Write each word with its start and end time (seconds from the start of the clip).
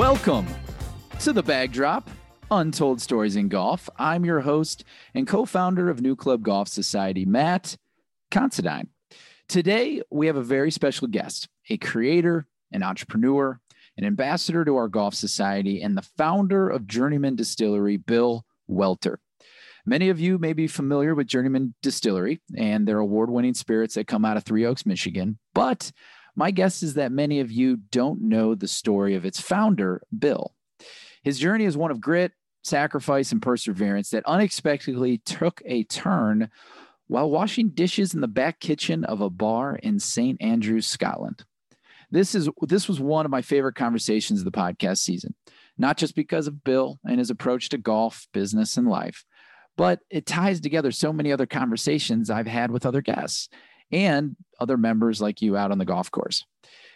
Welcome 0.00 0.46
to 1.18 1.30
the 1.30 1.42
Bag 1.42 1.72
Drop, 1.72 2.08
Untold 2.50 3.02
Stories 3.02 3.36
in 3.36 3.48
Golf. 3.48 3.86
I'm 3.98 4.24
your 4.24 4.40
host 4.40 4.82
and 5.12 5.26
co-founder 5.26 5.90
of 5.90 5.98
NewClub 5.98 6.40
Golf 6.40 6.68
Society, 6.68 7.26
Matt 7.26 7.76
Considine. 8.30 8.88
Today, 9.46 10.00
we 10.10 10.26
have 10.26 10.36
a 10.36 10.42
very 10.42 10.70
special 10.70 11.06
guest, 11.06 11.50
a 11.68 11.76
creator, 11.76 12.46
an 12.72 12.82
entrepreneur, 12.82 13.60
an 13.98 14.04
ambassador 14.06 14.64
to 14.64 14.74
our 14.74 14.88
golf 14.88 15.14
society, 15.14 15.82
and 15.82 15.98
the 15.98 16.08
founder 16.16 16.70
of 16.70 16.86
Journeyman 16.86 17.36
Distillery, 17.36 17.98
Bill 17.98 18.46
Welter. 18.68 19.20
Many 19.84 20.08
of 20.08 20.18
you 20.18 20.38
may 20.38 20.54
be 20.54 20.66
familiar 20.66 21.14
with 21.14 21.26
Journeyman 21.26 21.74
Distillery 21.82 22.40
and 22.56 22.88
their 22.88 23.00
award 23.00 23.30
winning 23.30 23.52
spirits 23.52 23.96
that 23.96 24.06
come 24.06 24.24
out 24.24 24.38
of 24.38 24.44
Three 24.44 24.64
Oaks, 24.64 24.86
Michigan, 24.86 25.38
but 25.52 25.92
my 26.40 26.50
guess 26.50 26.82
is 26.82 26.94
that 26.94 27.12
many 27.12 27.40
of 27.40 27.52
you 27.52 27.76
don't 27.76 28.22
know 28.22 28.54
the 28.54 28.66
story 28.66 29.14
of 29.14 29.26
its 29.26 29.38
founder, 29.38 30.00
Bill. 30.18 30.54
His 31.22 31.38
journey 31.38 31.66
is 31.66 31.76
one 31.76 31.90
of 31.90 32.00
grit, 32.00 32.32
sacrifice, 32.64 33.30
and 33.30 33.42
perseverance 33.42 34.08
that 34.08 34.24
unexpectedly 34.24 35.18
took 35.18 35.60
a 35.66 35.84
turn 35.84 36.48
while 37.08 37.28
washing 37.28 37.68
dishes 37.68 38.14
in 38.14 38.22
the 38.22 38.26
back 38.26 38.58
kitchen 38.58 39.04
of 39.04 39.20
a 39.20 39.28
bar 39.28 39.76
in 39.82 40.00
St. 40.00 40.40
Andrews, 40.40 40.86
Scotland. 40.86 41.44
This 42.10 42.34
is 42.34 42.48
this 42.62 42.88
was 42.88 42.98
one 42.98 43.26
of 43.26 43.30
my 43.30 43.42
favorite 43.42 43.74
conversations 43.74 44.38
of 44.38 44.46
the 44.46 44.50
podcast 44.50 45.00
season, 45.00 45.34
not 45.76 45.98
just 45.98 46.14
because 46.14 46.46
of 46.46 46.64
Bill 46.64 46.98
and 47.04 47.18
his 47.18 47.28
approach 47.28 47.68
to 47.68 47.76
golf, 47.76 48.26
business, 48.32 48.78
and 48.78 48.88
life, 48.88 49.26
but 49.76 50.00
it 50.08 50.24
ties 50.24 50.62
together 50.62 50.90
so 50.90 51.12
many 51.12 51.32
other 51.32 51.44
conversations 51.44 52.30
I've 52.30 52.46
had 52.46 52.70
with 52.70 52.86
other 52.86 53.02
guests 53.02 53.50
and 53.92 54.36
other 54.58 54.76
members 54.76 55.20
like 55.20 55.42
you 55.42 55.56
out 55.56 55.70
on 55.70 55.78
the 55.78 55.84
golf 55.84 56.10
course. 56.10 56.44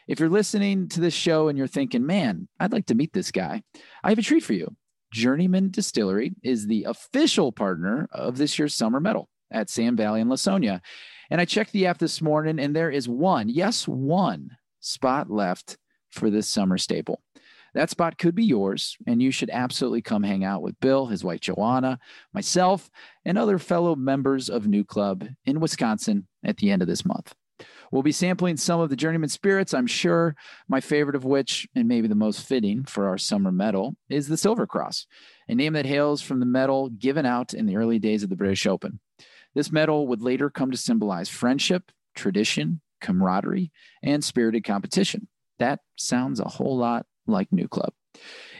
If 0.06 0.20
you're 0.20 0.28
listening 0.28 0.88
to 0.88 1.00
this 1.00 1.14
show 1.14 1.48
and 1.48 1.56
you're 1.56 1.66
thinking, 1.66 2.04
man, 2.04 2.48
I'd 2.60 2.72
like 2.72 2.86
to 2.86 2.94
meet 2.94 3.12
this 3.12 3.30
guy, 3.30 3.62
I 4.02 4.10
have 4.10 4.18
a 4.18 4.22
treat 4.22 4.44
for 4.44 4.52
you. 4.52 4.76
Journeyman 5.12 5.70
Distillery 5.70 6.34
is 6.42 6.66
the 6.66 6.84
official 6.84 7.52
partner 7.52 8.08
of 8.12 8.36
this 8.36 8.58
year's 8.58 8.74
Summer 8.74 9.00
Medal 9.00 9.28
at 9.50 9.70
Sand 9.70 9.96
Valley 9.96 10.20
in 10.20 10.28
Lawsonia. 10.28 10.80
And 11.30 11.40
I 11.40 11.44
checked 11.44 11.72
the 11.72 11.86
app 11.86 11.98
this 11.98 12.20
morning, 12.20 12.58
and 12.58 12.76
there 12.76 12.90
is 12.90 13.08
one, 13.08 13.48
yes, 13.48 13.88
one 13.88 14.50
spot 14.80 15.30
left 15.30 15.78
for 16.10 16.30
this 16.30 16.48
summer 16.48 16.76
staple. 16.76 17.22
That 17.74 17.90
spot 17.90 18.18
could 18.18 18.34
be 18.34 18.44
yours, 18.44 18.96
and 19.06 19.20
you 19.20 19.32
should 19.32 19.50
absolutely 19.50 20.02
come 20.02 20.22
hang 20.22 20.44
out 20.44 20.62
with 20.62 20.78
Bill, 20.80 21.06
his 21.06 21.24
wife 21.24 21.40
Joanna, 21.40 21.98
myself, 22.32 22.88
and 23.24 23.36
other 23.36 23.58
fellow 23.58 23.96
members 23.96 24.48
of 24.48 24.64
NewClub 24.64 25.34
in 25.44 25.60
Wisconsin 25.60 26.28
at 26.44 26.58
the 26.58 26.70
end 26.70 26.82
of 26.82 26.88
this 26.88 27.04
month. 27.04 27.34
We'll 27.90 28.02
be 28.02 28.12
sampling 28.12 28.56
some 28.56 28.80
of 28.80 28.90
the 28.90 28.96
Journeyman 28.96 29.28
spirits, 29.28 29.72
I'm 29.72 29.86
sure, 29.86 30.34
my 30.68 30.80
favorite 30.80 31.14
of 31.14 31.24
which, 31.24 31.68
and 31.76 31.86
maybe 31.86 32.08
the 32.08 32.14
most 32.14 32.46
fitting 32.46 32.84
for 32.84 33.08
our 33.08 33.18
summer 33.18 33.52
medal, 33.52 33.96
is 34.08 34.26
the 34.26 34.36
Silver 34.36 34.66
Cross, 34.66 35.06
a 35.48 35.54
name 35.54 35.74
that 35.74 35.86
hails 35.86 36.20
from 36.20 36.40
the 36.40 36.46
medal 36.46 36.88
given 36.88 37.24
out 37.24 37.54
in 37.54 37.66
the 37.66 37.76
early 37.76 37.98
days 37.98 38.22
of 38.22 38.30
the 38.30 38.36
British 38.36 38.66
Open. 38.66 38.98
This 39.54 39.70
medal 39.70 40.08
would 40.08 40.22
later 40.22 40.50
come 40.50 40.72
to 40.72 40.76
symbolize 40.76 41.28
friendship, 41.28 41.92
tradition, 42.16 42.80
camaraderie, 43.00 43.70
and 44.02 44.24
spirited 44.24 44.64
competition. 44.64 45.28
That 45.58 45.80
sounds 45.96 46.40
a 46.40 46.48
whole 46.48 46.76
lot 46.76 47.06
like 47.26 47.50
NewClub. 47.50 47.90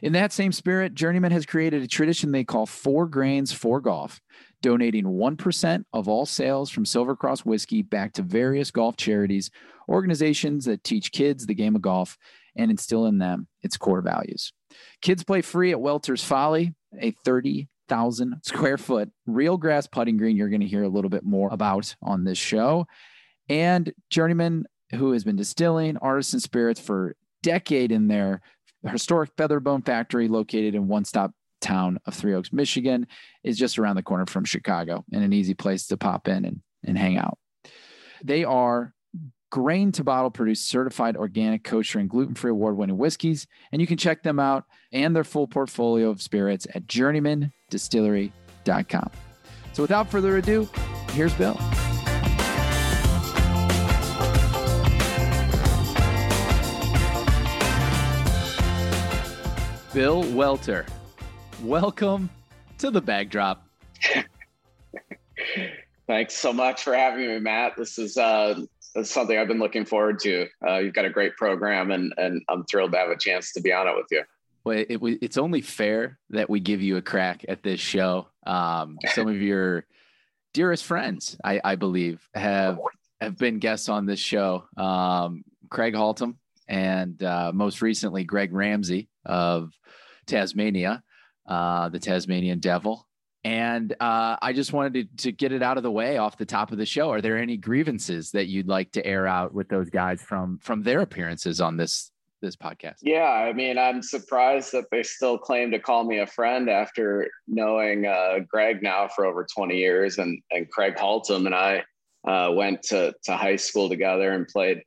In 0.03 0.13
that 0.13 0.33
same 0.33 0.53
spirit, 0.53 0.95
Journeyman 0.95 1.33
has 1.33 1.47
created 1.47 1.83
a 1.83 1.89
tradition 1.89 2.33
they 2.33 2.45
call 2.45 2.67
Four 2.67 3.07
Grains 3.07 3.53
for 3.53 3.81
Golf, 3.81 4.21
donating 4.65 5.05
1% 5.05 5.85
of 5.93 6.09
all 6.09 6.25
sales 6.25 6.71
from 6.71 6.87
Silver 6.87 7.15
Cross 7.15 7.45
whiskey 7.45 7.83
back 7.83 8.15
to 8.15 8.23
various 8.23 8.71
golf 8.71 8.97
charities, 8.97 9.51
organizations 9.91 10.65
that 10.65 10.83
teach 10.83 11.13
kids 11.13 11.45
the 11.45 11.55
game 11.55 11.77
of 11.77 11.83
golf 11.83 12.17
and 12.57 12.71
instill 12.71 13.05
in 13.05 13.19
them 13.19 13.47
its 13.63 13.77
core 13.77 14.01
values. 14.01 14.55
Kids 15.03 15.23
play 15.23 15.43
free 15.43 15.71
at 15.71 15.83
Welter's 15.83 16.25
Folly, 16.25 16.75
a 16.99 17.11
30,000 17.27 18.37
square 18.43 18.79
foot 18.79 19.11
real 19.27 19.59
grass 19.59 19.87
putting 19.87 20.17
green 20.17 20.35
you're 20.35 20.49
going 20.49 20.63
to 20.63 20.67
hear 20.67 20.85
a 20.85 20.89
little 20.89 21.11
bit 21.11 21.25
more 21.25 21.51
about 21.53 21.95
on 22.03 22.25
this 22.25 22.39
show. 22.39 22.87
And 23.51 23.93
Journeyman, 24.09 24.65
who 24.93 25.13
has 25.13 25.25
been 25.25 25.37
distilling 25.37 25.99
artisan 25.99 26.41
spirits 26.41 26.81
for 26.81 27.17
decade 27.43 27.93
in 27.93 28.09
their 28.09 28.41
historic 28.83 29.37
Featherbone 29.37 29.85
factory 29.85 30.27
located 30.27 30.75
in 30.75 30.89
one 30.89 31.05
stop 31.05 31.33
town 31.65 31.99
of 32.07 32.15
Three 32.15 32.35
Oaks, 32.35 32.53
Michigan, 32.53 33.09
is 33.43 33.59
just 33.59 33.77
around 33.79 33.97
the 33.97 34.03
corner 34.03 34.27
from 34.27 34.45
Chicago 34.45 35.03
and 35.13 35.25
an 35.25 35.33
easy 35.33 35.55
place 35.55 35.87
to 35.89 35.97
pop 35.97 36.29
in 36.29 36.45
and, 36.45 36.61
and 36.85 36.99
hang 36.99 37.17
out. 37.17 37.39
They 38.23 38.45
are 38.45 38.93
grain 39.51 39.91
to 39.93 40.05
bottle 40.05 40.31
produced 40.31 40.69
certified 40.69 41.17
organic 41.17 41.65
kosher 41.65 42.01
and 42.01 42.11
gluten-free 42.11 42.51
award-winning 42.51 42.99
whiskeys 42.99 43.47
and 43.71 43.81
you 43.81 43.87
can 43.87 43.97
check 43.97 44.25
them 44.25 44.41
out 44.41 44.65
and 44.93 45.15
their 45.15 45.23
full 45.23 45.47
portfolio 45.47 46.11
of 46.11 46.21
spirits 46.21 46.67
at 46.75 46.89
journeymandistillery.com 46.89 49.11
so 49.73 49.81
without 49.81 50.11
further 50.11 50.39
ado 50.39 50.69
here's 51.13 51.33
bill. 51.35 51.57
Bill 59.95 60.25
welter 60.33 60.85
welcome 61.65 62.31
to 62.79 62.91
the 62.91 63.01
bag 63.01 63.31
drop 63.31 63.67
thanks 66.07 66.35
so 66.35 66.53
much 66.53 66.83
for 66.83 66.95
having 66.95 67.27
me 67.27 67.39
matt 67.39 67.77
this 67.77 67.99
is 67.99 68.17
uh 68.17 68.55
that's 68.95 69.11
something 69.11 69.37
I've 69.37 69.49
been 69.49 69.59
looking 69.59 69.85
forward 69.85 70.21
to. 70.21 70.47
Uh, 70.67 70.79
you've 70.79 70.95
got 70.95 71.05
a 71.05 71.11
great 71.11 71.37
program, 71.37 71.91
and 71.91 72.15
and 72.17 72.43
I'm 72.49 72.65
thrilled 72.65 72.93
to 72.93 72.99
have 72.99 73.11
a 73.11 73.19
chance 73.19 73.53
to 73.53 73.61
be 73.61 73.73
on 73.73 73.89
it 73.89 73.95
with 73.97 74.07
you. 74.11 74.23
Well, 74.65 74.79
it, 74.79 74.87
it, 74.89 75.19
it's 75.21 75.37
only 75.37 75.61
fair 75.61 76.19
that 76.31 76.49
we 76.49 76.61
give 76.61 76.81
you 76.81 76.97
a 76.97 77.03
crack 77.03 77.45
at 77.49 77.63
this 77.63 77.81
show. 77.81 78.29
Um, 78.47 78.99
some 79.13 79.29
of 79.29 79.43
your 79.43 79.85
dearest 80.55 80.85
friends, 80.85 81.37
I, 81.45 81.61
I, 81.63 81.75
believe, 81.75 82.27
have 82.35 82.79
have 83.21 83.37
been 83.37 83.59
guests 83.59 83.89
on 83.89 84.07
this 84.07 84.21
show. 84.21 84.65
Um, 84.77 85.45
Craig 85.69 85.95
Haltom 85.95 86.37
and 86.69 87.23
uh, 87.23 87.51
most 87.53 87.83
recently 87.83 88.25
Greg 88.25 88.55
Ramsey 88.55 89.09
of 89.27 89.73
Tasmania, 90.27 91.03
uh, 91.47 91.89
the 91.89 91.99
Tasmanian 91.99 92.59
Devil, 92.59 93.07
and 93.45 93.93
uh, 94.01 94.37
I 94.41 94.55
just 94.55 94.73
wanted 94.73 95.19
to, 95.19 95.25
to 95.25 95.33
get 95.33 95.53
it 95.53 95.63
out 95.63 95.77
of 95.77 95.83
the 95.83 95.91
way 95.91 96.17
off 96.17 96.39
the 96.39 96.47
top 96.47 96.73
of 96.73 96.79
the 96.79 96.87
show. 96.87 97.11
Are 97.11 97.21
there 97.21 97.37
any 97.37 97.59
grievances 97.59 98.31
that 98.31 98.47
you'd 98.47 98.69
like 98.69 98.93
to 98.93 99.07
air 99.07 99.27
out 99.27 99.53
with 99.53 99.69
those 99.69 99.91
guys 99.91 100.23
from 100.23 100.59
from 100.59 100.83
their 100.83 101.01
appearances 101.01 101.61
on 101.61 101.77
this 101.77 102.11
this 102.41 102.57
podcast? 102.57 102.97
Yeah, 103.03 103.25
I 103.25 103.53
mean, 103.53 103.77
I'm 103.77 104.03
surprised 104.03 104.73
that 104.73 104.87
they 104.91 105.03
still 105.03 105.37
claim 105.37 105.71
to 105.73 105.79
call 105.79 106.05
me 106.05 106.21
a 106.21 106.27
friend 106.27 106.71
after 106.71 107.29
knowing 107.47 108.07
uh, 108.07 108.39
Greg 108.49 108.83
now 108.83 109.09
for 109.09 109.27
over 109.27 109.47
20 109.55 109.77
years, 109.77 110.19
and 110.19 110.41
and 110.51 110.71
Craig 110.71 110.97
Haltom 110.97 111.45
and 111.45 111.55
I 111.55 111.85
uh, 112.27 112.51
went 112.53 112.83
to 112.85 113.15
to 113.25 113.37
high 113.37 113.57
school 113.57 113.91
together 113.91 114.33
and 114.33 114.49
played 114.49 114.83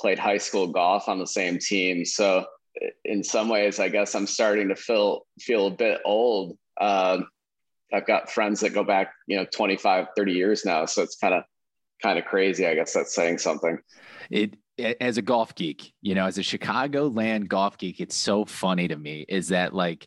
played 0.00 0.18
high 0.18 0.38
school 0.38 0.68
golf 0.68 1.08
on 1.08 1.18
the 1.18 1.26
same 1.26 1.58
team. 1.58 2.06
So 2.06 2.46
in 3.04 3.24
some 3.24 3.48
ways, 3.48 3.78
I 3.78 3.88
guess 3.88 4.14
I'm 4.14 4.26
starting 4.26 4.68
to 4.68 4.76
feel 4.76 5.26
feel 5.40 5.66
a 5.66 5.70
bit 5.70 6.00
old. 6.04 6.56
Uh, 6.80 7.22
I've 7.92 8.06
got 8.06 8.30
friends 8.30 8.60
that 8.60 8.74
go 8.74 8.84
back, 8.84 9.12
you 9.26 9.36
know, 9.36 9.46
25, 9.50 10.08
30 10.16 10.32
years 10.32 10.64
now. 10.64 10.84
So 10.84 11.02
it's 11.02 11.16
kind 11.16 11.34
of, 11.34 11.44
kind 12.02 12.18
of 12.18 12.26
crazy. 12.26 12.66
I 12.66 12.74
guess 12.74 12.92
that's 12.92 13.14
saying 13.14 13.38
something. 13.38 13.78
It, 14.30 14.56
as 15.00 15.16
a 15.16 15.22
golf 15.22 15.54
geek, 15.54 15.92
you 16.02 16.14
know, 16.14 16.26
as 16.26 16.38
a 16.38 16.42
Chicago 16.42 17.08
land 17.08 17.48
golf 17.48 17.78
geek, 17.78 18.00
it's 18.00 18.14
so 18.14 18.44
funny 18.44 18.88
to 18.88 18.96
me 18.96 19.24
is 19.28 19.48
that 19.48 19.74
like 19.74 20.06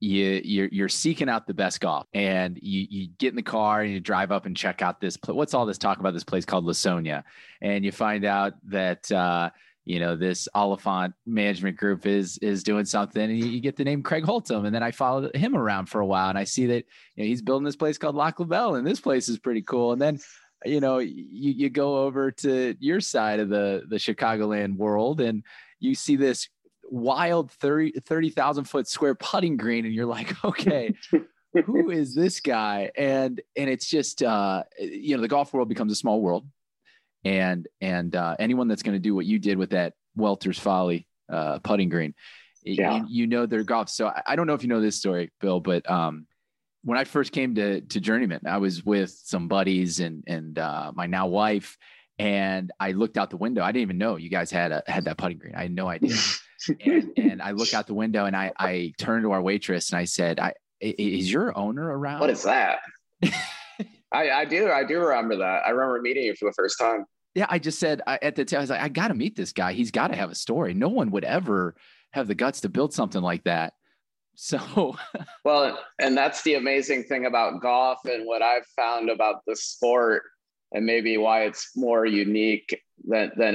you 0.00 0.40
you're, 0.44 0.68
you're 0.70 0.88
seeking 0.88 1.28
out 1.28 1.46
the 1.46 1.54
best 1.54 1.80
golf 1.80 2.06
and 2.12 2.58
you 2.62 2.86
you 2.88 3.08
get 3.18 3.30
in 3.30 3.36
the 3.36 3.42
car 3.42 3.82
and 3.82 3.92
you 3.92 4.00
drive 4.00 4.30
up 4.30 4.46
and 4.46 4.56
check 4.56 4.80
out 4.80 5.00
this 5.00 5.18
what's 5.26 5.54
all 5.54 5.66
this 5.66 5.78
talk 5.78 5.98
about 5.98 6.14
this 6.14 6.24
place 6.24 6.44
called 6.44 6.64
Lawsonia 6.64 7.24
and 7.60 7.84
you 7.84 7.90
find 7.90 8.24
out 8.24 8.54
that 8.68 9.10
uh 9.10 9.50
you 9.88 9.98
know 9.98 10.14
this 10.16 10.48
Oliphant 10.54 11.14
management 11.24 11.78
group 11.78 12.04
is 12.04 12.36
is 12.38 12.62
doing 12.62 12.84
something 12.84 13.22
and 13.22 13.38
you, 13.38 13.58
get 13.60 13.76
the 13.76 13.84
name 13.84 14.02
Craig 14.02 14.24
Haltom 14.24 14.66
and 14.66 14.74
then 14.74 14.82
I 14.82 14.90
followed 14.90 15.34
him 15.34 15.56
around 15.56 15.86
for 15.86 16.00
a 16.00 16.06
while 16.06 16.28
and 16.28 16.36
I 16.36 16.44
see 16.44 16.66
that 16.66 16.84
you 17.16 17.24
know, 17.24 17.28
he's 17.28 17.40
building 17.40 17.64
this 17.64 17.74
place 17.74 17.96
called 17.96 18.14
Lac 18.14 18.38
La 18.38 18.44
Belle 18.44 18.74
and 18.74 18.86
this 18.86 19.00
place 19.00 19.30
is 19.30 19.38
pretty 19.38 19.62
cool 19.62 19.92
and 19.92 20.00
then 20.00 20.18
you 20.66 20.80
know 20.80 20.98
you, 20.98 21.52
you 21.52 21.70
go 21.70 22.04
over 22.04 22.30
to 22.30 22.76
your 22.78 23.00
side 23.00 23.40
of 23.40 23.48
the 23.48 23.84
the 23.88 23.96
Chicagoland 23.96 24.76
world 24.76 25.22
and 25.22 25.42
you 25.80 25.94
see 25.94 26.16
this 26.16 26.48
wild 26.90 27.50
30 27.52 28.00
30,000 28.04 28.64
foot 28.64 28.88
square 28.88 29.14
putting 29.14 29.56
green 29.56 29.86
and 29.86 29.94
you're 29.94 30.06
like 30.06 30.44
okay 30.44 30.94
who 31.64 31.90
is 31.90 32.14
this 32.14 32.40
guy? 32.40 32.90
And 32.96 33.40
and 33.56 33.70
it's 33.70 33.86
just 33.86 34.22
uh 34.22 34.64
you 34.78 35.16
know 35.16 35.22
the 35.22 35.28
golf 35.28 35.52
world 35.52 35.68
becomes 35.68 35.92
a 35.92 35.96
small 35.96 36.20
world 36.20 36.46
and 37.24 37.66
and 37.80 38.14
uh, 38.14 38.36
anyone 38.38 38.68
that's 38.68 38.82
going 38.82 38.96
to 38.96 39.00
do 39.00 39.14
what 39.14 39.26
you 39.26 39.38
did 39.38 39.58
with 39.58 39.70
that 39.70 39.94
Welter's 40.16 40.58
Folly 40.58 41.06
uh, 41.30 41.58
putting 41.58 41.88
green, 41.88 42.14
yeah. 42.64 42.96
you, 42.96 43.06
you, 43.08 43.26
know 43.26 43.46
their 43.46 43.64
golf. 43.64 43.90
So 43.90 44.08
I, 44.08 44.22
I, 44.26 44.36
don't 44.36 44.46
know 44.46 44.54
if 44.54 44.62
you 44.62 44.68
know 44.68 44.80
this 44.80 44.96
story, 44.96 45.30
Bill, 45.40 45.60
but 45.60 45.88
um, 45.90 46.26
when 46.84 46.98
I 46.98 47.04
first 47.04 47.32
came 47.32 47.54
to 47.56 47.80
to 47.80 48.00
Journeyman, 48.00 48.42
I 48.46 48.58
was 48.58 48.84
with 48.84 49.10
some 49.10 49.48
buddies 49.48 50.00
and 50.00 50.24
and 50.26 50.58
uh, 50.58 50.92
my 50.94 51.06
now 51.06 51.26
wife, 51.26 51.76
and 52.18 52.70
I 52.80 52.92
looked 52.92 53.16
out 53.16 53.30
the 53.30 53.36
window. 53.36 53.62
I 53.62 53.72
didn't 53.72 53.82
even 53.82 53.98
know 53.98 54.16
you 54.16 54.30
guys 54.30 54.50
had 54.50 54.72
a, 54.72 54.82
had 54.86 55.04
that 55.04 55.18
putting 55.18 55.38
green. 55.38 55.54
I 55.54 55.62
had 55.62 55.74
no 55.74 55.88
idea. 55.88 56.16
and, 56.84 57.12
and 57.16 57.42
I 57.42 57.52
look 57.52 57.74
out 57.74 57.86
the 57.86 57.94
window 57.94 58.24
and 58.24 58.36
I, 58.36 58.52
I 58.58 58.92
turn 58.98 59.22
to 59.22 59.30
our 59.30 59.40
waitress 59.40 59.90
and 59.90 59.98
I 59.98 60.04
said, 60.04 60.40
I, 60.40 60.54
is 60.80 61.30
your 61.30 61.56
owner 61.56 61.84
around? 61.84 62.20
What 62.20 62.30
is 62.30 62.42
that? 62.42 62.80
I, 64.12 64.30
I 64.30 64.44
do. 64.44 64.70
I 64.70 64.84
do 64.84 65.00
remember 65.00 65.36
that. 65.36 65.62
I 65.66 65.70
remember 65.70 66.00
meeting 66.00 66.24
you 66.24 66.34
for 66.34 66.48
the 66.48 66.54
first 66.54 66.78
time. 66.78 67.04
Yeah. 67.34 67.46
I 67.48 67.58
just 67.58 67.78
said 67.78 68.02
I, 68.06 68.18
at 68.22 68.36
the 68.36 68.44
time, 68.44 68.58
I 68.58 68.60
was 68.62 68.70
like, 68.70 68.80
I 68.80 68.88
got 68.88 69.08
to 69.08 69.14
meet 69.14 69.36
this 69.36 69.52
guy. 69.52 69.72
He's 69.72 69.90
got 69.90 70.08
to 70.08 70.16
have 70.16 70.30
a 70.30 70.34
story. 70.34 70.74
No 70.74 70.88
one 70.88 71.10
would 71.10 71.24
ever 71.24 71.76
have 72.12 72.26
the 72.26 72.34
guts 72.34 72.62
to 72.62 72.68
build 72.68 72.92
something 72.92 73.22
like 73.22 73.44
that. 73.44 73.74
So, 74.34 74.96
well, 75.44 75.78
and 75.98 76.16
that's 76.16 76.42
the 76.42 76.54
amazing 76.54 77.04
thing 77.04 77.26
about 77.26 77.60
golf 77.60 77.98
and 78.04 78.26
what 78.26 78.40
I've 78.40 78.66
found 78.76 79.10
about 79.10 79.42
the 79.46 79.56
sport 79.56 80.22
and 80.72 80.86
maybe 80.86 81.16
why 81.16 81.42
it's 81.42 81.70
more 81.76 82.06
unique 82.06 82.80
than, 83.06 83.32
than 83.36 83.54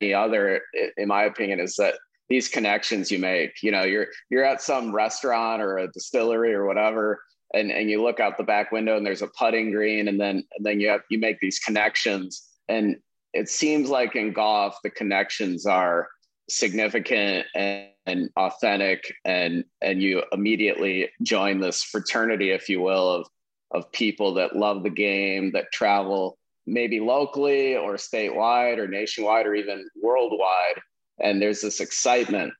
any 0.00 0.14
other, 0.14 0.62
in 0.96 1.08
my 1.08 1.24
opinion, 1.24 1.60
is 1.60 1.76
that 1.76 1.94
these 2.28 2.48
connections 2.48 3.10
you 3.10 3.18
make, 3.18 3.62
you 3.62 3.70
know, 3.70 3.84
you're, 3.84 4.08
you're 4.30 4.44
at 4.44 4.60
some 4.60 4.92
restaurant 4.92 5.62
or 5.62 5.78
a 5.78 5.92
distillery 5.92 6.52
or 6.54 6.66
whatever, 6.66 7.20
and, 7.54 7.70
and 7.70 7.90
you 7.90 8.02
look 8.02 8.20
out 8.20 8.36
the 8.36 8.44
back 8.44 8.72
window 8.72 8.96
and 8.96 9.06
there's 9.06 9.22
a 9.22 9.28
putting 9.28 9.70
green 9.70 10.08
and 10.08 10.20
then, 10.20 10.44
and 10.56 10.66
then 10.66 10.80
you 10.80 10.88
have, 10.88 11.02
you 11.10 11.18
make 11.18 11.38
these 11.40 11.58
connections. 11.58 12.48
And 12.68 12.96
it 13.32 13.48
seems 13.48 13.88
like 13.88 14.16
in 14.16 14.32
golf, 14.32 14.76
the 14.82 14.90
connections 14.90 15.66
are 15.66 16.08
significant 16.48 17.46
and, 17.54 17.88
and 18.06 18.30
authentic 18.36 19.12
and, 19.24 19.64
and 19.80 20.02
you 20.02 20.22
immediately 20.32 21.10
join 21.22 21.60
this 21.60 21.82
fraternity, 21.82 22.50
if 22.50 22.68
you 22.68 22.80
will, 22.80 23.10
of, 23.10 23.28
of 23.72 23.90
people 23.92 24.34
that 24.34 24.56
love 24.56 24.82
the 24.82 24.90
game, 24.90 25.52
that 25.52 25.72
travel 25.72 26.38
maybe 26.66 26.98
locally 27.00 27.76
or 27.76 27.94
statewide 27.94 28.78
or 28.78 28.88
nationwide 28.88 29.46
or 29.46 29.54
even 29.54 29.88
worldwide. 30.02 30.80
And 31.20 31.40
there's 31.40 31.60
this 31.60 31.80
excitement. 31.80 32.52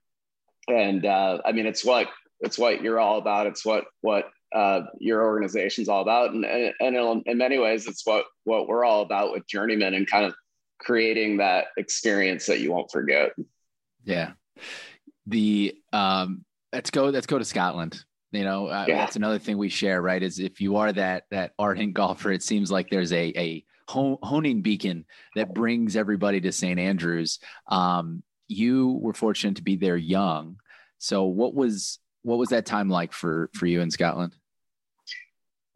And 0.68 1.06
uh, 1.06 1.40
i 1.44 1.52
mean 1.52 1.66
it's 1.66 1.84
what 1.84 2.08
it's 2.40 2.58
what 2.58 2.82
you're 2.82 3.00
all 3.00 3.18
about. 3.18 3.46
It's 3.46 3.64
what 3.64 3.84
what 4.00 4.28
uh, 4.54 4.82
your 4.98 5.25
organization's 5.25 5.88
all 5.88 6.02
about 6.02 6.32
and, 6.32 6.44
and, 6.44 6.75
and 6.81 7.22
in 7.26 7.38
many 7.38 7.58
ways 7.58 7.87
it's 7.87 8.06
what 8.06 8.25
what 8.44 8.69
we're 8.69 8.84
all 8.84 9.02
about 9.02 9.32
with 9.32 9.46
journeyman 9.46 9.94
and 9.94 10.08
kind 10.08 10.25
of 10.25 10.34
creating 10.78 11.38
that 11.38 11.66
experience 11.76 12.46
that 12.46 12.60
you 12.60 12.72
won't 12.72 12.90
forget 12.90 13.32
yeah 14.04 14.32
the 15.26 15.75
um 15.93 16.44
let's 16.72 16.90
go 16.90 17.06
let's 17.06 17.26
go 17.26 17.38
to 17.38 17.44
scotland 17.44 18.04
you 18.32 18.44
know 18.44 18.66
uh, 18.69 18.84
yeah. 18.87 18.98
that's 18.98 19.16
another 19.16 19.38
thing 19.38 19.58
we 19.58 19.69
share 19.69 20.00
right 20.00 20.22
is 20.22 20.38
if 20.38 20.60
you 20.60 20.76
are 20.76 20.93
that 20.93 21.25
that 21.31 21.52
ardent 21.58 21.94
golfer 21.94 22.31
it 22.31 22.43
seems 22.43 22.70
like 22.70 22.88
there's 22.90 23.12
a 23.12 23.32
a 23.37 23.64
honing 23.88 24.62
beacon 24.62 25.04
that 25.34 25.54
brings 25.54 25.96
everybody 25.96 26.40
to 26.40 26.52
St. 26.52 26.78
Andrews. 26.78 27.38
Um, 27.69 28.22
you 28.48 28.98
were 29.02 29.14
fortunate 29.14 29.56
to 29.56 29.62
be 29.62 29.76
there 29.76 29.96
young. 29.96 30.56
So 30.98 31.25
what 31.25 31.54
was 31.54 31.98
what 32.26 32.38
was 32.38 32.49
that 32.49 32.67
time 32.67 32.88
like 32.88 33.12
for 33.12 33.49
for 33.55 33.67
you 33.67 33.81
in 33.81 33.90
Scotland? 33.90 34.34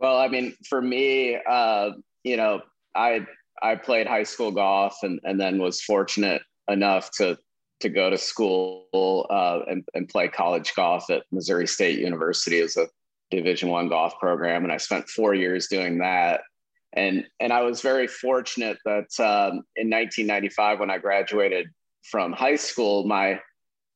Well, 0.00 0.19
I 0.19 0.29
mean, 0.29 0.56
for 0.69 0.82
me, 0.82 1.38
uh, 1.49 1.91
you 2.25 2.37
know, 2.37 2.62
I 2.94 3.26
I 3.62 3.76
played 3.76 4.06
high 4.06 4.25
school 4.25 4.50
golf 4.50 4.99
and 5.02 5.20
and 5.23 5.41
then 5.41 5.58
was 5.58 5.81
fortunate 5.81 6.43
enough 6.69 7.11
to 7.12 7.38
to 7.81 7.88
go 7.88 8.11
to 8.11 8.19
school 8.19 9.26
uh, 9.31 9.61
and, 9.69 9.85
and 9.94 10.08
play 10.08 10.29
college 10.29 10.75
golf 10.75 11.08
at 11.08 11.23
Missouri 11.31 11.67
State 11.67 11.99
University 11.99 12.61
as 12.61 12.76
a 12.76 12.88
Division 13.31 13.69
One 13.70 13.88
golf 13.88 14.19
program, 14.19 14.64
and 14.64 14.73
I 14.73 14.76
spent 14.76 15.08
four 15.08 15.35
years 15.35 15.69
doing 15.69 15.99
that 15.99 16.41
and 16.94 17.25
and 17.38 17.53
I 17.53 17.62
was 17.62 17.81
very 17.81 18.08
fortunate 18.08 18.79
that 18.85 19.08
um, 19.20 19.62
in 19.76 19.88
1995 19.88 20.81
when 20.81 20.91
I 20.91 20.99
graduated 20.99 21.69
from 22.03 22.32
high 22.32 22.56
school, 22.56 23.06
my 23.06 23.41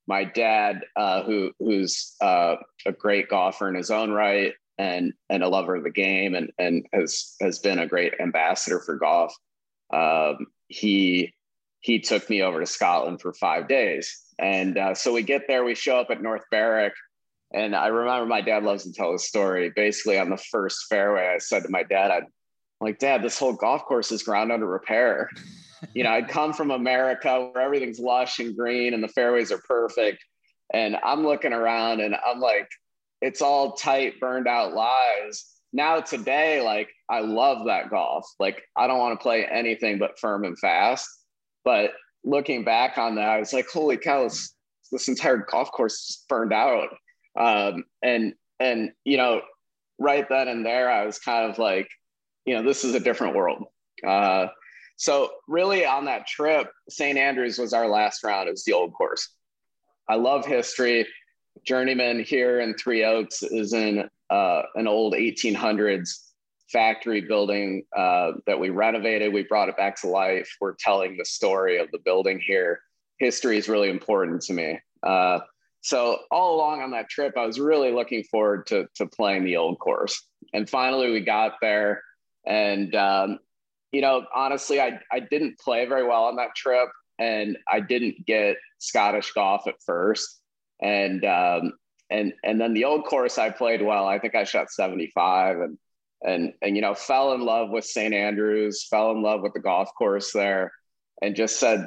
my 0.06 0.24
dad, 0.24 0.82
uh, 0.96 1.22
who 1.22 1.52
who's 1.58 2.14
uh, 2.20 2.56
a 2.86 2.92
great 2.92 3.28
golfer 3.28 3.68
in 3.68 3.74
his 3.74 3.90
own 3.90 4.10
right 4.10 4.54
and 4.78 5.12
and 5.30 5.42
a 5.42 5.48
lover 5.48 5.76
of 5.76 5.84
the 5.84 5.90
game 5.90 6.34
and 6.34 6.50
and 6.58 6.86
has 6.92 7.36
has 7.40 7.58
been 7.58 7.78
a 7.78 7.86
great 7.86 8.14
ambassador 8.20 8.80
for 8.80 8.96
golf. 8.96 9.34
Um, 9.92 10.46
he 10.68 11.32
he 11.80 12.00
took 12.00 12.28
me 12.28 12.42
over 12.42 12.60
to 12.60 12.66
Scotland 12.66 13.20
for 13.20 13.32
five 13.34 13.68
days, 13.68 14.24
and 14.38 14.76
uh, 14.78 14.94
so 14.94 15.12
we 15.12 15.22
get 15.22 15.42
there. 15.48 15.64
We 15.64 15.74
show 15.74 15.98
up 15.98 16.10
at 16.10 16.22
North 16.22 16.44
Berwick, 16.50 16.94
and 17.52 17.74
I 17.74 17.88
remember 17.88 18.26
my 18.26 18.40
dad 18.40 18.64
loves 18.64 18.84
to 18.84 18.92
tell 18.92 19.12
the 19.12 19.18
story. 19.18 19.70
Basically, 19.74 20.18
on 20.18 20.30
the 20.30 20.36
first 20.36 20.86
fairway, 20.88 21.32
I 21.34 21.38
said 21.38 21.62
to 21.62 21.68
my 21.70 21.82
dad, 21.82 22.10
"I'm 22.10 22.26
like, 22.80 22.98
Dad, 22.98 23.22
this 23.22 23.38
whole 23.38 23.54
golf 23.54 23.84
course 23.84 24.12
is 24.12 24.22
ground 24.22 24.52
under 24.52 24.66
repair. 24.66 25.30
You 25.92 26.04
know, 26.04 26.10
I'd 26.10 26.28
come 26.28 26.52
from 26.52 26.70
America 26.70 27.50
where 27.52 27.64
everything's 27.64 27.98
lush 27.98 28.38
and 28.38 28.56
green 28.56 28.94
and 28.94 29.02
the 29.02 29.08
fairways 29.08 29.52
are 29.52 29.62
perfect. 29.68 30.24
And 30.72 30.96
I'm 31.04 31.24
looking 31.24 31.52
around 31.52 32.00
and 32.00 32.14
I'm 32.14 32.40
like, 32.40 32.68
it's 33.20 33.42
all 33.42 33.72
tight, 33.72 34.20
burned 34.20 34.48
out 34.48 34.74
lies. 34.74 35.46
Now, 35.72 36.00
today, 36.00 36.60
like, 36.60 36.88
I 37.08 37.20
love 37.20 37.66
that 37.66 37.90
golf. 37.90 38.26
Like, 38.38 38.62
I 38.76 38.86
don't 38.86 38.98
want 38.98 39.18
to 39.18 39.22
play 39.22 39.44
anything 39.44 39.98
but 39.98 40.18
firm 40.18 40.44
and 40.44 40.58
fast. 40.58 41.08
But 41.64 41.92
looking 42.24 42.64
back 42.64 42.96
on 42.98 43.16
that, 43.16 43.28
I 43.28 43.38
was 43.38 43.52
like, 43.52 43.66
holy 43.68 43.96
cow, 43.96 44.24
this, 44.24 44.54
this 44.92 45.08
entire 45.08 45.38
golf 45.38 45.70
course 45.72 45.94
is 45.94 46.24
burned 46.28 46.52
out. 46.52 46.90
Um, 47.38 47.84
and, 48.02 48.34
and, 48.60 48.92
you 49.04 49.16
know, 49.16 49.42
right 49.98 50.28
then 50.28 50.48
and 50.48 50.64
there, 50.64 50.90
I 50.90 51.06
was 51.06 51.18
kind 51.18 51.50
of 51.50 51.58
like, 51.58 51.88
you 52.44 52.54
know, 52.54 52.62
this 52.62 52.84
is 52.84 52.94
a 52.94 53.00
different 53.00 53.34
world. 53.34 53.64
Uh, 54.06 54.46
so 54.96 55.30
really 55.48 55.84
on 55.84 56.04
that 56.06 56.26
trip, 56.26 56.70
St. 56.88 57.18
Andrews 57.18 57.58
was 57.58 57.72
our 57.72 57.88
last 57.88 58.22
round. 58.22 58.48
It 58.48 58.52
was 58.52 58.64
the 58.64 58.72
old 58.72 58.92
course. 58.94 59.28
I 60.08 60.16
love 60.16 60.46
history. 60.46 61.06
Journeyman 61.64 62.22
here 62.22 62.60
in 62.60 62.74
Three 62.74 63.04
Oaks 63.04 63.42
is 63.42 63.72
in 63.72 64.08
uh, 64.30 64.62
an 64.74 64.86
old 64.86 65.14
1800s 65.14 66.24
factory 66.70 67.20
building 67.20 67.84
uh, 67.96 68.32
that 68.46 68.58
we 68.58 68.70
renovated. 68.70 69.32
We 69.32 69.44
brought 69.44 69.68
it 69.68 69.76
back 69.76 70.00
to 70.00 70.08
life. 70.08 70.50
We're 70.60 70.74
telling 70.74 71.16
the 71.16 71.24
story 71.24 71.78
of 71.78 71.90
the 71.90 71.98
building 71.98 72.40
here. 72.44 72.80
History 73.18 73.56
is 73.56 73.68
really 73.68 73.90
important 73.90 74.42
to 74.42 74.52
me. 74.52 74.80
Uh, 75.02 75.40
so 75.82 76.18
all 76.30 76.56
along 76.56 76.82
on 76.82 76.90
that 76.92 77.08
trip, 77.08 77.36
I 77.36 77.46
was 77.46 77.60
really 77.60 77.92
looking 77.92 78.24
forward 78.24 78.66
to, 78.68 78.88
to 78.96 79.06
playing 79.06 79.44
the 79.44 79.56
old 79.56 79.78
course. 79.78 80.26
And 80.52 80.68
finally, 80.68 81.10
we 81.10 81.20
got 81.20 81.54
there. 81.60 82.02
And, 82.46 82.94
um, 82.94 83.38
you 83.94 84.00
know, 84.00 84.26
honestly, 84.34 84.80
I, 84.80 84.98
I 85.12 85.20
didn't 85.20 85.56
play 85.60 85.86
very 85.86 86.04
well 86.04 86.24
on 86.24 86.34
that 86.36 86.56
trip 86.56 86.88
and 87.20 87.56
I 87.72 87.78
didn't 87.78 88.26
get 88.26 88.56
Scottish 88.78 89.30
golf 89.30 89.68
at 89.68 89.76
first. 89.86 90.40
And, 90.82 91.24
um, 91.24 91.74
and, 92.10 92.32
and 92.42 92.60
then 92.60 92.74
the 92.74 92.86
old 92.86 93.04
course 93.04 93.38
I 93.38 93.50
played 93.50 93.82
well, 93.82 94.04
I 94.04 94.18
think 94.18 94.34
I 94.34 94.42
shot 94.42 94.72
75 94.72 95.60
and, 95.60 95.78
and, 96.26 96.52
and, 96.60 96.74
you 96.74 96.82
know, 96.82 96.94
fell 96.94 97.34
in 97.34 97.42
love 97.42 97.70
with 97.70 97.84
St. 97.84 98.12
Andrews, 98.12 98.84
fell 98.90 99.12
in 99.12 99.22
love 99.22 99.42
with 99.42 99.52
the 99.52 99.60
golf 99.60 99.90
course 99.96 100.32
there 100.32 100.72
and 101.22 101.36
just 101.36 101.60
said, 101.60 101.86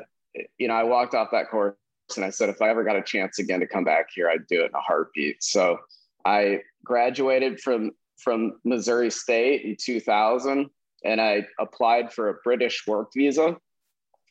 you 0.58 0.70
know, 0.70 0.76
I 0.76 0.84
walked 0.84 1.14
off 1.14 1.32
that 1.34 1.50
course 1.50 1.76
and 2.16 2.24
I 2.24 2.30
said, 2.30 2.48
if 2.48 2.62
I 2.62 2.70
ever 2.70 2.86
got 2.86 2.96
a 2.96 3.04
chance 3.04 3.38
again 3.38 3.60
to 3.60 3.68
come 3.68 3.84
back 3.84 4.08
here, 4.16 4.30
I'd 4.30 4.48
do 4.48 4.62
it 4.62 4.68
in 4.68 4.76
a 4.76 4.80
heartbeat. 4.80 5.44
So 5.44 5.80
I 6.24 6.62
graduated 6.86 7.60
from 7.60 7.92
from 8.18 8.60
Missouri 8.64 9.12
State 9.12 9.64
in 9.64 9.76
2000, 9.80 10.72
and 11.04 11.22
I 11.22 11.46
applied 11.60 12.14
for 12.14 12.30
a 12.30 12.36
British 12.44 12.86
work 12.88 13.10
visa, 13.16 13.58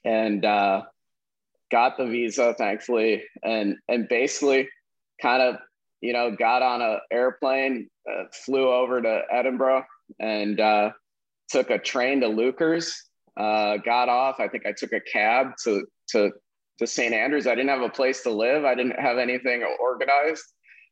and 0.05 0.45
uh, 0.45 0.83
got 1.71 1.97
the 1.97 2.07
visa, 2.07 2.55
thankfully, 2.55 3.25
and 3.43 3.77
and 3.89 4.09
basically, 4.09 4.69
kind 5.21 5.43
of, 5.43 5.57
you 6.01 6.13
know, 6.13 6.35
got 6.35 6.63
on 6.63 6.83
a 6.83 6.99
airplane, 7.11 7.89
uh, 8.11 8.25
flew 8.33 8.69
over 8.69 9.01
to 9.01 9.23
Edinburgh, 9.31 9.85
and 10.19 10.61
uh, 10.61 10.91
took 11.49 11.71
a 11.71 11.79
train 11.79 12.21
to 12.21 12.29
Leuchars. 12.29 12.93
Uh, 13.37 13.77
got 13.79 14.09
off. 14.09 14.41
I 14.41 14.49
think 14.49 14.67
I 14.67 14.73
took 14.73 14.93
a 14.93 15.01
cab 15.01 15.53
to 15.65 15.87
to 16.11 16.33
to 16.79 16.87
St. 16.87 17.15
Andrews. 17.15 17.47
I 17.47 17.55
didn't 17.55 17.71
have 17.71 17.83
a 17.83 17.89
place 17.89 18.23
to 18.23 18.31
live. 18.31 18.65
I 18.65 18.75
didn't 18.75 19.01
have 19.01 19.19
anything 19.19 19.65
organized 19.81 20.45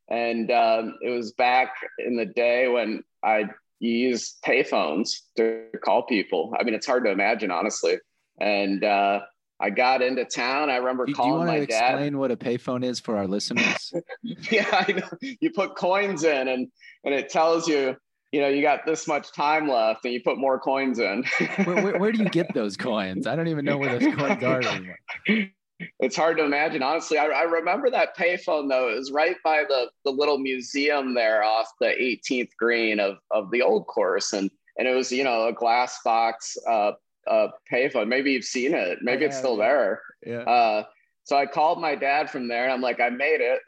and 0.08 0.50
um, 0.50 0.98
it 1.02 1.10
was 1.10 1.32
back 1.32 1.74
in 1.98 2.16
the 2.16 2.26
day 2.26 2.68
when 2.68 3.02
I 3.22 3.44
used 3.80 4.42
payphones 4.44 5.10
to 5.36 5.66
call 5.84 6.02
people. 6.04 6.54
I 6.58 6.64
mean, 6.64 6.74
it's 6.74 6.86
hard 6.86 7.04
to 7.04 7.10
imagine, 7.10 7.50
honestly. 7.50 7.98
And 8.40 8.82
uh, 8.82 9.20
I 9.60 9.70
got 9.70 10.02
into 10.02 10.24
town. 10.24 10.70
I 10.70 10.76
remember 10.76 11.06
do, 11.06 11.14
calling 11.14 11.46
do 11.46 11.52
you 11.52 11.60
my 11.60 11.64
dad. 11.64 11.92
Explain 11.94 12.18
what 12.18 12.30
a 12.30 12.36
payphone 12.36 12.84
is 12.84 13.00
for 13.00 13.16
our 13.16 13.26
listeners. 13.26 13.92
yeah, 14.22 14.84
I 14.88 14.92
know. 14.92 15.34
You 15.40 15.50
put 15.50 15.76
coins 15.76 16.24
in, 16.24 16.48
and 16.48 16.68
and 17.04 17.14
it 17.14 17.28
tells 17.30 17.68
you, 17.68 17.96
you 18.32 18.40
know, 18.40 18.48
you 18.48 18.62
got 18.62 18.84
this 18.84 19.06
much 19.06 19.32
time 19.32 19.68
left, 19.68 20.04
and 20.04 20.12
you 20.12 20.20
put 20.22 20.38
more 20.38 20.58
coins 20.58 20.98
in. 20.98 21.24
where, 21.64 21.82
where, 21.82 21.98
where, 21.98 22.12
do 22.12 22.22
you 22.22 22.28
get 22.28 22.46
those 22.54 22.76
coins? 22.76 23.26
I 23.26 23.36
don't 23.36 23.48
even 23.48 23.64
know 23.64 23.78
where 23.78 23.98
those 23.98 24.14
coins 24.14 24.42
are 24.42 24.60
anymore 24.60 24.98
it's 26.00 26.16
hard 26.16 26.36
to 26.36 26.44
imagine 26.44 26.82
honestly 26.82 27.18
I, 27.18 27.26
I, 27.26 27.42
remember 27.42 27.90
that 27.90 28.16
payphone 28.16 28.68
though 28.68 28.88
it 28.90 28.96
was 28.96 29.12
right 29.12 29.36
by 29.44 29.64
the 29.68 29.90
the 30.04 30.10
little 30.10 30.38
museum 30.38 31.14
there 31.14 31.42
off 31.42 31.68
the 31.80 31.86
18th 31.86 32.50
green 32.58 33.00
of 33.00 33.16
of 33.30 33.50
the 33.50 33.62
old 33.62 33.86
course 33.86 34.32
and 34.32 34.50
and 34.78 34.88
it 34.88 34.94
was 34.94 35.10
you 35.10 35.24
know 35.24 35.48
a 35.48 35.52
glass 35.52 35.98
box 36.04 36.56
uh 36.68 36.92
uh 37.26 37.48
payphone 37.72 38.08
maybe 38.08 38.32
you've 38.32 38.44
seen 38.44 38.74
it 38.74 38.98
maybe 39.02 39.24
it's 39.24 39.38
still 39.38 39.56
there 39.56 40.00
yeah 40.26 40.40
uh 40.40 40.84
so 41.24 41.36
I 41.36 41.46
called 41.46 41.80
my 41.80 41.94
dad 41.94 42.30
from 42.30 42.48
there 42.48 42.64
and 42.64 42.72
I'm 42.72 42.82
like, 42.82 43.00
I 43.00 43.08
made 43.08 43.40
it. 43.40 43.60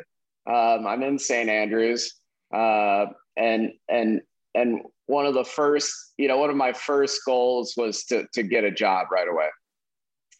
Um, 0.47 0.87
I'm 0.87 1.03
in 1.03 1.19
St. 1.19 1.49
Andrews. 1.49 2.15
Uh, 2.55 3.07
and, 3.37 3.73
and, 3.89 4.21
and 4.55 4.83
one 5.07 5.27
of 5.27 5.35
the 5.35 5.45
first, 5.45 5.95
you 6.19 6.29
know, 6.29 6.37
one 6.37 6.51
of 6.51 6.57
my 6.57 6.73
first 6.73 7.23
goals 7.25 7.75
was 7.77 8.05
to, 8.05 8.27
to 8.35 8.43
get 8.43 8.65
a 8.65 8.71
job 8.71 9.09
right 9.11 9.27
away. 9.27 9.49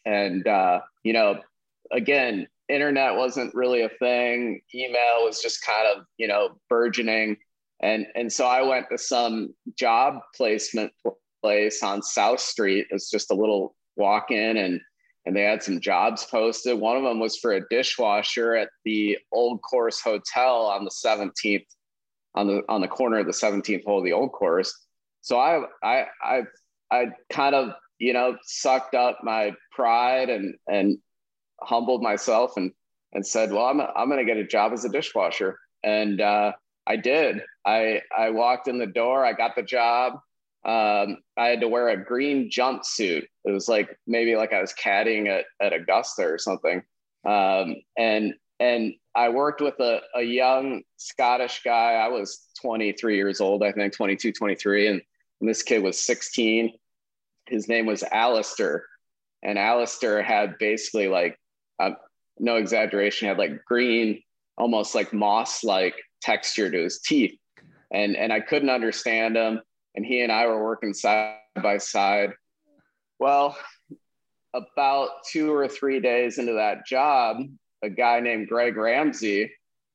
And, 0.05 0.47
uh, 0.47 0.81
you 1.03 1.13
know, 1.13 1.41
again, 1.91 2.47
internet 2.69 3.15
wasn't 3.15 3.53
really 3.55 3.81
a 3.81 3.89
thing. 3.99 4.61
Email 4.73 5.23
was 5.23 5.41
just 5.41 5.65
kind 5.65 5.87
of, 5.95 6.03
you 6.17 6.27
know, 6.27 6.57
burgeoning. 6.69 7.37
And, 7.81 8.07
and 8.15 8.31
so 8.31 8.45
I 8.45 8.61
went 8.63 8.87
to 8.91 8.97
some 8.97 9.53
job 9.77 10.19
placement 10.35 10.91
place 11.41 11.83
on 11.83 12.01
South 12.01 12.39
Street. 12.39 12.87
It's 12.89 13.09
just 13.09 13.31
a 13.31 13.35
little 13.35 13.75
walk 13.95 14.31
in 14.31 14.57
and 14.57 14.81
and 15.27 15.35
they 15.35 15.41
had 15.41 15.61
some 15.61 15.81
jobs 15.81 16.23
posted. 16.23 16.79
One 16.79 16.95
of 16.95 17.03
them 17.03 17.19
was 17.19 17.35
for 17.35 17.51
a 17.51 17.67
dishwasher 17.69 18.55
at 18.55 18.69
the 18.85 19.17
Old 19.33 19.61
Course 19.61 19.99
Hotel 19.99 20.67
on 20.67 20.85
the 20.85 20.89
17th, 21.05 21.65
on 22.33 22.47
the 22.47 22.61
on 22.69 22.79
the 22.79 22.87
corner 22.87 23.19
of 23.19 23.25
the 23.25 23.33
17th 23.33 23.83
hole 23.83 23.97
of 23.97 24.05
the 24.05 24.13
Old 24.13 24.31
Course. 24.31 24.73
So 25.19 25.37
I 25.37 25.65
I 25.83 26.05
I 26.23 26.41
I 26.89 27.05
kind 27.29 27.55
of 27.55 27.73
you 27.99 28.13
know 28.13 28.37
sucked 28.43 28.95
up 28.95 29.19
my 29.21 29.53
pride 29.73 30.29
and 30.29 30.55
and 30.65 30.97
humbled 31.61 32.01
myself 32.01 32.57
and 32.57 32.71
and 33.13 33.25
said, 33.25 33.51
well, 33.51 33.65
I'm 33.65 33.81
I'm 33.81 34.09
going 34.09 34.25
to 34.25 34.31
get 34.31 34.37
a 34.37 34.47
job 34.47 34.73
as 34.73 34.85
a 34.85 34.89
dishwasher, 34.89 35.59
and 35.83 36.21
uh, 36.21 36.51
I 36.85 36.95
did. 36.97 37.41
I 37.65 38.01
I 38.15 38.31
walked 38.31 38.67
in 38.67 38.77
the 38.77 38.85
door. 38.85 39.25
I 39.25 39.33
got 39.33 39.55
the 39.55 39.63
job 39.63 40.19
um, 40.67 41.19
I 41.37 41.47
had 41.47 41.61
to 41.61 41.69
wear 41.69 41.87
a 41.89 42.03
green 42.03 42.49
jumpsuit. 42.49 43.23
It 43.45 43.51
was 43.51 43.69
like 43.69 43.97
maybe 44.05 44.35
like 44.35 44.51
I 44.51 44.59
was 44.59 44.73
caddying 44.73 45.27
at, 45.27 45.45
at 45.61 45.71
Augusta 45.71 46.23
or 46.23 46.37
something. 46.37 46.83
Um, 47.25 47.77
and 47.97 48.33
and 48.59 48.93
I 49.15 49.29
worked 49.29 49.61
with 49.61 49.79
a, 49.79 50.01
a 50.13 50.21
young 50.21 50.81
Scottish 50.97 51.61
guy. 51.63 51.93
I 51.93 52.09
was 52.09 52.47
23 52.61 53.15
years 53.15 53.39
old, 53.39 53.63
I 53.63 53.71
think 53.71 53.93
22, 53.93 54.33
23. 54.33 54.87
And, 54.87 55.01
and 55.39 55.49
this 55.49 55.63
kid 55.63 55.83
was 55.83 56.03
16. 56.03 56.73
His 57.47 57.69
name 57.69 57.85
was 57.85 58.03
Alistair. 58.03 58.83
And 59.43 59.57
Alistair 59.57 60.21
had 60.21 60.57
basically 60.57 61.07
like, 61.07 61.39
uh, 61.79 61.91
no 62.39 62.55
exaggeration, 62.55 63.27
had 63.27 63.37
like 63.37 63.63
green, 63.65 64.21
almost 64.57 64.95
like 64.95 65.13
moss 65.13 65.63
like 65.63 65.95
texture 66.21 66.69
to 66.69 66.83
his 66.83 66.99
teeth. 66.99 67.37
And, 67.91 68.15
and 68.15 68.33
I 68.33 68.41
couldn't 68.41 68.69
understand 68.69 69.37
him 69.37 69.61
and 69.97 70.05
he 70.05 70.21
and 70.21 70.31
I 70.31 70.45
were 70.45 70.63
working 70.63 70.93
side 70.93 71.37
by 71.61 71.79
side. 71.79 72.33
Well, 73.19 73.57
about 74.53 75.09
two 75.29 75.51
or 75.51 75.67
three 75.67 75.99
days 75.99 76.37
into 76.37 76.53
that 76.53 76.85
job, 76.85 77.37
a 77.81 77.89
guy 77.89 78.19
named 78.19 78.47
Greg 78.47 78.77
Ramsey 78.77 79.51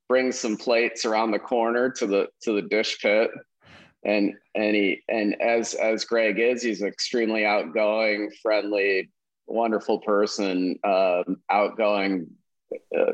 brings 0.09 0.39
some 0.39 0.57
plates 0.57 1.05
around 1.05 1.31
the 1.31 1.39
corner 1.39 1.89
to 1.91 2.07
the 2.07 2.29
to 2.43 2.53
the 2.53 2.63
dish 2.63 3.01
pit. 3.01 3.31
And 4.05 4.35
and 4.57 4.75
he 4.75 5.03
and 5.09 5.41
as 5.41 5.75
as 5.75 6.05
Greg 6.05 6.41
is, 6.41 6.63
he's 6.63 6.83
extremely 6.83 7.47
outgoing, 7.47 8.33
friendly, 8.43 9.09
wonderful 9.53 9.99
person, 10.01 10.79
um, 10.83 11.37
outgoing, 11.51 12.29
uh, 12.97 13.13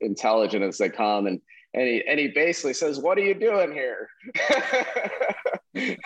intelligent 0.00 0.64
as 0.64 0.78
they 0.78 0.88
come. 0.88 1.26
And 1.26 1.40
and 1.74 1.86
he 1.86 2.02
and 2.08 2.18
he 2.18 2.28
basically 2.28 2.74
says, 2.74 2.98
"What 2.98 3.18
are 3.18 3.22
you 3.22 3.34
doing 3.34 3.72
here?" 3.72 4.08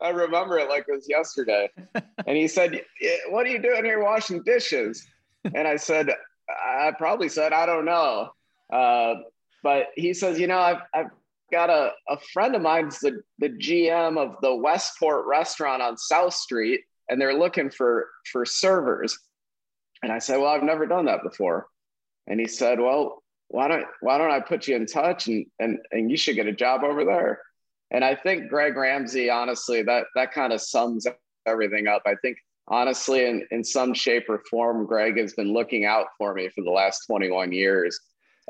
I 0.00 0.10
remember 0.10 0.58
it 0.58 0.68
like 0.68 0.84
it 0.88 0.92
was 0.92 1.08
yesterday. 1.08 1.70
And 2.26 2.36
he 2.36 2.48
said, 2.48 2.82
"What 3.30 3.46
are 3.46 3.50
you 3.50 3.62
doing 3.62 3.84
here 3.84 4.02
washing 4.02 4.42
dishes?" 4.42 5.06
And 5.44 5.66
I 5.66 5.76
said, 5.76 6.10
"I 6.48 6.92
probably 6.98 7.28
said 7.28 7.52
I 7.52 7.66
don't 7.66 7.84
know." 7.84 8.30
Uh, 8.72 9.14
but 9.62 9.86
he 9.94 10.12
says, 10.12 10.40
"You 10.40 10.48
know, 10.48 10.58
I've, 10.58 10.82
I've 10.92 11.10
got 11.52 11.70
a, 11.70 11.92
a 12.08 12.18
friend 12.32 12.56
of 12.56 12.62
mine's 12.62 12.98
the 12.98 13.22
the 13.38 13.50
GM 13.50 14.18
of 14.18 14.36
the 14.42 14.54
Westport 14.54 15.26
restaurant 15.26 15.82
on 15.82 15.96
South 15.96 16.34
Street, 16.34 16.80
and 17.12 17.20
they're 17.20 17.38
looking 17.38 17.70
for 17.70 18.08
for 18.30 18.44
servers." 18.44 19.18
And 20.02 20.10
I 20.10 20.18
said, 20.18 20.38
"Well, 20.38 20.50
I've 20.50 20.62
never 20.62 20.86
done 20.86 21.04
that 21.06 21.22
before." 21.22 21.68
And 22.26 22.40
he 22.40 22.46
said, 22.46 22.80
"Well, 22.80 23.22
why 23.52 23.68
don't 23.68 23.84
why 24.00 24.18
don't 24.18 24.30
I 24.30 24.40
put 24.40 24.66
you 24.66 24.74
in 24.74 24.86
touch 24.86 25.28
and 25.28 25.46
and 25.60 25.78
and 25.92 26.10
you 26.10 26.16
should 26.16 26.36
get 26.36 26.46
a 26.46 26.52
job 26.52 26.82
over 26.82 27.04
there. 27.04 27.40
And 27.90 28.02
I 28.02 28.14
think 28.14 28.48
Greg 28.48 28.76
Ramsey, 28.76 29.28
honestly, 29.28 29.82
that 29.82 30.06
that 30.16 30.32
kind 30.32 30.52
of 30.52 30.60
sums 30.62 31.06
everything 31.46 31.86
up. 31.86 32.02
I 32.06 32.14
think 32.22 32.38
honestly, 32.68 33.26
in, 33.26 33.46
in 33.50 33.62
some 33.62 33.92
shape 33.92 34.28
or 34.28 34.42
form, 34.50 34.86
Greg 34.86 35.18
has 35.18 35.34
been 35.34 35.52
looking 35.52 35.84
out 35.84 36.06
for 36.16 36.32
me 36.32 36.48
for 36.48 36.62
the 36.62 36.70
last 36.70 37.04
21 37.06 37.52
years. 37.52 37.98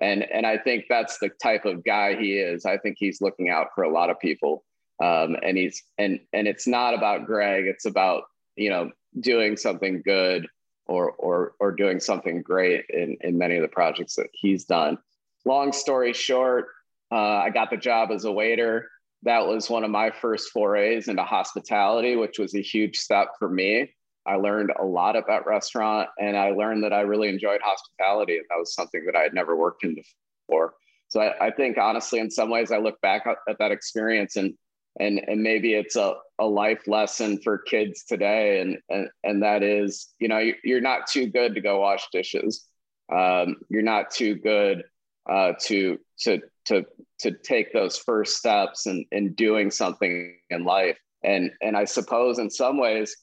And 0.01 0.23
and 0.23 0.47
I 0.47 0.57
think 0.57 0.85
that's 0.89 1.19
the 1.19 1.31
type 1.43 1.65
of 1.65 1.85
guy 1.85 2.15
he 2.15 2.39
is. 2.39 2.65
I 2.65 2.79
think 2.79 2.97
he's 2.99 3.21
looking 3.21 3.51
out 3.51 3.69
for 3.75 3.83
a 3.83 3.93
lot 3.93 4.09
of 4.09 4.21
people. 4.21 4.65
Um, 5.03 5.37
and 5.43 5.59
he's 5.59 5.83
and 5.99 6.21
and 6.33 6.47
it's 6.47 6.69
not 6.69 6.95
about 6.95 7.27
Greg, 7.27 7.67
it's 7.67 7.87
about, 7.87 8.23
you 8.57 8.71
know, 8.71 8.91
doing 9.21 9.57
something 9.57 10.03
good 10.03 10.49
or 10.87 11.13
or 11.13 11.55
or 11.61 11.73
doing 11.73 12.01
something 12.01 12.43
great 12.43 12.85
in 12.91 13.17
in 13.21 13.39
many 13.39 13.57
of 13.57 13.63
the 13.63 13.69
projects 13.69 14.17
that 14.17 14.29
he's 14.33 14.65
done. 14.65 14.99
Long 15.45 15.73
story 15.73 16.13
short, 16.13 16.67
uh, 17.11 17.17
I 17.17 17.51
got 17.51 17.71
the 17.71 17.77
job 17.77 18.11
as 18.11 18.25
a 18.25 18.33
waiter. 18.33 18.91
That 19.23 19.47
was 19.47 19.71
one 19.71 19.85
of 19.85 19.91
my 19.91 20.11
first 20.11 20.51
forays 20.51 21.09
into 21.09 21.23
hospitality, 21.23 22.17
which 22.17 22.39
was 22.39 22.55
a 22.55 22.63
huge 22.63 22.99
step 22.99 23.29
for 23.39 23.49
me. 23.49 23.93
I 24.27 24.37
learned 24.37 24.73
a 24.79 24.85
lot 24.85 25.17
about 25.17 25.47
restaurant, 25.47 26.09
and 26.19 26.37
I 26.37 26.51
learned 26.51 26.85
that 26.85 26.93
I 26.93 27.01
really 27.01 27.29
enjoyed 27.29 27.61
hospitality, 27.63 28.37
and 28.37 28.47
that 28.51 28.59
was 28.59 28.75
something 28.75 29.05
that 29.07 29.17
I 29.17 29.23
had 29.23 29.35
never 29.35 29.57
worked 29.57 29.85
in 29.85 29.97
before. 29.97 30.75
So 31.09 31.21
I, 31.21 31.49
I 31.49 31.51
think 31.51 31.77
honestly, 31.77 32.21
in 32.21 32.31
some 32.31 32.51
ways, 32.51 32.71
I 32.73 32.79
look 32.79 33.01
back 33.01 33.27
at 33.27 33.59
that 33.59 33.73
experience 33.73 34.37
and 34.37 34.55
and 34.99 35.21
and 35.27 35.43
maybe 35.43 35.75
it's 35.75 35.97
a, 35.97 36.15
a 36.39 36.45
life 36.45 36.87
lesson 36.87 37.41
for 37.43 37.59
kids 37.59 38.05
today. 38.05 38.61
And 38.61 38.79
and, 38.89 39.09
and 39.25 39.43
that 39.43 39.63
is 39.63 40.13
you 40.19 40.29
know 40.29 40.41
you're 40.65 40.81
not 40.81 41.07
too 41.07 41.27
good 41.27 41.55
to 41.55 41.61
go 41.61 41.81
wash 41.81 42.07
dishes. 42.13 42.67
Um, 43.13 43.57
you're 43.69 43.83
not 43.83 44.11
too 44.11 44.35
good 44.35 44.85
uh, 45.29 45.53
to 45.63 45.99
to 46.21 46.41
to 46.67 46.85
to 47.21 47.31
take 47.31 47.73
those 47.73 47.97
first 47.99 48.37
steps 48.37 48.87
and 48.87 49.05
in, 49.13 49.27
in 49.27 49.35
doing 49.35 49.71
something 49.71 50.37
in 50.51 50.65
life. 50.65 50.99
And 51.25 51.51
and 51.61 51.77
i 51.77 51.85
suppose 51.85 52.39
in 52.39 52.51
some 52.51 52.79
ways 52.79 53.17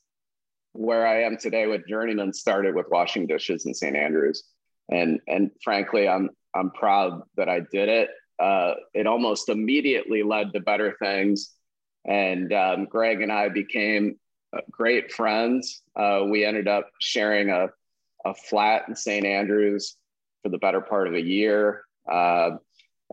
where 0.73 1.05
i 1.05 1.23
am 1.23 1.38
today 1.38 1.67
with 1.67 1.88
journeyman 1.88 2.31
started 2.31 2.75
with 2.75 2.85
washing 2.89 3.27
dishes 3.27 3.65
in 3.65 3.73
st 3.73 3.95
andrews. 3.95 4.43
And 4.89 5.19
and 5.27 5.51
frankly 5.63 6.07
i'm 6.07 6.29
i'm 6.55 6.71
proud 6.71 7.21
that 7.35 7.49
i 7.49 7.59
did 7.71 7.89
it. 7.89 8.09
Uh, 8.39 8.75
it 8.93 9.05
almost 9.05 9.49
immediately 9.49 10.23
led 10.23 10.53
to 10.53 10.61
better 10.61 10.95
things 11.03 11.55
and 12.05 12.51
um, 12.53 12.85
Greg 12.85 13.21
and 13.21 13.31
I 13.31 13.49
became 13.49 14.17
uh, 14.55 14.61
great 14.71 15.11
friends. 15.11 15.81
Uh, 15.95 16.25
we 16.27 16.45
ended 16.45 16.67
up 16.67 16.89
sharing 16.99 17.49
a, 17.49 17.67
a 18.25 18.33
flat 18.33 18.85
in 18.87 18.95
St. 18.95 19.25
Andrews 19.25 19.95
for 20.43 20.49
the 20.49 20.57
better 20.57 20.81
part 20.81 21.07
of 21.07 21.13
a 21.13 21.21
year. 21.21 21.83
Uh, 22.09 22.51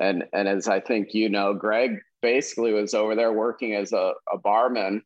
and, 0.01 0.25
and 0.33 0.49
as 0.49 0.69
I 0.69 0.81
think 0.81 1.15
you 1.15 1.29
know, 1.29 1.55
Greg 1.55 1.99
basically 2.23 2.73
was 2.73 2.95
over 2.95 3.15
there 3.15 3.33
working 3.33 3.75
as 3.75 3.93
a, 3.93 4.13
a 4.33 4.39
barman 4.39 5.03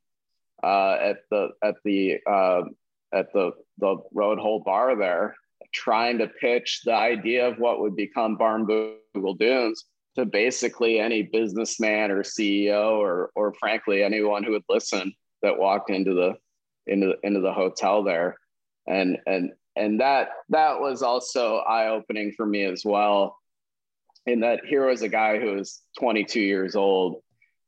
uh, 0.63 0.97
at 1.01 1.17
the 1.31 1.49
at 1.63 1.77
the 1.85 2.19
uh, 2.27 2.63
at 3.13 3.33
the 3.33 3.53
the 3.79 3.97
Road 4.13 4.39
Hole 4.39 4.61
Bar 4.61 4.97
there, 4.97 5.37
trying 5.73 6.19
to 6.19 6.27
pitch 6.27 6.83
the 6.85 6.95
idea 6.95 7.49
of 7.49 7.59
what 7.59 7.81
would 7.81 7.97
become 7.97 8.37
Barnbougle 8.37 9.39
Dunes 9.39 9.85
to 10.17 10.25
basically 10.25 10.99
any 10.99 11.23
businessman 11.23 12.11
or 12.11 12.23
CEO 12.23 12.99
or 12.99 13.31
or 13.35 13.55
frankly 13.55 14.03
anyone 14.03 14.43
who 14.43 14.53
would 14.53 14.65
listen 14.69 15.13
that 15.43 15.59
walked 15.59 15.91
into 15.91 16.15
the 16.15 16.35
into 16.87 17.09
the, 17.09 17.27
into 17.27 17.41
the 17.41 17.53
hotel 17.53 18.03
there. 18.03 18.37
And 18.87 19.19
and 19.27 19.53
and 19.77 20.01
that 20.01 20.31
that 20.49 20.81
was 20.81 21.03
also 21.03 21.59
eye 21.59 21.89
opening 21.89 22.33
for 22.37 22.45
me 22.45 22.65
as 22.65 22.85
well 22.85 23.37
in 24.27 24.41
that 24.41 24.61
here 24.67 24.87
was 24.87 25.03
a 25.03 25.09
guy 25.09 25.39
who 25.39 25.53
was 25.53 25.83
22 25.99 26.41
years 26.41 26.77
old 26.77 27.23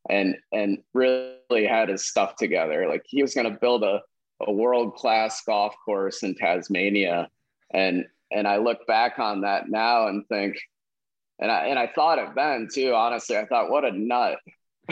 and 0.08 0.36
and 0.52 0.78
really 0.94 1.66
had 1.66 1.88
his 1.88 2.06
stuff 2.06 2.36
together. 2.36 2.88
Like 2.88 3.04
he 3.06 3.22
was 3.22 3.34
going 3.34 3.50
to 3.50 3.58
build 3.58 3.82
a, 3.82 4.00
a 4.46 4.52
world 4.52 4.94
class 4.94 5.42
golf 5.46 5.74
course 5.84 6.22
in 6.22 6.34
Tasmania. 6.34 7.28
And 7.72 8.04
and 8.30 8.46
I 8.46 8.56
look 8.56 8.86
back 8.86 9.18
on 9.18 9.42
that 9.42 9.68
now 9.68 10.08
and 10.08 10.26
think 10.28 10.56
and 11.38 11.50
I 11.50 11.66
and 11.66 11.78
I 11.78 11.86
thought 11.86 12.18
it 12.18 12.34
then 12.34 12.68
too. 12.72 12.94
Honestly, 12.94 13.36
I 13.36 13.46
thought, 13.46 13.70
what 13.70 13.84
a 13.84 13.92
nut. 13.92 14.38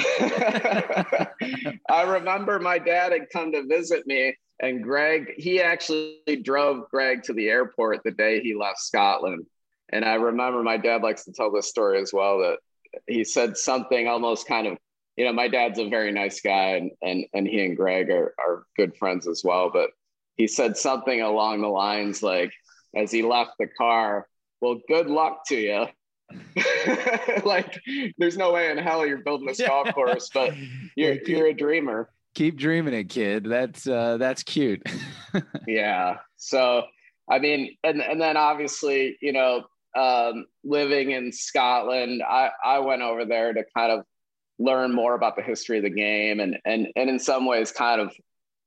I 1.89 2.05
remember 2.07 2.59
my 2.59 2.79
dad 2.79 3.13
had 3.13 3.31
come 3.31 3.53
to 3.53 3.67
visit 3.67 4.07
me, 4.07 4.37
and 4.61 4.83
Greg, 4.83 5.35
he 5.37 5.61
actually 5.61 6.21
drove 6.43 6.89
Greg 6.91 7.23
to 7.25 7.33
the 7.33 7.49
airport 7.49 8.03
the 8.05 8.11
day 8.11 8.41
he 8.41 8.55
left 8.55 8.81
Scotland. 8.81 9.47
And 9.93 10.05
I 10.05 10.15
remember 10.15 10.63
my 10.63 10.77
dad 10.77 11.03
likes 11.03 11.25
to 11.25 11.33
tell 11.33 11.51
this 11.51 11.69
story 11.69 12.01
as 12.01 12.13
well 12.13 12.39
that 12.39 12.59
he 13.07 13.25
said 13.25 13.57
something 13.57 14.07
almost 14.07 14.47
kind 14.47 14.67
of, 14.67 14.79
you 15.17 15.25
know, 15.25 15.33
my 15.33 15.49
dad's 15.49 15.79
a 15.79 15.89
very 15.89 16.13
nice 16.13 16.41
guy, 16.41 16.77
and 16.77 16.91
and, 17.03 17.25
and 17.35 17.47
he 17.47 17.65
and 17.65 17.77
Greg 17.77 18.11
are, 18.11 18.35
are 18.39 18.65
good 18.77 18.97
friends 18.97 19.27
as 19.27 19.43
well. 19.45 19.71
But 19.73 19.91
he 20.37 20.47
said 20.47 20.77
something 20.77 21.21
along 21.21 21.61
the 21.61 21.69
lines 21.69 22.23
like, 22.23 22.53
as 22.95 23.11
he 23.13 23.23
left 23.23 23.53
the 23.59 23.67
car, 23.67 24.27
well, 24.61 24.81
good 24.89 25.07
luck 25.09 25.43
to 25.49 25.57
you. 25.57 25.87
like, 27.45 27.81
there's 28.19 28.37
no 28.37 28.53
way 28.53 28.71
in 28.71 28.79
hell 28.79 29.07
you're 29.07 29.19
building 29.19 29.47
this 29.47 29.61
golf 29.61 29.93
course, 29.95 30.31
but 30.33 30.55
you're 30.97 31.15
yeah, 31.15 31.21
you're 31.27 31.47
a 31.49 31.55
dreamer. 31.55 32.11
Keep 32.35 32.57
dreaming 32.57 32.95
it, 32.95 33.09
kid. 33.09 33.45
That's 33.45 33.87
uh, 33.87 34.17
that's 34.19 34.43
cute. 34.43 34.83
yeah. 35.67 36.19
So, 36.37 36.85
I 37.29 37.39
mean, 37.39 37.77
and 37.83 38.01
and 38.01 38.21
then 38.21 38.37
obviously, 38.37 39.19
you 39.21 39.33
know, 39.33 39.65
um, 39.97 40.47
living 40.63 41.11
in 41.11 41.33
Scotland, 41.33 42.23
I 42.23 42.51
I 42.65 42.79
went 42.79 43.03
over 43.03 43.25
there 43.25 43.53
to 43.53 43.65
kind 43.77 43.93
of 43.93 44.05
learn 44.59 44.93
more 44.93 45.15
about 45.15 45.37
the 45.37 45.43
history 45.43 45.79
of 45.79 45.85
the 45.85 45.91
game 45.91 46.39
and 46.39 46.59
and 46.65 46.89
and 46.95 47.11
in 47.11 47.19
some 47.19 47.47
ways, 47.47 47.73
kind 47.73 48.01
of 48.01 48.13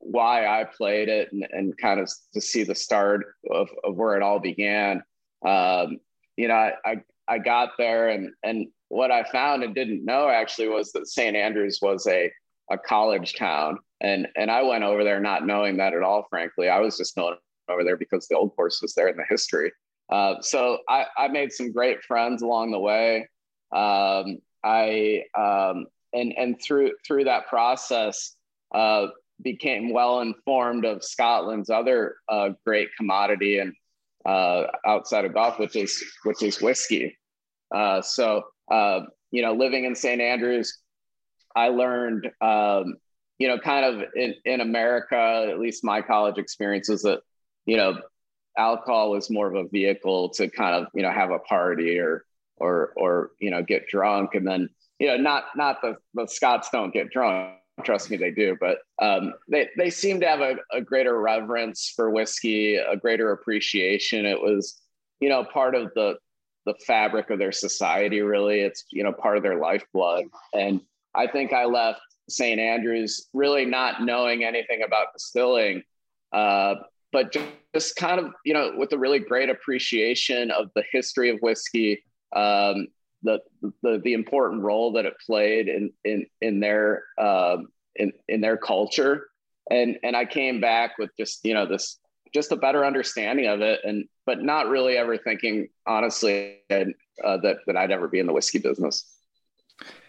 why 0.03 0.46
I 0.46 0.65
played 0.65 1.08
it 1.08 1.32
and, 1.32 1.48
and 1.51 1.77
kind 1.77 2.00
of 2.00 2.12
to 2.34 2.41
see 2.41 2.63
the 2.63 2.75
start 2.75 3.36
of, 3.50 3.70
of 3.84 3.96
where 3.96 4.17
it 4.17 4.22
all 4.22 4.39
began. 4.39 5.03
Um, 5.46 6.00
you 6.36 6.48
know, 6.48 6.55
I, 6.55 6.74
I, 6.86 6.96
I 7.27 7.39
got 7.39 7.72
there 7.77 8.10
and, 8.10 8.32
and 8.44 8.68
what 8.89 9.12
I 9.12 9.24
found 9.24 9.63
and 9.63 9.74
didn't 9.74 10.06
know 10.06 10.30
actually 10.30 10.68
was 10.68 10.92
that 10.92 11.08
St. 11.08 11.36
Andrews 11.36 11.80
was 11.82 12.06
a, 12.08 12.32
a 12.72 12.77
college 12.77 13.36
town. 13.36 13.80
And, 14.01 14.27
and 14.36 14.51
I 14.51 14.62
went 14.63 14.84
over 14.84 15.03
there 15.03 15.20
not 15.20 15.46
knowing 15.46 15.77
that 15.77 15.94
at 15.94 16.03
all, 16.03 16.27
frankly. 16.30 16.70
I 16.70 16.80
was 16.80 16.98
just 16.98 17.15
going 17.15 17.36
over 17.70 17.84
there 17.84 17.98
because 17.98 18.27
the 18.27 18.36
old 18.36 18.56
course 18.56 18.82
was 18.82 18.94
there 18.94 19.08
in 19.08 19.18
the 19.18 19.25
history. 19.30 19.72
Uh, 20.10 20.36
so 20.42 20.80
I, 20.89 21.06
I 21.18 21.27
made 21.30 21.51
some 21.51 21.72
great 21.72 22.03
friends 22.03 22.42
along 22.42 22.72
the 22.72 22.80
way. 22.80 23.30
Um, 23.72 24.39
I 24.63 25.24
um, 25.36 25.88
and 26.13 26.34
and 26.38 26.62
through 26.62 26.92
through 27.06 27.24
that 27.25 27.48
process, 27.48 28.36
uh, 28.74 29.08
became 29.42 29.94
well 29.94 30.22
informed 30.22 30.86
of 30.86 31.03
Scotland's 31.03 31.70
other 31.70 32.15
uh, 32.30 32.50
great 32.65 32.89
commodity 32.96 33.60
and 33.60 33.74
uh, 34.25 34.63
outside 34.86 35.25
of 35.25 35.34
golf, 35.34 35.60
which 35.60 35.75
is 35.75 36.03
which 36.24 36.42
is 36.44 36.62
whiskey. 36.62 37.18
Uh, 37.74 38.01
so 38.01 38.44
uh, 38.72 39.01
you 39.32 39.42
know, 39.42 39.53
living 39.53 39.86
in 39.86 39.96
St. 39.96 40.22
Andrews, 40.22 40.80
I 41.56 41.70
learned 41.70 42.30
um, 42.42 42.96
you 43.38 43.48
know 43.48 43.60
kind 43.60 43.86
of 43.86 44.10
in, 44.15 44.36
in 44.46 44.62
America, 44.62 45.48
at 45.50 45.60
least 45.60 45.84
my 45.84 46.01
college 46.01 46.38
experience 46.38 46.89
was 46.89 47.03
that 47.03 47.20
you 47.65 47.77
know 47.77 47.98
alcohol 48.58 49.12
was 49.12 49.30
more 49.30 49.48
of 49.48 49.56
a 49.56 49.68
vehicle 49.70 50.30
to 50.30 50.50
kind 50.50 50.75
of 50.75 50.88
you 50.94 51.01
know 51.01 51.12
have 51.12 51.32
a 51.32 51.39
party 51.39 52.00
or 52.00 52.25
or 52.58 52.94
or 52.96 53.32
you 53.39 53.50
know 53.50 53.63
get 53.63 53.88
drunk 53.88 54.36
and 54.36 54.48
then 54.48 54.70
you 55.00 55.08
know 55.08 55.18
not 55.18 55.46
not 55.56 55.82
the 55.82 55.98
the 56.13 56.27
Scots 56.27 56.70
don't 56.72 56.94
get 56.94 57.10
drunk 57.10 57.56
trust 57.84 58.12
me, 58.12 58.18
they 58.18 58.32
do. 58.32 58.58
But 58.60 58.80
um, 59.01 59.34
they 59.50 59.70
they 59.77 59.89
seem 59.89 60.20
to 60.20 60.27
have 60.27 60.42
a, 60.42 60.58
a, 60.72 60.82
greater 60.82 61.20
reverence 61.20 61.92
for 61.96 62.10
whiskey, 62.10 62.75
a 62.75 62.96
greater 62.96 63.32
appreciation. 63.32 64.25
It 64.25 64.39
was, 64.39 64.82
you 65.20 65.30
know, 65.30 65.44
part 65.44 65.75
of 65.75 65.92
the 65.96 66.18
the 66.65 66.75
fabric 66.86 67.30
of 67.30 67.39
their 67.39 67.51
society. 67.51 68.22
Really, 68.22 68.62
it's 68.62 68.86
you 68.92 69.03
know 69.03 69.12
part 69.12 69.38
of 69.38 69.44
their 69.44 69.60
lifeblood. 69.60 70.25
And 70.53 70.82
I 71.15 71.27
think 71.27 71.53
I 71.53 71.65
left 71.65 72.01
St. 72.30 72.60
Andrews 72.60 73.27
really 73.34 73.65
not 73.65 74.03
knowing 74.03 74.44
anything 74.44 74.84
about 74.84 75.08
distilling, 75.13 75.84
uh, 76.32 76.75
but 77.12 77.34
just, 77.74 77.96
kind 77.96 78.20
of 78.20 78.32
you 78.46 78.53
know 78.53 78.74
with 78.77 78.94
a 78.94 78.98
really 78.98 79.20
great 79.20 79.50
appreciation 79.50 80.51
of 80.51 80.70
the 80.75 80.84
history 80.92 81.30
of 81.30 81.39
whiskey. 81.39 82.03
Um, 82.36 82.88
the, 83.24 83.39
the 83.82 84.01
the 84.03 84.13
important 84.13 84.62
role 84.62 84.94
that 84.94 85.06
it 85.06 85.13
played 85.25 85.68
in 85.68 85.92
in 86.03 86.25
in 86.42 86.60
their 86.60 87.03
um, 87.18 87.68
in 87.96 88.12
in 88.27 88.42
their 88.42 88.58
culture, 88.58 89.27
and 89.70 89.98
and 90.03 90.15
I 90.15 90.25
came 90.25 90.60
back 90.62 90.98
with 90.98 91.10
just 91.18 91.46
you 91.46 91.53
know 91.53 91.66
this 91.66 92.00
just 92.33 92.51
a 92.51 92.55
better 92.55 92.86
understanding 92.86 93.48
of 93.48 93.62
it, 93.62 93.79
and 93.83 94.05
but 94.25 94.42
not 94.42 94.68
really 94.68 94.98
ever 94.98 95.18
thinking 95.18 95.70
honestly 95.88 96.59
uh, 96.70 96.86
that 97.24 97.57
that 97.66 97.77
I'd 97.77 97.92
ever 97.92 98.07
be 98.07 98.20
in 98.20 98.27
the 98.27 98.33
whiskey 98.33 98.59
business. 98.59 99.09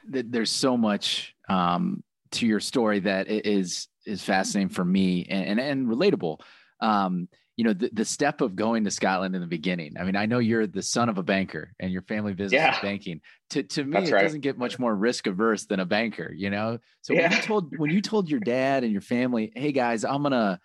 There's 0.07 0.51
so 0.51 0.77
much 0.77 1.35
um, 1.49 2.03
to 2.33 2.47
your 2.47 2.61
story 2.61 3.01
that 3.01 3.29
is 3.29 3.89
is 4.07 4.23
fascinating 4.23 4.69
for 4.69 4.85
me 4.85 5.27
and 5.29 5.59
and, 5.59 5.61
and 5.61 5.87
relatable. 5.87 6.41
Um, 6.81 7.29
you 7.57 7.65
know 7.65 7.73
the, 7.73 7.91
the 7.93 8.05
step 8.05 8.41
of 8.41 8.57
going 8.57 8.85
to 8.85 8.91
scotland 8.91 9.35
in 9.35 9.41
the 9.41 9.47
beginning 9.47 9.95
i 9.99 10.05
mean 10.05 10.17
i 10.17 10.27
know 10.27 10.39
you're 10.39 10.67
the 10.67 10.83
son 10.83 11.09
of 11.09 11.19
a 11.19 11.23
banker 11.23 11.73
and 11.79 11.93
your 11.93 12.03
family 12.03 12.35
business 12.35 12.59
yeah. 12.59 12.75
is 12.75 12.81
banking 12.83 13.21
to, 13.51 13.63
to 13.63 13.85
me 13.85 13.93
That's 13.93 14.11
it 14.11 14.15
right. 14.15 14.23
doesn't 14.23 14.41
get 14.41 14.59
much 14.59 14.79
more 14.79 14.95
risk 14.95 15.27
averse 15.27 15.67
than 15.67 15.81
a 15.81 15.87
banker 15.87 16.33
you 16.33 16.51
know 16.51 16.79
so 17.03 17.13
yeah. 17.13 17.23
when 17.23 17.33
you 17.33 17.43
told 17.43 17.79
when 17.79 17.91
you 17.91 18.01
told 18.01 18.29
your 18.29 18.41
dad 18.41 18.85
and 18.85 18.93
your 18.93 19.03
family 19.03 19.53
hey 19.55 19.73
guys 19.73 20.05
i'm 20.05 20.23
gonna 20.23 20.61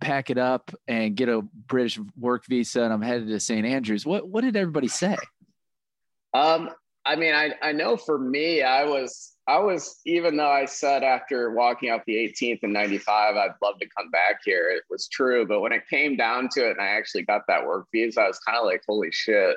pack 0.00 0.30
it 0.30 0.38
up 0.38 0.72
and 0.88 1.14
get 1.14 1.28
a 1.28 1.42
british 1.66 1.98
work 2.18 2.44
visa 2.46 2.82
and 2.82 2.92
i'm 2.92 3.02
headed 3.02 3.28
to 3.28 3.38
st 3.38 3.64
andrews 3.64 4.04
what 4.04 4.28
what 4.28 4.42
did 4.42 4.56
everybody 4.56 4.88
say 4.88 5.16
um 6.34 6.70
i 7.06 7.16
mean 7.16 7.34
i 7.34 7.52
i 7.62 7.72
know 7.72 7.96
for 7.96 8.18
me 8.18 8.62
i 8.62 8.84
was 8.84 9.36
I 9.48 9.58
was, 9.60 10.00
even 10.04 10.36
though 10.36 10.50
I 10.50 10.64
said 10.64 11.04
after 11.04 11.52
walking 11.52 11.90
off 11.90 12.04
the 12.04 12.16
18th 12.16 12.64
in 12.64 12.72
95, 12.72 13.36
I'd 13.36 13.50
love 13.62 13.78
to 13.78 13.88
come 13.96 14.10
back 14.10 14.40
here, 14.44 14.70
it 14.70 14.82
was 14.90 15.06
true. 15.06 15.46
But 15.46 15.60
when 15.60 15.72
it 15.72 15.88
came 15.88 16.16
down 16.16 16.48
to 16.52 16.66
it 16.66 16.72
and 16.72 16.80
I 16.80 16.88
actually 16.88 17.22
got 17.22 17.42
that 17.46 17.64
work 17.64 17.86
visa, 17.92 18.22
I 18.22 18.26
was 18.26 18.40
kind 18.40 18.58
of 18.58 18.64
like, 18.64 18.82
holy 18.88 19.12
shit, 19.12 19.56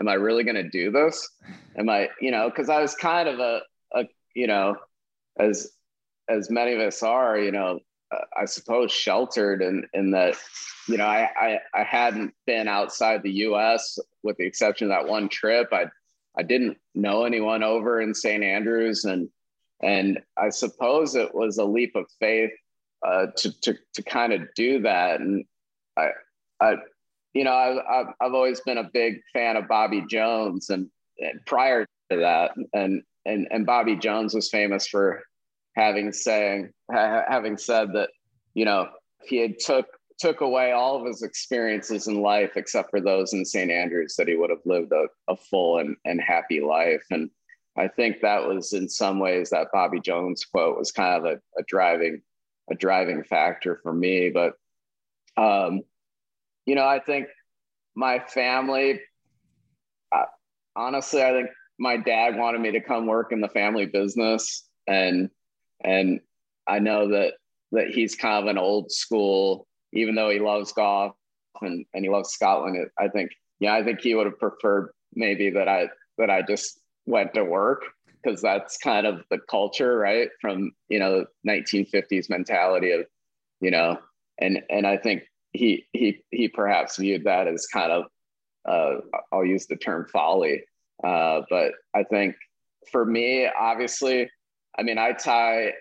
am 0.00 0.08
I 0.08 0.14
really 0.14 0.42
going 0.42 0.56
to 0.56 0.68
do 0.68 0.90
this? 0.90 1.28
Am 1.76 1.90
I, 1.90 2.08
you 2.20 2.30
know, 2.30 2.48
because 2.48 2.70
I 2.70 2.80
was 2.80 2.94
kind 2.94 3.28
of 3.28 3.38
a, 3.38 3.60
a, 3.94 4.04
you 4.34 4.46
know, 4.46 4.76
as, 5.38 5.70
as 6.30 6.48
many 6.50 6.72
of 6.72 6.80
us 6.80 7.02
are, 7.02 7.38
you 7.38 7.52
know, 7.52 7.80
uh, 8.10 8.24
I 8.40 8.46
suppose 8.46 8.90
sheltered 8.90 9.60
in, 9.60 9.86
in 9.92 10.12
that, 10.12 10.36
you 10.88 10.96
know, 10.96 11.04
I, 11.04 11.28
I, 11.38 11.58
I 11.74 11.82
hadn't 11.82 12.32
been 12.46 12.68
outside 12.68 13.22
the 13.22 13.32
US 13.32 13.98
with 14.22 14.38
the 14.38 14.46
exception 14.46 14.90
of 14.90 14.96
that 14.96 15.10
one 15.10 15.28
trip. 15.28 15.68
I 15.72 15.86
I 16.38 16.42
didn't 16.42 16.78
know 16.94 17.24
anyone 17.24 17.62
over 17.62 18.00
in 18.00 18.14
St. 18.14 18.42
Andrews, 18.42 19.04
and 19.04 19.28
and 19.82 20.20
I 20.36 20.50
suppose 20.50 21.14
it 21.14 21.34
was 21.34 21.58
a 21.58 21.64
leap 21.64 21.96
of 21.96 22.06
faith 22.18 22.52
uh, 23.06 23.26
to 23.36 23.60
to 23.60 23.78
to 23.94 24.02
kind 24.02 24.32
of 24.32 24.42
do 24.54 24.82
that. 24.82 25.20
And 25.20 25.44
I, 25.96 26.08
I, 26.60 26.76
you 27.34 27.44
know, 27.44 27.52
I've 27.52 28.06
I've 28.20 28.34
always 28.34 28.60
been 28.60 28.78
a 28.78 28.90
big 28.92 29.20
fan 29.32 29.56
of 29.56 29.68
Bobby 29.68 30.04
Jones, 30.08 30.70
and, 30.70 30.90
and 31.18 31.44
prior 31.46 31.86
to 32.10 32.16
that, 32.16 32.52
and 32.72 33.02
and 33.24 33.48
and 33.50 33.66
Bobby 33.66 33.96
Jones 33.96 34.34
was 34.34 34.50
famous 34.50 34.86
for 34.86 35.22
having 35.74 36.12
saying 36.12 36.72
ha- 36.90 37.24
having 37.28 37.56
said 37.58 37.92
that 37.94 38.10
you 38.54 38.64
know 38.64 38.88
he 39.22 39.38
had 39.38 39.58
took 39.58 39.86
took 40.18 40.40
away 40.40 40.72
all 40.72 40.98
of 40.98 41.06
his 41.06 41.22
experiences 41.22 42.06
in 42.06 42.22
life 42.22 42.52
except 42.56 42.90
for 42.90 43.00
those 43.00 43.32
in 43.32 43.44
St. 43.44 43.70
Andrews 43.70 44.14
that 44.16 44.28
he 44.28 44.36
would 44.36 44.50
have 44.50 44.64
lived 44.64 44.92
a, 44.92 45.06
a 45.28 45.36
full 45.36 45.78
and, 45.78 45.96
and 46.04 46.20
happy 46.20 46.60
life. 46.60 47.04
And 47.10 47.30
I 47.76 47.88
think 47.88 48.20
that 48.20 48.46
was 48.46 48.72
in 48.72 48.88
some 48.88 49.18
ways 49.18 49.50
that 49.50 49.68
Bobby 49.72 50.00
Jones 50.00 50.44
quote 50.44 50.78
was 50.78 50.92
kind 50.92 51.14
of 51.14 51.24
a, 51.24 51.60
a 51.60 51.62
driving 51.66 52.22
a 52.70 52.74
driving 52.74 53.22
factor 53.22 53.78
for 53.82 53.92
me. 53.92 54.30
But 54.30 54.54
um, 55.36 55.82
you 56.64 56.74
know, 56.74 56.86
I 56.86 56.98
think 56.98 57.28
my 57.94 58.18
family, 58.18 59.00
honestly, 60.74 61.22
I 61.22 61.32
think 61.32 61.50
my 61.78 61.96
dad 61.96 62.36
wanted 62.36 62.60
me 62.60 62.72
to 62.72 62.80
come 62.80 63.06
work 63.06 63.32
in 63.32 63.40
the 63.40 63.48
family 63.48 63.86
business, 63.86 64.66
and 64.86 65.30
and 65.82 66.20
I 66.66 66.78
know 66.78 67.10
that 67.10 67.34
that 67.72 67.88
he's 67.88 68.14
kind 68.14 68.42
of 68.42 68.50
an 68.50 68.58
old 68.58 68.90
school 68.90 69.66
even 69.96 70.14
though 70.14 70.30
he 70.30 70.38
loves 70.38 70.72
golf 70.72 71.14
and, 71.60 71.84
and 71.94 72.04
he 72.04 72.10
loves 72.10 72.30
Scotland, 72.30 72.76
it, 72.76 72.90
I 72.98 73.08
think, 73.08 73.30
yeah, 73.58 73.74
I 73.74 73.82
think 73.82 74.00
he 74.00 74.14
would 74.14 74.26
have 74.26 74.38
preferred 74.38 74.92
maybe 75.14 75.50
that 75.50 75.68
I, 75.68 75.88
that 76.18 76.30
I 76.30 76.42
just 76.42 76.80
went 77.06 77.34
to 77.34 77.44
work 77.44 77.84
because 78.22 78.42
that's 78.42 78.76
kind 78.78 79.06
of 79.06 79.22
the 79.30 79.38
culture, 79.48 79.96
right? 79.96 80.28
From, 80.40 80.72
you 80.88 80.98
know, 80.98 81.24
1950s 81.46 82.28
mentality 82.28 82.90
of, 82.92 83.06
you 83.60 83.70
know, 83.70 83.98
and, 84.38 84.62
and 84.68 84.86
I 84.86 84.96
think 84.98 85.22
he, 85.52 85.86
he, 85.92 86.22
he 86.30 86.48
perhaps 86.48 86.96
viewed 86.98 87.24
that 87.24 87.48
as 87.48 87.66
kind 87.66 87.92
of, 87.92 88.04
uh, 88.68 89.00
I'll 89.32 89.44
use 89.44 89.66
the 89.66 89.76
term 89.76 90.06
folly. 90.12 90.64
Uh, 91.02 91.42
but 91.48 91.72
I 91.94 92.02
think 92.02 92.34
for 92.90 93.04
me, 93.04 93.46
obviously, 93.46 94.30
I 94.78 94.82
mean, 94.82 94.98
I 94.98 95.12
tie 95.12 95.72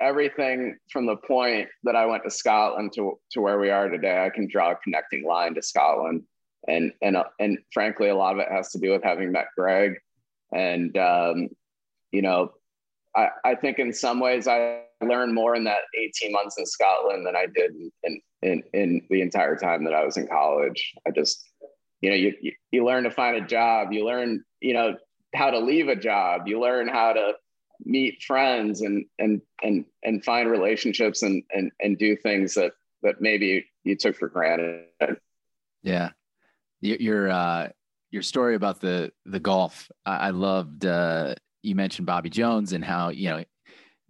everything 0.00 0.78
from 0.90 1.06
the 1.06 1.16
point 1.16 1.68
that 1.84 1.96
I 1.96 2.06
went 2.06 2.24
to 2.24 2.30
Scotland 2.30 2.92
to, 2.94 3.18
to 3.32 3.40
where 3.40 3.58
we 3.58 3.70
are 3.70 3.88
today, 3.88 4.24
I 4.24 4.30
can 4.30 4.48
draw 4.48 4.72
a 4.72 4.76
connecting 4.76 5.24
line 5.24 5.54
to 5.54 5.62
Scotland. 5.62 6.22
And, 6.68 6.92
and, 7.02 7.16
uh, 7.16 7.24
and 7.38 7.58
frankly, 7.72 8.08
a 8.08 8.16
lot 8.16 8.34
of 8.34 8.40
it 8.40 8.48
has 8.50 8.70
to 8.72 8.78
do 8.78 8.90
with 8.90 9.02
having 9.02 9.32
met 9.32 9.46
Greg. 9.56 9.94
And, 10.52 10.96
um, 10.96 11.48
you 12.12 12.22
know, 12.22 12.52
I, 13.14 13.28
I 13.44 13.54
think 13.54 13.78
in 13.78 13.92
some 13.92 14.20
ways 14.20 14.46
I 14.46 14.82
learned 15.00 15.34
more 15.34 15.54
in 15.54 15.64
that 15.64 15.80
18 15.98 16.32
months 16.32 16.58
in 16.58 16.66
Scotland 16.66 17.26
than 17.26 17.36
I 17.36 17.46
did 17.54 17.72
in, 18.02 18.20
in, 18.42 18.62
in 18.72 19.02
the 19.10 19.22
entire 19.22 19.56
time 19.56 19.84
that 19.84 19.94
I 19.94 20.04
was 20.04 20.16
in 20.16 20.26
college. 20.26 20.94
I 21.06 21.10
just, 21.10 21.48
you 22.00 22.10
know, 22.10 22.16
you, 22.16 22.34
you, 22.40 22.52
you 22.70 22.84
learn 22.84 23.04
to 23.04 23.10
find 23.10 23.36
a 23.36 23.46
job, 23.46 23.92
you 23.92 24.04
learn, 24.04 24.44
you 24.60 24.74
know, 24.74 24.96
how 25.34 25.50
to 25.50 25.58
leave 25.58 25.88
a 25.88 25.96
job, 25.96 26.46
you 26.46 26.60
learn 26.60 26.88
how 26.88 27.12
to 27.12 27.32
meet 27.84 28.22
friends 28.22 28.82
and 28.82 29.04
and 29.18 29.40
and 29.62 29.84
and 30.02 30.24
find 30.24 30.50
relationships 30.50 31.22
and 31.22 31.42
and 31.52 31.70
and 31.80 31.98
do 31.98 32.16
things 32.16 32.54
that 32.54 32.72
that 33.02 33.20
maybe 33.20 33.66
you 33.84 33.96
took 33.96 34.16
for 34.16 34.28
granted 34.28 34.86
yeah 35.82 36.10
you're 36.80 37.30
uh 37.30 37.68
your 38.10 38.22
story 38.22 38.54
about 38.54 38.80
the 38.80 39.12
the 39.26 39.40
golf. 39.40 39.90
I, 40.04 40.16
I 40.16 40.30
loved. 40.30 40.84
Uh, 40.84 41.34
you 41.62 41.74
mentioned 41.74 42.06
Bobby 42.06 42.30
Jones 42.30 42.72
and 42.72 42.84
how 42.84 43.10
you 43.10 43.30
know 43.30 43.44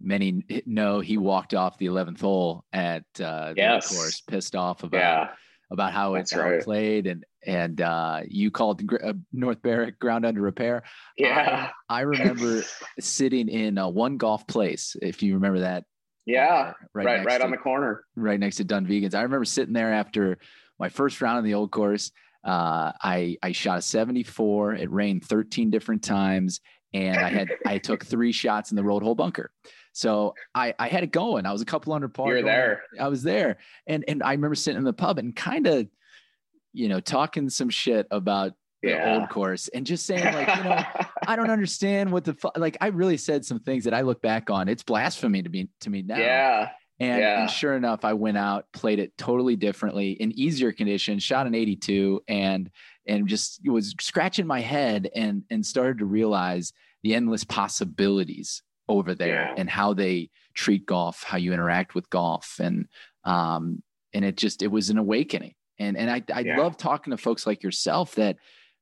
many 0.01 0.43
know 0.65 0.99
he 0.99 1.17
walked 1.17 1.53
off 1.53 1.77
the 1.77 1.85
11th 1.85 2.21
hole 2.21 2.65
at 2.73 3.03
uh, 3.21 3.53
yes. 3.55 3.89
the 3.89 3.95
course, 3.95 4.21
pissed 4.21 4.55
off 4.55 4.83
about 4.83 4.99
yeah. 4.99 5.29
About 5.71 5.93
how 5.93 6.15
it's 6.15 6.35
right. 6.35 6.61
played, 6.61 7.07
and 7.07 7.25
and 7.45 7.81
uh, 7.81 8.21
you 8.27 8.51
called 8.51 8.81
uh, 9.03 9.13
North 9.31 9.61
Berwick 9.61 9.99
ground 9.99 10.25
under 10.25 10.41
repair. 10.41 10.83
Yeah, 11.17 11.71
I, 11.89 11.99
I 11.99 12.01
remember 12.01 12.63
sitting 12.99 13.47
in 13.47 13.77
uh, 13.77 13.87
one 13.87 14.17
golf 14.17 14.45
place, 14.45 14.95
if 15.01 15.23
you 15.23 15.35
remember 15.35 15.61
that. 15.61 15.85
Yeah, 16.25 16.73
right, 16.93 17.05
right, 17.05 17.25
right 17.25 17.37
to, 17.39 17.45
on 17.45 17.51
the 17.51 17.57
corner, 17.57 18.03
right 18.15 18.39
next 18.39 18.57
to 18.57 18.65
Dunvegans. 18.65 19.15
I 19.15 19.21
remember 19.21 19.45
sitting 19.45 19.73
there 19.73 19.93
after 19.93 20.37
my 20.77 20.89
first 20.89 21.21
round 21.21 21.39
in 21.39 21.45
the 21.45 21.55
old 21.55 21.71
course. 21.71 22.11
Uh, 22.43 22.91
I 23.01 23.37
I 23.41 23.53
shot 23.53 23.79
a 23.79 23.81
74. 23.81 24.75
It 24.75 24.91
rained 24.91 25.25
13 25.25 25.71
different 25.71 26.03
times, 26.03 26.59
and 26.93 27.17
I 27.17 27.29
had 27.29 27.49
I 27.65 27.77
took 27.77 28.05
three 28.05 28.33
shots 28.33 28.71
in 28.71 28.75
the 28.75 28.83
road 28.83 29.03
hole 29.03 29.15
bunker. 29.15 29.51
So 29.93 30.35
I, 30.55 30.73
I 30.79 30.87
had 30.87 31.03
it 31.03 31.11
going. 31.11 31.45
I 31.45 31.51
was 31.51 31.61
a 31.61 31.65
couple 31.65 31.93
under 31.93 32.07
par. 32.07 32.27
You're 32.27 32.43
there. 32.43 32.83
I 32.99 33.07
was 33.07 33.23
there. 33.23 33.57
And 33.87 34.05
and 34.07 34.23
I 34.23 34.31
remember 34.31 34.55
sitting 34.55 34.77
in 34.77 34.83
the 34.83 34.93
pub 34.93 35.19
and 35.19 35.35
kind 35.35 35.67
of, 35.67 35.87
you 36.73 36.87
know, 36.87 36.99
talking 36.99 37.49
some 37.49 37.69
shit 37.69 38.07
about 38.11 38.53
the 38.81 39.13
old 39.13 39.29
course 39.29 39.67
and 39.67 39.85
just 39.85 40.05
saying 40.05 40.23
like, 40.33 40.55
you 40.55 40.63
know, 40.63 40.83
I 41.27 41.35
don't 41.35 41.51
understand 41.51 42.11
what 42.11 42.23
the 42.23 42.33
fu-. 42.33 42.51
like 42.55 42.77
I 42.81 42.87
really 42.87 43.17
said 43.17 43.45
some 43.45 43.59
things 43.59 43.83
that 43.83 43.93
I 43.93 44.01
look 44.01 44.21
back 44.21 44.49
on. 44.49 44.67
It's 44.67 44.83
blasphemy 44.83 45.43
to 45.43 45.49
me 45.49 45.69
to 45.81 45.89
me 45.89 46.01
now. 46.01 46.17
Yeah. 46.17 46.69
And, 46.99 47.19
yeah. 47.19 47.41
and, 47.41 47.49
sure 47.49 47.75
enough, 47.75 48.05
I 48.05 48.13
went 48.13 48.37
out, 48.37 48.67
played 48.73 48.99
it 48.99 49.17
totally 49.17 49.55
differently 49.55 50.11
in 50.11 50.37
easier 50.37 50.71
conditions, 50.71 51.23
shot 51.23 51.47
an 51.47 51.55
82 51.55 52.23
and 52.27 52.69
and 53.07 53.27
just 53.27 53.59
was 53.67 53.95
scratching 53.99 54.47
my 54.47 54.61
head 54.61 55.09
and 55.15 55.43
and 55.49 55.65
started 55.65 55.99
to 55.99 56.05
realize 56.05 56.73
the 57.03 57.15
endless 57.15 57.43
possibilities 57.43 58.61
over 58.91 59.15
there 59.15 59.47
yeah. 59.47 59.55
and 59.57 59.69
how 59.69 59.93
they 59.93 60.29
treat 60.53 60.85
golf, 60.85 61.23
how 61.23 61.37
you 61.37 61.53
interact 61.53 61.95
with 61.95 62.09
golf, 62.09 62.59
and 62.59 62.87
um, 63.23 63.81
and 64.13 64.25
it 64.25 64.37
just 64.37 64.61
it 64.61 64.67
was 64.67 64.89
an 64.89 64.97
awakening. 64.97 65.53
And 65.79 65.97
and 65.97 66.09
I 66.09 66.23
I 66.33 66.41
yeah. 66.41 66.57
love 66.57 66.77
talking 66.77 67.11
to 67.11 67.17
folks 67.17 67.47
like 67.47 67.63
yourself 67.63 68.15
that 68.15 68.37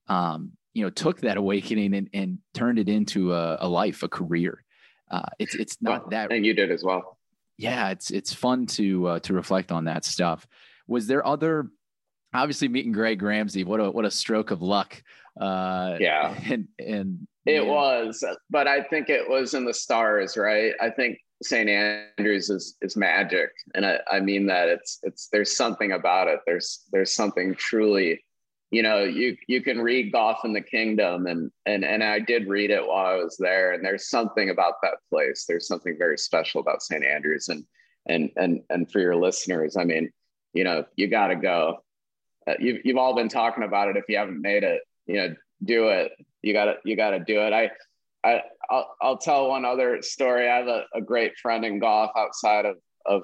um, 0.07 0.51
you 0.73 0.83
know 0.83 0.89
took 0.89 1.21
that 1.21 1.37
awakening 1.37 1.93
and, 1.93 2.09
and 2.13 2.39
turned 2.53 2.79
it 2.79 2.89
into 2.89 3.33
a, 3.33 3.57
a 3.61 3.67
life, 3.67 4.03
a 4.03 4.07
career. 4.09 4.63
Uh, 5.09 5.29
it's 5.39 5.55
it's 5.55 5.77
not 5.81 6.01
well, 6.01 6.09
that, 6.11 6.31
and 6.31 6.45
you 6.45 6.53
did 6.53 6.71
as 6.71 6.83
well. 6.83 7.17
Yeah, 7.57 7.89
it's 7.89 8.11
it's 8.11 8.33
fun 8.33 8.65
to 8.67 9.07
uh, 9.07 9.19
to 9.19 9.33
reflect 9.33 9.71
on 9.71 9.85
that 9.85 10.05
stuff. 10.05 10.47
Was 10.87 11.07
there 11.07 11.25
other? 11.25 11.67
Obviously, 12.31 12.67
meeting 12.67 12.91
Greg 12.91 13.23
Ramsey, 13.23 13.63
what 13.63 13.79
a 13.79 13.89
what 13.89 14.05
a 14.05 14.11
stroke 14.11 14.51
of 14.51 14.61
luck. 14.61 15.01
Uh, 15.39 15.97
yeah, 15.99 16.35
and 16.49 16.67
and 16.77 17.27
it 17.49 17.63
yeah. 17.63 17.71
was, 17.71 18.23
but 18.49 18.67
I 18.67 18.83
think 18.83 19.09
it 19.09 19.27
was 19.27 19.53
in 19.53 19.65
the 19.65 19.73
stars, 19.73 20.37
right? 20.37 20.73
I 20.79 20.89
think 20.89 21.19
St. 21.41 21.69
Andrews 21.69 22.49
is 22.49 22.77
is 22.81 22.95
magic, 22.95 23.49
and 23.73 23.85
I, 23.85 23.99
I 24.09 24.19
mean 24.19 24.45
that 24.47 24.67
it's 24.67 24.99
it's 25.03 25.27
there's 25.31 25.55
something 25.55 25.93
about 25.93 26.27
it. 26.27 26.41
There's 26.45 26.83
there's 26.91 27.13
something 27.13 27.55
truly, 27.55 28.23
you 28.71 28.83
know, 28.83 29.03
you 29.03 29.37
you 29.47 29.61
can 29.61 29.79
read 29.79 30.11
Golf 30.11 30.39
in 30.43 30.53
the 30.53 30.61
Kingdom, 30.61 31.27
and 31.27 31.49
and 31.65 31.85
and 31.85 32.03
I 32.03 32.19
did 32.19 32.47
read 32.47 32.71
it 32.71 32.85
while 32.85 33.05
I 33.05 33.15
was 33.15 33.37
there, 33.37 33.73
and 33.73 33.83
there's 33.83 34.09
something 34.09 34.49
about 34.49 34.75
that 34.83 34.95
place. 35.09 35.45
There's 35.47 35.67
something 35.67 35.97
very 35.97 36.17
special 36.17 36.61
about 36.61 36.83
St. 36.83 37.05
Andrews, 37.05 37.47
and 37.47 37.63
and 38.05 38.29
and 38.35 38.61
and 38.69 38.91
for 38.91 38.99
your 38.99 39.15
listeners, 39.15 39.77
I 39.77 39.85
mean, 39.85 40.11
you 40.53 40.65
know, 40.65 40.85
you 40.97 41.07
got 41.07 41.27
to 41.27 41.35
go. 41.35 41.83
Uh, 42.45 42.55
you've 42.59 42.81
you've 42.83 42.97
all 42.97 43.15
been 43.15 43.29
talking 43.29 43.63
about 43.63 43.87
it. 43.87 43.97
If 43.97 44.05
you 44.09 44.17
haven't 44.17 44.41
made 44.41 44.63
it, 44.63 44.81
you 45.05 45.15
know, 45.15 45.35
do 45.63 45.89
it 45.89 46.11
you 46.41 46.53
gotta 46.53 46.75
you 46.83 46.95
gotta 46.95 47.19
do 47.19 47.41
it. 47.41 47.53
I 47.53 47.71
I 48.23 48.41
I'll, 48.69 48.95
I'll 49.01 49.17
tell 49.17 49.49
one 49.49 49.65
other 49.65 50.01
story. 50.01 50.49
I 50.49 50.57
have 50.57 50.67
a, 50.67 50.83
a 50.93 51.01
great 51.01 51.37
friend 51.37 51.65
in 51.65 51.79
golf 51.79 52.11
outside 52.17 52.65
of 52.65 52.77
of 53.05 53.23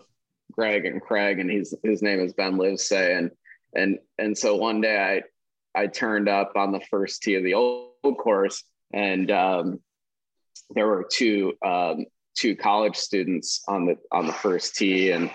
Greg 0.51 0.85
and 0.85 1.01
Craig, 1.01 1.39
and 1.39 1.49
he's 1.49 1.73
his 1.83 2.01
name 2.01 2.19
is 2.19 2.33
Ben 2.33 2.57
Livesay, 2.57 3.17
and 3.17 3.31
and 3.73 3.99
and 4.17 4.37
so 4.37 4.55
one 4.55 4.81
day 4.81 5.23
I 5.75 5.79
I 5.79 5.87
turned 5.87 6.29
up 6.29 6.53
on 6.55 6.71
the 6.71 6.81
first 6.89 7.23
tee 7.23 7.35
of 7.35 7.43
the 7.43 7.53
old, 7.53 7.91
course, 8.17 8.63
and 8.93 9.31
um, 9.31 9.79
there 10.71 10.87
were 10.87 11.07
two 11.09 11.53
um, 11.65 12.05
two 12.37 12.55
college 12.55 12.95
students 12.95 13.63
on 13.67 13.85
the 13.85 13.97
on 14.11 14.27
the 14.27 14.33
first 14.33 14.75
tee, 14.75 15.11
and 15.11 15.31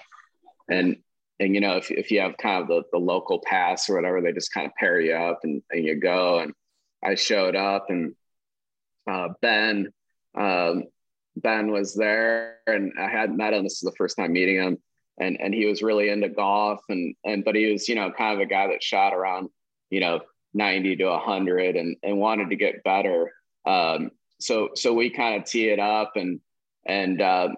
and 0.68 0.96
and 1.38 1.54
you 1.54 1.60
know 1.60 1.76
if 1.76 1.90
if 1.90 2.10
you 2.10 2.20
have 2.20 2.36
kind 2.36 2.62
of 2.62 2.68
the, 2.68 2.82
the 2.92 2.98
local 2.98 3.40
pass 3.44 3.88
or 3.88 3.96
whatever, 3.96 4.20
they 4.20 4.32
just 4.32 4.52
kind 4.52 4.66
of 4.66 4.74
pair 4.74 5.00
you 5.00 5.14
up 5.14 5.40
and, 5.44 5.62
and 5.70 5.84
you 5.84 5.94
go 5.96 6.40
and 6.40 6.52
I 7.02 7.14
showed 7.14 7.56
up 7.56 7.86
and 7.88 8.14
uh, 9.10 9.28
Ben 9.40 9.92
um, 10.36 10.84
Ben 11.36 11.70
was 11.70 11.94
there 11.94 12.58
and 12.66 12.92
I 12.98 13.08
hadn't 13.08 13.36
met 13.36 13.54
him. 13.54 13.64
This 13.64 13.74
is 13.74 13.80
the 13.80 13.96
first 13.96 14.16
time 14.16 14.32
meeting 14.32 14.56
him. 14.56 14.78
And 15.18 15.40
and 15.40 15.54
he 15.54 15.66
was 15.66 15.82
really 15.82 16.08
into 16.08 16.28
golf 16.28 16.80
and 16.88 17.14
and 17.24 17.44
but 17.44 17.54
he 17.54 17.72
was, 17.72 17.88
you 17.88 17.94
know, 17.94 18.10
kind 18.10 18.34
of 18.34 18.40
a 18.40 18.46
guy 18.46 18.68
that 18.68 18.82
shot 18.82 19.12
around, 19.14 19.50
you 19.90 20.00
know, 20.00 20.20
90 20.54 20.96
to 20.96 21.04
100 21.06 21.76
and 21.76 21.96
and 22.02 22.18
wanted 22.18 22.50
to 22.50 22.56
get 22.56 22.82
better. 22.84 23.32
Um, 23.66 24.10
so 24.38 24.70
so 24.74 24.92
we 24.92 25.10
kind 25.10 25.40
of 25.40 25.48
tee 25.48 25.68
it 25.68 25.78
up 25.78 26.12
and 26.16 26.40
and 26.86 27.20
uh, 27.20 27.48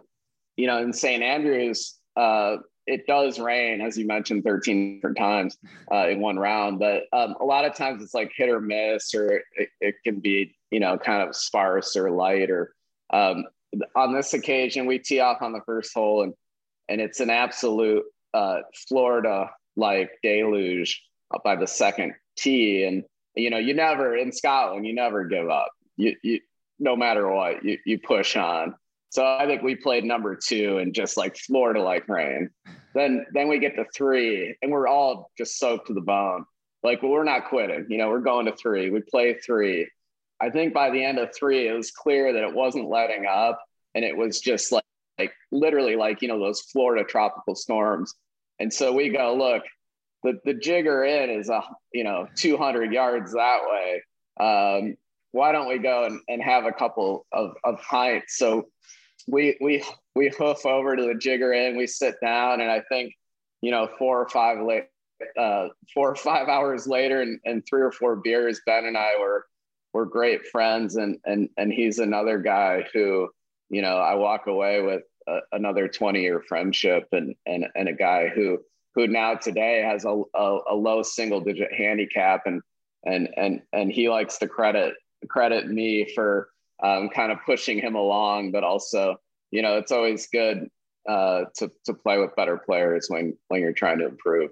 you 0.56 0.66
know 0.66 0.78
in 0.82 0.92
St. 0.92 1.22
Andrews 1.22 1.96
uh, 2.16 2.56
it 2.86 3.06
does 3.06 3.38
rain, 3.38 3.80
as 3.80 3.96
you 3.96 4.06
mentioned, 4.06 4.44
13 4.44 4.96
different 4.96 5.16
times 5.16 5.56
uh, 5.92 6.08
in 6.08 6.20
one 6.20 6.38
round. 6.38 6.78
But 6.78 7.04
um, 7.12 7.36
a 7.40 7.44
lot 7.44 7.64
of 7.64 7.74
times 7.74 8.02
it's 8.02 8.14
like 8.14 8.32
hit 8.34 8.48
or 8.48 8.60
miss, 8.60 9.14
or 9.14 9.42
it, 9.56 9.68
it 9.80 9.94
can 10.04 10.20
be, 10.20 10.54
you 10.70 10.80
know, 10.80 10.98
kind 10.98 11.26
of 11.26 11.36
sparse 11.36 11.96
or 11.96 12.10
light. 12.10 12.50
Or 12.50 12.74
um, 13.10 13.44
on 13.94 14.12
this 14.12 14.34
occasion, 14.34 14.86
we 14.86 14.98
tee 14.98 15.20
off 15.20 15.42
on 15.42 15.52
the 15.52 15.62
first 15.64 15.94
hole, 15.94 16.22
and 16.22 16.34
and 16.88 17.00
it's 17.00 17.20
an 17.20 17.30
absolute 17.30 18.04
uh, 18.34 18.58
Florida 18.88 19.50
like 19.76 20.10
deluge 20.22 21.02
by 21.44 21.56
the 21.56 21.66
second 21.66 22.14
tee. 22.36 22.84
And 22.84 23.04
you 23.34 23.50
know, 23.50 23.58
you 23.58 23.74
never 23.74 24.16
in 24.16 24.32
Scotland, 24.32 24.86
you 24.86 24.94
never 24.94 25.24
give 25.24 25.48
up. 25.48 25.70
You 25.96 26.16
you 26.22 26.40
no 26.78 26.96
matter 26.96 27.28
what, 27.28 27.64
you 27.64 27.78
you 27.86 27.98
push 27.98 28.36
on. 28.36 28.74
So 29.12 29.26
I 29.26 29.44
think 29.44 29.60
we 29.60 29.76
played 29.76 30.04
number 30.04 30.34
two 30.34 30.78
and 30.78 30.94
just 30.94 31.18
like 31.18 31.36
Florida 31.36 31.82
like 31.82 32.08
rain. 32.08 32.48
Then 32.94 33.26
then 33.34 33.46
we 33.46 33.58
get 33.58 33.76
to 33.76 33.84
three 33.94 34.56
and 34.62 34.72
we're 34.72 34.88
all 34.88 35.30
just 35.36 35.58
soaked 35.58 35.88
to 35.88 35.94
the 35.94 36.00
bone. 36.00 36.46
Like 36.82 37.02
well, 37.02 37.12
we're 37.12 37.22
not 37.22 37.50
quitting. 37.50 37.84
You 37.90 37.98
know, 37.98 38.08
we're 38.08 38.20
going 38.20 38.46
to 38.46 38.56
three. 38.56 38.88
We 38.88 39.02
play 39.02 39.34
three. 39.34 39.86
I 40.40 40.48
think 40.48 40.72
by 40.72 40.88
the 40.88 41.04
end 41.04 41.18
of 41.18 41.28
three, 41.36 41.68
it 41.68 41.74
was 41.74 41.90
clear 41.90 42.32
that 42.32 42.42
it 42.42 42.54
wasn't 42.54 42.88
letting 42.88 43.26
up. 43.26 43.62
And 43.94 44.02
it 44.02 44.16
was 44.16 44.40
just 44.40 44.72
like 44.72 44.84
like 45.18 45.34
literally 45.50 45.94
like, 45.94 46.22
you 46.22 46.28
know, 46.28 46.40
those 46.40 46.62
Florida 46.62 47.04
tropical 47.04 47.54
storms. 47.54 48.14
And 48.60 48.72
so 48.72 48.94
we 48.94 49.10
go, 49.10 49.36
look, 49.36 49.62
the, 50.22 50.40
the 50.46 50.54
Jigger 50.54 51.04
Inn 51.04 51.28
is 51.28 51.50
a 51.50 51.62
you 51.92 52.04
know 52.04 52.28
200 52.36 52.94
yards 52.94 53.34
that 53.34 53.58
way. 53.70 54.02
Um, 54.40 54.96
why 55.32 55.52
don't 55.52 55.68
we 55.68 55.78
go 55.78 56.04
and, 56.04 56.20
and 56.28 56.42
have 56.42 56.64
a 56.64 56.72
couple 56.72 57.26
of, 57.30 57.56
of 57.62 57.78
pints? 57.82 58.38
So 58.38 58.68
we 59.26 59.56
we 59.60 59.84
we 60.14 60.30
hoof 60.36 60.66
over 60.66 60.96
to 60.96 61.02
the 61.02 61.14
Jigger 61.14 61.52
Inn, 61.52 61.76
we 61.76 61.86
sit 61.86 62.16
down, 62.20 62.60
and 62.60 62.70
I 62.70 62.82
think 62.88 63.14
you 63.60 63.70
know 63.70 63.88
four 63.98 64.20
or 64.20 64.28
five 64.28 64.60
late, 64.64 64.86
uh, 65.38 65.68
four 65.94 66.10
or 66.10 66.16
five 66.16 66.48
hours 66.48 66.86
later, 66.86 67.22
and, 67.22 67.40
and 67.44 67.62
three 67.68 67.82
or 67.82 67.92
four 67.92 68.16
beers, 68.16 68.60
Ben 68.66 68.84
and 68.84 68.96
I 68.96 69.12
were 69.18 69.46
were 69.92 70.06
great 70.06 70.46
friends, 70.48 70.96
and 70.96 71.18
and 71.24 71.48
and 71.56 71.72
he's 71.72 71.98
another 71.98 72.38
guy 72.38 72.86
who 72.92 73.28
you 73.70 73.82
know 73.82 73.96
I 73.96 74.14
walk 74.14 74.46
away 74.46 74.82
with 74.82 75.02
a, 75.28 75.38
another 75.52 75.88
twenty 75.88 76.22
year 76.22 76.42
friendship, 76.46 77.08
and 77.12 77.34
and 77.46 77.66
and 77.74 77.88
a 77.88 77.94
guy 77.94 78.28
who 78.28 78.58
who 78.94 79.06
now 79.06 79.34
today 79.34 79.82
has 79.82 80.04
a, 80.04 80.22
a, 80.34 80.58
a 80.70 80.74
low 80.74 81.02
single 81.02 81.40
digit 81.40 81.72
handicap, 81.72 82.42
and 82.46 82.62
and 83.04 83.28
and 83.36 83.62
and 83.72 83.90
he 83.90 84.08
likes 84.08 84.38
to 84.38 84.48
credit 84.48 84.94
credit 85.28 85.68
me 85.68 86.10
for 86.14 86.48
um, 86.82 87.08
kind 87.08 87.32
of 87.32 87.38
pushing 87.46 87.78
him 87.78 87.94
along, 87.94 88.52
but 88.52 88.64
also, 88.64 89.16
you 89.50 89.62
know, 89.62 89.78
it's 89.78 89.92
always 89.92 90.26
good 90.26 90.68
uh, 91.08 91.44
to 91.56 91.70
to 91.84 91.94
play 91.94 92.18
with 92.18 92.34
better 92.36 92.56
players 92.56 93.06
when 93.08 93.36
when 93.48 93.60
you're 93.60 93.72
trying 93.72 93.98
to 93.98 94.06
improve. 94.06 94.50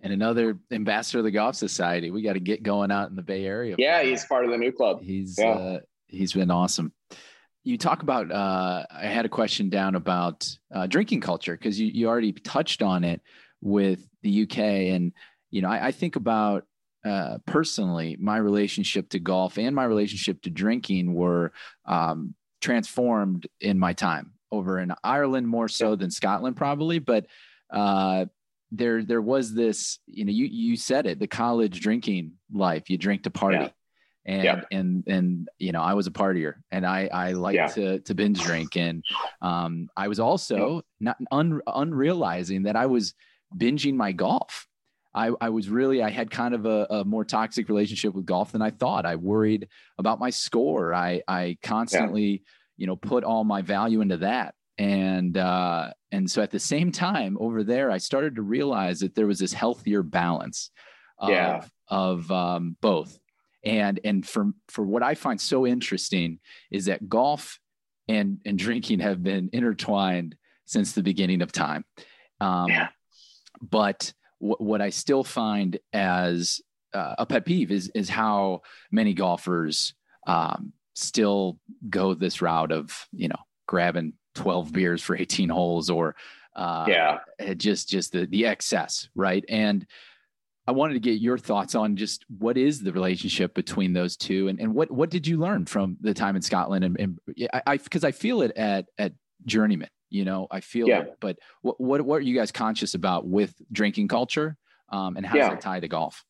And 0.00 0.12
another 0.12 0.58
ambassador 0.72 1.18
of 1.18 1.24
the 1.24 1.30
Golf 1.30 1.54
Society. 1.54 2.10
We 2.10 2.22
got 2.22 2.32
to 2.32 2.40
get 2.40 2.64
going 2.64 2.90
out 2.90 3.10
in 3.10 3.16
the 3.16 3.22
Bay 3.22 3.44
Area. 3.44 3.76
Yeah, 3.78 4.02
he's 4.02 4.24
part 4.24 4.44
of 4.44 4.50
the 4.50 4.56
NewClub. 4.56 5.00
He's 5.00 5.36
yeah. 5.38 5.50
uh, 5.50 5.78
he's 6.08 6.32
been 6.32 6.50
awesome. 6.50 6.92
You 7.62 7.78
talk 7.78 8.02
about. 8.02 8.30
Uh, 8.32 8.84
I 8.90 9.06
had 9.06 9.24
a 9.24 9.28
question 9.28 9.68
down 9.68 9.94
about 9.94 10.48
uh, 10.74 10.88
drinking 10.88 11.20
culture 11.20 11.56
because 11.56 11.78
you 11.78 11.86
you 11.86 12.08
already 12.08 12.32
touched 12.32 12.82
on 12.82 13.04
it 13.04 13.20
with 13.60 14.00
the 14.22 14.42
UK, 14.42 14.58
and 14.58 15.12
you 15.50 15.62
know 15.62 15.68
I, 15.68 15.86
I 15.86 15.92
think 15.92 16.16
about 16.16 16.66
uh, 17.04 17.38
personally, 17.46 18.16
my 18.20 18.36
relationship 18.36 19.08
to 19.10 19.18
golf 19.18 19.58
and 19.58 19.74
my 19.74 19.84
relationship 19.84 20.42
to 20.42 20.50
drinking 20.50 21.14
were 21.14 21.52
um, 21.86 22.34
transformed 22.60 23.46
in 23.60 23.78
my 23.78 23.92
time 23.92 24.32
over 24.50 24.78
in 24.78 24.92
Ireland 25.02 25.48
more 25.48 25.68
so 25.68 25.96
than 25.96 26.10
Scotland, 26.10 26.56
probably. 26.56 26.98
But 26.98 27.26
uh, 27.70 28.26
there 28.72 29.04
there 29.04 29.20
was 29.20 29.52
this 29.54 29.98
you 30.06 30.24
know 30.24 30.32
you 30.32 30.46
you 30.46 30.76
said 30.76 31.06
it 31.06 31.18
the 31.18 31.26
college 31.26 31.80
drinking 31.80 32.32
life 32.52 32.88
you 32.88 32.96
drink 32.96 33.22
to 33.22 33.30
party 33.30 33.58
yeah. 33.58 33.68
and 34.24 34.44
yeah. 34.44 34.60
and 34.72 35.04
and 35.06 35.48
you 35.58 35.72
know 35.72 35.82
I 35.82 35.92
was 35.92 36.06
a 36.06 36.10
partier 36.10 36.54
and 36.70 36.86
I 36.86 37.08
I 37.12 37.32
like 37.32 37.54
yeah. 37.54 37.66
to 37.68 38.00
to 38.00 38.14
binge 38.14 38.40
drink 38.40 38.76
and 38.76 39.04
um 39.42 39.88
I 39.94 40.08
was 40.08 40.18
also 40.18 40.82
not 41.00 41.18
un, 41.30 41.60
unrealizing 41.66 42.64
that 42.64 42.74
I 42.74 42.86
was 42.86 43.14
binging 43.54 43.94
my 43.94 44.12
golf 44.12 44.66
I, 45.14 45.30
I 45.40 45.50
was 45.50 45.68
really 45.68 46.02
I 46.02 46.10
had 46.10 46.30
kind 46.30 46.54
of 46.54 46.64
a, 46.64 46.86
a, 46.88 47.04
more 47.04 47.24
toxic 47.24 47.68
relationship 47.68 48.14
with 48.14 48.24
golf 48.24 48.52
than 48.52 48.62
I 48.62 48.70
thought. 48.70 49.04
I 49.04 49.16
worried 49.16 49.68
about 49.98 50.18
my 50.18 50.30
score. 50.30 50.94
I 50.94 51.22
I 51.28 51.58
constantly 51.62 52.44
you 52.76 52.86
know 52.86 52.96
put 52.96 53.24
all 53.24 53.44
my 53.44 53.62
value 53.62 54.00
into 54.00 54.16
that 54.18 54.54
and 54.78 55.36
uh, 55.36 55.90
and 56.10 56.30
so 56.30 56.42
at 56.42 56.50
the 56.50 56.58
same 56.58 56.90
time 56.90 57.36
over 57.40 57.62
there 57.62 57.90
i 57.90 57.98
started 57.98 58.36
to 58.36 58.42
realize 58.42 59.00
that 59.00 59.14
there 59.14 59.26
was 59.26 59.38
this 59.38 59.52
healthier 59.52 60.02
balance 60.02 60.70
of, 61.18 61.30
yeah. 61.30 61.64
of 61.88 62.30
um, 62.30 62.76
both 62.80 63.18
and 63.64 64.00
and 64.04 64.26
for 64.26 64.52
for 64.68 64.84
what 64.84 65.02
i 65.02 65.14
find 65.14 65.40
so 65.40 65.66
interesting 65.66 66.40
is 66.70 66.86
that 66.86 67.08
golf 67.08 67.60
and 68.08 68.40
and 68.44 68.58
drinking 68.58 68.98
have 69.00 69.22
been 69.22 69.48
intertwined 69.52 70.34
since 70.64 70.92
the 70.92 71.02
beginning 71.02 71.42
of 71.42 71.52
time 71.52 71.84
um, 72.40 72.68
yeah. 72.68 72.88
but 73.60 74.12
w- 74.42 74.56
what 74.58 74.82
i 74.82 74.90
still 74.90 75.24
find 75.24 75.78
as 75.94 76.60
uh, 76.92 77.14
a 77.18 77.24
pet 77.24 77.46
peeve 77.46 77.70
is 77.70 77.90
is 77.94 78.10
how 78.10 78.60
many 78.90 79.14
golfers 79.14 79.94
um, 80.26 80.74
still 80.94 81.58
go 81.88 82.12
this 82.12 82.42
route 82.42 82.70
of 82.70 83.06
you 83.12 83.28
know 83.28 83.38
grabbing 83.66 84.12
12 84.34 84.72
beers 84.72 85.02
for 85.02 85.16
18 85.16 85.48
holes 85.48 85.88
or 85.88 86.14
uh, 86.54 86.84
yeah. 86.86 87.18
just 87.54 87.88
just 87.88 88.12
the 88.12 88.26
the 88.26 88.44
excess 88.44 89.08
right? 89.14 89.44
And 89.48 89.86
i 90.66 90.70
wanted 90.72 90.94
to 90.94 91.00
get 91.00 91.20
your 91.20 91.38
thoughts 91.38 91.74
on 91.74 91.96
just 91.96 92.24
what 92.38 92.56
is 92.56 92.82
the 92.82 92.92
relationship 92.92 93.54
between 93.54 93.92
those 93.92 94.16
two 94.16 94.48
and, 94.48 94.60
and 94.60 94.72
what 94.74 94.90
what 94.90 95.10
did 95.10 95.26
you 95.26 95.36
learn 95.36 95.66
from 95.66 95.96
the 96.00 96.14
time 96.14 96.36
in 96.36 96.42
scotland 96.42 96.84
and, 96.84 96.96
and 97.00 97.18
i 97.66 97.76
because 97.76 98.04
I, 98.04 98.08
I, 98.08 98.12
feel 98.12 98.42
it 98.42 98.52
at 98.56 98.86
at 98.96 99.12
journeyman 99.44 99.88
you 100.12 100.24
know 100.24 100.46
i 100.50 100.60
feel 100.60 100.88
yeah. 100.88 101.00
it 101.00 101.16
but 101.20 101.38
what, 101.62 101.80
what 101.80 102.02
what 102.02 102.16
are 102.16 102.20
you 102.20 102.34
guys 102.34 102.52
conscious 102.52 102.94
about 102.94 103.26
with 103.26 103.54
drinking 103.72 104.08
culture 104.08 104.56
um, 104.90 105.16
and 105.16 105.24
how 105.24 105.36
yeah. 105.36 105.48
does 105.48 105.50
that 105.50 105.60
tie 105.60 105.80
to 105.80 105.88
golf 105.88 106.24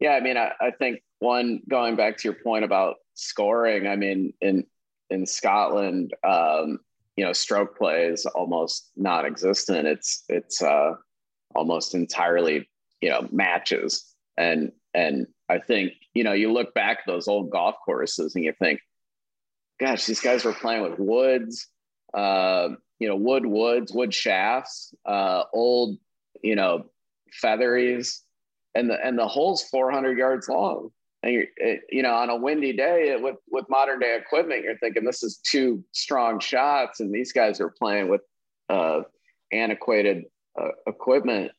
yeah 0.00 0.12
i 0.12 0.20
mean 0.20 0.36
I, 0.36 0.52
I 0.60 0.70
think 0.72 1.00
one 1.20 1.60
going 1.68 1.96
back 1.96 2.16
to 2.18 2.28
your 2.28 2.36
point 2.42 2.64
about 2.64 2.96
scoring 3.14 3.86
i 3.86 3.96
mean 3.96 4.32
in 4.40 4.64
in 5.10 5.24
scotland 5.24 6.12
um, 6.26 6.80
you 7.16 7.24
know 7.24 7.32
stroke 7.32 7.78
play 7.78 8.06
is 8.06 8.26
almost 8.26 8.90
non-existent 8.96 9.86
it's 9.86 10.24
it's 10.28 10.60
uh 10.60 10.92
almost 11.54 11.94
entirely 11.94 12.68
you 13.00 13.08
know 13.08 13.26
matches 13.30 14.14
and 14.36 14.72
and 14.94 15.26
i 15.48 15.58
think 15.58 15.92
you 16.14 16.24
know 16.24 16.32
you 16.32 16.52
look 16.52 16.74
back 16.74 17.06
those 17.06 17.28
old 17.28 17.50
golf 17.50 17.76
courses 17.84 18.34
and 18.34 18.44
you 18.44 18.52
think 18.58 18.80
gosh 19.80 20.06
these 20.06 20.20
guys 20.20 20.44
were 20.44 20.52
playing 20.52 20.82
with 20.82 20.98
woods 20.98 21.68
uh 22.14 22.68
you 22.98 23.08
know 23.08 23.16
wood 23.16 23.46
woods 23.46 23.92
wood 23.92 24.12
shafts 24.12 24.94
uh 25.06 25.44
old 25.52 25.98
you 26.42 26.56
know 26.56 26.86
featheries 27.30 28.22
and 28.74 28.90
the 28.90 29.04
and 29.04 29.18
the 29.18 29.26
hole's 29.26 29.62
400 29.64 30.16
yards 30.16 30.48
long 30.48 30.90
and 31.22 31.32
you're, 31.32 31.44
it, 31.56 31.80
you 31.90 32.02
know, 32.02 32.14
on 32.14 32.30
a 32.30 32.36
windy 32.36 32.72
day 32.72 33.16
with 33.20 33.36
with 33.50 33.68
modern 33.68 33.98
day 33.98 34.16
equipment, 34.16 34.62
you're 34.62 34.78
thinking 34.78 35.04
this 35.04 35.22
is 35.22 35.38
two 35.38 35.84
strong 35.92 36.38
shots, 36.38 37.00
and 37.00 37.12
these 37.12 37.32
guys 37.32 37.60
are 37.60 37.70
playing 37.70 38.08
with 38.08 38.20
uh, 38.68 39.00
antiquated 39.52 40.24
uh, 40.60 40.68
equipment, 40.86 41.50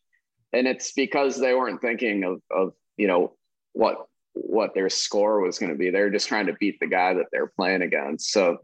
and 0.53 0.67
it's 0.67 0.93
because 0.93 1.37
they 1.37 1.53
weren't 1.53 1.81
thinking 1.81 2.23
of 2.23 2.41
of 2.49 2.73
you 2.97 3.07
know 3.07 3.33
what 3.73 4.07
what 4.33 4.73
their 4.73 4.89
score 4.89 5.41
was 5.41 5.59
going 5.59 5.71
to 5.71 5.77
be. 5.77 5.89
They're 5.89 6.09
just 6.09 6.29
trying 6.29 6.45
to 6.45 6.53
beat 6.53 6.79
the 6.79 6.87
guy 6.87 7.15
that 7.15 7.25
they're 7.31 7.47
playing 7.47 7.81
against. 7.81 8.31
So 8.31 8.59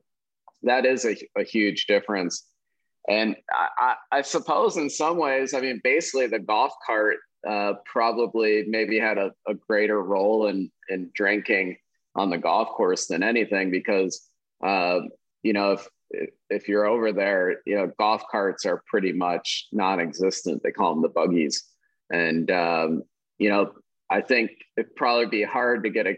that 0.66 0.86
is 0.86 1.06
a, 1.06 1.16
a 1.38 1.44
huge 1.44 1.86
difference. 1.88 2.46
And 3.08 3.36
I, 3.52 3.68
I, 3.78 3.96
I 4.18 4.22
suppose 4.22 4.78
in 4.78 4.90
some 4.90 5.18
ways, 5.18 5.54
I 5.54 5.62
mean, 5.62 5.80
basically 5.84 6.28
the 6.28 6.40
golf 6.40 6.74
cart 6.86 7.18
uh, 7.48 7.74
probably 7.86 8.66
maybe 8.68 9.00
had 9.00 9.18
a, 9.18 9.32
a, 9.48 9.54
greater 9.54 10.02
role 10.02 10.48
in 10.48 10.72
in 10.90 11.12
drinking 11.14 11.78
on 12.16 12.32
the 12.32 12.38
golf 12.38 12.70
course 12.70 13.06
than 13.06 13.22
anything 13.22 13.70
because 13.70 14.28
uh, 14.64 15.00
you 15.44 15.54
know 15.54 15.74
if 15.74 15.88
if 16.50 16.68
you're 16.68 16.88
over 16.88 17.12
there 17.12 17.58
you 17.68 17.76
know 17.76 17.92
golf 18.00 18.24
carts 18.32 18.66
are 18.66 18.84
pretty 18.88 19.12
much 19.12 19.68
non-existent 19.72 20.64
they 20.64 20.72
call 20.72 20.94
them 20.94 21.04
the 21.04 21.10
buggies 21.10 21.66
and 22.12 22.50
um, 22.50 23.04
you 23.38 23.50
know 23.50 23.72
i 24.10 24.22
think 24.22 24.50
it'd 24.78 24.96
probably 24.96 25.28
be 25.28 25.44
hard 25.44 25.84
to 25.84 25.90
get 25.90 26.08
a 26.08 26.18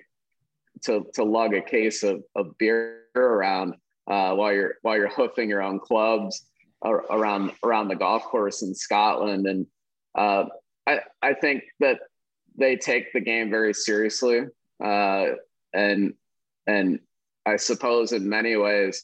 to, 0.83 1.05
to 1.15 1.23
lug 1.23 1.55
a 1.55 1.61
case 1.61 2.03
of, 2.03 2.23
of 2.35 2.57
beer 2.57 3.01
around 3.15 3.75
uh, 4.07 4.33
while 4.35 4.53
you're 4.53 4.75
while 4.81 4.95
you're 4.95 5.09
hoofing 5.09 5.49
your 5.49 5.61
own 5.61 5.79
clubs 5.79 6.45
around 6.83 7.51
around 7.63 7.87
the 7.87 7.95
golf 7.95 8.23
course 8.23 8.61
in 8.61 8.73
Scotland 8.73 9.47
and 9.47 9.65
uh, 10.15 10.45
I, 10.87 11.01
I 11.21 11.33
think 11.33 11.63
that 11.79 11.99
they 12.57 12.75
take 12.77 13.13
the 13.13 13.19
game 13.19 13.49
very 13.49 13.73
seriously. 13.73 14.45
Uh, 14.83 15.25
and, 15.73 16.13
and 16.65 16.99
I 17.45 17.57
suppose 17.57 18.13
in 18.13 18.27
many 18.27 18.55
ways, 18.55 19.03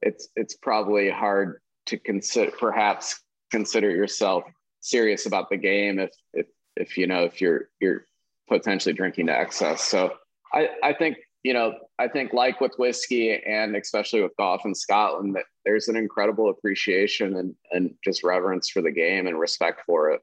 it's, 0.00 0.28
it's 0.36 0.54
probably 0.54 1.10
hard 1.10 1.60
to 1.86 1.98
consider, 1.98 2.52
perhaps 2.52 3.20
consider 3.50 3.90
yourself 3.90 4.44
serious 4.80 5.26
about 5.26 5.50
the 5.50 5.56
game 5.56 5.98
if, 5.98 6.10
if, 6.32 6.46
if, 6.76 6.96
you 6.96 7.06
know, 7.06 7.24
if 7.24 7.40
you're, 7.40 7.68
you're 7.80 8.04
potentially 8.48 8.94
drinking 8.94 9.26
to 9.26 9.38
excess. 9.38 9.82
So 9.82 10.14
I, 10.54 10.70
I 10.82 10.92
think, 10.92 11.18
you 11.46 11.52
know, 11.52 11.74
I 11.96 12.08
think 12.08 12.32
like 12.32 12.60
with 12.60 12.74
whiskey 12.76 13.40
and 13.40 13.76
especially 13.76 14.20
with 14.20 14.36
golf 14.36 14.62
in 14.64 14.74
Scotland, 14.74 15.36
that 15.36 15.44
there's 15.64 15.86
an 15.86 15.94
incredible 15.94 16.50
appreciation 16.50 17.36
and, 17.36 17.54
and 17.70 17.94
just 18.02 18.24
reverence 18.24 18.68
for 18.68 18.82
the 18.82 18.90
game 18.90 19.28
and 19.28 19.38
respect 19.38 19.82
for 19.86 20.10
it. 20.10 20.22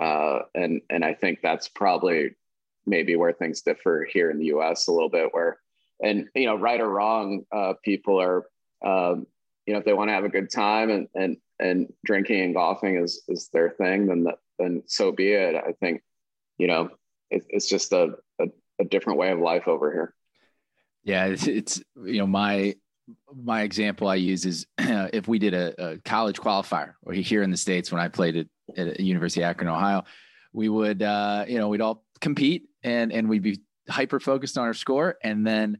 Uh, 0.00 0.38
and 0.54 0.80
and 0.88 1.04
I 1.04 1.12
think 1.12 1.40
that's 1.42 1.68
probably 1.68 2.30
maybe 2.86 3.16
where 3.16 3.34
things 3.34 3.60
differ 3.60 4.08
here 4.10 4.30
in 4.30 4.38
the 4.38 4.46
U.S. 4.46 4.86
a 4.86 4.92
little 4.92 5.10
bit. 5.10 5.28
Where 5.32 5.58
and 6.02 6.28
you 6.34 6.46
know, 6.46 6.56
right 6.56 6.80
or 6.80 6.88
wrong, 6.88 7.44
uh, 7.54 7.74
people 7.84 8.18
are 8.18 8.46
um, 8.82 9.26
you 9.66 9.74
know 9.74 9.80
if 9.80 9.84
they 9.84 9.92
want 9.92 10.08
to 10.08 10.14
have 10.14 10.24
a 10.24 10.30
good 10.30 10.50
time 10.50 10.88
and 10.88 11.06
and 11.14 11.36
and 11.60 11.92
drinking 12.06 12.40
and 12.40 12.54
golfing 12.54 12.96
is 12.96 13.22
is 13.28 13.50
their 13.52 13.68
thing, 13.68 14.06
then 14.06 14.26
then 14.58 14.82
so 14.86 15.12
be 15.12 15.32
it. 15.32 15.54
I 15.54 15.72
think 15.72 16.00
you 16.56 16.66
know 16.66 16.88
it, 17.30 17.44
it's 17.50 17.68
just 17.68 17.92
a, 17.92 18.14
a, 18.40 18.46
a 18.80 18.84
different 18.86 19.18
way 19.18 19.32
of 19.32 19.38
life 19.38 19.68
over 19.68 19.92
here. 19.92 20.14
Yeah, 21.04 21.26
it's, 21.26 21.46
it's 21.46 21.82
you 22.04 22.18
know 22.18 22.26
my 22.26 22.74
my 23.34 23.62
example 23.62 24.08
I 24.08 24.16
use 24.16 24.44
is 24.44 24.66
if 24.78 25.28
we 25.28 25.38
did 25.38 25.54
a, 25.54 25.92
a, 25.92 25.98
college 25.98 26.38
qualifier 26.38 26.94
or 27.02 27.12
here 27.12 27.42
in 27.42 27.50
the 27.50 27.56
States 27.56 27.90
when 27.90 28.00
I 28.00 28.08
played 28.08 28.36
at, 28.36 28.46
at 28.76 29.00
University 29.00 29.42
of 29.42 29.50
Akron, 29.50 29.68
Ohio, 29.68 30.04
we 30.52 30.68
would, 30.68 31.02
uh, 31.02 31.44
you 31.48 31.58
know, 31.58 31.68
we'd 31.68 31.80
all 31.80 32.04
compete 32.20 32.68
and, 32.82 33.12
and 33.12 33.28
we'd 33.28 33.42
be 33.42 33.60
hyper 33.88 34.20
focused 34.20 34.56
on 34.56 34.64
our 34.64 34.74
score. 34.74 35.16
And 35.22 35.46
then 35.46 35.78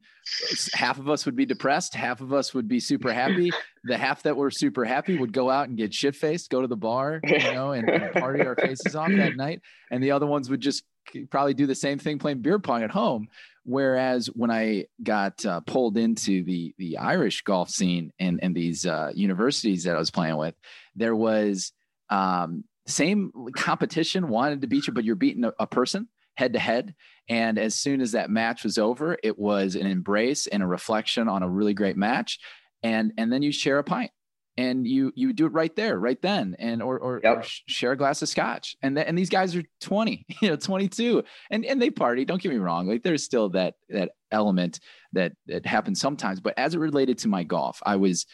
half 0.74 0.98
of 0.98 1.08
us 1.08 1.24
would 1.24 1.36
be 1.36 1.46
depressed. 1.46 1.94
Half 1.94 2.20
of 2.20 2.32
us 2.32 2.52
would 2.52 2.68
be 2.68 2.80
super 2.80 3.12
happy. 3.12 3.52
The 3.84 3.96
half 3.96 4.22
that 4.24 4.36
were 4.36 4.50
super 4.50 4.84
happy 4.84 5.16
would 5.18 5.32
go 5.32 5.50
out 5.50 5.68
and 5.68 5.76
get 5.76 5.94
shit 5.94 6.16
faced, 6.16 6.50
go 6.50 6.60
to 6.60 6.66
the 6.66 6.76
bar, 6.76 7.20
you 7.24 7.38
know, 7.38 7.72
and, 7.72 7.88
and 7.88 8.12
party 8.12 8.44
our 8.44 8.56
faces 8.56 8.96
off 8.96 9.10
that 9.10 9.36
night. 9.36 9.60
And 9.90 10.02
the 10.02 10.10
other 10.10 10.26
ones 10.26 10.50
would 10.50 10.60
just 10.60 10.84
probably 11.30 11.54
do 11.54 11.66
the 11.66 11.74
same 11.74 11.98
thing 11.98 12.18
playing 12.18 12.42
beer 12.42 12.58
pong 12.58 12.82
at 12.82 12.90
home. 12.90 13.28
Whereas 13.64 14.26
when 14.26 14.50
I 14.50 14.86
got 15.02 15.44
uh, 15.46 15.60
pulled 15.60 15.96
into 15.96 16.42
the 16.42 16.74
the 16.78 16.98
Irish 16.98 17.42
golf 17.42 17.70
scene 17.70 18.12
and 18.18 18.40
and 18.42 18.54
these 18.54 18.86
uh, 18.86 19.12
universities 19.14 19.84
that 19.84 19.94
I 19.94 19.98
was 19.98 20.10
playing 20.10 20.36
with, 20.36 20.54
there 20.96 21.14
was 21.14 21.72
um, 22.10 22.64
same 22.86 23.30
competition 23.54 24.28
wanted 24.28 24.62
to 24.62 24.66
beat 24.66 24.86
you, 24.86 24.92
but 24.92 25.04
you're 25.04 25.14
beating 25.14 25.44
a, 25.44 25.52
a 25.60 25.66
person 25.66 26.08
head 26.36 26.54
to 26.54 26.58
head. 26.58 26.94
And 27.28 27.58
as 27.58 27.74
soon 27.74 28.00
as 28.00 28.12
that 28.12 28.30
match 28.30 28.64
was 28.64 28.78
over, 28.78 29.16
it 29.22 29.38
was 29.38 29.76
an 29.76 29.86
embrace 29.86 30.46
and 30.46 30.62
a 30.62 30.66
reflection 30.66 31.28
on 31.28 31.42
a 31.42 31.48
really 31.48 31.74
great 31.74 31.96
match. 31.96 32.40
And 32.82 33.12
and 33.16 33.32
then 33.32 33.42
you 33.42 33.52
share 33.52 33.78
a 33.78 33.84
pint 33.84 34.10
and 34.56 34.86
you 34.86 35.12
you 35.14 35.32
do 35.32 35.46
it 35.46 35.52
right 35.52 35.74
there 35.76 35.98
right 35.98 36.20
then 36.20 36.54
and 36.58 36.82
or 36.82 36.98
or, 36.98 37.20
yep. 37.22 37.38
or 37.38 37.42
share 37.44 37.92
a 37.92 37.96
glass 37.96 38.20
of 38.20 38.28
scotch 38.28 38.76
and 38.82 38.96
th- 38.96 39.06
and 39.08 39.16
these 39.16 39.30
guys 39.30 39.56
are 39.56 39.64
20 39.80 40.26
you 40.42 40.48
know 40.48 40.56
22 40.56 41.22
and 41.50 41.64
and 41.64 41.80
they 41.80 41.90
party 41.90 42.24
don't 42.24 42.42
get 42.42 42.52
me 42.52 42.58
wrong 42.58 42.86
like 42.86 43.02
there's 43.02 43.24
still 43.24 43.48
that 43.48 43.74
that 43.88 44.10
element 44.30 44.80
that 45.12 45.32
that 45.46 45.64
happens 45.64 46.00
sometimes 46.00 46.40
but 46.40 46.54
as 46.58 46.74
it 46.74 46.78
related 46.78 47.18
to 47.18 47.28
my 47.28 47.42
golf 47.42 47.80
i 47.86 47.96
was 47.96 48.26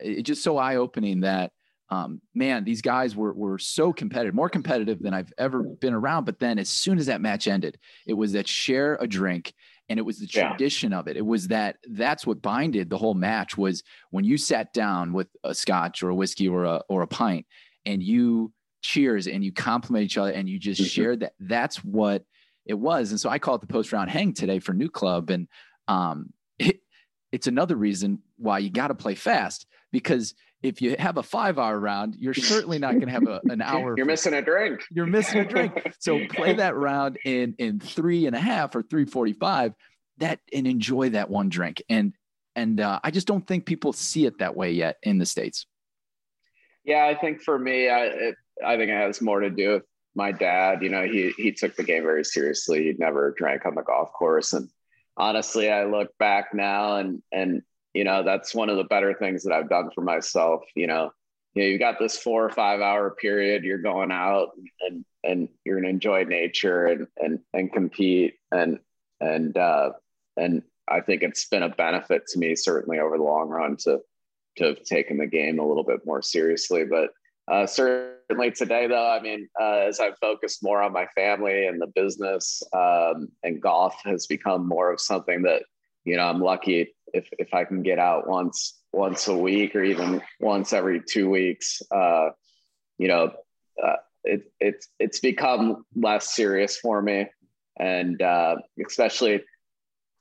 it 0.00 0.22
just 0.22 0.42
so 0.42 0.58
eye-opening 0.58 1.20
that 1.20 1.52
um, 1.92 2.22
man, 2.34 2.64
these 2.64 2.80
guys 2.80 3.14
were 3.14 3.34
were 3.34 3.58
so 3.58 3.92
competitive, 3.92 4.34
more 4.34 4.48
competitive 4.48 5.02
than 5.02 5.12
I've 5.12 5.30
ever 5.36 5.62
been 5.62 5.92
around. 5.92 6.24
But 6.24 6.38
then, 6.38 6.58
as 6.58 6.70
soon 6.70 6.96
as 6.96 7.04
that 7.04 7.20
match 7.20 7.46
ended, 7.46 7.78
it 8.06 8.14
was 8.14 8.32
that 8.32 8.48
share 8.48 8.96
a 8.98 9.06
drink 9.06 9.52
and 9.88 9.98
it 9.98 10.02
was 10.02 10.18
the 10.18 10.26
tradition 10.26 10.92
yeah. 10.92 10.98
of 10.98 11.08
it 11.08 11.16
it 11.16 11.26
was 11.26 11.48
that 11.48 11.76
that's 11.90 12.26
what 12.26 12.40
binded 12.40 12.88
the 12.88 12.98
whole 12.98 13.14
match 13.14 13.56
was 13.56 13.82
when 14.10 14.24
you 14.24 14.38
sat 14.38 14.72
down 14.72 15.12
with 15.12 15.28
a 15.44 15.54
scotch 15.54 16.02
or 16.02 16.08
a 16.08 16.14
whiskey 16.14 16.48
or 16.48 16.64
a 16.64 16.82
or 16.88 17.02
a 17.02 17.06
pint 17.06 17.44
and 17.84 18.02
you 18.02 18.52
cheers 18.82 19.28
and 19.28 19.44
you 19.44 19.52
compliment 19.52 20.04
each 20.04 20.18
other 20.18 20.32
and 20.32 20.48
you 20.48 20.58
just 20.58 20.80
mm-hmm. 20.80 20.88
share 20.88 21.16
that. 21.16 21.32
That's 21.40 21.82
what 21.84 22.24
it 22.66 22.74
was. 22.74 23.10
And 23.10 23.20
so 23.20 23.30
I 23.30 23.38
call 23.38 23.54
it 23.54 23.60
the 23.60 23.66
post 23.66 23.92
round 23.92 24.10
hang 24.10 24.34
today 24.34 24.58
for 24.58 24.74
NewClub. 24.74 25.30
And 25.30 25.48
um, 25.88 26.32
it, 26.58 26.80
it's 27.30 27.46
another 27.46 27.76
reason 27.76 28.20
why 28.36 28.58
you 28.58 28.70
got 28.70 28.88
to 28.88 28.94
play 28.94 29.14
fast 29.14 29.66
because 29.90 30.34
if 30.62 30.80
you 30.80 30.96
have 30.98 31.16
a 31.16 31.22
five 31.22 31.58
hour 31.58 31.78
round, 31.78 32.16
you're 32.16 32.34
certainly 32.34 32.78
not 32.78 32.92
going 32.92 33.06
to 33.06 33.12
have 33.12 33.26
a, 33.26 33.40
an 33.44 33.62
hour. 33.62 33.94
You're 33.96 34.06
missing 34.06 34.34
a 34.34 34.42
drink. 34.42 34.82
You're 34.90 35.06
missing 35.06 35.40
a 35.40 35.44
drink. 35.44 35.94
So 35.98 36.20
play 36.28 36.54
that 36.54 36.76
round 36.76 37.18
in 37.24 37.54
in 37.58 37.80
three 37.80 38.26
and 38.26 38.36
a 38.36 38.40
half 38.40 38.74
or 38.74 38.82
three 38.82 39.04
forty 39.04 39.32
five. 39.32 39.74
That 40.18 40.40
and 40.52 40.66
enjoy 40.66 41.10
that 41.10 41.30
one 41.30 41.48
drink. 41.48 41.82
And 41.88 42.12
and 42.54 42.80
uh, 42.80 43.00
I 43.02 43.10
just 43.10 43.26
don't 43.26 43.46
think 43.46 43.66
people 43.66 43.92
see 43.92 44.26
it 44.26 44.38
that 44.38 44.56
way 44.56 44.72
yet 44.72 44.98
in 45.02 45.18
the 45.18 45.26
states. 45.26 45.66
Yeah, 46.84 47.06
I 47.06 47.14
think 47.14 47.42
for 47.42 47.58
me, 47.58 47.88
I 47.88 48.04
it, 48.04 48.34
I 48.64 48.76
think 48.76 48.90
it 48.90 48.94
has 48.94 49.20
more 49.20 49.40
to 49.40 49.50
do 49.50 49.74
with 49.74 49.82
my 50.14 50.32
dad. 50.32 50.82
You 50.82 50.90
know, 50.90 51.04
he 51.04 51.32
he 51.36 51.52
took 51.52 51.76
the 51.76 51.84
game 51.84 52.02
very 52.02 52.24
seriously. 52.24 52.84
He 52.84 52.94
never 52.98 53.34
drank 53.36 53.66
on 53.66 53.74
the 53.74 53.82
golf 53.82 54.12
course, 54.12 54.52
and 54.52 54.68
honestly, 55.16 55.70
I 55.70 55.84
look 55.84 56.16
back 56.18 56.54
now 56.54 56.96
and 56.96 57.22
and 57.32 57.62
you 57.94 58.04
know 58.04 58.22
that's 58.22 58.54
one 58.54 58.68
of 58.68 58.76
the 58.76 58.84
better 58.84 59.14
things 59.14 59.42
that 59.42 59.52
i've 59.52 59.68
done 59.68 59.90
for 59.94 60.02
myself 60.02 60.62
you 60.74 60.86
know. 60.86 61.12
You 61.54 61.62
know 61.62 61.68
you 61.68 61.78
got 61.78 61.98
this 61.98 62.16
four 62.16 62.44
or 62.44 62.50
five 62.50 62.80
hour 62.80 63.10
period 63.10 63.62
you're 63.62 63.76
going 63.76 64.10
out 64.10 64.52
and 64.80 65.04
and 65.22 65.48
you're 65.64 65.76
going 65.76 65.84
to 65.84 65.90
enjoy 65.90 66.24
nature 66.24 66.86
and 66.86 67.06
and 67.18 67.40
and 67.52 67.70
compete 67.70 68.36
and 68.50 68.78
and 69.20 69.56
uh 69.58 69.90
and 70.38 70.62
i 70.88 71.00
think 71.00 71.22
it's 71.22 71.46
been 71.48 71.62
a 71.62 71.68
benefit 71.68 72.26
to 72.28 72.38
me 72.38 72.56
certainly 72.56 72.98
over 72.98 73.18
the 73.18 73.22
long 73.22 73.50
run 73.50 73.76
to 73.76 74.00
to 74.56 74.64
have 74.64 74.82
taken 74.82 75.18
the 75.18 75.26
game 75.26 75.58
a 75.58 75.66
little 75.66 75.84
bit 75.84 76.04
more 76.04 76.22
seriously. 76.22 76.84
But 76.84 77.10
uh, 77.50 77.66
certainly 77.66 78.52
today 78.52 78.86
though 78.86 79.10
i 79.10 79.20
mean 79.20 79.48
uh, 79.60 79.80
as 79.88 79.98
i've 79.98 80.16
focused 80.18 80.62
more 80.62 80.80
on 80.80 80.92
my 80.92 81.06
family 81.06 81.66
and 81.66 81.82
the 81.82 81.88
business 81.88 82.62
um, 82.72 83.28
and 83.42 83.60
golf 83.60 84.00
has 84.04 84.28
become 84.28 84.66
more 84.66 84.92
of 84.92 85.00
something 85.00 85.42
that 85.42 85.64
you 86.04 86.16
know 86.16 86.22
i'm 86.22 86.40
lucky 86.40 86.94
if 87.12 87.28
if 87.38 87.54
I 87.54 87.64
can 87.64 87.82
get 87.82 87.98
out 87.98 88.28
once 88.28 88.80
once 88.92 89.28
a 89.28 89.36
week 89.36 89.74
or 89.74 89.82
even 89.82 90.22
once 90.40 90.72
every 90.72 91.00
two 91.00 91.28
weeks, 91.28 91.82
uh, 91.90 92.30
you 92.98 93.08
know, 93.08 93.32
uh, 93.82 93.96
it, 94.24 94.52
it's 94.60 94.88
it's 94.98 95.20
become 95.20 95.84
less 95.94 96.34
serious 96.34 96.76
for 96.76 97.00
me, 97.00 97.26
and 97.78 98.20
uh, 98.20 98.56
especially, 98.84 99.42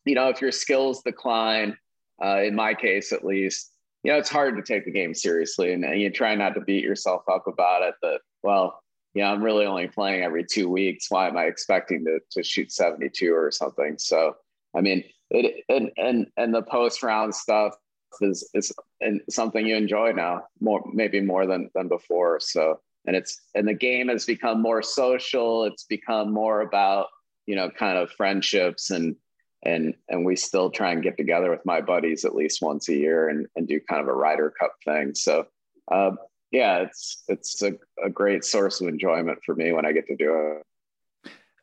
you 0.05 0.15
know, 0.15 0.29
if 0.29 0.41
your 0.41 0.51
skills 0.51 1.01
decline, 1.03 1.77
uh, 2.23 2.41
in 2.41 2.55
my 2.55 2.73
case 2.73 3.11
at 3.11 3.25
least, 3.25 3.71
you 4.03 4.11
know, 4.11 4.17
it's 4.17 4.29
hard 4.29 4.55
to 4.57 4.63
take 4.63 4.85
the 4.85 4.91
game 4.91 5.13
seriously, 5.13 5.73
and, 5.73 5.83
you 5.99 6.09
try 6.09 6.35
not 6.35 6.55
to 6.55 6.61
beat 6.61 6.83
yourself 6.83 7.23
up 7.31 7.47
about 7.47 7.83
it. 7.83 7.95
That 8.01 8.21
well, 8.43 8.81
yeah, 9.13 9.31
I'm 9.31 9.43
really 9.43 9.65
only 9.65 9.87
playing 9.87 10.23
every 10.23 10.45
two 10.45 10.69
weeks. 10.69 11.07
Why 11.09 11.27
am 11.27 11.37
I 11.37 11.45
expecting 11.45 12.05
to 12.05 12.19
to 12.31 12.43
shoot 12.43 12.71
72 12.71 13.33
or 13.33 13.51
something? 13.51 13.95
So, 13.97 14.35
I 14.75 14.81
mean, 14.81 15.03
it 15.31 15.63
and 15.69 15.91
and 15.97 16.27
and 16.37 16.53
the 16.53 16.61
post 16.61 17.03
round 17.03 17.33
stuff 17.33 17.75
is 18.21 18.47
is 18.53 18.71
and 18.99 19.21
something 19.29 19.65
you 19.65 19.75
enjoy 19.75 20.11
now 20.11 20.43
more 20.59 20.83
maybe 20.93 21.21
more 21.21 21.45
than 21.47 21.69
than 21.73 21.87
before. 21.87 22.39
So 22.39 22.79
and 23.05 23.15
it's 23.15 23.41
and 23.55 23.67
the 23.67 23.73
game 23.73 24.09
has 24.09 24.25
become 24.25 24.61
more 24.61 24.83
social. 24.83 25.65
It's 25.65 25.85
become 25.85 26.33
more 26.33 26.61
about 26.61 27.07
you 27.47 27.55
know 27.55 27.69
kind 27.69 27.97
of 27.97 28.11
friendships 28.11 28.91
and 28.91 29.15
and 29.63 29.95
and 30.09 30.25
we 30.25 30.35
still 30.35 30.69
try 30.69 30.91
and 30.91 31.03
get 31.03 31.17
together 31.17 31.49
with 31.49 31.65
my 31.65 31.81
buddies 31.81 32.25
at 32.25 32.35
least 32.35 32.61
once 32.61 32.89
a 32.89 32.95
year 32.95 33.29
and, 33.29 33.47
and 33.55 33.67
do 33.67 33.79
kind 33.79 34.01
of 34.01 34.07
a 34.07 34.13
Ryder 34.13 34.53
Cup 34.59 34.73
thing. 34.85 35.15
So 35.15 35.47
uh, 35.91 36.11
yeah 36.51 36.79
it's 36.79 37.23
it's 37.27 37.61
a, 37.61 37.73
a 38.03 38.09
great 38.09 38.43
source 38.43 38.81
of 38.81 38.87
enjoyment 38.87 39.39
for 39.45 39.55
me 39.55 39.71
when 39.71 39.85
i 39.85 39.91
get 39.91 40.05
to 40.07 40.15
do 40.15 40.57
it 40.57 40.63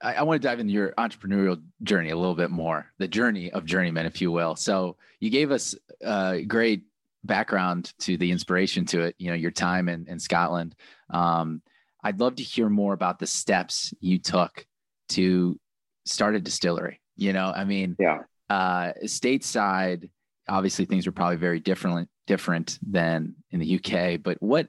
I, 0.00 0.14
I 0.14 0.22
want 0.22 0.40
to 0.40 0.48
dive 0.48 0.60
into 0.60 0.72
your 0.72 0.92
entrepreneurial 0.92 1.60
journey 1.82 2.10
a 2.10 2.16
little 2.16 2.34
bit 2.34 2.50
more, 2.50 2.86
the 2.98 3.08
journey 3.08 3.50
of 3.50 3.64
journeyman, 3.64 4.06
if 4.06 4.20
you 4.20 4.30
will. 4.30 4.56
So 4.56 4.96
you 5.20 5.30
gave 5.30 5.50
us 5.50 5.74
a 6.00 6.42
great 6.42 6.84
background 7.24 7.92
to 8.00 8.16
the 8.16 8.30
inspiration 8.30 8.84
to 8.86 9.02
it, 9.02 9.16
you 9.18 9.28
know, 9.28 9.36
your 9.36 9.50
time 9.50 9.88
in, 9.88 10.06
in 10.08 10.18
Scotland. 10.18 10.74
Um, 11.10 11.62
I'd 12.02 12.20
love 12.20 12.36
to 12.36 12.42
hear 12.42 12.68
more 12.68 12.92
about 12.92 13.18
the 13.18 13.26
steps 13.26 13.92
you 14.00 14.18
took 14.18 14.66
to 15.10 15.58
start 16.04 16.36
a 16.36 16.40
distillery. 16.40 17.00
You 17.16 17.32
know, 17.32 17.52
I 17.54 17.64
mean, 17.64 17.96
yeah, 17.98 18.20
uh, 18.48 18.92
stateside, 19.04 20.08
obviously 20.48 20.84
things 20.84 21.06
were 21.06 21.12
probably 21.12 21.36
very 21.36 21.60
different, 21.60 22.08
different 22.26 22.78
than 22.86 23.34
in 23.50 23.60
the 23.60 23.76
UK, 23.76 24.22
but 24.22 24.40
what, 24.40 24.68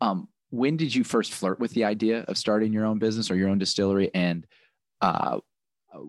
um, 0.00 0.28
when 0.56 0.76
did 0.76 0.94
you 0.94 1.04
first 1.04 1.32
flirt 1.32 1.60
with 1.60 1.72
the 1.72 1.84
idea 1.84 2.20
of 2.28 2.38
starting 2.38 2.72
your 2.72 2.86
own 2.86 2.98
business 2.98 3.30
or 3.30 3.36
your 3.36 3.48
own 3.48 3.58
distillery? 3.58 4.10
And 4.14 4.46
uh, 5.00 5.40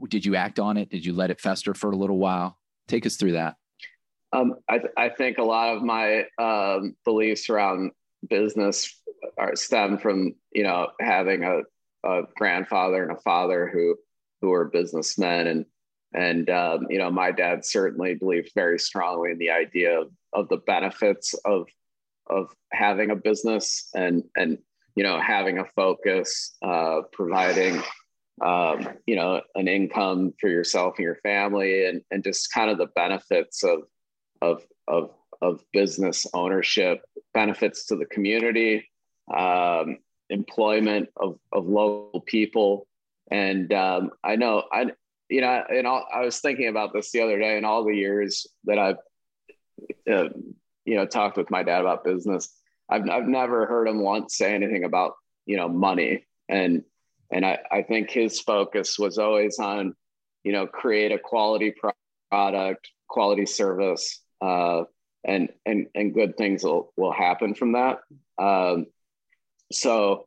did 0.07 0.25
you 0.25 0.35
act 0.35 0.59
on 0.59 0.77
it? 0.77 0.89
Did 0.89 1.05
you 1.05 1.13
let 1.13 1.31
it 1.31 1.41
fester 1.41 1.73
for 1.73 1.91
a 1.91 1.95
little 1.95 2.17
while? 2.17 2.57
Take 2.87 3.05
us 3.05 3.17
through 3.17 3.33
that. 3.33 3.55
Um, 4.33 4.55
I, 4.67 4.77
th- 4.79 4.91
I, 4.97 5.09
think 5.09 5.37
a 5.37 5.43
lot 5.43 5.75
of 5.75 5.83
my 5.83 6.25
um, 6.37 6.95
beliefs 7.05 7.49
around 7.49 7.91
business 8.29 9.01
are 9.37 9.55
stem 9.55 9.97
from 9.97 10.35
you 10.51 10.63
know 10.63 10.89
having 10.99 11.43
a, 11.43 11.61
a 12.03 12.23
grandfather 12.35 13.03
and 13.03 13.11
a 13.11 13.21
father 13.21 13.69
who 13.71 13.95
who 14.41 14.51
are 14.51 14.65
businessmen 14.65 15.47
and 15.47 15.65
and 16.13 16.49
um, 16.49 16.87
you 16.89 16.97
know 16.97 17.09
my 17.09 17.31
dad 17.31 17.63
certainly 17.63 18.15
believed 18.15 18.51
very 18.53 18.79
strongly 18.79 19.31
in 19.31 19.37
the 19.37 19.49
idea 19.49 20.01
of, 20.01 20.11
of 20.33 20.49
the 20.49 20.57
benefits 20.57 21.33
of 21.45 21.67
of 22.29 22.53
having 22.71 23.11
a 23.11 23.15
business 23.15 23.89
and 23.95 24.23
and 24.35 24.57
you 24.95 25.03
know 25.03 25.19
having 25.19 25.59
a 25.59 25.65
focus 25.75 26.55
uh, 26.61 27.01
providing 27.11 27.81
um, 28.43 28.87
you 29.05 29.15
know 29.15 29.41
an 29.55 29.67
income 29.67 30.33
for 30.39 30.49
yourself 30.49 30.95
and 30.97 31.05
your 31.05 31.19
family 31.23 31.85
and 31.85 32.01
and 32.11 32.23
just 32.23 32.53
kind 32.53 32.69
of 32.69 32.77
the 32.77 32.87
benefits 32.87 33.63
of 33.63 33.83
of 34.41 34.63
of 34.87 35.11
of 35.41 35.63
business 35.71 36.25
ownership 36.33 37.01
benefits 37.33 37.85
to 37.85 37.95
the 37.95 38.05
community 38.05 38.89
um, 39.35 39.97
employment 40.29 41.09
of, 41.17 41.37
of 41.51 41.67
local 41.67 42.21
people. 42.21 42.87
And 43.29 43.73
um, 43.73 44.11
i 44.23 44.37
know 44.37 44.63
i 44.71 44.85
you 45.29 45.41
know 45.41 45.63
and 45.69 45.85
all, 45.85 46.05
i 46.13 46.21
was 46.21 46.39
thinking 46.39 46.69
about 46.69 46.93
this 46.93 47.11
the 47.11 47.21
other 47.21 47.37
day 47.37 47.57
in 47.57 47.65
all 47.65 47.83
the 47.83 47.93
years 47.93 48.47
that 48.63 48.79
i've 48.79 48.97
uh, 50.09 50.29
you 50.87 50.95
know, 50.95 51.05
talked 51.05 51.37
with 51.37 51.51
my 51.51 51.63
dad 51.63 51.81
about 51.81 52.05
business. 52.05 52.49
I've, 52.89 53.07
I've 53.09 53.27
never 53.27 53.65
heard 53.65 53.89
him 53.89 54.01
once 54.01 54.37
say 54.37 54.55
anything 54.55 54.85
about, 54.85 55.15
you 55.45 55.57
know, 55.57 55.67
money. 55.67 56.25
And, 56.47 56.83
and 57.29 57.45
I, 57.45 57.59
I 57.69 57.81
think 57.81 58.09
his 58.09 58.39
focus 58.39 58.97
was 58.97 59.17
always 59.17 59.59
on, 59.59 59.93
you 60.45 60.53
know, 60.53 60.65
create 60.65 61.11
a 61.11 61.19
quality 61.19 61.75
product, 62.31 62.89
quality 63.09 63.45
service, 63.45 64.21
uh, 64.41 64.83
and, 65.25 65.49
and, 65.65 65.87
and 65.93 66.13
good 66.13 66.37
things 66.37 66.63
will, 66.63 66.93
will 66.95 67.11
happen 67.11 67.53
from 67.53 67.73
that. 67.73 67.99
Um, 68.37 68.85
so 69.73 70.25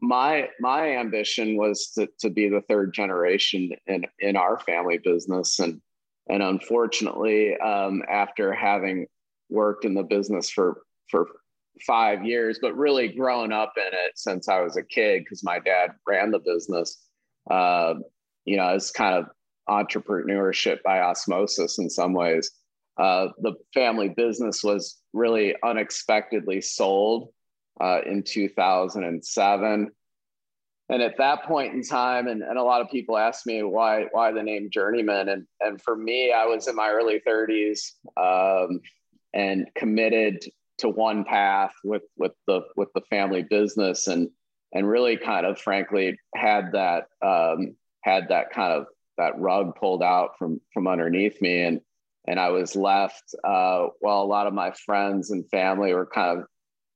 my, 0.00 0.48
my 0.58 0.96
ambition 0.96 1.58
was 1.58 1.90
to, 1.96 2.08
to 2.20 2.30
be 2.30 2.48
the 2.48 2.62
third 2.62 2.94
generation 2.94 3.72
in, 3.86 4.06
in 4.20 4.36
our 4.36 4.58
family 4.58 4.96
business. 4.96 5.58
And, 5.58 5.82
and 6.30 6.42
unfortunately, 6.42 7.58
um, 7.58 8.02
after 8.08 8.54
having 8.54 9.06
worked 9.48 9.84
in 9.84 9.94
the 9.94 10.02
business 10.02 10.50
for 10.50 10.82
for 11.10 11.28
five 11.86 12.24
years, 12.24 12.58
but 12.60 12.76
really 12.76 13.08
grown 13.08 13.52
up 13.52 13.74
in 13.76 13.92
it 13.92 14.12
since 14.14 14.48
I 14.48 14.60
was 14.60 14.76
a 14.76 14.82
kid 14.82 15.24
because 15.24 15.44
my 15.44 15.58
dad 15.58 15.90
ran 16.06 16.30
the 16.30 16.38
business. 16.38 17.02
Uh, 17.50 17.94
you 18.44 18.56
know, 18.56 18.68
it's 18.74 18.90
kind 18.90 19.14
of 19.14 19.26
entrepreneurship 19.68 20.82
by 20.82 21.00
osmosis 21.00 21.78
in 21.78 21.90
some 21.90 22.12
ways. 22.12 22.50
Uh, 22.96 23.28
the 23.42 23.54
family 23.74 24.08
business 24.08 24.64
was 24.64 24.98
really 25.12 25.54
unexpectedly 25.62 26.60
sold 26.60 27.28
uh, 27.80 28.00
in 28.06 28.22
2007. 28.22 29.90
And 30.88 31.02
at 31.02 31.18
that 31.18 31.42
point 31.44 31.74
in 31.74 31.82
time, 31.82 32.28
and, 32.28 32.42
and 32.42 32.58
a 32.58 32.62
lot 32.62 32.80
of 32.80 32.88
people 32.90 33.18
ask 33.18 33.44
me 33.44 33.62
why 33.64 34.06
why 34.12 34.30
the 34.30 34.42
name 34.42 34.70
Journeyman, 34.70 35.28
and 35.28 35.44
and 35.60 35.82
for 35.82 35.96
me, 35.96 36.32
I 36.32 36.46
was 36.46 36.68
in 36.68 36.76
my 36.76 36.90
early 36.90 37.20
30s. 37.26 37.90
Um, 38.16 38.80
and 39.36 39.68
committed 39.76 40.42
to 40.78 40.88
one 40.88 41.24
path 41.24 41.72
with 41.84 42.02
with 42.16 42.32
the 42.46 42.62
with 42.74 42.88
the 42.94 43.02
family 43.02 43.42
business 43.42 44.08
and 44.08 44.30
and 44.72 44.88
really 44.88 45.16
kind 45.16 45.46
of 45.46 45.58
frankly 45.58 46.18
had 46.34 46.72
that 46.72 47.04
um, 47.22 47.76
had 48.00 48.28
that 48.30 48.50
kind 48.50 48.72
of 48.72 48.86
that 49.18 49.38
rug 49.38 49.76
pulled 49.76 50.02
out 50.02 50.38
from 50.38 50.60
from 50.72 50.88
underneath 50.88 51.40
me. 51.40 51.62
And 51.62 51.80
and 52.26 52.40
I 52.40 52.48
was 52.48 52.74
left 52.74 53.34
uh, 53.44 53.86
while 54.00 54.22
a 54.22 54.24
lot 54.24 54.46
of 54.46 54.54
my 54.54 54.72
friends 54.72 55.30
and 55.30 55.48
family 55.48 55.94
were 55.94 56.06
kind 56.06 56.40
of 56.40 56.46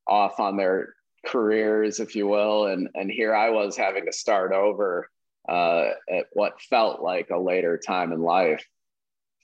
off 0.09 0.41
on 0.41 0.57
their 0.57 0.95
careers, 1.27 2.01
if 2.01 2.17
you 2.17 2.27
will, 2.27 2.67
and 2.67 2.89
and 2.95 3.11
here 3.11 3.35
I 3.35 3.51
was 3.51 3.77
having 3.77 4.07
to 4.07 4.13
start 4.13 4.53
over 4.53 5.09
uh, 5.49 5.91
at 6.11 6.27
what 6.33 6.61
felt 6.63 7.03
like 7.03 7.29
a 7.31 7.39
later 7.39 7.79
time 7.79 8.13
in 8.13 8.21
life, 8.21 8.67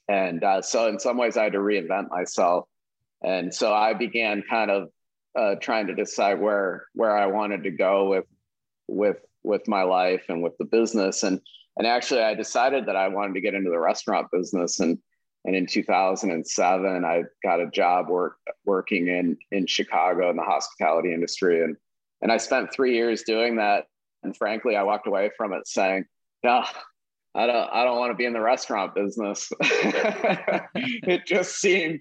and 0.09 0.43
uh, 0.43 0.63
so 0.63 0.89
in 0.89 0.99
some 0.99 1.19
ways 1.19 1.37
I 1.37 1.45
had 1.45 1.53
to 1.53 1.59
reinvent 1.59 2.11
myself 2.11 2.69
and 3.23 3.55
so 3.55 3.73
I 3.73 3.95
began 3.95 4.43
kind 4.49 4.71
of 4.71 4.89
uh, 5.37 5.57
trying 5.57 5.87
to 5.89 5.95
decide 5.95 6.41
where 6.41 6.87
where 6.95 7.17
I 7.17 7.27
wanted 7.27 7.65
to 7.65 7.71
go 7.71 8.09
with 8.09 8.25
with 8.89 9.19
with 9.43 9.69
my 9.69 9.83
life 9.83 10.25
and 10.29 10.43
with 10.43 10.57
the 10.59 10.65
business. 10.65 11.23
And 11.23 11.41
and 11.77 11.87
actually, 11.87 12.23
I 12.23 12.35
decided 12.35 12.87
that 12.87 12.97
I 12.97 13.09
wanted 13.09 13.35
to 13.35 13.41
get 13.41 13.55
into 13.55 13.71
the 13.71 13.79
restaurant 13.79 14.29
business. 14.33 14.81
And 14.81 14.99
and 15.45 15.55
in 15.55 15.67
2007, 15.67 17.05
I 17.05 17.23
got 17.43 17.61
a 17.61 17.71
job 17.71 18.09
work 18.09 18.37
working 18.65 19.09
in 19.09 19.37
in 19.53 19.67
Chicago 19.67 20.31
in 20.31 20.37
the 20.37 20.43
hospitality 20.43 21.13
industry. 21.13 21.63
And 21.63 21.77
and 22.23 22.33
I 22.33 22.39
spent 22.39 22.73
three 22.73 22.95
years 22.95 23.23
doing 23.23 23.57
that. 23.57 23.87
And 24.23 24.37
frankly, 24.37 24.75
I 24.75 24.83
walked 24.83 25.07
away 25.07 25.31
from 25.37 25.53
it 25.53 25.69
saying, 25.69 26.07
"No, 26.43 26.65
I 27.35 27.47
don't. 27.47 27.71
I 27.73 27.85
don't 27.85 27.99
want 27.99 28.11
to 28.11 28.17
be 28.17 28.25
in 28.25 28.33
the 28.33 28.41
restaurant 28.41 28.95
business." 28.95 29.53
it 29.61 31.27
just 31.27 31.61
seemed 31.61 32.01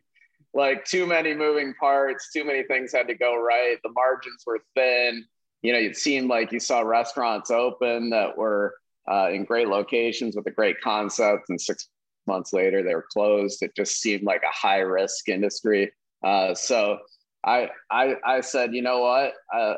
like 0.56 0.86
too 0.86 1.06
many 1.06 1.34
moving 1.34 1.74
parts, 1.76 2.32
too 2.32 2.46
many 2.46 2.64
things 2.64 2.92
had 2.92 3.08
to 3.10 3.14
go 3.14 3.40
right. 3.40 3.78
The 3.84 3.92
margins 3.92 4.44
were 4.48 4.62
thin. 4.76 5.26
You 5.62 5.74
know, 5.74 5.80
it 5.80 5.98
seemed 5.98 6.30
like 6.30 6.52
you 6.52 6.60
saw 6.60 6.82
restaurants 6.82 7.52
open 7.52 8.10
that 8.12 8.38
were 8.38 8.76
uh, 9.12 9.30
in 9.32 9.44
great 9.44 9.68
locations 9.68 10.36
with 10.36 10.48
a 10.48 10.52
great 10.52 10.80
concept, 10.82 11.50
and 11.50 11.60
six 11.60 11.90
months 12.26 12.54
later 12.54 12.82
they 12.82 12.96
were 12.96 13.06
closed. 13.12 13.62
It 13.62 13.76
just 13.76 14.00
seemed 14.00 14.24
like 14.24 14.42
a 14.44 14.56
high 14.56 14.80
risk 14.80 15.28
industry. 15.30 15.92
Uh, 16.24 16.56
so 16.56 17.00
I, 17.44 17.70
I, 17.92 18.16
I 18.26 18.42
said, 18.42 18.74
you 18.74 18.82
know 18.82 19.02
what, 19.02 19.34
uh, 19.54 19.76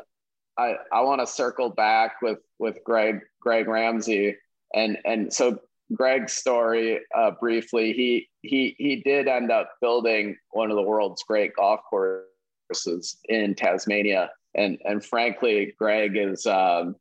I, 0.56 0.76
I 0.92 1.00
want 1.02 1.20
to 1.20 1.26
circle 1.26 1.70
back 1.70 2.16
with 2.22 2.38
with 2.58 2.78
Greg 2.84 3.20
Greg 3.40 3.68
Ramsey, 3.68 4.36
and 4.74 4.98
and 5.04 5.32
so 5.32 5.60
Greg's 5.94 6.32
story 6.32 7.00
uh, 7.16 7.30
briefly. 7.40 7.92
He 7.92 8.28
he 8.48 8.74
he 8.78 8.96
did 8.96 9.28
end 9.28 9.50
up 9.50 9.70
building 9.80 10.36
one 10.50 10.70
of 10.70 10.76
the 10.76 10.82
world's 10.82 11.22
great 11.22 11.54
golf 11.54 11.80
courses 11.88 13.18
in 13.28 13.54
Tasmania, 13.54 14.30
and 14.54 14.78
and 14.84 15.04
frankly, 15.04 15.74
Greg 15.78 16.16
is 16.16 16.46
um, 16.46 16.96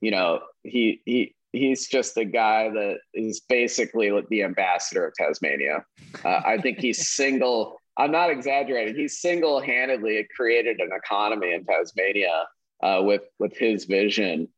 you 0.00 0.10
know 0.10 0.40
he 0.64 1.00
he 1.04 1.34
he's 1.52 1.88
just 1.88 2.16
a 2.16 2.24
guy 2.24 2.68
that 2.68 2.98
is 3.14 3.40
basically 3.40 4.12
the 4.28 4.42
ambassador 4.42 5.06
of 5.06 5.14
Tasmania. 5.14 5.84
Uh, 6.24 6.40
I 6.44 6.58
think 6.58 6.78
he's 6.78 7.08
single. 7.14 7.80
I'm 7.96 8.12
not 8.12 8.30
exaggerating. 8.30 8.94
He's 8.94 9.20
single-handedly 9.20 10.28
created 10.36 10.78
an 10.78 10.90
economy 10.92 11.52
in 11.52 11.64
Tasmania 11.64 12.46
uh, 12.82 13.00
with 13.02 13.22
with 13.38 13.56
his 13.56 13.84
vision, 13.84 14.48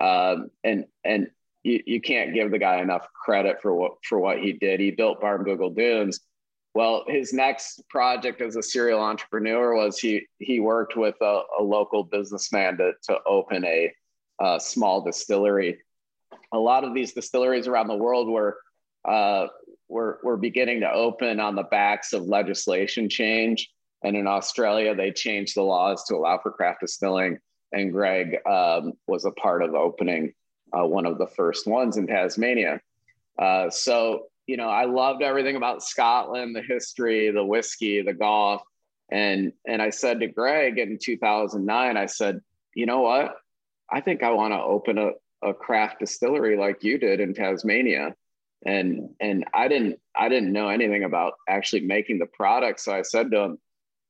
um, 0.00 0.50
and 0.64 0.86
and 1.04 1.30
you, 1.62 1.82
you 1.86 2.00
can't 2.00 2.34
give 2.34 2.50
the 2.50 2.58
guy 2.58 2.80
enough 2.80 3.06
credit 3.12 3.60
for 3.60 3.74
what 3.74 3.92
for 4.04 4.18
what 4.18 4.38
he 4.38 4.52
did. 4.52 4.80
He 4.80 4.90
built 4.90 5.20
Barnbougle 5.20 5.74
Dunes. 5.74 6.20
Well, 6.74 7.04
his 7.06 7.32
next 7.32 7.86
project 7.90 8.40
as 8.40 8.56
a 8.56 8.62
serial 8.62 9.00
entrepreneur 9.00 9.74
was 9.74 9.98
he 9.98 10.26
he 10.38 10.60
worked 10.60 10.96
with 10.96 11.16
a, 11.20 11.42
a 11.58 11.62
local 11.62 12.04
businessman 12.04 12.78
to 12.78 12.92
to 13.04 13.18
open 13.26 13.64
a, 13.64 13.92
a, 14.40 14.58
small 14.58 15.02
distillery. 15.02 15.78
A 16.52 16.58
lot 16.58 16.84
of 16.84 16.94
these 16.94 17.12
distilleries 17.12 17.68
around 17.68 17.88
the 17.88 17.96
world 17.96 18.28
were 18.28 18.58
uh, 19.06 19.48
were 19.88 20.18
were 20.22 20.36
beginning 20.36 20.80
to 20.80 20.90
open 20.90 21.40
on 21.40 21.54
the 21.54 21.64
backs 21.64 22.12
of 22.12 22.24
legislation 22.24 23.08
change. 23.08 23.68
And 24.04 24.16
in 24.16 24.26
Australia, 24.26 24.96
they 24.96 25.12
changed 25.12 25.54
the 25.54 25.62
laws 25.62 26.02
to 26.04 26.16
allow 26.16 26.38
for 26.38 26.50
craft 26.50 26.80
distilling. 26.80 27.38
And 27.70 27.92
Greg 27.92 28.36
um, 28.46 28.94
was 29.06 29.24
a 29.24 29.30
part 29.30 29.62
of 29.62 29.74
opening 29.74 30.32
uh, 30.76 30.86
one 30.86 31.06
of 31.06 31.18
the 31.18 31.26
first 31.26 31.66
ones 31.66 31.96
in 31.96 32.06
Tasmania. 32.06 32.80
Uh, 33.38 33.70
so, 33.70 34.26
you 34.46 34.56
know, 34.56 34.68
I 34.68 34.84
loved 34.84 35.22
everything 35.22 35.56
about 35.56 35.82
Scotland, 35.82 36.54
the 36.54 36.62
history, 36.62 37.30
the 37.30 37.44
whiskey, 37.44 38.02
the 38.02 38.14
golf. 38.14 38.62
And, 39.10 39.52
and 39.66 39.82
I 39.82 39.90
said 39.90 40.20
to 40.20 40.26
Greg 40.26 40.78
in 40.78 40.98
2009, 41.00 41.96
I 41.96 42.06
said, 42.06 42.40
you 42.74 42.86
know 42.86 43.00
what? 43.00 43.34
I 43.90 44.00
think 44.00 44.22
I 44.22 44.30
want 44.30 44.54
to 44.54 44.60
open 44.60 44.98
a, 44.98 45.10
a 45.42 45.52
craft 45.52 46.00
distillery 46.00 46.56
like 46.56 46.82
you 46.82 46.98
did 46.98 47.20
in 47.20 47.34
Tasmania. 47.34 48.14
And, 48.64 49.10
and 49.20 49.44
I 49.52 49.68
didn't, 49.68 49.98
I 50.16 50.28
didn't 50.28 50.52
know 50.52 50.68
anything 50.68 51.04
about 51.04 51.34
actually 51.48 51.82
making 51.82 52.18
the 52.20 52.26
product. 52.26 52.80
So 52.80 52.94
I 52.94 53.02
said 53.02 53.30
to 53.32 53.38
him, 53.38 53.58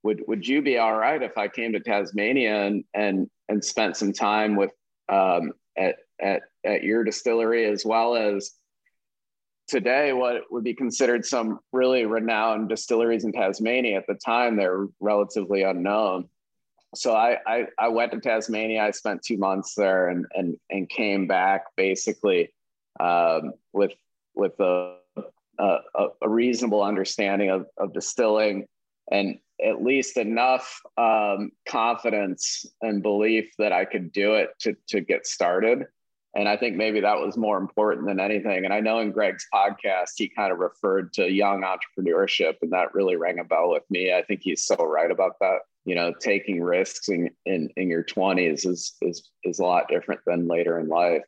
would, 0.05 0.23
would 0.29 0.47
you 0.47 0.63
be 0.63 0.79
all 0.79 0.97
right 0.97 1.23
if 1.23 1.39
I 1.39 1.49
came 1.49 1.73
to 1.73 1.81
Tasmania 1.81 2.67
and, 2.67 2.85
and, 2.93 3.31
and 3.49 3.65
spent 3.65 3.97
some 3.97 4.13
time 4.13 4.57
with, 4.57 4.71
um, 5.09 5.53
at, 5.77 5.97
at, 6.23 6.43
at 6.65 6.83
your 6.83 7.05
distillery, 7.05 7.67
as 7.67 7.85
well 7.85 8.15
as 8.15 8.53
today 9.69 10.13
what 10.13 10.43
would 10.51 10.65
be 10.65 10.75
considered 10.75 11.25
some 11.25 11.61
really 11.73 12.07
renowned 12.07 12.69
distilleries 12.69 13.25
in 13.25 13.33
Tasmania. 13.33 13.99
At 13.99 14.07
the 14.07 14.15
time, 14.15 14.57
they're 14.57 14.87
relatively 15.01 15.63
unknown. 15.63 16.29
So 16.95 17.15
I, 17.15 17.39
I, 17.47 17.67
I 17.79 17.89
went 17.89 18.13
to 18.13 18.21
Tasmania. 18.21 18.83
I 18.83 18.91
spent 18.91 19.23
two 19.23 19.39
months 19.39 19.75
there 19.75 20.09
and 20.09 20.27
and 20.35 20.57
and 20.69 20.89
came 20.89 21.27
back 21.27 21.65
basically 21.75 22.53
um, 23.01 23.55
with 23.73 23.93
with 24.35 24.59
a, 24.61 24.97
a, 25.59 25.79
a 26.21 26.29
reasonable 26.29 26.83
understanding 26.83 27.51
of, 27.51 27.67
of 27.79 27.93
distilling 27.93 28.67
and 29.11 29.39
at 29.65 29.83
least 29.83 30.17
enough 30.17 30.81
um, 30.97 31.53
confidence 31.67 32.67
and 32.81 33.03
belief 33.03 33.53
that 33.59 33.73
I 33.73 33.85
could 33.85 34.13
do 34.13 34.35
it 34.35 34.51
to 34.61 34.77
to 34.89 35.01
get 35.01 35.27
started. 35.27 35.87
And 36.35 36.49
I 36.49 36.57
think 36.57 36.77
maybe 36.77 37.01
that 37.01 37.19
was 37.19 37.37
more 37.37 37.59
important 37.59 38.07
than 38.07 38.19
anything. 38.19 38.65
And 38.65 38.73
I 38.73 38.81
know 38.81 39.01
in 39.01 39.13
Greg's 39.13 39.47
podcast, 39.53 40.13
he 40.17 40.29
kind 40.29 40.51
of 40.51 40.59
referred 40.59 41.13
to 41.15 41.31
young 41.31 41.63
entrepreneurship, 41.63 42.55
and 42.63 42.73
that 42.73 42.95
really 42.95 43.17
rang 43.17 43.39
a 43.39 43.45
bell 43.45 43.71
with 43.71 43.83
me. 43.91 44.15
I 44.15 44.23
think 44.23 44.41
he's 44.43 44.65
so 44.65 44.77
right 44.77 45.11
about 45.11 45.39
that. 45.41 45.59
You 45.85 45.95
know, 45.95 46.13
taking 46.21 46.63
risks 46.63 47.09
in, 47.09 47.31
in, 47.45 47.69
in 47.77 47.89
your 47.89 48.05
20s 48.05 48.67
is, 48.67 48.95
is, 49.03 49.31
is 49.45 49.59
a 49.59 49.65
lot 49.65 49.89
different 49.89 50.21
than 50.25 50.49
later 50.49 50.79
in 50.79 50.89
life. 50.89 51.23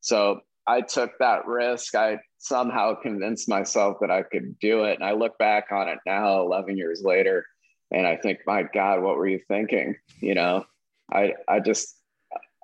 So 0.00 0.40
I 0.66 0.82
took 0.82 1.12
that 1.18 1.46
risk. 1.46 1.94
I 1.94 2.18
somehow 2.38 2.94
convinced 2.94 3.48
myself 3.48 3.98
that 4.00 4.10
I 4.10 4.22
could 4.22 4.58
do 4.58 4.84
it. 4.84 4.96
And 4.96 5.04
I 5.04 5.12
look 5.12 5.38
back 5.38 5.68
on 5.72 5.88
it 5.88 5.98
now, 6.06 6.42
11 6.42 6.76
years 6.76 7.02
later, 7.02 7.46
and 7.90 8.06
I 8.06 8.16
think, 8.16 8.40
my 8.46 8.62
God, 8.62 9.02
what 9.02 9.16
were 9.16 9.26
you 9.26 9.40
thinking? 9.48 9.96
You 10.20 10.34
know, 10.34 10.64
I, 11.12 11.34
I 11.48 11.60
just, 11.60 11.96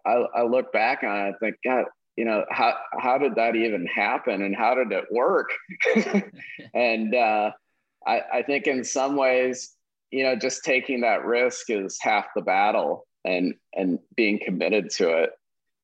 I, 0.07 0.25
I 0.35 0.43
look 0.43 0.73
back 0.73 1.03
on 1.03 1.17
it 1.17 1.29
and 1.29 1.35
think, 1.41 1.57
God, 1.65 1.85
you 2.17 2.25
know, 2.25 2.45
how, 2.51 2.75
how 2.99 3.19
did 3.19 3.35
that 3.35 3.57
even 3.57 3.87
happen 3.87 4.43
and 4.43 4.57
how 4.57 4.75
did 4.75 4.93
it 4.93 5.05
work? 5.11 5.51
and 6.75 7.15
uh, 7.15 7.51
I, 8.07 8.23
I 8.33 8.43
think 8.43 8.67
in 8.67 8.85
some 8.85 9.17
ways, 9.17 9.75
you 10.11 10.23
know, 10.23 10.37
just 10.37 10.65
taking 10.65 11.03
that 11.03 11.25
risk 11.25 11.69
is 11.69 11.99
half 12.01 12.27
the 12.35 12.43
battle 12.43 13.07
and, 13.25 13.55
and 13.75 13.99
being 14.15 14.41
committed 14.43 14.91
to 14.91 15.25
it. 15.25 15.31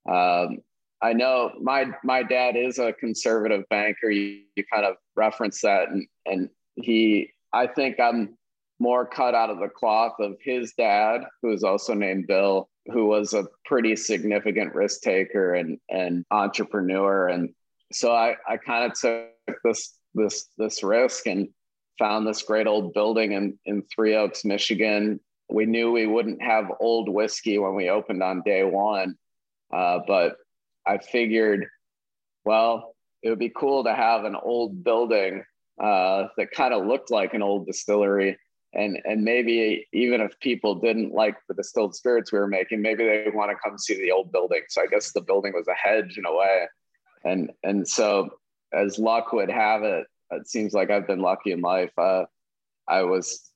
Um, 0.09 0.59
I 1.03 1.12
know 1.12 1.53
my, 1.61 1.87
my 2.05 2.23
dad 2.23 2.57
is 2.57 2.79
a 2.79 2.93
conservative 2.93 3.64
banker. 3.68 4.09
You, 4.09 4.43
you 4.55 4.64
kind 4.73 4.87
of 4.87 4.97
reference 5.16 5.61
that 5.62 5.89
and, 5.89 6.07
and 6.25 6.49
he, 6.77 7.31
I 7.53 7.66
think 7.66 8.01
I'm 8.01 8.39
more 8.79 9.07
cut 9.07 9.35
out 9.35 9.51
of 9.51 9.59
the 9.59 9.68
cloth 9.68 10.14
of 10.18 10.37
his 10.43 10.73
dad, 10.73 11.23
who 11.43 11.53
is 11.53 11.62
also 11.62 11.93
named 11.95 12.27
Bill, 12.27 12.68
who 12.87 13.07
was 13.07 13.35
a 13.35 13.47
pretty 13.64 13.97
significant 13.97 14.74
risk 14.74 15.03
taker 15.03 15.55
and, 15.55 15.78
and 15.89 16.24
entrepreneur. 16.30 17.28
And 17.28 17.55
so 17.93 18.12
I, 18.12 18.37
I 18.49 18.57
kind 18.57 18.91
of 18.91 18.99
took 18.99 19.59
this 19.64 19.99
this 20.14 20.49
this 20.59 20.83
risk 20.83 21.26
and 21.26 21.49
found 21.99 22.26
this 22.26 22.43
great 22.43 22.66
old 22.66 22.93
building 22.93 23.33
in, 23.33 23.59
in 23.64 23.83
Three 23.83 24.14
Oaks, 24.14 24.45
Michigan. 24.45 25.20
We 25.49 25.66
knew 25.66 25.93
we 25.93 26.07
wouldn't 26.07 26.43
have 26.43 26.72
old 26.80 27.09
whiskey 27.09 27.59
when 27.59 27.74
we 27.74 27.91
opened 27.91 28.22
on 28.22 28.43
day 28.45 28.64
one, 28.64 29.16
uh, 29.72 30.01
but 30.07 30.37
I 30.87 30.99
figured, 30.99 31.66
well, 32.45 32.95
it 33.22 33.28
would 33.30 33.39
be 33.39 33.53
cool 33.55 33.85
to 33.85 33.95
have 33.95 34.24
an 34.24 34.35
old 34.35 34.83
building 34.83 35.45
uh, 35.80 36.28
that 36.37 36.51
kind 36.51 36.74
of 36.74 36.87
looked 36.87 37.11
like 37.11 37.35
an 37.35 37.43
old 37.43 37.66
distillery 37.66 38.39
and 38.75 38.99
and 39.05 39.23
maybe 39.23 39.87
even 39.93 40.20
if 40.20 40.39
people 40.41 40.75
didn't 40.75 41.12
like 41.12 41.37
the 41.49 41.55
distilled 41.55 41.95
spirits 41.95 42.33
we 42.33 42.39
were 42.39 42.49
making 42.49 42.81
maybe 42.81 43.05
they 43.05 43.27
want 43.33 43.51
to 43.51 43.57
come 43.62 43.79
see 43.79 43.95
the 43.97 44.11
old 44.11 44.33
building. 44.33 44.62
So 44.68 44.83
i 44.83 44.87
guess 44.87 45.12
the 45.12 45.20
building 45.20 45.53
was 45.53 45.68
a 45.68 45.75
hedge 45.75 46.18
in 46.18 46.25
a 46.25 46.35
way. 46.35 46.66
And 47.25 47.51
and 47.62 47.87
so 47.87 48.31
as 48.73 48.99
luck 48.99 49.33
would 49.33 49.51
have 49.51 49.83
it 49.83 50.07
it 50.31 50.49
seems 50.49 50.73
like 50.73 50.91
i've 50.91 51.07
been 51.07 51.20
lucky 51.20 51.53
in 51.53 51.61
life. 51.61 51.93
Uh, 51.99 52.25
i 52.89 53.03
was 53.03 53.51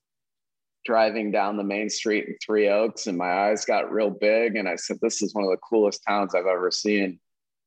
driving 0.85 1.33
down 1.33 1.57
the 1.57 1.65
main 1.65 1.91
street 1.91 2.27
in 2.29 2.37
three 2.45 2.69
oaks 2.69 3.09
and 3.09 3.19
my 3.19 3.49
eyes 3.49 3.65
got 3.65 3.91
real 3.91 4.11
big. 4.11 4.57
And 4.57 4.69
i 4.69 4.77
said 4.77 4.99
this 5.01 5.23
is 5.23 5.35
one 5.35 5.45
of 5.45 5.51
the 5.51 5.57
coolest 5.57 6.03
towns 6.07 6.35
i've 6.35 6.47
ever 6.47 6.71
seen. 6.71 7.19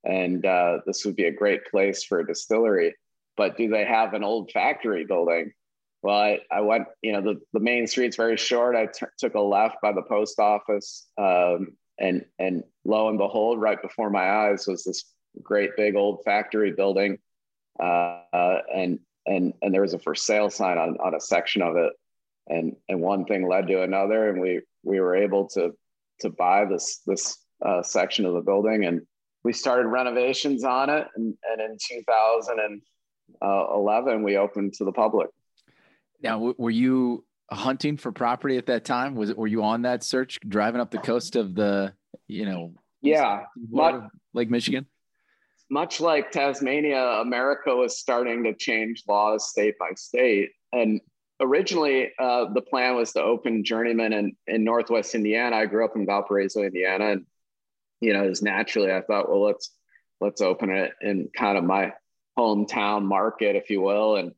And 0.06 0.46
uh, 0.46 0.78
this 0.86 1.04
would 1.04 1.18
be 1.18 1.26
a 1.26 1.32
great 1.32 1.66
place 1.66 2.06
for 2.06 2.20
a 2.20 2.28
distillery. 2.28 2.96
But 3.36 3.58
do 3.58 3.68
they 3.68 3.84
have 3.84 4.14
an 4.14 4.24
old 4.24 4.50
factory 4.52 5.06
building 5.06 5.52
well, 6.02 6.18
I, 6.18 6.40
I 6.52 6.62
went, 6.62 6.88
you 7.02 7.14
know, 7.14 7.22
the, 7.22 7.40
the 7.54 7.60
main 7.60 7.88
street's 7.88 8.16
very 8.16 8.38
short. 8.38 8.76
I 8.76 8.88
t- 8.88 9.06
took 9.18 9.36
a 9.36 9.42
left 9.42 9.78
by 9.82 9.92
the 9.92 10.02
post 10.02 10.40
office. 10.40 11.08
Um, 11.18 11.78
and, 12.00 12.26
and 12.38 12.64
lo 12.86 13.10
and 13.10 13.18
behold, 13.18 13.60
right 13.60 13.82
before 13.82 14.10
my 14.10 14.30
eyes 14.30 14.66
was 14.68 14.84
this 14.84 15.04
great 15.44 15.72
big 15.76 15.96
old 15.96 16.24
factory 16.24 16.72
building. 16.72 17.18
Uh, 17.80 18.60
and, 18.74 19.00
and, 19.26 19.54
and 19.62 19.74
there 19.74 19.82
was 19.82 19.94
a 19.94 20.00
for 20.00 20.16
sale 20.16 20.50
sign 20.50 20.78
on, 20.78 20.98
on 21.04 21.16
a 21.16 21.20
section 21.20 21.62
of 21.62 21.76
it. 21.76 21.92
and 22.50 22.76
and 22.90 23.00
one 23.00 23.24
thing 23.26 23.48
led 23.48 23.68
to 23.68 23.84
another, 23.84 24.30
and 24.30 24.42
we 24.42 24.62
we 24.84 25.00
were 25.00 25.16
able 25.16 25.48
to 25.50 25.72
to 26.22 26.30
buy 26.30 26.66
this 26.66 27.02
this 27.06 27.38
uh, 27.66 27.84
section 27.84 28.26
of 28.26 28.34
the 28.34 28.42
building, 28.42 28.86
and 28.86 29.02
we 29.44 29.54
started 29.54 29.88
renovations 29.88 30.64
on 30.64 30.90
it, 30.90 31.08
and, 31.16 31.36
and 31.50 31.62
in 31.62 31.78
2011 31.80 34.24
we 34.24 34.38
opened 34.38 34.74
to 34.74 34.84
the 34.84 34.92
public. 34.92 35.30
Now, 36.22 36.54
were 36.58 36.70
you 36.70 37.26
hunting 37.52 37.98
for 37.98 38.12
property 38.12 38.58
at 38.58 38.68
that 38.68 38.86
time? 38.86 39.16
Was 39.16 39.30
it 39.30 39.38
were 39.38 39.48
you 39.48 39.64
on 39.64 39.84
that 39.84 40.04
search, 40.04 40.40
driving 40.48 40.82
up 40.82 40.92
the 40.92 40.98
coast 40.98 41.36
of 41.36 41.56
the 41.56 41.94
you 42.28 42.46
know? 42.46 42.74
Yeah, 43.02 43.44
Lake 44.34 44.50
Michigan 44.50 44.86
much 45.70 46.02
like 46.02 46.32
Tasmania, 46.32 47.04
America 47.22 47.76
was 47.76 47.98
starting 47.98 48.44
to 48.44 48.54
change 48.54 49.04
laws 49.08 49.50
state 49.50 49.78
by 49.80 49.92
state. 49.96 50.52
And 50.72 51.00
originally, 51.40 52.12
uh, 52.18 52.46
the 52.54 52.62
plan 52.62 52.96
was 52.96 53.14
to 53.14 53.22
open 53.22 53.64
Journeyman 53.64 54.14
in, 54.14 54.36
in 54.48 54.64
Northwest 54.64 55.14
Indiana. 55.14 55.58
I 55.58 55.66
grew 55.68 55.86
up 55.86 55.96
in 55.96 56.06
Valparaiso, 56.06 56.64
Indiana, 56.64 57.12
and 57.12 57.26
you 58.02 58.14
know, 58.14 58.24
as 58.24 58.42
naturally, 58.42 58.94
I 58.94 59.02
thought, 59.02 59.30
well, 59.30 59.44
let's 59.44 59.72
let's 60.22 60.42
open 60.42 60.70
it 60.70 60.94
in 61.02 61.30
kind 61.36 61.58
of 61.58 61.66
my 61.66 61.94
hometown 62.38 63.04
market, 63.04 63.58
if 63.58 63.70
you 63.70 63.82
will, 63.82 64.16
and 64.16 64.32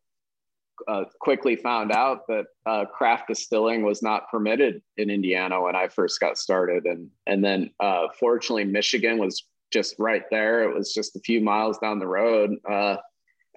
uh, 0.87 1.03
quickly 1.19 1.55
found 1.55 1.91
out 1.91 2.27
that 2.27 2.45
uh, 2.65 2.85
craft 2.85 3.27
distilling 3.27 3.83
was 3.83 4.01
not 4.01 4.29
permitted 4.29 4.81
in 4.97 5.09
Indiana 5.09 5.61
when 5.61 5.75
I 5.75 5.87
first 5.87 6.19
got 6.19 6.37
started, 6.37 6.85
and 6.85 7.09
and 7.25 7.43
then 7.43 7.71
uh, 7.79 8.07
fortunately, 8.19 8.65
Michigan 8.65 9.17
was 9.17 9.45
just 9.71 9.95
right 9.97 10.23
there. 10.29 10.63
It 10.63 10.75
was 10.75 10.93
just 10.93 11.15
a 11.15 11.19
few 11.19 11.41
miles 11.41 11.77
down 11.79 11.99
the 11.99 12.07
road. 12.07 12.57
Uh, 12.69 12.97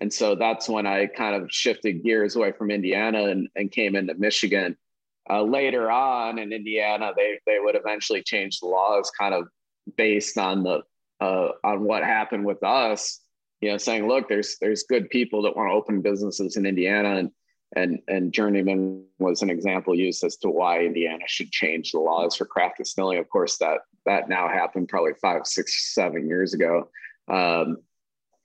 and 0.00 0.12
so 0.12 0.34
that's 0.34 0.68
when 0.68 0.86
I 0.86 1.06
kind 1.06 1.40
of 1.40 1.50
shifted 1.50 2.02
gears 2.02 2.36
away 2.36 2.52
from 2.52 2.70
Indiana 2.70 3.26
and, 3.26 3.48
and 3.54 3.70
came 3.70 3.96
into 3.96 4.14
Michigan. 4.14 4.76
Uh, 5.28 5.42
later 5.42 5.90
on 5.90 6.38
in 6.38 6.52
Indiana, 6.52 7.12
they, 7.16 7.38
they 7.46 7.58
would 7.58 7.76
eventually 7.76 8.22
change 8.22 8.60
the 8.60 8.66
laws 8.66 9.10
kind 9.18 9.34
of 9.34 9.48
based 9.96 10.38
on 10.38 10.62
the 10.62 10.82
uh, 11.20 11.52
on 11.62 11.84
what 11.84 12.02
happened 12.02 12.44
with 12.44 12.62
us. 12.62 13.20
You 13.64 13.70
know, 13.70 13.78
saying, 13.78 14.06
look, 14.06 14.28
there's 14.28 14.58
there's 14.60 14.82
good 14.82 15.08
people 15.08 15.40
that 15.40 15.56
want 15.56 15.70
to 15.70 15.72
open 15.72 16.02
businesses 16.02 16.58
in 16.58 16.66
Indiana, 16.66 17.16
and 17.16 17.30
and 17.74 17.98
and 18.08 18.30
Journeyman 18.30 19.06
was 19.18 19.40
an 19.40 19.48
example 19.48 19.94
used 19.94 20.22
as 20.22 20.36
to 20.38 20.50
why 20.50 20.84
Indiana 20.84 21.24
should 21.26 21.50
change 21.50 21.92
the 21.92 21.98
laws 21.98 22.36
for 22.36 22.44
craft 22.44 22.76
distilling. 22.76 23.16
Of 23.16 23.30
course, 23.30 23.56
that 23.56 23.78
that 24.04 24.28
now 24.28 24.48
happened 24.48 24.90
probably 24.90 25.14
five, 25.14 25.46
six, 25.46 25.94
seven 25.94 26.28
years 26.28 26.52
ago. 26.52 26.90
Um, 27.26 27.78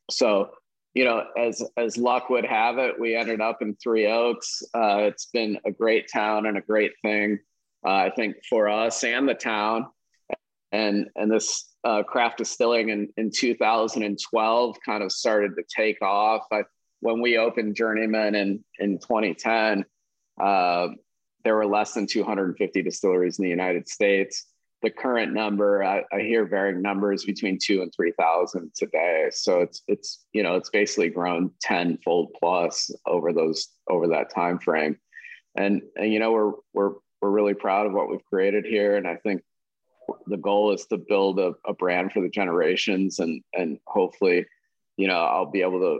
so, 0.10 0.52
you 0.94 1.04
know, 1.04 1.26
as 1.38 1.62
as 1.76 1.98
luck 1.98 2.30
would 2.30 2.46
have 2.46 2.78
it, 2.78 2.98
we 2.98 3.14
ended 3.14 3.42
up 3.42 3.62
in 3.62 3.76
Three 3.76 4.08
Oaks. 4.08 4.64
Uh, 4.74 5.00
it's 5.00 5.26
been 5.26 5.60
a 5.66 5.72
great 5.72 6.10
town 6.10 6.46
and 6.46 6.58
a 6.58 6.62
great 6.62 6.94
thing, 7.02 7.40
uh, 7.86 7.90
I 7.90 8.12
think, 8.16 8.38
for 8.50 8.70
us 8.70 9.04
and 9.04 9.28
the 9.28 9.34
town. 9.34 9.88
And 10.72 11.08
and 11.16 11.32
this 11.32 11.74
uh, 11.84 12.04
craft 12.04 12.38
distilling 12.38 12.90
in 12.90 13.10
in 13.18 13.32
2012 13.34 14.78
kind 14.86 15.04
of 15.04 15.12
started 15.12 15.56
to 15.56 15.64
take 15.76 16.02
off. 16.02 16.46
I, 16.52 16.64
when 17.02 17.22
we 17.22 17.38
opened 17.38 17.76
Journeyman 17.76 18.36
in 18.36 18.64
in 18.78 19.00
2010, 19.00 19.86
uh, 20.42 20.90
there 21.44 21.56
were 21.56 21.66
less 21.66 21.94
than 21.94 22.06
250 22.06 22.82
distilleries 22.84 23.40
in 23.40 23.44
the 23.44 23.50
United 23.50 23.88
States. 23.88 24.46
The 24.82 24.90
current 24.90 25.34
number 25.34 25.84
I, 25.84 26.04
I, 26.14 26.22
hear 26.22 26.46
varying 26.46 26.82
numbers 26.82 27.26
between 27.26 27.58
two 27.62 27.82
and 27.82 27.92
three 27.94 28.14
thousand 28.18 28.72
today. 28.76 29.28
So 29.32 29.62
it's 29.62 29.82
it's 29.88 30.26
you 30.32 30.44
know 30.44 30.56
it's 30.56 30.70
basically 30.70 31.10
grown 31.10 31.52
tenfold 31.62 32.34
plus 32.40 32.90
over 33.06 33.34
those 33.34 33.68
over 33.90 34.08
that 34.10 34.34
time 34.34 34.60
frame 34.60 34.98
and 35.56 35.82
and 35.96 36.12
you 36.12 36.20
know 36.20 36.32
we're 36.32 36.52
we're 36.74 36.94
we're 37.22 37.30
really 37.30 37.54
proud 37.54 37.86
of 37.86 37.94
what 37.94 38.10
we've 38.10 38.24
created 38.26 38.66
here. 38.66 38.96
And 38.96 39.08
i 39.08 39.16
think 39.16 39.42
the 40.28 40.38
goal 40.38 40.72
is 40.74 40.86
to 40.86 40.98
build 40.98 41.40
a, 41.40 41.54
a 41.66 41.74
brand 41.74 42.12
for 42.12 42.22
the 42.22 42.30
generations 42.30 43.20
and 43.20 43.42
and 43.54 43.80
hopefully 43.86 44.46
you 44.98 45.08
know 45.08 45.20
i'll 45.20 45.50
be 45.50 45.62
able 45.62 45.80
to 45.80 46.00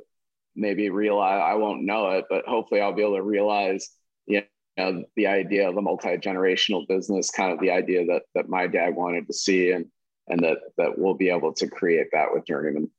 maybe 0.56 0.90
realize 0.90 1.42
i 1.44 1.54
won't 1.54 1.84
know 1.84 2.10
it 2.12 2.26
but 2.30 2.46
hopefully 2.46 2.82
i'll 2.82 2.94
be 2.94 3.02
able 3.02 3.16
to 3.16 3.24
realize 3.24 3.90
you 4.30 4.44
know, 4.78 5.04
the 5.16 5.28
idea 5.28 5.68
of 5.68 5.76
a 5.76 5.82
multi-generational 5.82 6.88
business, 6.88 7.30
kind 7.30 7.52
of 7.52 7.60
the 7.60 7.72
idea 7.72 8.06
that 8.06 8.24
that 8.36 8.48
my 8.48 8.68
dad 8.68 8.96
wanted 8.96 9.28
to 9.28 9.34
see 9.34 9.72
and 9.72 9.86
and 10.28 10.40
that 10.42 10.60
that 10.78 10.98
we'll 10.98 11.16
be 11.16 11.30
able 11.30 11.54
to 11.54 11.68
create 11.68 12.08
that 12.14 12.28
with 12.32 12.46
Journeyman. 12.46 12.90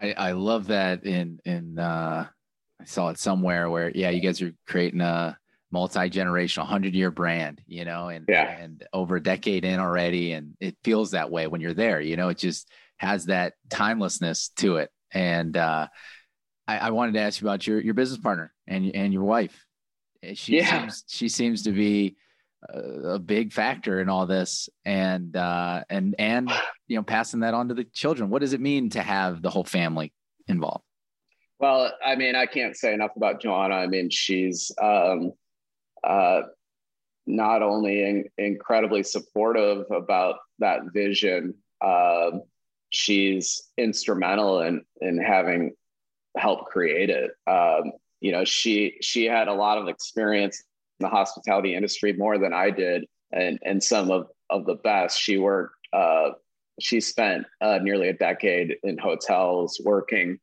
I, 0.00 0.12
I 0.12 0.32
love 0.32 0.68
that 0.68 1.04
in 1.04 1.40
in 1.44 1.78
uh 1.78 2.26
I 2.80 2.84
saw 2.84 3.08
it 3.08 3.18
somewhere 3.18 3.68
where 3.68 3.90
yeah, 3.94 4.10
you 4.10 4.20
guys 4.20 4.40
are 4.40 4.52
creating 4.66 5.00
a 5.00 5.36
multi-generational 5.76 6.66
100-year 6.66 7.10
brand, 7.10 7.60
you 7.66 7.84
know, 7.84 8.08
and 8.08 8.24
yeah. 8.28 8.58
and 8.58 8.84
over 8.92 9.16
a 9.16 9.22
decade 9.22 9.64
in 9.64 9.78
already 9.78 10.32
and 10.32 10.54
it 10.60 10.76
feels 10.82 11.10
that 11.10 11.30
way 11.30 11.46
when 11.46 11.60
you're 11.60 11.74
there, 11.74 12.00
you 12.00 12.16
know, 12.16 12.28
it 12.28 12.38
just 12.38 12.70
has 12.96 13.26
that 13.26 13.54
timelessness 13.68 14.50
to 14.56 14.76
it. 14.76 14.90
And 15.12 15.56
uh 15.56 15.88
I, 16.66 16.78
I 16.78 16.90
wanted 16.90 17.12
to 17.12 17.20
ask 17.20 17.40
you 17.40 17.46
about 17.46 17.66
your 17.66 17.80
your 17.80 17.94
business 17.94 18.18
partner 18.18 18.52
and 18.66 18.94
and 18.94 19.12
your 19.12 19.24
wife 19.24 19.66
Eh, 20.26 20.34
she 20.34 20.56
yeah. 20.56 20.80
seems 20.80 21.04
she 21.08 21.28
seems 21.28 21.62
to 21.64 21.72
be 21.72 22.16
a, 22.68 22.80
a 23.14 23.18
big 23.18 23.52
factor 23.52 24.00
in 24.00 24.08
all 24.08 24.26
this, 24.26 24.68
and 24.84 25.36
uh, 25.36 25.84
and 25.90 26.14
and 26.18 26.50
you 26.88 26.96
know 26.96 27.02
passing 27.02 27.40
that 27.40 27.54
on 27.54 27.68
to 27.68 27.74
the 27.74 27.84
children. 27.84 28.30
What 28.30 28.40
does 28.40 28.52
it 28.52 28.60
mean 28.60 28.90
to 28.90 29.02
have 29.02 29.42
the 29.42 29.50
whole 29.50 29.64
family 29.64 30.12
involved? 30.48 30.84
Well, 31.58 31.92
I 32.04 32.16
mean, 32.16 32.36
I 32.36 32.46
can't 32.46 32.76
say 32.76 32.92
enough 32.92 33.12
about 33.16 33.40
Joanna. 33.40 33.76
I 33.76 33.86
mean, 33.86 34.10
she's 34.10 34.70
um, 34.82 35.32
uh, 36.06 36.42
not 37.26 37.62
only 37.62 38.02
in, 38.02 38.24
incredibly 38.38 39.02
supportive 39.02 39.84
about 39.90 40.36
that 40.58 40.80
vision, 40.92 41.54
uh, 41.80 42.30
she's 42.90 43.68
instrumental 43.76 44.60
in 44.60 44.84
in 45.00 45.18
having 45.18 45.72
helped 46.36 46.66
create 46.66 47.10
it. 47.10 47.32
Um, 47.46 47.92
you 48.20 48.32
know 48.32 48.44
she 48.44 48.96
she 49.00 49.24
had 49.24 49.48
a 49.48 49.54
lot 49.54 49.78
of 49.78 49.88
experience 49.88 50.64
in 50.98 51.04
the 51.04 51.10
hospitality 51.10 51.74
industry 51.74 52.12
more 52.12 52.38
than 52.38 52.52
I 52.52 52.70
did 52.70 53.06
and 53.32 53.58
and 53.62 53.82
some 53.82 54.10
of 54.10 54.28
of 54.50 54.66
the 54.66 54.76
best 54.76 55.20
she 55.20 55.38
worked 55.38 55.74
uh, 55.92 56.30
she 56.80 57.00
spent 57.00 57.46
uh, 57.60 57.78
nearly 57.82 58.08
a 58.08 58.12
decade 58.12 58.76
in 58.82 58.98
hotels 58.98 59.80
working 59.84 60.38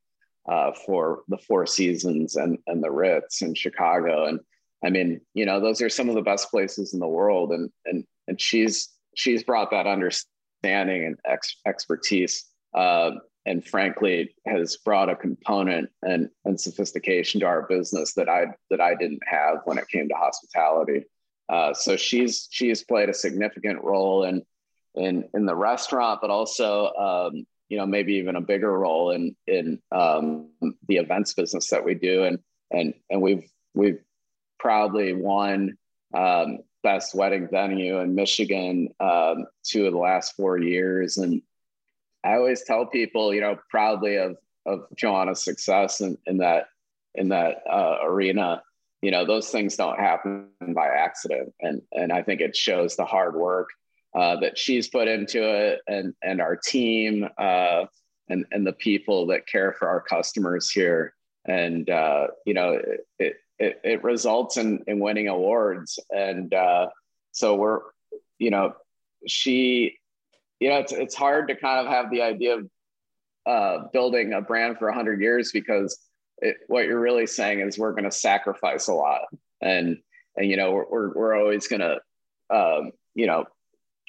uh, 0.50 0.72
for 0.86 1.24
the 1.28 1.38
Four 1.38 1.66
Seasons 1.66 2.36
and 2.36 2.58
and 2.68 2.84
the 2.84 2.92
Ritz 2.92 3.42
in 3.42 3.54
Chicago 3.54 4.26
and 4.26 4.40
I 4.84 4.90
mean 4.90 5.22
you 5.34 5.46
know 5.46 5.60
those 5.60 5.82
are 5.82 5.90
some 5.90 6.10
of 6.10 6.16
the 6.16 6.22
best 6.22 6.50
places 6.50 6.94
in 6.94 7.00
the 7.00 7.08
world 7.08 7.52
and 7.52 7.70
and 7.86 8.04
and 8.28 8.40
she's 8.40 8.90
she's 9.16 9.44
brought 9.44 9.72
that 9.72 9.88
understanding 9.88 11.06
and 11.06 11.18
ex- 11.26 11.58
expertise 11.66 12.46
uh, 12.74 13.12
and 13.46 13.66
frankly 13.66 14.34
has 14.46 14.78
brought 14.78 15.10
a 15.10 15.16
component 15.16 15.90
and, 16.02 16.30
and 16.46 16.60
sophistication 16.60 17.42
to 17.42 17.46
our 17.46 17.64
business 17.64 18.14
that 18.14 18.30
I 18.30 18.46
that 18.70 18.82
I 18.82 18.96
didn't 18.96 19.24
have 19.26 19.58
when 19.66 19.78
it 19.78 19.88
came 19.90 20.08
to 20.10 20.16
hospitality. 20.16 21.06
Uh, 21.50 21.74
so 21.74 21.98
she's 21.98 22.48
she's 22.52 22.84
played 22.84 23.10
a 23.10 23.14
significant 23.14 23.84
role 23.84 24.24
in 24.24 24.44
in 24.96 25.28
in 25.34 25.46
the 25.46 25.56
restaurant, 25.56 26.22
but 26.22 26.30
also 26.30 26.94
um, 26.94 27.46
you 27.68 27.78
know 27.78 27.86
maybe 27.86 28.14
even 28.16 28.36
a 28.38 28.42
bigger 28.42 28.72
role 28.72 29.12
in 29.12 29.36
in 29.48 29.80
um, 29.92 30.50
the 30.88 30.98
events 30.98 31.34
business 31.34 31.70
that 31.70 31.84
we 31.84 31.96
do, 31.96 32.24
and 32.24 32.40
and 32.72 32.94
and 33.10 33.22
we've 33.22 33.50
we've 33.74 34.00
proudly 34.64 35.12
won 35.12 35.78
um, 36.14 36.60
best 36.84 37.14
wedding 37.14 37.50
venue 37.52 38.00
in 38.00 38.16
Michigan 38.16 38.88
um, 39.02 39.46
two 39.64 39.86
of 39.86 39.92
the 39.92 40.00
last 40.00 40.36
four 40.38 40.58
years, 40.58 41.18
and 41.18 41.42
I 42.24 42.36
always 42.36 42.64
tell 42.64 42.86
people, 42.86 43.34
you 43.34 43.42
know, 43.42 43.58
proudly 43.70 44.16
of 44.16 44.38
of 44.66 44.86
Joanna's 44.96 45.44
success 45.44 46.00
in, 46.00 46.18
in 46.26 46.38
that 46.38 46.68
in 47.16 47.30
that 47.30 47.58
uh, 47.70 47.98
arena. 48.04 48.64
You 49.02 49.12
know, 49.12 49.26
those 49.26 49.50
things 49.50 49.76
don't 49.76 50.00
happen 50.00 50.48
by 50.70 50.88
accident, 50.88 51.54
and 51.60 51.82
and 51.92 52.14
I 52.14 52.24
think 52.24 52.40
it 52.40 52.56
shows 52.56 52.96
the 52.96 53.06
hard 53.06 53.36
work 53.36 53.68
uh, 54.16 54.38
that 54.40 54.58
she's 54.58 54.88
put 54.88 55.10
into 55.10 55.44
it, 55.44 55.82
and 55.88 56.14
and 56.24 56.40
our 56.40 56.56
team, 56.56 57.28
uh, 57.38 57.86
and 58.30 58.46
and 58.52 58.66
the 58.66 58.74
people 58.74 59.28
that 59.28 59.46
care 59.46 59.74
for 59.74 59.90
our 59.90 60.00
customers 60.00 60.72
here, 60.72 61.16
and 61.46 61.90
uh, 61.90 62.28
you 62.46 62.54
know, 62.54 62.72
it, 62.72 63.08
it 63.20 63.36
it 63.84 64.04
results 64.04 64.58
in 64.58 64.84
in 64.88 65.00
winning 65.00 65.28
awards, 65.28 66.00
and 66.10 66.54
uh, 66.54 66.88
so 67.32 67.56
we're, 67.56 67.80
you 68.40 68.52
know, 68.52 68.74
she 69.28 69.98
you 70.64 70.70
know, 70.70 70.78
it's 70.78 70.94
it's 70.94 71.16
hard 71.16 71.50
to 71.50 71.56
kind 71.56 71.86
of 71.86 71.92
have 71.92 72.10
the 72.10 72.22
idea 72.22 72.56
of 72.56 72.70
uh, 73.46 73.88
building 73.92 74.32
a 74.32 74.40
brand 74.40 74.78
for 74.78 74.88
100 74.88 75.20
years 75.20 75.52
because 75.52 76.00
it, 76.38 76.56
what 76.68 76.86
you're 76.86 77.02
really 77.02 77.28
saying 77.28 77.60
is 77.60 77.78
we're 77.78 77.92
going 77.92 78.06
to 78.06 78.12
sacrifice 78.12 78.88
a 78.88 78.94
lot, 78.94 79.24
and 79.62 79.98
and 80.38 80.50
you 80.50 80.56
know 80.56 80.72
we're 80.72 80.86
we're, 80.90 81.14
we're 81.14 81.38
always 81.38 81.68
going 81.68 81.82
to 81.82 82.00
um, 82.50 82.92
you 83.14 83.28
know 83.28 83.44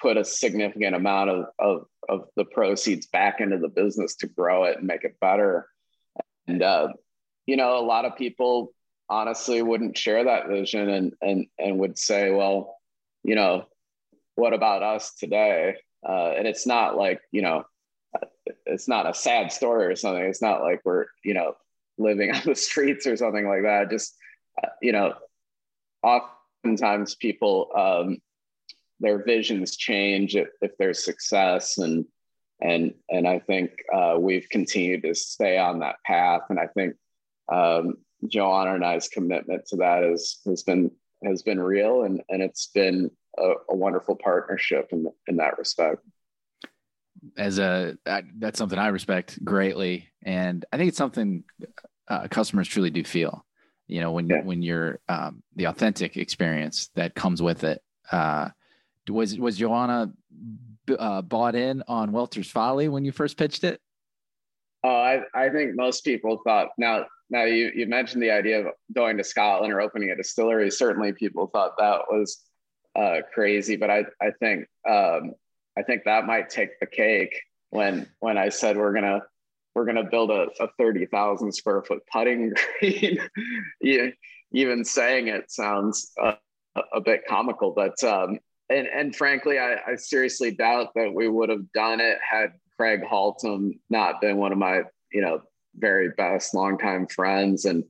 put 0.01 0.17
a 0.17 0.25
significant 0.25 0.95
amount 0.95 1.31
of, 1.31 1.47
of 1.59 1.87
of 2.09 2.29
the 2.37 2.45
proceeds 2.45 3.07
back 3.07 3.41
into 3.41 3.59
the 3.59 3.69
business 3.69 4.15
to 4.17 4.29
grow 4.29 4.63
it 4.63 4.79
and 4.79 4.87
make 4.87 5.03
it 5.03 5.19
better, 5.21 5.69
and 6.47 6.63
uh, 6.63 6.87
you 7.47 7.57
know 7.57 7.81
a 7.81 7.85
lot 7.85 8.05
of 8.05 8.17
people 8.17 8.73
honestly 9.09 9.63
wouldn't 9.63 9.99
share 9.99 10.25
that 10.25 10.49
vision 10.49 10.89
and 10.89 11.13
and 11.21 11.47
and 11.59 11.79
would 11.79 11.99
say, 11.99 12.31
well, 12.31 12.77
you 13.23 13.35
know, 13.35 13.65
what 14.35 14.53
about 14.53 14.83
us 14.83 15.15
today? 15.15 15.77
Uh, 16.07 16.33
and 16.37 16.47
it's 16.47 16.67
not 16.67 16.97
like 16.97 17.21
you 17.33 17.43
know, 17.43 17.65
it's 18.67 18.89
not 18.89 19.09
a 19.09 19.15
sad 19.15 19.53
story 19.53 19.87
or 19.87 19.97
something. 19.97 20.23
It's 20.23 20.43
not 20.43 20.63
like 20.63 20.81
we're 20.85 21.07
you 21.25 21.35
know 21.35 21.55
living 21.99 22.31
on 22.35 22.43
the 22.45 22.55
streets 22.55 23.07
or 23.07 23.17
something 23.17 23.47
like 23.47 23.63
that. 23.63 23.91
Just 23.91 24.15
uh, 24.63 24.69
you 24.81 24.93
know, 24.93 25.15
oftentimes 26.03 27.15
people 27.17 27.71
um, 27.77 28.19
their 29.01 29.25
visions 29.25 29.77
change 29.77 30.37
if, 30.37 30.49
if 30.63 30.77
there's 30.79 31.05
success 31.05 31.79
and 31.79 32.07
and 32.61 32.95
and 33.11 33.27
I 33.27 33.41
think 33.41 33.73
uh, 33.93 34.17
we've 34.19 34.49
continued 34.49 35.03
to 35.03 35.15
stay 35.15 35.59
on 35.59 35.81
that 35.81 35.97
path. 36.07 36.43
And 36.49 36.59
I 36.59 36.69
think 36.69 36.95
um, 37.53 37.97
Joanna 38.29 38.75
and 38.75 38.85
I's 38.85 39.09
commitment 39.09 39.67
to 39.67 39.77
that 39.77 40.05
is 40.05 40.41
has 40.47 40.63
been 40.63 40.91
has 41.25 41.43
been 41.43 41.61
real, 41.61 42.03
and 42.03 42.23
and 42.29 42.43
it's 42.43 42.67
been 42.69 43.11
a, 43.39 43.53
a 43.71 43.77
wonderful 43.77 44.17
partnership 44.17 44.89
in 44.93 45.11
in 45.27 45.37
that 45.37 45.59
respect. 45.59 46.03
As 47.37 47.59
a 47.59 47.97
that, 48.05 48.25
that's 48.39 48.59
something 48.59 48.79
I 48.79 48.89
respect 48.89 49.43
greatly, 49.45 50.09
and 50.23 50.65
I 50.73 50.77
think 50.77 50.89
it's 50.89 50.99
something 50.99 51.45
uh, 52.09 52.29
customers 52.29 52.69
truly 52.69 52.91
do 52.91 53.05
feel. 53.05 53.45
You 53.87 54.01
know, 54.01 54.13
when 54.13 54.29
yeah. 54.29 54.43
when 54.43 54.63
you're 54.63 55.01
um, 55.09 55.43
the 55.57 55.65
authentic 55.65 56.17
experience 56.17 56.91
that 56.95 57.15
comes 57.15 57.43
with 57.43 57.65
it. 57.65 57.83
Uh, 58.11 58.51
was 59.09 59.39
was 59.39 59.59
Joanna 59.59 60.13
uh, 60.99 61.23
bought 61.23 61.55
in 61.55 61.83
on 61.89 62.13
Welter's 62.13 62.51
Folly 62.51 62.89
when 62.89 63.05
you 63.05 63.13
first 63.13 63.37
pitched 63.37 63.65
it? 63.65 63.81
Oh, 64.85 64.95
I, 64.95 65.23
I 65.35 65.49
think 65.49 65.75
most 65.75 66.05
people 66.05 66.43
thought 66.45 66.69
now 66.77 67.07
now 67.31 67.45
you, 67.45 67.73
you 67.75 67.87
mentioned 67.87 68.23
the 68.23 68.31
idea 68.31 68.61
of 68.61 68.75
going 68.93 69.17
to 69.17 69.25
Scotland 69.25 69.73
or 69.73 69.81
opening 69.81 70.11
a 70.11 70.17
distillery. 70.17 70.71
Certainly 70.71 71.15
people 71.15 71.47
thought 71.47 71.79
that 71.79 72.03
was 72.11 72.45
uh, 72.95 73.21
crazy, 73.33 73.77
but 73.77 73.91
I, 73.91 74.05
I 74.21 74.31
think 74.39 74.67
um, 74.89 75.33
I 75.77 75.83
think 75.83 76.05
that 76.05 76.27
might 76.27 76.51
take 76.51 76.79
the 76.81 76.87
cake 76.87 77.41
when 77.71 78.07
when 78.21 78.37
I 78.37 78.51
said 78.51 78.77
we're 78.77 78.93
gonna 78.93 79.23
we're 79.75 79.87
gonna 79.87 80.05
build 80.05 80.31
a, 80.31 80.49
a 80.61 80.69
thirty 80.79 81.07
thousand 81.07 81.53
square 81.53 81.83
foot 81.83 82.03
putting 82.13 82.53
green. 82.81 83.19
even 84.53 84.85
saying 84.85 85.29
it 85.29 85.51
sounds 85.51 86.13
uh, 86.23 86.35
a 86.93 87.01
bit 87.01 87.23
comical, 87.27 87.73
but 87.73 88.03
um, 88.05 88.39
and 88.69 88.87
and 88.87 89.17
frankly, 89.17 89.59
I, 89.59 89.77
I 89.87 89.97
seriously 89.97 90.51
doubt 90.51 90.93
that 90.95 91.13
we 91.13 91.27
would 91.27 91.49
have 91.49 91.73
done 91.73 92.01
it 92.01 92.19
had 92.21 92.53
Craig 92.79 93.03
Haltom 93.03 93.79
not 93.91 94.21
been 94.21 94.37
one 94.37 94.53
of 94.53 94.59
my 94.59 94.83
you 95.13 95.23
know 95.23 95.43
very 95.77 96.11
best 96.11 96.55
longtime 96.55 97.07
friends. 97.07 97.65
And 97.65 97.85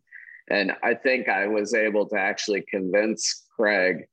and 0.51 0.73
I 0.83 0.95
think 0.95 1.29
I 1.29 1.47
was 1.47 1.75
able 1.75 2.07
to 2.09 2.17
actually 2.17 2.63
convince 2.63 3.47
Craig 3.57 4.07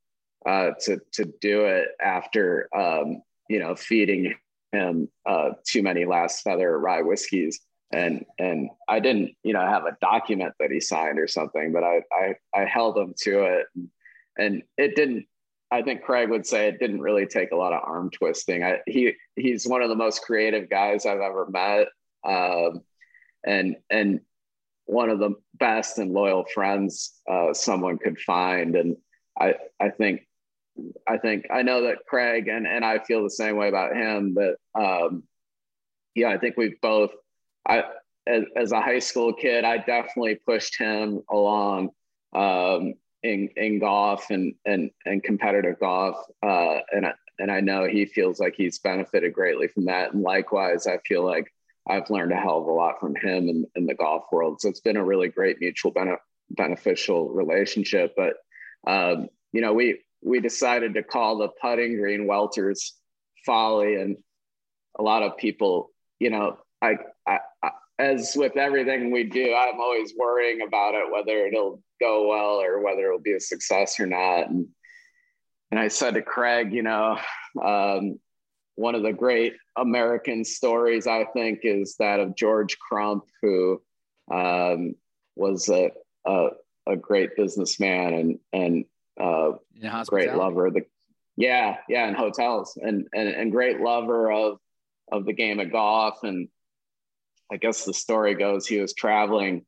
uh, 0.46 0.72
to 0.86 1.00
to 1.14 1.26
do 1.42 1.66
it 1.66 1.90
after 2.02 2.68
um, 2.76 3.22
you 3.50 3.60
know 3.60 3.76
feeding 3.76 4.34
him 4.72 5.10
uh, 5.26 5.50
too 5.68 5.84
many 5.84 6.06
last 6.06 6.42
feather 6.42 6.80
rye 6.80 7.02
whiskeys. 7.02 7.60
And 7.94 8.26
and 8.40 8.70
I 8.88 9.00
didn't 9.00 9.32
you 9.44 9.54
know 9.54 9.62
have 9.66 9.86
a 9.86 9.98
document 10.02 10.54
that 10.60 10.72
he 10.72 10.80
signed 10.80 11.20
or 11.20 11.28
something 11.28 11.74
but 11.74 11.84
I 11.84 12.02
I, 12.12 12.36
I 12.56 12.66
held 12.66 12.98
him 12.98 13.14
to 13.24 13.44
it. 13.44 13.66
And, 13.76 13.90
and 14.38 14.64
it 14.78 14.96
didn't 14.96 15.26
I 15.72 15.82
think 15.82 16.04
Craig 16.04 16.30
would 16.30 16.46
say 16.46 16.68
it 16.68 16.80
didn't 16.80 17.02
really 17.02 17.26
take 17.26 17.52
a 17.52 17.56
lot 17.56 17.72
of 17.72 17.82
arm 17.84 18.10
twisting. 18.12 18.64
I, 18.64 18.80
he 18.86 19.14
he's 19.36 19.66
one 19.66 19.82
of 19.82 19.90
the 19.90 19.96
most 19.96 20.22
creative 20.22 20.70
guys 20.70 21.06
I've 21.06 21.22
ever 21.22 21.48
met, 21.50 21.88
um, 22.26 22.82
and 23.46 23.78
and 23.90 24.20
one 24.86 25.10
of 25.10 25.20
the 25.20 25.36
best 25.54 25.98
and 25.98 26.12
loyal 26.12 26.44
friends 26.54 27.14
uh, 27.30 27.54
someone 27.54 27.98
could 27.98 28.20
find. 28.20 28.76
And 28.76 28.98
I 29.40 29.56
I 29.80 29.90
think 29.90 30.28
I 31.08 31.18
think 31.18 31.48
I 31.50 31.62
know 31.62 31.84
that 31.84 32.06
Craig 32.06 32.50
and 32.50 32.68
and 32.68 32.84
I 32.84 33.00
feel 33.00 33.24
the 33.24 33.30
same 33.30 33.56
way 33.56 33.70
about 33.70 33.96
him. 33.96 34.36
But 34.36 34.56
um, 34.80 35.24
yeah, 36.16 36.30
I 36.30 36.38
think 36.38 36.58
we've 36.58 36.80
both. 36.82 37.12
I 37.66 37.84
as, 38.28 38.44
as 38.56 38.72
a 38.72 38.82
high 38.82 39.00
school 39.00 39.34
kid, 39.34 39.64
I 39.64 39.78
definitely 39.78 40.36
pushed 40.36 40.78
him 40.78 41.22
along. 41.30 41.90
Um, 42.34 42.96
in 43.24 43.50
in 43.56 43.80
golf 43.80 44.30
and 44.30 44.56
and 44.66 44.92
and 45.06 45.24
competitive 45.24 45.80
golf, 45.80 46.18
uh, 46.44 46.80
and 46.92 47.06
and 47.40 47.52
I 47.52 47.60
know 47.60 47.88
he 47.88 48.06
feels 48.06 48.40
like 48.40 48.56
he's 48.56 48.80
benefited 48.80 49.34
greatly 49.34 49.68
from 49.68 49.86
that. 49.86 50.14
And 50.14 50.22
likewise, 50.22 50.88
I 50.88 50.98
feel 51.00 51.26
like 51.26 51.52
I've 51.88 52.10
learned 52.10 52.32
a 52.32 52.36
hell 52.36 52.60
of 52.60 52.68
a 52.68 52.72
lot 52.72 53.00
from 53.00 53.16
him 53.16 53.50
in, 53.50 53.66
in 53.76 53.86
the 53.86 53.96
golf 53.96 54.26
world. 54.32 54.62
So 54.62 54.70
it's 54.70 54.82
been 54.82 54.98
a 54.98 55.04
really 55.04 55.30
great 55.30 55.58
mutual 55.60 55.92
bene- 55.92 56.18
beneficial 56.52 57.30
relationship. 57.30 58.14
But 58.16 58.36
um, 58.88 59.30
you 59.52 59.62
know, 59.62 59.74
we 59.74 60.00
we 60.24 60.40
decided 60.40 60.94
to 60.94 61.04
call 61.04 61.38
the 61.38 61.50
putting 61.62 61.98
green 61.98 62.28
Welter's 62.28 62.94
Folly, 63.46 63.96
and 63.96 64.18
a 64.98 65.04
lot 65.04 65.24
of 65.24 65.38
people, 65.38 65.90
you 66.20 66.30
know, 66.30 66.58
I, 66.82 66.98
I, 67.28 67.40
I 67.64 67.72
as 67.98 68.34
with 68.36 68.58
everything 68.58 69.12
we 69.12 69.24
do, 69.24 69.56
I'm 69.56 69.80
always 69.80 70.14
worrying 70.18 70.62
about 70.62 70.96
it, 70.96 71.12
whether 71.12 71.46
it'll 71.48 71.82
go 72.02 72.28
well 72.28 72.62
or 72.62 72.82
whether 72.82 73.08
it'll 73.08 73.20
be 73.20 73.34
a 73.34 73.40
success 73.40 74.00
or 74.00 74.06
not. 74.06 74.50
And, 74.50 74.68
and 75.70 75.80
I 75.80 75.88
said 75.88 76.16
to 76.16 76.22
Craig, 76.22 76.74
you 76.74 76.82
know, 76.82 77.18
um, 77.64 78.20
one 78.76 78.96
of 78.96 79.04
the 79.04 79.14
great 79.14 79.54
American 79.78 80.44
stories, 80.44 81.08
I 81.08 81.26
think, 81.26 81.60
is 81.64 81.96
that 82.00 82.20
of 82.20 82.36
George 82.36 82.78
Crump, 82.80 83.26
who 83.42 83.82
um, 84.32 84.96
was 85.36 85.70
a, 85.70 85.92
a, 86.26 86.48
a, 86.88 86.96
great 86.96 87.36
businessman 87.36 88.14
and, 88.14 88.40
and 88.54 88.86
uh, 89.20 89.52
great 90.08 90.34
lover 90.34 90.68
of 90.68 90.74
the, 90.74 90.86
yeah, 91.38 91.78
yeah, 91.88 92.08
in 92.08 92.16
hotels 92.16 92.78
and, 92.82 93.08
and, 93.14 93.30
and 93.30 93.52
great 93.52 93.80
lover 93.80 94.32
of, 94.32 94.58
of 95.12 95.26
the 95.26 95.34
game 95.34 95.60
of 95.60 95.72
golf. 95.72 96.24
And 96.24 96.48
I 97.52 97.58
guess 97.58 97.86
the 97.86 97.94
story 97.94 98.36
goes 98.36 98.66
he 98.66 98.80
was 98.80 98.94
traveling 98.94 99.66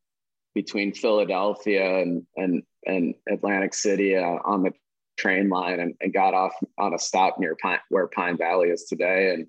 between 0.54 0.92
Philadelphia 0.92 2.00
and 2.00 2.26
and 2.36 2.62
and 2.86 3.14
Atlantic 3.28 3.74
City 3.74 4.16
uh, 4.16 4.38
on 4.44 4.62
the 4.62 4.72
train 5.16 5.48
line 5.48 5.80
and, 5.80 5.94
and, 6.00 6.12
got 6.12 6.34
off 6.34 6.52
on 6.76 6.92
a 6.92 6.98
stop 6.98 7.38
near 7.38 7.56
Pine, 7.56 7.78
where 7.88 8.08
Pine 8.08 8.36
Valley 8.36 8.68
is 8.68 8.84
today 8.84 9.32
and 9.32 9.46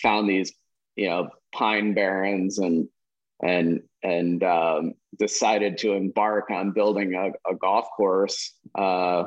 found 0.00 0.28
these 0.28 0.52
you 0.96 1.08
know 1.08 1.30
pine 1.52 1.94
barrens 1.94 2.58
and 2.58 2.88
and 3.42 3.82
and 4.02 4.42
um, 4.44 4.94
decided 5.18 5.78
to 5.78 5.92
embark 5.92 6.50
on 6.50 6.72
building 6.72 7.14
a, 7.14 7.30
a 7.50 7.54
golf 7.54 7.86
course 7.96 8.54
uh, 8.74 9.24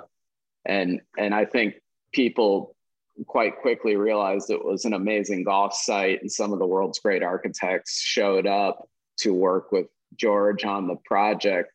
and 0.65 1.01
and 1.17 1.33
I 1.33 1.45
think 1.45 1.75
people 2.13 2.75
quite 3.25 3.57
quickly 3.61 3.95
realized 3.95 4.49
it 4.49 4.63
was 4.63 4.85
an 4.85 4.93
amazing 4.93 5.43
golf 5.43 5.73
site 5.73 6.21
and 6.21 6.31
some 6.31 6.53
of 6.53 6.59
the 6.59 6.67
world's 6.67 6.99
great 6.99 7.23
architects 7.23 7.99
showed 7.99 8.45
up 8.45 8.87
to 9.17 9.33
work 9.33 9.71
with 9.71 9.87
George 10.15 10.65
on 10.65 10.87
the 10.87 10.97
project. 11.05 11.71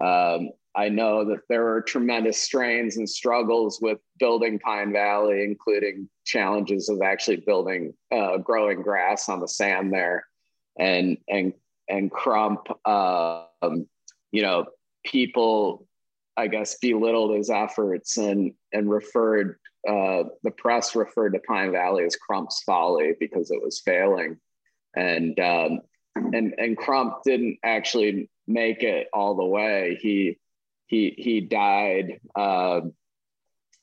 Um, 0.00 0.50
I 0.76 0.88
know 0.88 1.24
that 1.26 1.42
there 1.48 1.62
were 1.62 1.82
tremendous 1.82 2.42
strains 2.42 2.96
and 2.96 3.08
struggles 3.08 3.78
with 3.80 3.98
building 4.18 4.58
Pine 4.58 4.92
Valley, 4.92 5.44
including 5.44 6.08
challenges 6.24 6.88
of 6.88 7.00
actually 7.00 7.36
building, 7.36 7.94
uh, 8.10 8.38
growing 8.38 8.82
grass 8.82 9.28
on 9.28 9.40
the 9.40 9.46
sand 9.46 9.92
there, 9.92 10.26
and 10.78 11.18
and 11.28 11.52
and 11.88 12.10
Crump. 12.10 12.66
Um, 12.86 13.86
you 14.32 14.42
know, 14.42 14.66
people, 15.04 15.86
I 16.36 16.48
guess, 16.48 16.76
belittled 16.80 17.36
his 17.36 17.50
efforts 17.50 18.16
and 18.16 18.52
and 18.72 18.90
referred 18.90 19.60
uh, 19.88 20.24
the 20.42 20.50
press 20.50 20.96
referred 20.96 21.34
to 21.34 21.40
Pine 21.40 21.70
Valley 21.70 22.04
as 22.04 22.16
Crump's 22.16 22.62
folly 22.64 23.12
because 23.20 23.52
it 23.52 23.62
was 23.62 23.80
failing, 23.84 24.38
and 24.96 25.38
um, 25.38 25.80
and 26.16 26.54
and 26.58 26.76
Crump 26.76 27.22
didn't 27.24 27.58
actually 27.64 28.30
make 28.46 28.82
it 28.82 29.08
all 29.12 29.34
the 29.34 29.44
way. 29.44 29.98
He 30.00 30.38
he 30.86 31.14
he 31.16 31.40
died 31.40 32.20
uh, 32.34 32.80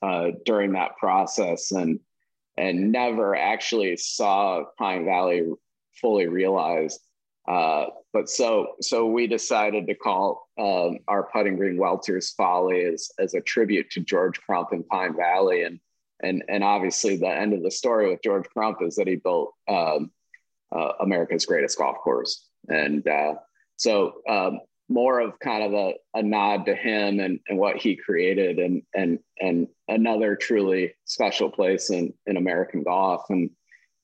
uh, 0.02 0.32
during 0.46 0.74
that 0.74 0.98
process 0.98 1.72
and 1.72 2.00
and 2.58 2.92
never 2.92 3.36
actually 3.36 3.98
saw 3.98 4.64
Pine 4.78 5.06
Valley 5.06 5.44
fully 6.00 6.28
realized. 6.28 7.00
Uh, 7.48 7.88
but 8.14 8.30
so 8.30 8.76
so 8.82 9.08
we 9.08 9.28
decided 9.28 9.88
to 9.88 9.96
call 9.96 10.48
um, 10.60 11.00
our 11.08 11.24
putting 11.24 11.56
green 11.56 11.78
Welter's 11.78 12.32
Folly 12.32 12.84
as 12.86 13.10
as 13.20 13.34
a 13.34 13.42
tribute 13.42 13.90
to 13.92 14.00
George 14.00 14.40
Crump 14.42 14.72
and 14.72 14.88
Pine 14.88 15.16
Valley 15.16 15.64
and 15.64 15.80
and 16.22 16.44
and 16.50 16.64
obviously 16.64 17.18
the 17.18 17.28
end 17.28 17.54
of 17.54 17.64
the 17.64 17.72
story 17.72 18.10
with 18.10 18.22
George 18.24 18.48
Crump 18.50 18.82
is 18.82 18.96
that 18.96 19.08
he 19.08 19.16
built 19.16 19.54
um, 19.68 20.12
uh, 20.76 20.94
America's 21.00 21.46
greatest 21.46 21.78
golf 21.78 21.98
course. 21.98 22.48
And 22.68 23.08
uh, 23.08 23.36
so 23.78 24.14
um, 24.30 24.60
more 24.90 25.20
of 25.20 25.40
kind 25.40 25.64
of 25.64 25.74
a, 25.74 25.94
a 26.14 26.22
nod 26.22 26.66
to 26.66 26.76
him 26.76 27.20
and, 27.20 27.40
and 27.48 27.58
what 27.58 27.78
he 27.78 27.96
created 27.96 28.60
and, 28.60 28.84
and, 28.94 29.20
and 29.40 29.68
another 29.88 30.36
truly 30.36 30.94
special 31.06 31.50
place 31.50 31.90
in, 31.90 32.14
in 32.26 32.38
American 32.38 32.84
golf. 32.84 33.24
And 33.30 33.50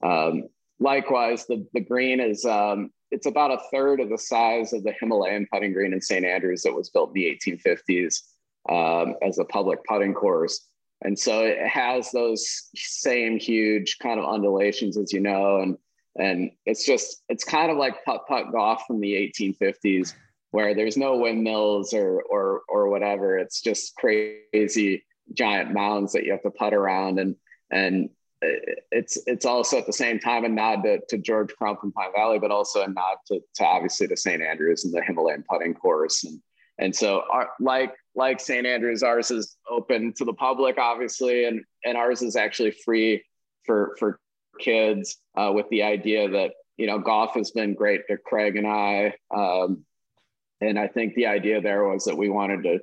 um, 0.03 0.43
likewise, 0.79 1.45
the, 1.45 1.67
the 1.73 1.81
green 1.81 2.19
is, 2.19 2.45
um, 2.45 2.91
it's 3.11 3.25
about 3.25 3.51
a 3.51 3.61
third 3.71 3.99
of 3.99 4.09
the 4.09 4.17
size 4.17 4.73
of 4.73 4.83
the 4.83 4.93
Himalayan 4.99 5.47
putting 5.51 5.73
green 5.73 5.93
in 5.93 6.01
St. 6.01 6.25
Andrews 6.25 6.63
that 6.63 6.73
was 6.73 6.89
built 6.89 7.09
in 7.09 7.21
the 7.21 7.39
1850s 7.45 8.21
um, 8.69 9.15
as 9.21 9.37
a 9.37 9.45
public 9.45 9.79
putting 9.85 10.13
course. 10.13 10.67
And 11.03 11.17
so 11.17 11.41
it 11.45 11.65
has 11.67 12.11
those 12.11 12.69
same 12.75 13.39
huge 13.39 13.97
kind 13.99 14.19
of 14.19 14.25
undulations, 14.25 14.97
as 14.97 15.13
you 15.13 15.19
know, 15.19 15.61
and 15.61 15.77
and 16.17 16.51
it's 16.65 16.85
just 16.85 17.23
it's 17.29 17.43
kind 17.43 17.71
of 17.71 17.77
like 17.77 18.03
putt 18.05 18.25
putt 18.27 18.51
golf 18.51 18.83
from 18.87 18.99
the 18.99 19.13
1850s, 19.13 20.13
where 20.51 20.73
there's 20.73 20.97
no 20.97 21.17
windmills 21.17 21.93
or 21.93 22.21
or 22.23 22.61
or 22.67 22.89
whatever. 22.89 23.37
It's 23.37 23.61
just 23.61 23.95
crazy 23.95 25.05
giant 25.33 25.73
mounds 25.73 26.13
that 26.13 26.23
you 26.23 26.31
have 26.31 26.43
to 26.43 26.51
putt 26.51 26.73
around, 26.73 27.19
and 27.19 27.35
and 27.71 28.09
it's 28.41 29.17
it's 29.25 29.45
also 29.45 29.77
at 29.77 29.85
the 29.85 29.93
same 29.93 30.19
time 30.19 30.45
a 30.45 30.49
nod 30.49 30.83
to, 30.83 30.99
to 31.09 31.17
George 31.17 31.53
Crump 31.55 31.79
and 31.83 31.93
Pine 31.93 32.11
Valley, 32.15 32.39
but 32.39 32.51
also 32.51 32.83
a 32.83 32.87
nod 32.87 33.17
to, 33.27 33.39
to 33.55 33.65
obviously 33.65 34.07
to 34.07 34.17
St. 34.17 34.41
Andrews 34.41 34.85
and 34.85 34.93
the 34.93 35.01
Himalayan 35.01 35.43
putting 35.49 35.73
course. 35.73 36.23
And 36.23 36.41
and 36.79 36.95
so 36.95 37.23
our, 37.31 37.49
like 37.59 37.93
like 38.15 38.39
St. 38.39 38.65
Andrews, 38.65 39.03
ours 39.03 39.31
is 39.31 39.57
open 39.69 40.13
to 40.17 40.25
the 40.25 40.33
public, 40.33 40.77
obviously, 40.77 41.45
and 41.45 41.63
and 41.83 41.97
ours 41.97 42.21
is 42.21 42.35
actually 42.35 42.71
free 42.71 43.23
for 43.65 43.95
for 43.99 44.19
kids 44.59 45.17
uh, 45.35 45.51
with 45.53 45.67
the 45.69 45.83
idea 45.83 46.29
that 46.29 46.51
you 46.77 46.87
know 46.87 46.99
golf 46.99 47.33
has 47.35 47.51
been 47.51 47.73
great 47.73 48.07
to 48.07 48.17
Craig 48.17 48.55
and 48.55 48.67
I, 48.67 49.13
um, 49.35 49.85
and 50.61 50.77
I 50.79 50.87
think 50.87 51.13
the 51.13 51.27
idea 51.27 51.61
there 51.61 51.87
was 51.87 52.05
that 52.05 52.17
we 52.17 52.29
wanted 52.29 52.63
to 52.63 52.79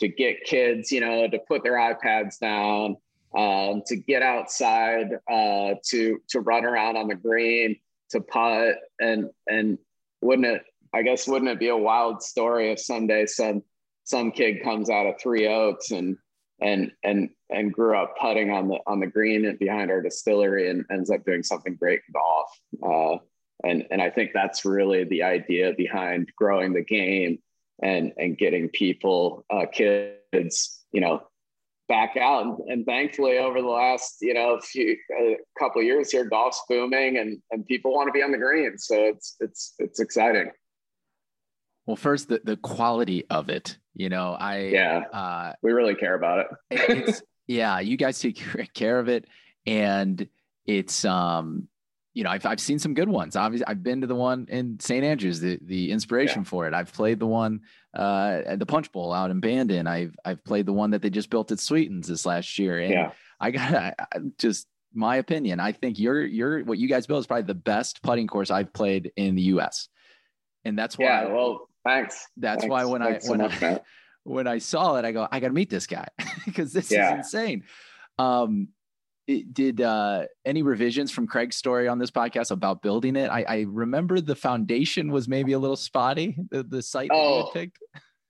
to 0.00 0.08
get 0.08 0.44
kids, 0.44 0.92
you 0.92 1.00
know, 1.00 1.28
to 1.28 1.38
put 1.48 1.62
their 1.62 1.74
iPads 1.74 2.38
down 2.38 2.96
um, 3.36 3.82
to 3.86 3.96
get 3.96 4.22
outside, 4.22 5.08
uh, 5.30 5.74
to 5.90 6.18
to 6.28 6.40
run 6.40 6.64
around 6.64 6.96
on 6.96 7.08
the 7.08 7.14
green, 7.14 7.76
to 8.10 8.20
putt, 8.20 8.76
and 9.00 9.30
and 9.46 9.78
wouldn't 10.20 10.46
it? 10.46 10.62
I 10.94 11.02
guess 11.02 11.28
wouldn't 11.28 11.50
it 11.50 11.58
be 11.58 11.68
a 11.68 11.76
wild 11.76 12.22
story 12.22 12.72
if 12.72 12.80
someday 12.80 13.26
some 13.26 13.62
some 14.04 14.32
kid 14.32 14.62
comes 14.62 14.88
out 14.88 15.06
of 15.06 15.20
Three 15.20 15.46
Oaks 15.46 15.90
and 15.90 16.16
and 16.60 16.92
and 17.02 17.30
and 17.50 17.72
grew 17.72 17.96
up 17.96 18.16
putting 18.20 18.50
on 18.50 18.68
the 18.68 18.78
on 18.86 19.00
the 19.00 19.06
green 19.06 19.44
and 19.44 19.58
behind 19.58 19.90
our 19.90 20.02
distillery 20.02 20.70
and 20.70 20.84
ends 20.90 21.10
up 21.10 21.24
doing 21.24 21.42
something 21.42 21.76
great 21.76 22.00
golf. 22.12 22.60
Uh, 22.82 23.18
and 23.64 23.86
and 23.90 24.00
I 24.02 24.10
think 24.10 24.30
that's 24.32 24.64
really 24.64 25.04
the 25.04 25.22
idea 25.22 25.72
behind 25.76 26.32
growing 26.36 26.72
the 26.72 26.84
game 26.84 27.38
and 27.82 28.12
and 28.16 28.36
getting 28.36 28.68
people, 28.68 29.44
uh, 29.50 29.66
kids, 29.72 30.84
you 30.92 31.00
know, 31.00 31.22
back 31.88 32.16
out. 32.16 32.44
And, 32.44 32.58
and, 32.68 32.86
thankfully, 32.86 33.38
over 33.38 33.60
the 33.60 33.68
last 33.68 34.18
you 34.20 34.34
know 34.34 34.58
few 34.60 34.96
a 35.18 35.36
couple 35.58 35.82
years 35.82 36.10
here, 36.10 36.24
golf's 36.24 36.62
booming, 36.68 37.18
and 37.18 37.40
and 37.50 37.66
people 37.66 37.94
want 37.94 38.08
to 38.08 38.12
be 38.12 38.22
on 38.22 38.32
the 38.32 38.38
green. 38.38 38.78
So 38.78 38.96
it's 38.96 39.36
it's 39.40 39.74
it's 39.78 40.00
exciting. 40.00 40.50
Well, 41.86 41.96
first 41.96 42.28
the 42.28 42.40
the 42.44 42.56
quality 42.56 43.24
of 43.30 43.48
it. 43.48 43.78
You 43.98 44.08
know, 44.08 44.32
I 44.32 44.68
yeah, 44.68 45.00
uh, 45.12 45.52
we 45.60 45.72
really 45.72 45.94
care 45.94 46.14
about 46.14 46.38
it. 46.38 46.46
it's 46.70 47.22
yeah, 47.46 47.80
you 47.80 47.98
guys 47.98 48.18
take 48.18 48.72
care 48.72 48.98
of 48.98 49.08
it, 49.08 49.26
and 49.66 50.26
it's 50.66 51.04
um 51.04 51.68
you 52.18 52.24
know, 52.24 52.30
I've, 52.30 52.44
I've 52.46 52.58
seen 52.58 52.80
some 52.80 52.94
good 52.94 53.08
ones. 53.08 53.36
Obviously, 53.36 53.66
I've 53.68 53.84
been 53.84 54.00
to 54.00 54.08
the 54.08 54.14
one 54.16 54.46
in 54.48 54.80
St. 54.80 55.04
Andrews, 55.04 55.38
the 55.38 55.56
the 55.62 55.92
inspiration 55.92 56.42
yeah. 56.42 56.48
for 56.48 56.66
it. 56.66 56.74
I've 56.74 56.92
played 56.92 57.20
the 57.20 57.28
one 57.28 57.60
uh, 57.96 58.40
at 58.44 58.58
the 58.58 58.66
Punch 58.66 58.90
Bowl 58.90 59.12
out 59.12 59.30
in 59.30 59.38
Bandon. 59.38 59.86
I've 59.86 60.16
I've 60.24 60.42
played 60.42 60.66
the 60.66 60.72
one 60.72 60.90
that 60.90 61.00
they 61.00 61.10
just 61.10 61.30
built 61.30 61.52
at 61.52 61.60
Sweetens 61.60 62.08
this 62.08 62.26
last 62.26 62.58
year. 62.58 62.80
And 62.80 62.92
yeah. 62.92 63.12
I 63.38 63.50
got 63.52 63.72
I, 63.72 63.94
just 64.36 64.66
my 64.92 65.16
opinion. 65.16 65.60
I 65.60 65.70
think 65.70 66.00
your 66.00 66.24
your 66.24 66.64
what 66.64 66.78
you 66.78 66.88
guys 66.88 67.06
built 67.06 67.20
is 67.20 67.26
probably 67.28 67.44
the 67.44 67.54
best 67.54 68.02
putting 68.02 68.26
course 68.26 68.50
I've 68.50 68.72
played 68.72 69.12
in 69.16 69.36
the 69.36 69.42
U.S. 69.42 69.88
And 70.64 70.76
that's 70.76 70.98
why. 70.98 71.04
Yeah. 71.04 71.32
Well, 71.32 71.67
thanks. 71.84 72.26
That's 72.36 72.62
thanks. 72.62 72.70
why 72.70 72.84
when 72.84 73.02
thanks 73.02 73.26
I 73.26 73.30
when 73.30 73.50
so 73.50 73.66
I 73.66 73.80
when 74.24 74.46
I 74.46 74.58
saw 74.58 74.96
it, 74.96 75.04
I 75.04 75.12
go, 75.12 75.26
I 75.30 75.40
got 75.40 75.48
to 75.48 75.54
meet 75.54 75.70
this 75.70 75.86
guy 75.86 76.06
because 76.44 76.72
this 76.72 76.90
yeah. 76.90 77.12
is 77.12 77.18
insane. 77.18 77.64
Um, 78.18 78.68
it, 79.26 79.52
did 79.52 79.80
uh, 79.80 80.24
any 80.44 80.62
revisions 80.62 81.10
from 81.10 81.26
Craig's 81.26 81.56
story 81.56 81.86
on 81.86 81.98
this 81.98 82.10
podcast 82.10 82.50
about 82.50 82.82
building 82.82 83.14
it? 83.16 83.30
I, 83.30 83.44
I 83.46 83.66
remember 83.68 84.20
the 84.20 84.34
foundation 84.34 85.12
was 85.12 85.28
maybe 85.28 85.52
a 85.52 85.58
little 85.58 85.76
spotty. 85.76 86.36
The, 86.50 86.62
the 86.62 86.82
site 86.82 87.10
oh. 87.12 87.50
that 87.54 87.60
you 87.60 87.70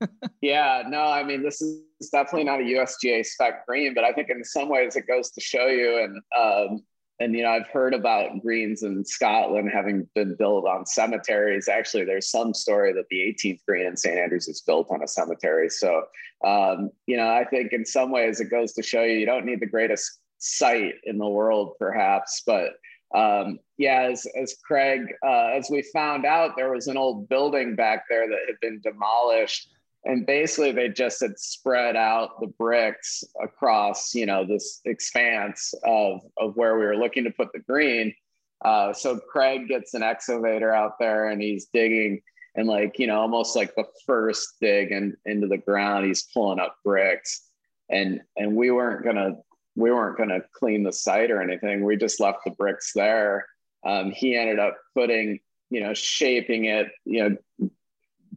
picked. 0.03 0.13
yeah, 0.41 0.83
no, 0.87 1.03
I 1.03 1.25
mean 1.25 1.43
this 1.43 1.61
is 1.61 1.81
definitely 2.13 2.45
not 2.45 2.61
a 2.61 2.65
USGA 2.65 3.25
spec 3.25 3.67
green, 3.67 3.95
but 3.95 4.05
I 4.05 4.13
think 4.13 4.29
in 4.31 4.45
some 4.45 4.69
ways 4.69 4.97
it 4.97 5.07
goes 5.07 5.31
to 5.31 5.41
show 5.41 5.67
you. 5.67 5.99
And 5.99 6.21
um, 6.39 6.83
and 7.21 7.35
you 7.35 7.43
know 7.43 7.51
I've 7.51 7.69
heard 7.69 7.95
about 7.95 8.41
greens 8.41 8.83
in 8.83 9.05
Scotland 9.05 9.71
having 9.73 10.09
been 10.15 10.35
built 10.37 10.67
on 10.67 10.87
cemeteries. 10.87 11.69
Actually, 11.69 12.05
there's 12.05 12.31
some 12.31 12.55
story 12.55 12.93
that 12.93 13.09
the 13.11 13.17
18th 13.17 13.65
green 13.67 13.87
in 13.87 13.97
St 13.97 14.19
Andrews 14.19 14.49
is 14.49 14.61
built 14.61 14.89
on 14.91 15.03
a 15.03 15.09
cemetery. 15.09 15.69
So 15.69 16.05
um, 16.45 16.91
you 17.07 17.17
know 17.17 17.29
I 17.29 17.45
think 17.45 17.73
in 17.73 17.85
some 17.85 18.11
ways 18.11 18.41
it 18.41 18.51
goes 18.51 18.73
to 18.75 18.83
show 18.83 19.03
you 19.03 19.19
you 19.19 19.27
don't 19.27 19.47
need 19.47 19.61
the 19.61 19.67
greatest 19.67 20.21
site 20.39 20.95
in 21.05 21.19
the 21.19 21.29
world, 21.29 21.75
perhaps. 21.79 22.43
But 22.47 22.73
um, 23.15 23.59
yeah, 23.79 24.09
as, 24.11 24.27
as 24.41 24.57
Craig, 24.65 25.01
uh, 25.25 25.51
as 25.55 25.69
we 25.71 25.83
found 25.83 26.27
out, 26.27 26.57
there 26.57 26.73
was 26.73 26.89
an 26.89 26.97
old 26.97 27.29
building 27.29 27.75
back 27.75 28.05
there 28.09 28.29
that 28.29 28.39
had 28.47 28.61
been 28.61 28.81
demolished. 28.81 29.71
And 30.05 30.25
basically, 30.25 30.73
they 30.73 30.89
just 30.89 31.21
had 31.21 31.39
spread 31.39 31.97
out 31.97 32.41
the 32.41 32.47
bricks 32.47 33.25
across, 33.43 34.15
you 34.15 34.27
know, 34.27 34.45
this 34.45 34.81
expanse 34.85 35.75
of, 35.85 36.21
of 36.37 36.57
where 36.57 36.79
we 36.79 36.87
were 36.87 36.97
looking 36.97 37.25
to 37.25 37.31
put 37.31 37.53
the 37.53 37.59
green. 37.59 38.15
Uh, 38.65 38.93
so 38.93 39.19
Craig 39.19 39.69
gets 39.69 39.95
an 39.95 40.03
excavator 40.03 40.73
out 40.73 40.99
there 40.99 41.29
and 41.29 41.43
he's 41.43 41.67
digging 41.67 42.21
and 42.55 42.67
like, 42.67 42.99
you 42.99 43.07
know, 43.07 43.21
almost 43.21 43.55
like 43.55 43.75
the 43.77 43.85
first 44.05 44.55
dig 44.61 44.91
in, 44.91 45.17
into 45.27 45.47
the 45.47 45.59
ground, 45.59 46.07
he's 46.07 46.25
pulling 46.35 46.59
up 46.59 46.77
bricks. 46.85 47.43
And 47.89 48.21
and 48.37 48.57
we 48.57 48.71
weren't 48.71 49.05
gonna 49.05 49.37
we 49.77 49.93
weren't 49.93 50.19
to 50.19 50.43
clean 50.53 50.83
the 50.83 50.93
site 50.93 51.31
or 51.31 51.41
anything. 51.41 51.85
We 51.85 51.97
just 51.97 52.21
left 52.21 52.41
the 52.45 52.51
bricks 52.51 52.93
there. 52.95 53.47
Um, 53.87 54.11
he 54.11 54.37
ended 54.37 54.59
up 54.59 54.77
putting, 54.93 55.39
you 55.71 55.81
know, 55.81 55.95
shaping 55.95 56.65
it, 56.65 56.89
you 57.05 57.39
know, 57.61 57.71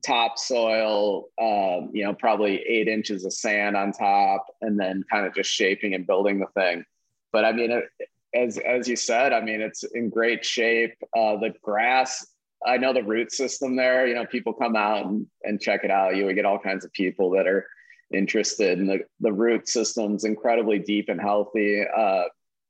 topsoil, 0.05 1.29
uh, 1.39 1.87
you 1.91 2.03
know, 2.03 2.13
probably 2.13 2.57
eight 2.67 2.87
inches 2.87 3.25
of 3.25 3.33
sand 3.33 3.75
on 3.77 3.91
top, 3.91 4.45
and 4.61 4.79
then 4.79 5.03
kind 5.11 5.25
of 5.25 5.35
just 5.35 5.51
shaping 5.51 5.93
and 5.93 6.07
building 6.07 6.39
the 6.39 6.47
thing. 6.59 6.83
But 7.31 7.45
I 7.45 7.51
mean, 7.51 7.71
it, 7.71 7.85
as 8.33 8.57
as 8.57 8.87
you 8.87 8.95
said, 8.95 9.33
I 9.33 9.41
mean, 9.41 9.61
it's 9.61 9.83
in 9.83 10.09
great 10.09 10.45
shape. 10.45 10.95
Uh, 11.15 11.37
the 11.37 11.53
grass, 11.61 12.25
I 12.65 12.77
know 12.77 12.93
the 12.93 13.03
root 13.03 13.31
system 13.31 13.75
there. 13.75 14.07
You 14.07 14.15
know, 14.15 14.25
people 14.25 14.53
come 14.53 14.75
out 14.75 15.05
and, 15.05 15.27
and 15.43 15.59
check 15.59 15.83
it 15.83 15.91
out. 15.91 16.15
You 16.15 16.25
would 16.25 16.35
get 16.35 16.45
all 16.45 16.59
kinds 16.59 16.85
of 16.85 16.91
people 16.93 17.31
that 17.31 17.47
are 17.47 17.67
interested 18.13 18.79
and 18.79 18.89
the, 18.89 18.99
the 19.19 19.31
root 19.31 19.67
system's 19.67 20.23
incredibly 20.23 20.79
deep 20.79 21.09
and 21.09 21.19
healthy 21.19 21.83
uh, 21.97 22.23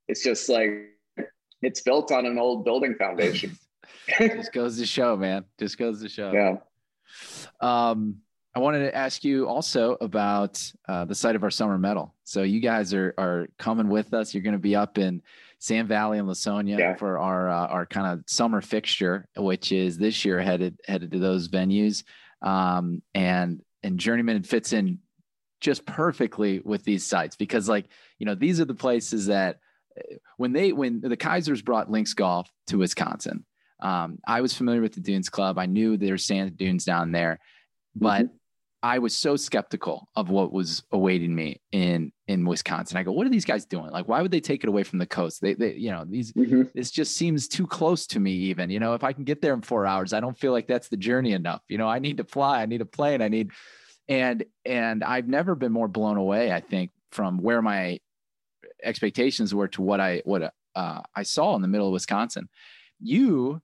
it's 0.08 0.24
just 0.24 0.50
like 0.50 0.90
it's 1.62 1.82
built 1.82 2.12
on 2.12 2.26
an 2.26 2.38
old 2.38 2.64
building 2.64 2.96
foundation 2.96 3.58
just 4.20 4.54
goes 4.54 4.78
to 4.78 4.86
show 4.86 5.16
man 5.16 5.44
just 5.60 5.78
goes 5.78 6.02
to 6.02 6.10
show 6.10 6.32
yeah 6.32 6.58
um 7.62 8.16
i 8.56 8.60
wanted 8.60 8.80
to 8.80 8.96
ask 8.96 9.24
you 9.24 9.48
also 9.48 9.98
about 10.02 10.62
uh, 10.88 11.06
the 11.06 11.16
site 11.16 11.36
of 11.36 11.44
our 11.44 11.52
summer 11.52 11.78
medal 11.78 12.16
so 12.24 12.44
you 12.44 12.60
guys 12.60 12.94
are 12.94 13.14
are 13.18 13.48
coming 13.58 13.90
with 13.90 14.14
us 14.14 14.34
you're 14.34 14.44
going 14.44 14.54
to 14.54 14.60
be 14.60 14.76
up 14.76 14.98
in 14.98 15.22
Sand 15.62 15.88
Valley 15.88 16.18
and 16.18 16.28
Lawsonia 16.28 16.80
yeah. 16.80 16.96
for 16.96 17.20
our 17.20 17.48
uh, 17.48 17.68
our 17.68 17.86
kind 17.86 18.08
of 18.08 18.24
summer 18.26 18.62
fixture, 18.62 19.28
which 19.38 19.72
is 19.72 19.96
this 19.96 20.26
year 20.26 20.42
headed 20.42 20.80
headed 20.88 21.12
to 21.12 21.20
those 21.20 21.50
venues. 21.50 22.04
Um, 22.42 23.04
and 23.14 23.62
and 23.84 24.00
Journeyman 24.00 24.42
fits 24.42 24.74
in 24.74 24.98
just 25.60 25.86
perfectly 25.86 26.60
with 26.66 26.84
these 26.84 27.06
sites 27.06 27.36
because 27.36 27.70
like 27.70 27.86
you 28.18 28.26
know 28.26 28.34
these 28.34 28.60
are 28.60 28.66
the 28.66 28.74
places 28.74 29.28
that 29.28 29.60
uh, 29.96 30.16
when 30.38 30.52
they 30.52 30.74
when 30.74 31.00
the 31.00 31.16
Keisers 31.16 31.64
brought 31.64 31.92
links 31.92 32.16
golf 32.16 32.52
to 32.68 32.80
Wisconsin, 32.80 33.46
um, 33.82 34.20
I 34.28 34.42
was 34.42 34.54
familiar 34.54 34.82
with 34.82 34.94
the 34.94 35.02
Dunes 35.02 35.30
Club. 35.30 35.58
I 35.58 35.66
knew 35.66 35.98
there's 35.98 36.26
sand 36.26 36.58
dunes 36.58 36.86
down 36.86 37.12
there, 37.12 37.40
but 37.96 38.26
mm-hmm. 38.26 38.36
I 38.84 39.00
was 39.00 39.16
so 39.16 39.36
skeptical 39.36 40.10
of 40.16 40.30
what 40.30 40.52
was 40.52 40.84
awaiting 40.92 41.36
me 41.36 41.62
in 41.72 42.12
in 42.28 42.46
Wisconsin. 42.46 42.98
I 42.98 43.04
go, 43.04 43.12
what 43.12 43.28
are 43.28 43.32
these 43.32 43.46
guys 43.46 43.66
doing? 43.66 43.92
Like, 43.92 44.08
why 44.08 44.22
would 44.22 44.32
they 44.32 44.40
take 44.40 44.64
it 44.64 44.70
away 44.70 44.84
from 44.84 45.00
the 45.00 45.06
coast? 45.06 45.42
They, 45.42 45.54
they 45.54 45.74
you 45.76 45.92
know, 45.92 46.04
these 46.08 46.34
mm-hmm. 46.34 46.64
this 46.74 46.90
just 46.90 47.16
seems 47.16 47.48
too 47.48 47.68
close 47.68 48.08
to 48.08 48.20
me. 48.20 48.32
Even 48.32 48.70
you 48.70 48.80
know, 48.80 48.94
if 48.94 49.04
I 49.04 49.14
can 49.14 49.24
get 49.24 49.42
there 49.42 49.54
in 49.54 49.62
four 49.62 49.86
hours, 49.86 50.14
I 50.14 50.20
don't 50.20 50.38
feel 50.38 50.52
like 50.52 50.68
that's 50.68 50.88
the 50.88 50.98
journey 50.98 51.34
enough. 51.34 51.62
You 51.68 51.78
know, 51.78 51.88
I 51.88 52.00
need 52.00 52.18
to 52.18 52.24
fly. 52.24 52.62
I 52.62 52.66
need 52.66 52.82
a 52.82 52.86
plane. 52.86 53.22
I 53.22 53.28
need 53.28 53.52
and 54.08 54.44
and 54.66 55.04
I've 55.04 55.28
never 55.28 55.56
been 55.56 55.72
more 55.72 55.88
blown 55.88 56.18
away. 56.18 56.52
I 56.52 56.60
think 56.60 56.92
from 57.12 57.38
where 57.38 57.62
my 57.62 58.00
expectations 58.84 59.54
were 59.54 59.68
to 59.70 59.82
what 59.82 60.00
I 60.00 60.22
what 60.26 60.54
uh, 60.76 61.02
I 61.16 61.24
saw 61.24 61.56
in 61.56 61.62
the 61.62 61.68
middle 61.68 61.88
of 61.88 61.94
Wisconsin. 61.94 62.50
You 63.00 63.62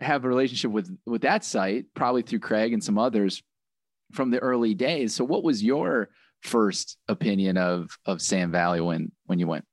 have 0.00 0.24
a 0.24 0.28
relationship 0.28 0.70
with 0.70 0.96
with 1.06 1.22
that 1.22 1.44
site, 1.44 1.86
probably 1.94 2.22
through 2.22 2.40
Craig 2.40 2.72
and 2.72 2.82
some 2.82 2.98
others 2.98 3.42
from 4.12 4.30
the 4.30 4.38
early 4.38 4.74
days. 4.74 5.14
So, 5.14 5.24
what 5.24 5.42
was 5.42 5.62
your 5.62 6.10
first 6.42 6.96
opinion 7.08 7.56
of 7.56 7.96
of 8.06 8.22
Sand 8.22 8.52
Valley 8.52 8.80
when 8.80 9.12
when 9.26 9.38
you 9.38 9.46
went? 9.46 9.64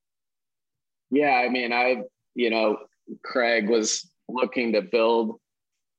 Yeah, 1.11 1.31
I 1.31 1.49
mean, 1.49 1.71
I 1.71 2.03
you 2.33 2.49
know, 2.49 2.77
Craig 3.23 3.69
was 3.69 4.09
looking 4.27 4.73
to 4.73 4.81
build 4.81 5.39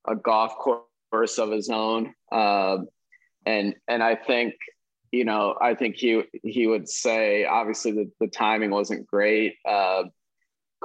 a 0.07 0.15
golf 0.15 0.55
course 0.57 1.39
of 1.39 1.51
his 1.51 1.69
own. 1.71 2.15
Uh, 2.31 2.79
and 3.45 3.75
and 3.89 4.03
I 4.03 4.17
think 4.17 4.55
you 5.13 5.25
know 5.25 5.55
I 5.61 5.75
think 5.75 5.97
he 5.97 6.23
he 6.43 6.67
would 6.67 6.89
say 6.89 7.45
obviously 7.45 7.93
the, 7.93 8.11
the 8.21 8.27
timing 8.27 8.71
wasn't 8.71 9.07
great. 9.07 9.57
Uh, 9.67 10.05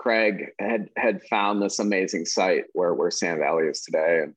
Craig 0.02 0.48
had 0.58 0.90
had 0.98 1.22
found 1.30 1.62
this 1.62 1.78
amazing 1.78 2.26
site 2.26 2.64
where 2.74 2.96
where 2.96 3.12
Sand 3.12 3.40
Valley 3.40 3.66
is 3.66 3.82
today, 3.82 4.24
and 4.24 4.34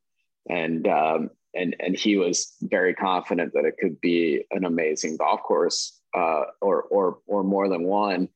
and 0.47 0.87
um, 0.87 1.31
and 1.55 1.75
and 1.81 1.97
he 1.97 2.19
was 2.19 2.53
very 2.61 2.93
confident 2.93 3.55
that 3.55 3.65
it 3.65 3.79
could 3.81 3.99
be 3.99 4.45
an 4.51 4.67
amazing 4.67 5.17
golf 5.17 5.43
course, 5.43 5.99
uh, 6.15 6.43
or 6.61 6.83
or 6.83 7.19
or 7.27 7.43
more 7.43 7.71
than 7.71 7.85
one. 7.85 8.29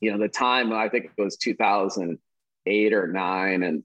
You 0.00 0.10
know, 0.10 0.18
the 0.18 0.28
time 0.28 0.72
I 0.72 0.88
think 0.88 1.12
it 1.16 1.22
was 1.22 1.36
2008 1.36 2.92
or 2.92 3.06
nine, 3.06 3.62
and 3.62 3.84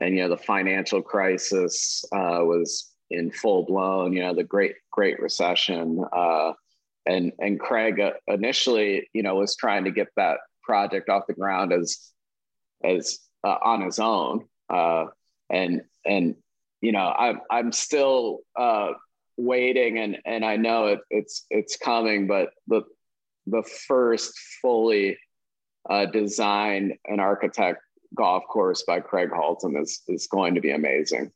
and 0.00 0.14
you 0.14 0.22
know 0.22 0.28
the 0.28 0.36
financial 0.36 1.02
crisis 1.02 2.04
uh, 2.12 2.38
was 2.42 2.92
in 3.10 3.32
full 3.32 3.64
blown. 3.64 4.12
You 4.12 4.22
know, 4.22 4.34
the 4.34 4.44
great 4.44 4.76
Great 4.92 5.18
Recession, 5.18 6.04
uh, 6.12 6.52
and 7.04 7.32
and 7.40 7.58
Craig 7.58 7.98
uh, 7.98 8.12
initially, 8.28 9.08
you 9.12 9.24
know, 9.24 9.34
was 9.34 9.56
trying 9.56 9.86
to 9.86 9.90
get 9.90 10.06
that 10.16 10.38
project 10.62 11.08
off 11.08 11.26
the 11.26 11.34
ground 11.34 11.72
as 11.72 12.11
as 12.84 13.20
uh, 13.44 13.56
on 13.62 13.82
his 13.82 13.98
own, 13.98 14.46
uh, 14.70 15.06
and 15.50 15.82
and 16.04 16.36
you 16.80 16.92
know, 16.92 17.12
I'm 17.16 17.40
I'm 17.50 17.72
still 17.72 18.40
uh, 18.58 18.92
waiting, 19.36 19.98
and 19.98 20.18
and 20.24 20.44
I 20.44 20.56
know 20.56 20.86
it, 20.86 21.00
it's 21.10 21.46
it's 21.50 21.76
coming, 21.76 22.26
but 22.26 22.50
the 22.66 22.82
the 23.46 23.62
first 23.62 24.38
fully 24.60 25.18
uh, 25.88 26.06
designed 26.06 26.94
and 27.06 27.20
architect 27.20 27.82
golf 28.14 28.44
course 28.48 28.82
by 28.82 29.00
Craig 29.00 29.30
Haltom 29.30 29.80
is 29.80 30.02
is 30.08 30.26
going 30.26 30.54
to 30.54 30.60
be 30.60 30.70
amazing 30.70 31.32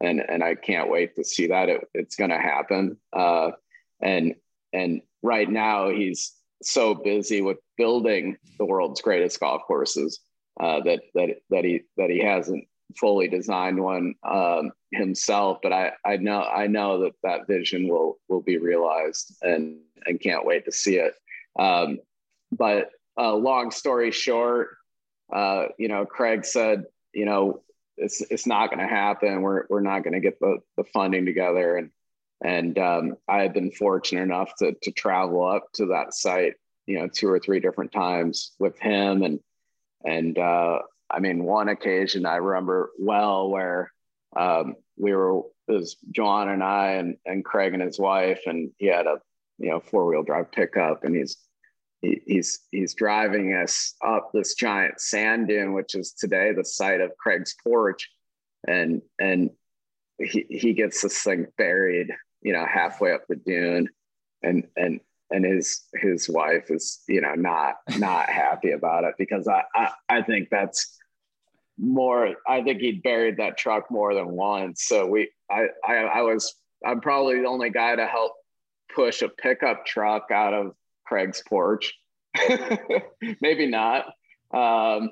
and 0.00 0.22
and 0.28 0.42
I 0.42 0.54
can't 0.54 0.90
wait 0.90 1.14
to 1.16 1.24
see 1.24 1.48
that. 1.48 1.68
It, 1.68 1.88
it's 1.94 2.16
going 2.16 2.30
to 2.30 2.38
happen. 2.38 2.96
Uh, 3.12 3.52
and 4.00 4.34
and 4.72 5.00
right 5.22 5.48
now 5.48 5.90
he's 5.90 6.32
so 6.62 6.94
busy 6.94 7.42
with 7.42 7.58
building 7.76 8.36
the 8.58 8.64
world's 8.64 9.00
greatest 9.00 9.40
golf 9.40 9.62
courses 9.66 10.20
uh, 10.60 10.80
that 10.80 11.02
that 11.14 11.28
that 11.50 11.64
he 11.64 11.82
that 11.96 12.10
he 12.10 12.20
hasn't 12.20 12.64
fully 12.96 13.28
designed 13.28 13.82
one 13.82 14.14
um, 14.22 14.72
himself. 14.92 15.58
But 15.62 15.72
I 15.72 15.92
I 16.04 16.16
know 16.16 16.42
I 16.42 16.66
know 16.66 17.02
that 17.02 17.12
that 17.22 17.46
vision 17.46 17.88
will 17.88 18.18
will 18.28 18.42
be 18.42 18.58
realized, 18.58 19.36
and 19.42 19.78
and 20.06 20.20
can't 20.20 20.46
wait 20.46 20.64
to 20.64 20.72
see 20.72 20.96
it. 20.96 21.14
Um, 21.58 21.98
but 22.52 22.90
uh, 23.18 23.34
long 23.34 23.70
story 23.70 24.10
short, 24.10 24.76
uh, 25.32 25.66
you 25.78 25.88
know, 25.88 26.06
Craig 26.06 26.44
said, 26.44 26.84
you 27.12 27.24
know, 27.24 27.62
it's 27.96 28.20
it's 28.30 28.46
not 28.46 28.70
going 28.70 28.86
to 28.86 28.94
happen. 28.94 29.42
We're 29.42 29.64
we're 29.68 29.80
not 29.80 30.04
going 30.04 30.14
to 30.14 30.20
get 30.20 30.38
the 30.40 30.58
the 30.76 30.84
funding 30.84 31.26
together. 31.26 31.76
And 31.76 31.90
and 32.44 32.78
um, 32.78 33.16
I 33.28 33.42
have 33.42 33.54
been 33.54 33.72
fortunate 33.72 34.22
enough 34.22 34.54
to 34.58 34.76
to 34.82 34.90
travel 34.92 35.46
up 35.46 35.72
to 35.74 35.86
that 35.86 36.14
site, 36.14 36.54
you 36.86 36.98
know, 36.98 37.08
two 37.08 37.28
or 37.28 37.38
three 37.38 37.60
different 37.60 37.92
times 37.92 38.52
with 38.58 38.78
him. 38.78 39.22
And 39.22 39.40
and 40.06 40.38
uh, 40.38 40.78
I 41.10 41.20
mean, 41.20 41.44
one 41.44 41.68
occasion 41.68 42.24
I 42.26 42.36
remember 42.36 42.90
well 42.98 43.50
where 43.50 43.92
um, 44.36 44.76
we 44.96 45.14
were 45.14 45.40
it 45.68 45.72
was 45.72 45.96
John 46.12 46.48
and 46.48 46.62
I 46.62 46.92
and 46.92 47.16
and 47.26 47.44
Craig 47.44 47.74
and 47.74 47.82
his 47.82 47.98
wife, 47.98 48.40
and 48.46 48.70
he 48.78 48.86
had 48.86 49.06
a 49.06 49.16
you 49.58 49.70
know 49.70 49.80
four 49.80 50.06
wheel 50.06 50.22
drive 50.22 50.52
pickup, 50.52 51.04
and 51.04 51.14
he's 51.14 51.36
he's 52.00 52.60
he's 52.70 52.94
driving 52.94 53.52
us 53.54 53.94
up 54.06 54.30
this 54.32 54.54
giant 54.54 55.00
sand 55.00 55.48
dune, 55.48 55.72
which 55.72 55.94
is 55.94 56.12
today 56.12 56.52
the 56.52 56.64
site 56.64 57.00
of 57.00 57.16
Craig's 57.18 57.54
porch, 57.64 58.08
and 58.66 59.02
and 59.18 59.50
he 60.18 60.46
he 60.48 60.72
gets 60.72 61.02
this 61.02 61.22
thing 61.22 61.46
buried, 61.58 62.08
you 62.42 62.52
know, 62.52 62.64
halfway 62.64 63.12
up 63.12 63.24
the 63.28 63.36
dune, 63.36 63.88
and 64.42 64.68
and 64.76 65.00
and 65.30 65.44
his 65.44 65.82
his 65.94 66.28
wife 66.28 66.70
is 66.70 67.02
you 67.08 67.20
know 67.20 67.34
not 67.34 67.76
not 67.98 68.28
happy 68.28 68.70
about 68.70 69.04
it 69.04 69.14
because 69.18 69.48
I, 69.48 69.62
I 69.74 69.90
I 70.08 70.22
think 70.22 70.48
that's 70.50 70.96
more 71.78 72.34
I 72.48 72.62
think 72.62 72.80
he 72.80 72.92
buried 72.92 73.38
that 73.38 73.58
truck 73.58 73.90
more 73.90 74.14
than 74.14 74.28
once. 74.28 74.84
So 74.84 75.06
we 75.06 75.30
I 75.50 75.66
I, 75.84 75.94
I 75.94 76.22
was 76.22 76.54
I'm 76.84 77.00
probably 77.00 77.40
the 77.40 77.48
only 77.48 77.70
guy 77.70 77.96
to 77.96 78.06
help 78.06 78.32
push 78.94 79.22
a 79.22 79.28
pickup 79.28 79.84
truck 79.84 80.30
out 80.30 80.54
of 80.54 80.74
Craig's 81.04 81.42
porch. 81.48 81.94
Maybe 83.40 83.66
not. 83.66 84.06
Um, 84.52 85.10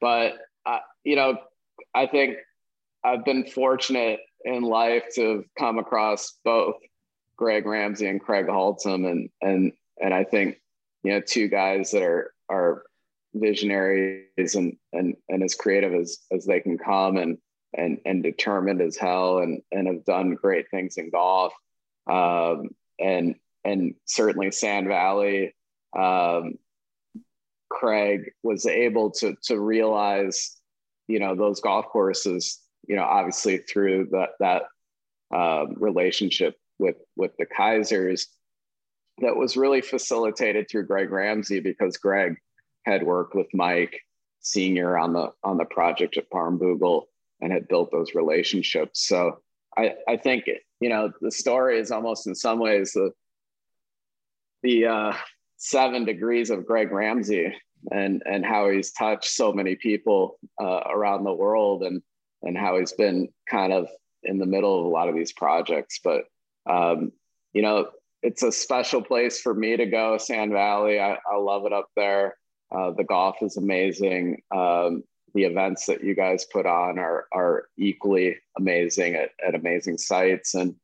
but, 0.00 0.34
uh, 0.64 0.78
you 1.04 1.16
know, 1.16 1.38
I 1.94 2.06
think 2.06 2.36
I've 3.04 3.24
been 3.24 3.46
fortunate 3.46 4.20
in 4.44 4.62
life 4.62 5.04
to 5.14 5.36
have 5.36 5.44
come 5.58 5.78
across 5.78 6.34
both 6.44 6.76
Greg 7.36 7.66
Ramsey 7.66 8.06
and 8.06 8.20
Craig 8.20 8.46
Haltom. 8.46 9.10
And, 9.10 9.30
and, 9.40 9.72
and 10.00 10.14
I 10.14 10.24
think, 10.24 10.60
you 11.02 11.12
know, 11.12 11.20
two 11.20 11.48
guys 11.48 11.90
that 11.90 12.02
are, 12.02 12.32
are 12.48 12.82
visionaries 13.34 14.54
and, 14.54 14.76
and, 14.92 15.16
and 15.28 15.42
as 15.42 15.54
creative 15.54 15.94
as, 15.94 16.18
as 16.32 16.46
they 16.46 16.60
can 16.60 16.78
come 16.78 17.16
and, 17.16 17.38
and, 17.74 17.98
and 18.04 18.22
determined 18.22 18.80
as 18.80 18.96
hell 18.96 19.38
and, 19.38 19.62
and 19.72 19.86
have 19.86 20.04
done 20.04 20.34
great 20.34 20.70
things 20.70 20.96
in 20.96 21.10
golf. 21.10 21.52
Um, 22.06 22.70
and, 22.98 23.34
and 23.64 23.94
certainly 24.04 24.50
Sand 24.50 24.88
Valley. 24.88 25.54
Um, 25.96 26.58
Craig 27.68 28.30
was 28.42 28.64
able 28.64 29.10
to 29.10 29.36
to 29.44 29.58
realize, 29.58 30.56
you 31.08 31.18
know, 31.18 31.34
those 31.34 31.60
golf 31.60 31.86
courses. 31.86 32.60
You 32.86 32.94
know, 32.94 33.02
obviously 33.02 33.58
through 33.58 34.10
that 34.12 34.30
that 34.38 34.62
uh, 35.34 35.66
relationship 35.74 36.54
with 36.78 36.96
with 37.16 37.32
the 37.38 37.46
Keisers 37.46 38.26
that 39.18 39.36
was 39.36 39.56
really 39.56 39.80
facilitated 39.80 40.68
through 40.68 40.86
Greg 40.86 41.10
Ramsey 41.10 41.60
because 41.60 41.96
Greg 41.96 42.36
had 42.84 43.02
worked 43.02 43.34
with 43.34 43.46
Mike 43.54 44.00
Senior 44.40 44.96
on 44.96 45.12
the 45.12 45.32
on 45.42 45.56
the 45.56 45.64
project 45.64 46.16
at 46.16 46.30
Barnbougle 46.30 47.04
and 47.40 47.52
had 47.52 47.68
built 47.68 47.90
those 47.90 48.14
relationships. 48.14 49.06
So 49.06 49.38
I 49.76 49.94
I 50.08 50.16
think 50.16 50.44
you 50.80 50.88
know 50.88 51.12
the 51.20 51.30
story 51.30 51.78
is 51.78 51.90
almost 51.90 52.26
in 52.26 52.34
some 52.34 52.58
ways 52.58 52.92
the 52.92 53.12
the 54.62 54.86
uh, 54.86 55.12
seven 55.56 56.04
degrees 56.04 56.50
of 56.50 56.66
Greg 56.66 56.92
Ramsey 56.92 57.54
and 57.90 58.22
and 58.24 58.44
how 58.44 58.70
he's 58.70 58.92
touched 58.92 59.30
so 59.30 59.52
many 59.52 59.76
people 59.76 60.38
uh, 60.60 60.80
around 60.88 61.24
the 61.24 61.34
world 61.34 61.82
and 61.82 62.02
and 62.42 62.56
how 62.56 62.78
he's 62.78 62.92
been 62.92 63.28
kind 63.48 63.72
of 63.72 63.88
in 64.22 64.38
the 64.38 64.46
middle 64.46 64.78
of 64.78 64.84
a 64.86 64.88
lot 64.88 65.08
of 65.08 65.14
these 65.14 65.32
projects. 65.32 66.00
But 66.02 66.24
um, 66.68 67.12
you 67.52 67.62
know, 67.62 67.88
it's 68.22 68.42
a 68.42 68.52
special 68.52 69.02
place 69.02 69.40
for 69.40 69.54
me 69.54 69.76
to 69.76 69.86
go. 69.86 70.18
Sand 70.18 70.52
Valley, 70.52 71.00
I, 71.00 71.18
I 71.30 71.36
love 71.36 71.66
it 71.66 71.72
up 71.72 71.88
there. 71.96 72.36
Uh, 72.74 72.90
the 72.90 73.04
golf 73.04 73.36
is 73.42 73.56
amazing. 73.56 74.42
Um, 74.54 75.04
the 75.34 75.44
events 75.44 75.86
that 75.86 76.02
you 76.02 76.14
guys 76.14 76.46
put 76.50 76.66
on 76.66 76.98
are 76.98 77.26
are 77.32 77.68
equally 77.76 78.36
amazing 78.58 79.14
at, 79.14 79.30
at 79.46 79.54
amazing 79.54 79.98
sites 79.98 80.54
and 80.54 80.74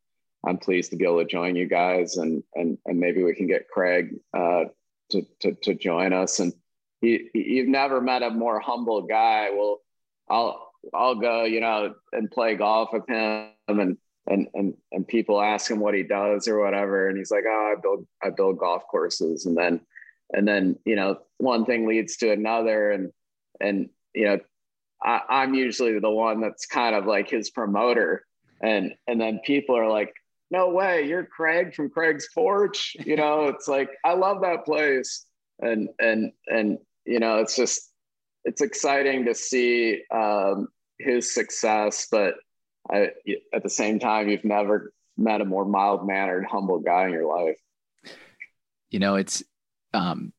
I'm 0.46 0.58
pleased 0.58 0.90
to 0.90 0.96
be 0.96 1.04
able 1.04 1.20
to 1.20 1.24
join 1.24 1.56
you 1.56 1.66
guys 1.66 2.16
and 2.16 2.42
and 2.54 2.78
and 2.86 2.98
maybe 2.98 3.22
we 3.22 3.34
can 3.34 3.46
get 3.46 3.68
Craig 3.68 4.16
uh, 4.34 4.64
to, 5.10 5.22
to 5.40 5.54
to 5.62 5.74
join 5.74 6.12
us. 6.12 6.40
And 6.40 6.52
you, 7.00 7.28
you've 7.34 7.68
never 7.68 8.00
met 8.00 8.22
a 8.22 8.30
more 8.30 8.58
humble 8.58 9.02
guy. 9.02 9.50
Well, 9.54 9.80
I'll 10.28 10.70
I'll 10.92 11.14
go, 11.14 11.44
you 11.44 11.60
know, 11.60 11.94
and 12.12 12.30
play 12.30 12.56
golf 12.56 12.90
with 12.92 13.08
him, 13.08 13.50
and 13.68 13.96
and 14.26 14.48
and 14.54 14.74
and 14.92 15.06
people 15.06 15.40
ask 15.40 15.70
him 15.70 15.80
what 15.80 15.94
he 15.94 16.02
does 16.02 16.48
or 16.48 16.60
whatever, 16.60 17.08
and 17.08 17.18
he's 17.18 17.30
like, 17.30 17.44
oh, 17.46 17.74
I 17.76 17.80
build 17.80 18.06
I 18.22 18.30
build 18.30 18.58
golf 18.58 18.84
courses, 18.90 19.46
and 19.46 19.56
then 19.56 19.80
and 20.32 20.46
then 20.46 20.78
you 20.84 20.96
know 20.96 21.18
one 21.38 21.64
thing 21.64 21.86
leads 21.86 22.16
to 22.18 22.30
another, 22.30 22.90
and 22.90 23.12
and 23.60 23.88
you 24.14 24.24
know 24.24 24.38
I, 25.02 25.20
I'm 25.28 25.54
usually 25.54 25.98
the 25.98 26.10
one 26.10 26.40
that's 26.40 26.66
kind 26.66 26.94
of 26.94 27.06
like 27.06 27.28
his 27.28 27.50
promoter, 27.50 28.24
and 28.60 28.94
and 29.06 29.20
then 29.20 29.40
people 29.44 29.76
are 29.76 29.88
like 29.88 30.14
no 30.52 30.68
way, 30.68 31.08
you're 31.08 31.24
Craig 31.24 31.74
from 31.74 31.88
Craig's 31.88 32.28
Porch. 32.32 32.94
You 33.04 33.16
know, 33.16 33.44
it's 33.48 33.66
like 33.66 33.90
I 34.04 34.12
love 34.12 34.42
that 34.42 34.64
place, 34.64 35.24
and 35.58 35.88
and 35.98 36.32
and 36.46 36.78
you 37.04 37.18
know, 37.18 37.38
it's 37.38 37.56
just 37.56 37.90
it's 38.44 38.60
exciting 38.60 39.24
to 39.24 39.34
see 39.34 40.02
um, 40.12 40.68
his 40.98 41.32
success, 41.32 42.06
but 42.10 42.34
I, 42.90 43.10
at 43.52 43.62
the 43.62 43.70
same 43.70 43.98
time, 43.98 44.28
you've 44.28 44.44
never 44.44 44.92
met 45.16 45.40
a 45.40 45.44
more 45.44 45.64
mild 45.64 46.06
mannered, 46.06 46.44
humble 46.44 46.80
guy 46.80 47.06
in 47.06 47.12
your 47.12 47.26
life. 47.26 47.58
You 48.90 48.98
know, 48.98 49.16
it's 49.16 49.42
um, 49.94 50.32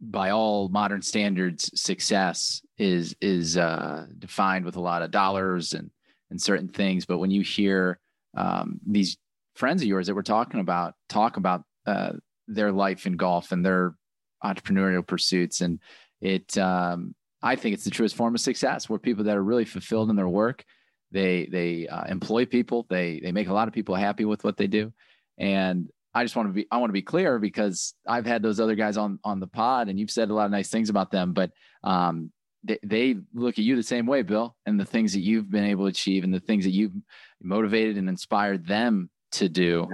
by 0.00 0.30
all 0.30 0.68
modern 0.68 1.02
standards, 1.02 1.70
success 1.80 2.62
is 2.78 3.16
is 3.20 3.56
uh, 3.56 4.06
defined 4.18 4.64
with 4.64 4.76
a 4.76 4.80
lot 4.80 5.02
of 5.02 5.10
dollars 5.10 5.72
and 5.72 5.90
and 6.30 6.40
certain 6.40 6.68
things. 6.68 7.06
But 7.06 7.18
when 7.18 7.30
you 7.30 7.42
hear 7.42 7.98
um, 8.36 8.80
these 8.86 9.16
friends 9.56 9.82
of 9.82 9.88
yours 9.88 10.06
that 10.06 10.14
we're 10.14 10.22
talking 10.22 10.60
about 10.60 10.94
talk 11.08 11.36
about 11.36 11.62
uh, 11.86 12.12
their 12.46 12.70
life 12.70 13.06
in 13.06 13.16
golf 13.16 13.52
and 13.52 13.64
their 13.64 13.94
entrepreneurial 14.44 15.04
pursuits 15.04 15.62
and 15.62 15.80
it 16.20 16.56
um, 16.58 17.14
i 17.42 17.56
think 17.56 17.74
it's 17.74 17.84
the 17.84 17.90
truest 17.90 18.14
form 18.14 18.34
of 18.34 18.40
success 18.40 18.88
where 18.88 18.98
people 18.98 19.24
that 19.24 19.36
are 19.36 19.42
really 19.42 19.64
fulfilled 19.64 20.10
in 20.10 20.16
their 20.16 20.28
work 20.28 20.62
They 21.12 21.46
they 21.46 21.88
uh, 21.88 22.04
employ 22.04 22.46
people. 22.46 22.86
They 22.88 23.20
they 23.22 23.32
make 23.32 23.48
a 23.48 23.52
lot 23.52 23.68
of 23.68 23.74
people 23.74 23.94
happy 23.94 24.24
with 24.24 24.44
what 24.44 24.56
they 24.56 24.66
do, 24.66 24.92
and 25.38 25.88
I 26.14 26.24
just 26.24 26.34
want 26.34 26.48
to 26.48 26.52
be 26.52 26.66
I 26.70 26.78
want 26.78 26.88
to 26.88 26.94
be 26.94 27.02
clear 27.02 27.38
because 27.38 27.94
I've 28.06 28.26
had 28.26 28.42
those 28.42 28.60
other 28.60 28.74
guys 28.74 28.96
on 28.96 29.18
on 29.22 29.40
the 29.40 29.46
pod, 29.46 29.88
and 29.88 29.98
you've 29.98 30.10
said 30.10 30.30
a 30.30 30.34
lot 30.34 30.46
of 30.46 30.50
nice 30.50 30.68
things 30.68 30.90
about 30.90 31.10
them, 31.10 31.32
but 31.32 31.50
um, 31.84 32.32
they, 32.64 32.78
they 32.82 33.16
look 33.34 33.58
at 33.58 33.64
you 33.64 33.76
the 33.76 33.82
same 33.82 34.06
way, 34.06 34.22
Bill, 34.22 34.56
and 34.66 34.80
the 34.80 34.84
things 34.84 35.12
that 35.12 35.20
you've 35.20 35.50
been 35.50 35.64
able 35.64 35.84
to 35.84 35.90
achieve, 35.90 36.24
and 36.24 36.34
the 36.34 36.40
things 36.40 36.64
that 36.64 36.72
you've 36.72 36.94
motivated 37.42 37.96
and 37.96 38.08
inspired 38.08 38.66
them 38.66 39.10
to 39.32 39.48
do. 39.48 39.88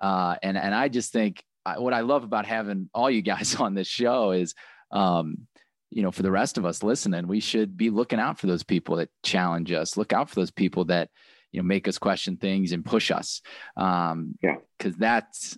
Uh, 0.00 0.36
and 0.42 0.56
and 0.56 0.74
I 0.74 0.88
just 0.88 1.12
think 1.12 1.42
I, 1.64 1.78
what 1.78 1.94
I 1.94 2.00
love 2.00 2.24
about 2.24 2.46
having 2.46 2.90
all 2.94 3.10
you 3.10 3.22
guys 3.22 3.54
on 3.60 3.74
this 3.74 3.88
show 3.88 4.32
is 4.32 4.54
um, 4.90 5.46
you 5.90 6.02
know, 6.02 6.10
for 6.10 6.22
the 6.22 6.30
rest 6.30 6.58
of 6.58 6.66
us 6.66 6.82
listening, 6.82 7.26
we 7.26 7.40
should 7.40 7.76
be 7.76 7.90
looking 7.90 8.18
out 8.18 8.38
for 8.38 8.46
those 8.46 8.64
people 8.64 8.96
that 8.96 9.10
challenge 9.22 9.72
us. 9.72 9.96
Look 9.96 10.12
out 10.12 10.28
for 10.28 10.36
those 10.36 10.50
people 10.50 10.86
that, 10.86 11.10
you 11.52 11.60
know, 11.60 11.66
make 11.66 11.86
us 11.88 11.98
question 11.98 12.36
things 12.36 12.72
and 12.72 12.84
push 12.84 13.10
us. 13.10 13.40
Um, 13.76 14.36
yeah, 14.42 14.56
because 14.76 14.96
that's 14.96 15.56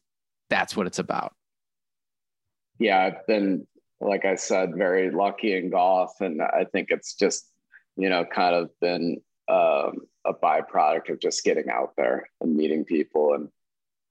that's 0.51 0.76
what 0.76 0.87
it's 0.87 0.99
about. 0.99 1.35
Yeah, 2.79 2.99
I've 3.01 3.26
been, 3.26 3.66
like 4.01 4.24
I 4.24 4.37
said, 4.37 4.74
very 4.76 5.11
lucky 5.11 5.57
in 5.57 5.70
golf, 5.70 6.20
and 6.20 6.41
I 6.41 6.66
think 6.70 6.89
it's 6.91 7.14
just, 7.14 7.51
you 7.97 8.09
know, 8.09 8.24
kind 8.24 8.55
of 8.55 8.70
been 8.81 9.20
um, 9.49 10.03
a 10.24 10.35
byproduct 10.35 11.11
of 11.11 11.20
just 11.20 11.43
getting 11.43 11.70
out 11.70 11.95
there 11.97 12.29
and 12.41 12.55
meeting 12.55 12.85
people 12.85 13.35
and 13.35 13.49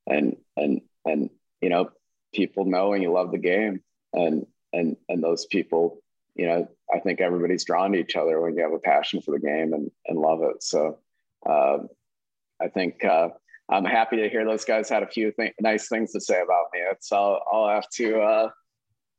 and 0.07 0.35
and 0.57 0.81
and 1.05 1.29
you 1.61 1.69
know, 1.69 1.91
people 2.33 2.65
knowing 2.65 3.01
you 3.01 3.11
love 3.11 3.31
the 3.31 3.37
game 3.37 3.81
and 4.13 4.45
and 4.73 4.97
and 5.07 5.23
those 5.23 5.45
people 5.45 6.01
you 6.37 6.45
know, 6.45 6.67
I 6.93 6.99
think 6.99 7.19
everybody's 7.19 7.65
drawn 7.65 7.91
to 7.91 7.99
each 7.99 8.15
other 8.15 8.39
when 8.39 8.55
you 8.55 8.63
have 8.63 8.73
a 8.73 8.79
passion 8.79 9.21
for 9.21 9.31
the 9.31 9.39
game 9.39 9.73
and, 9.73 9.91
and 10.07 10.19
love 10.19 10.41
it. 10.43 10.63
So 10.63 10.99
uh, 11.47 11.79
I 12.61 12.67
think 12.67 13.03
uh, 13.03 13.29
I'm 13.69 13.85
happy 13.85 14.17
to 14.17 14.29
hear 14.29 14.45
those 14.45 14.63
guys 14.63 14.87
had 14.87 15.03
a 15.03 15.07
few 15.07 15.31
th- 15.31 15.53
nice 15.59 15.89
things 15.89 16.11
to 16.13 16.21
say 16.21 16.41
about 16.41 16.65
me. 16.73 16.79
It's 16.91 17.11
I'll, 17.11 17.41
I'll 17.51 17.69
have 17.69 17.89
to 17.95 18.19
uh, 18.19 18.49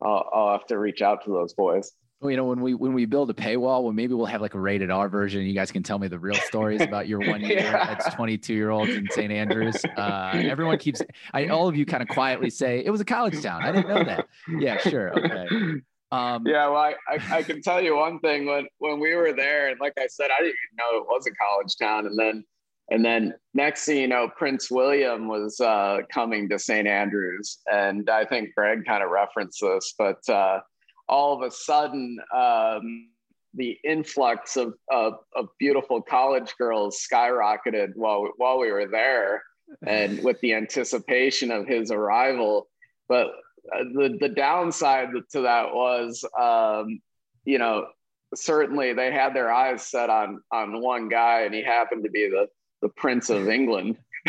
I'll, 0.00 0.30
I'll 0.32 0.52
have 0.52 0.66
to 0.66 0.78
reach 0.78 1.02
out 1.02 1.24
to 1.24 1.30
those 1.30 1.54
boys. 1.54 1.92
Well, 2.20 2.32
you 2.32 2.36
know, 2.36 2.46
when 2.46 2.60
we 2.60 2.74
when 2.74 2.94
we 2.94 3.04
build 3.04 3.30
a 3.30 3.34
paywall, 3.34 3.84
well, 3.84 3.92
maybe 3.92 4.12
we'll 4.12 4.26
have 4.26 4.40
like 4.40 4.54
a 4.54 4.60
rated 4.60 4.90
R 4.90 5.08
version. 5.08 5.42
You 5.42 5.54
guys 5.54 5.70
can 5.70 5.84
tell 5.84 6.00
me 6.00 6.08
the 6.08 6.18
real 6.18 6.34
stories 6.34 6.80
about 6.80 7.06
your 7.06 7.20
one 7.20 7.40
year 7.44 7.60
yeah. 7.60 7.96
as 8.04 8.12
22 8.14 8.54
year 8.54 8.70
olds 8.70 8.90
in 8.90 9.06
St. 9.10 9.30
Andrews. 9.30 9.84
Uh, 9.96 10.32
everyone 10.34 10.78
keeps, 10.78 11.00
I, 11.32 11.46
all 11.46 11.68
of 11.68 11.76
you 11.76 11.86
kind 11.86 12.02
of 12.02 12.08
quietly 12.08 12.50
say 12.50 12.82
it 12.84 12.90
was 12.90 13.00
a 13.00 13.04
college 13.04 13.40
town. 13.40 13.62
I 13.62 13.70
didn't 13.70 13.88
know 13.88 14.02
that. 14.02 14.26
Yeah, 14.58 14.78
sure, 14.78 15.16
okay. 15.16 15.80
Um, 16.10 16.46
yeah, 16.46 16.68
well, 16.68 16.76
I, 16.76 16.94
I, 17.06 17.38
I, 17.38 17.42
can 17.42 17.60
tell 17.60 17.82
you 17.82 17.96
one 17.96 18.18
thing 18.20 18.46
when 18.46 18.66
when 18.78 18.98
we 18.98 19.14
were 19.14 19.34
there, 19.34 19.68
and 19.68 19.78
like 19.78 19.92
I 19.98 20.06
said, 20.06 20.30
I 20.30 20.40
didn't 20.40 20.56
even 20.72 20.76
know 20.78 20.98
it 21.00 21.06
was 21.06 21.26
a 21.26 21.30
college 21.32 21.76
town, 21.76 22.06
and 22.06 22.18
then 22.18 22.44
and 22.90 23.04
then 23.04 23.34
next 23.52 23.84
thing 23.84 23.98
you 23.98 24.08
know, 24.08 24.30
Prince 24.36 24.70
William 24.70 25.28
was 25.28 25.60
uh, 25.60 25.98
coming 26.12 26.48
to 26.48 26.58
St. 26.58 26.88
Andrews, 26.88 27.58
and 27.70 28.08
I 28.08 28.24
think 28.24 28.54
Greg 28.56 28.86
kind 28.86 29.02
of 29.02 29.10
referenced 29.10 29.60
this, 29.60 29.94
but 29.98 30.26
uh, 30.30 30.60
all 31.08 31.34
of 31.34 31.42
a 31.42 31.50
sudden, 31.50 32.18
um, 32.34 33.08
the 33.54 33.76
influx 33.84 34.56
of, 34.56 34.74
of, 34.90 35.14
of 35.36 35.48
beautiful 35.58 36.00
college 36.00 36.54
girls 36.56 37.06
skyrocketed 37.10 37.90
while 37.96 38.30
while 38.38 38.58
we 38.58 38.72
were 38.72 38.86
there, 38.86 39.42
and 39.86 40.24
with 40.24 40.40
the 40.40 40.54
anticipation 40.54 41.50
of 41.50 41.66
his 41.66 41.90
arrival. 41.90 42.68
But 43.10 43.28
the 43.72 44.16
the 44.20 44.28
downside 44.28 45.08
to 45.32 45.42
that 45.42 45.74
was, 45.74 46.24
um, 46.38 47.00
you 47.44 47.58
know, 47.58 47.86
certainly 48.34 48.92
they 48.92 49.12
had 49.12 49.34
their 49.34 49.52
eyes 49.52 49.82
set 49.82 50.10
on 50.10 50.40
on 50.52 50.80
one 50.80 51.08
guy, 51.08 51.42
and 51.42 51.54
he 51.54 51.62
happened 51.62 52.04
to 52.04 52.10
be 52.10 52.28
the 52.28 52.48
the 52.82 52.88
Prince 52.88 53.30
of 53.30 53.48
England. 53.48 53.96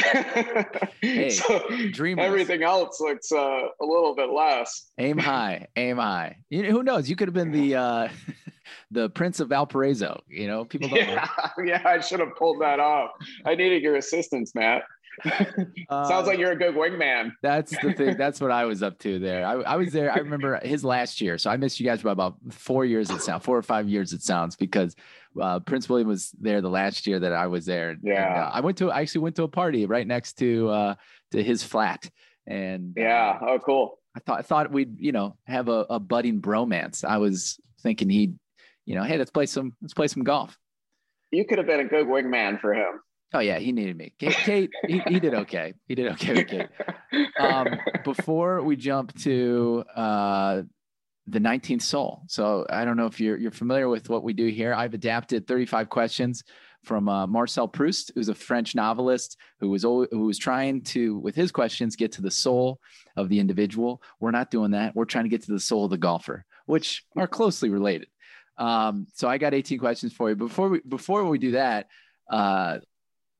hey, 1.01 1.29
so 1.29 1.61
dreamers. 1.91 2.25
everything 2.25 2.63
else 2.63 2.99
looks 3.01 3.31
uh, 3.31 3.37
a 3.37 3.85
little 3.85 4.15
bit 4.15 4.29
less. 4.29 4.91
Aim 4.97 5.17
high, 5.17 5.67
aim 5.75 5.97
high. 5.97 6.37
You 6.49 6.63
know, 6.63 6.71
who 6.71 6.83
knows? 6.83 7.09
You 7.09 7.15
could 7.15 7.27
have 7.27 7.35
been 7.35 7.51
the 7.51 7.75
uh, 7.75 8.09
the 8.91 9.09
Prince 9.09 9.39
of 9.39 9.49
Valparaiso. 9.49 10.21
You 10.27 10.47
know, 10.47 10.65
people. 10.65 10.89
Don't 10.89 10.97
yeah, 11.07 11.27
know. 11.57 11.63
yeah. 11.63 11.81
I 11.85 11.99
should 11.99 12.19
have 12.19 12.35
pulled 12.37 12.61
that 12.61 12.79
off. 12.79 13.11
I 13.45 13.55
needed 13.55 13.81
your 13.81 13.95
assistance, 13.95 14.53
Matt. 14.55 14.83
Sounds 15.89 16.27
like 16.27 16.37
uh, 16.37 16.41
you're 16.41 16.51
a 16.51 16.55
good 16.55 16.75
wingman. 16.75 17.31
That's 17.41 17.71
the 17.81 17.93
thing. 17.93 18.15
That's 18.17 18.39
what 18.41 18.51
I 18.51 18.65
was 18.65 18.83
up 18.83 18.99
to 18.99 19.19
there. 19.19 19.45
I, 19.45 19.53
I, 19.53 19.75
was 19.75 19.91
there. 19.91 20.11
I 20.11 20.17
remember 20.17 20.59
his 20.63 20.83
last 20.83 21.21
year. 21.21 21.37
So 21.37 21.49
I 21.49 21.57
missed 21.57 21.79
you 21.79 21.85
guys 21.85 22.01
by 22.01 22.11
about 22.11 22.35
four 22.49 22.85
years. 22.85 23.09
It 23.09 23.21
sounds 23.21 23.43
four 23.43 23.57
or 23.57 23.61
five 23.61 23.87
years. 23.87 24.13
It 24.13 24.21
sounds 24.21 24.55
because 24.55 24.95
uh, 25.39 25.59
Prince 25.59 25.89
William 25.89 26.07
was 26.07 26.31
there 26.39 26.61
the 26.61 26.69
last 26.69 27.07
year 27.07 27.19
that 27.19 27.33
I 27.33 27.47
was 27.47 27.65
there. 27.65 27.97
Yeah. 28.01 28.25
And, 28.25 28.43
uh, 28.43 28.51
I 28.53 28.59
went 28.61 28.77
to. 28.79 28.91
I 28.91 29.01
actually 29.01 29.21
went 29.21 29.35
to 29.37 29.43
a 29.43 29.47
party 29.47 29.85
right 29.85 30.07
next 30.07 30.33
to 30.39 30.69
uh, 30.69 30.95
to 31.31 31.43
his 31.43 31.63
flat. 31.63 32.09
And 32.47 32.93
yeah. 32.97 33.37
Oh, 33.41 33.59
cool. 33.59 33.99
I 34.15 34.19
thought 34.19 34.39
I 34.39 34.41
thought 34.41 34.71
we'd 34.71 34.99
you 34.99 35.11
know 35.11 35.37
have 35.45 35.69
a, 35.69 35.85
a 35.89 35.99
budding 35.99 36.41
bromance. 36.41 37.05
I 37.05 37.17
was 37.17 37.59
thinking 37.81 38.09
he'd 38.09 38.37
you 38.85 38.95
know 38.95 39.03
hey 39.03 39.17
let's 39.17 39.31
play 39.31 39.45
some 39.45 39.73
let's 39.81 39.93
play 39.93 40.07
some 40.07 40.23
golf. 40.23 40.57
You 41.31 41.45
could 41.45 41.59
have 41.59 41.67
been 41.67 41.79
a 41.79 41.85
good 41.85 42.07
wingman 42.07 42.59
for 42.59 42.73
him. 42.73 43.01
Oh 43.33 43.39
yeah, 43.39 43.59
he 43.59 43.71
needed 43.71 43.95
me. 43.95 44.13
Kate, 44.17 44.33
Kate 44.33 44.69
he, 44.87 44.99
he, 45.07 45.19
did 45.19 45.33
okay. 45.33 45.73
He 45.87 45.95
did 45.95 46.11
okay 46.13 46.33
with 46.33 46.47
Kate. 46.47 46.67
Um, 47.39 47.67
before 48.03 48.63
we 48.63 48.75
jump 48.75 49.15
to 49.21 49.83
uh, 49.95 50.61
the 51.27 51.39
19th 51.39 51.83
soul, 51.83 52.23
so 52.27 52.65
I 52.69 52.85
don't 52.85 52.97
know 52.97 53.05
if 53.05 53.19
you're 53.19 53.37
you're 53.37 53.51
familiar 53.51 53.87
with 53.87 54.09
what 54.09 54.23
we 54.23 54.33
do 54.33 54.47
here. 54.47 54.73
I've 54.73 54.95
adapted 54.95 55.47
35 55.47 55.89
questions 55.89 56.43
from 56.83 57.07
uh, 57.07 57.27
Marcel 57.27 57.67
Proust, 57.67 58.11
who's 58.15 58.29
a 58.29 58.35
French 58.35 58.73
novelist 58.73 59.37
who 59.59 59.69
was 59.69 59.85
always, 59.85 60.09
who 60.11 60.25
was 60.25 60.37
trying 60.37 60.81
to, 60.81 61.19
with 61.19 61.35
his 61.35 61.51
questions, 61.51 61.95
get 61.95 62.13
to 62.13 62.21
the 62.21 62.31
soul 62.31 62.79
of 63.15 63.29
the 63.29 63.39
individual. 63.39 64.01
We're 64.19 64.31
not 64.31 64.49
doing 64.49 64.71
that. 64.71 64.95
We're 64.95 65.05
trying 65.05 65.25
to 65.25 65.29
get 65.29 65.43
to 65.43 65.51
the 65.51 65.59
soul 65.59 65.85
of 65.85 65.91
the 65.91 65.97
golfer, 65.97 66.45
which 66.65 67.03
are 67.15 67.27
closely 67.27 67.69
related. 67.69 68.07
Um, 68.57 69.07
so 69.13 69.27
I 69.27 69.37
got 69.37 69.53
18 69.53 69.77
questions 69.77 70.13
for 70.13 70.29
you. 70.29 70.35
Before 70.35 70.69
we 70.69 70.81
before 70.81 71.25
we 71.25 71.37
do 71.37 71.51
that, 71.51 71.87
uh, 72.29 72.79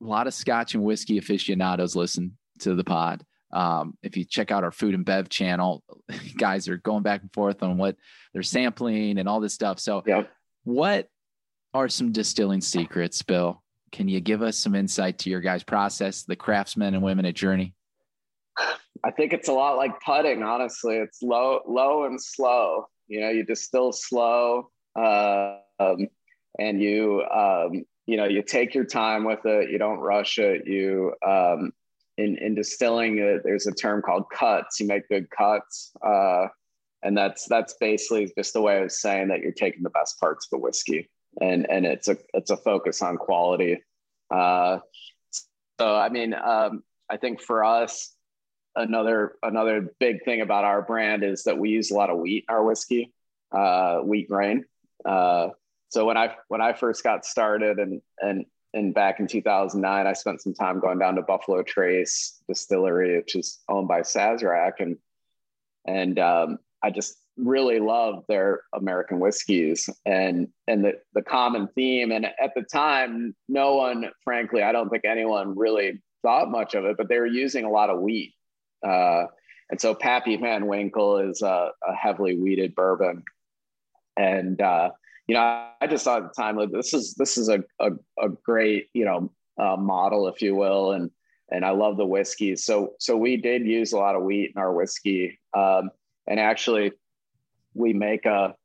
a 0.02 0.06
lot 0.06 0.28
of 0.28 0.34
scotch 0.34 0.76
and 0.76 0.84
whiskey 0.84 1.18
aficionados 1.18 1.95
listen 1.95 2.38
to 2.60 2.76
the 2.76 2.84
pod. 2.84 3.24
Um, 3.52 3.97
if 4.04 4.16
you 4.16 4.26
check 4.26 4.52
out 4.52 4.64
our 4.64 4.72
food 4.72 4.93
and 4.93 5.06
bev 5.06 5.30
channel, 5.30 5.84
guys 6.38 6.68
are 6.68 6.78
going 6.78 7.04
back 7.04 7.22
and 7.22 7.34
forth 7.34 7.64
on 7.64 7.78
what 7.78 7.95
they're 8.34 8.43
sampling 8.43 9.18
and 9.18 9.28
all 9.28 9.39
this 9.39 9.54
stuff. 9.54 9.80
So, 9.80 10.04
yep. 10.06 10.30
what 10.64 11.08
are 11.74 11.89
some 11.89 12.12
distilling 12.12 12.62
secrets, 12.62 13.22
Bill? 13.24 13.64
Can 13.91 14.08
you 14.08 14.20
give 14.20 14.41
us 14.43 14.58
some 14.58 14.76
insight 14.76 15.18
to 15.20 15.30
your 15.30 15.41
guys' 15.41 15.64
process, 15.64 16.24
the 16.24 16.36
craftsmen 16.36 16.93
and 16.93 17.04
women 17.04 17.26
at 17.26 17.34
Journey? 17.36 17.74
I 19.04 19.12
think 19.12 19.34
it's 19.34 19.47
a 19.47 19.54
lot 19.54 19.78
like 19.78 20.00
putting. 20.06 20.43
Honestly, 20.43 20.97
it's 20.97 21.22
low, 21.22 21.62
low 21.68 22.06
and 22.06 22.22
slow. 22.22 22.88
You 23.08 23.22
know, 23.22 23.30
you 23.30 23.43
distill 23.43 23.91
slow, 23.91 24.70
uh, 24.95 25.58
um, 25.80 26.08
and 26.60 26.82
you 26.82 27.24
um, 27.24 27.86
you 28.10 28.18
know 28.18 28.26
you 28.26 28.41
take 28.41 28.74
your 28.74 28.86
time 28.86 29.24
with 29.24 29.45
it 29.45 29.70
you 29.70 29.78
don't 29.78 29.99
rush 29.99 30.39
it 30.39 30.66
you 30.66 31.14
um, 31.26 31.72
in, 32.18 32.38
in 32.39 32.55
distilling 32.55 33.20
it 33.20 33.41
there's 33.43 33.68
a 33.68 33.72
term 33.72 34.01
called 34.01 34.24
cuts 34.34 34.80
you 34.80 34.88
make 34.88 35.07
good 35.10 35.30
cuts 35.30 35.91
uh, 36.03 36.47
and 37.03 37.16
that's 37.16 37.45
that's 37.47 37.76
basically 37.80 38.32
just 38.36 38.55
a 38.55 38.62
way 38.62 38.82
of 38.82 38.91
saying 38.91 39.28
that 39.28 39.41
you're 39.41 39.51
taking 39.51 39.84
the 39.84 39.91
best 39.91 40.20
parts 40.20 40.47
of 40.47 40.49
the 40.49 40.57
whiskey 40.57 41.07
and 41.39 41.70
and 41.70 41.86
it's 41.86 42.07
a 42.07 42.18
it's 42.34 42.49
a 42.49 42.57
focus 42.57 43.03
on 43.03 43.16
quality 43.16 43.80
uh, 44.32 44.80
so 45.80 45.95
i 45.95 46.10
mean 46.10 46.34
um, 46.34 46.82
i 47.12 47.16
think 47.16 47.39
for 47.39 47.64
us 47.64 48.16
another 48.76 49.34
another 49.43 49.93
big 49.99 50.24
thing 50.26 50.41
about 50.41 50.66
our 50.66 50.82
brand 50.82 51.24
is 51.24 51.43
that 51.43 51.60
we 51.60 51.70
use 51.70 51.91
a 51.91 51.95
lot 51.95 52.10
of 52.10 52.18
wheat 52.18 52.43
in 52.49 52.55
our 52.55 52.64
whiskey 52.64 53.14
uh, 53.51 53.99
wheat 53.99 54.28
grain 54.28 54.66
uh, 55.05 55.49
so 55.89 56.05
when 56.05 56.17
I 56.17 56.35
when 56.47 56.61
I 56.61 56.73
first 56.73 57.03
got 57.03 57.25
started 57.25 57.79
and 57.79 58.01
and 58.19 58.45
and 58.73 58.93
back 58.93 59.19
in 59.19 59.27
2009, 59.27 60.05
I 60.05 60.13
spent 60.13 60.41
some 60.41 60.53
time 60.53 60.79
going 60.79 60.99
down 60.99 61.15
to 61.15 61.23
Buffalo 61.23 61.63
Trace 61.63 62.39
Distillery, 62.47 63.17
which 63.17 63.35
is 63.35 63.59
owned 63.67 63.87
by 63.87 64.01
Sazerac, 64.01 64.73
and 64.79 64.97
and 65.85 66.19
um, 66.19 66.59
I 66.83 66.91
just 66.91 67.17
really 67.37 67.79
love 67.79 68.25
their 68.27 68.61
American 68.73 69.19
whiskeys 69.19 69.89
and 70.05 70.49
and 70.67 70.85
the 70.85 70.93
the 71.13 71.23
common 71.23 71.67
theme. 71.69 72.11
And 72.11 72.25
at 72.25 72.53
the 72.55 72.61
time, 72.61 73.35
no 73.47 73.75
one, 73.75 74.09
frankly, 74.23 74.61
I 74.61 74.71
don't 74.71 74.89
think 74.89 75.05
anyone 75.05 75.57
really 75.57 76.01
thought 76.21 76.51
much 76.51 76.75
of 76.75 76.85
it, 76.85 76.97
but 76.97 77.09
they 77.09 77.17
were 77.17 77.25
using 77.25 77.65
a 77.65 77.71
lot 77.71 77.89
of 77.89 78.01
wheat. 78.01 78.33
Uh, 78.85 79.25
and 79.71 79.79
so 79.79 79.95
Pappy 79.95 80.35
Van 80.35 80.67
Winkle 80.67 81.17
is 81.17 81.41
a, 81.41 81.71
a 81.87 81.95
heavily 81.95 82.35
wheated 82.37 82.75
bourbon, 82.75 83.23
and 84.15 84.61
uh, 84.61 84.89
you 85.30 85.36
know, 85.36 85.63
I 85.80 85.86
just 85.86 86.05
saw 86.05 86.17
at 86.17 86.23
the 86.23 86.30
time 86.30 86.57
like 86.57 86.71
this 86.71 86.91
is 86.91 87.13
this 87.13 87.38
is 87.38 87.49
a 87.49 87.63
a, 87.80 87.91
a 88.19 88.30
great 88.43 88.88
you 88.93 89.05
know 89.05 89.32
uh, 89.61 89.77
model, 89.77 90.27
if 90.27 90.41
you 90.41 90.55
will, 90.55 90.93
and 90.93 91.11
and 91.51 91.63
I 91.63 91.69
love 91.69 91.97
the 91.97 92.05
whiskey. 92.05 92.55
So 92.55 92.93
so 92.97 93.15
we 93.15 93.38
did 93.38 93.63
use 93.63 93.93
a 93.93 93.97
lot 93.97 94.15
of 94.15 94.23
wheat 94.23 94.53
in 94.55 94.59
our 94.59 94.73
whiskey, 94.73 95.39
um, 95.55 95.91
and 96.25 96.39
actually 96.39 96.93
we 97.75 97.93
make 97.93 98.25
a 98.25 98.55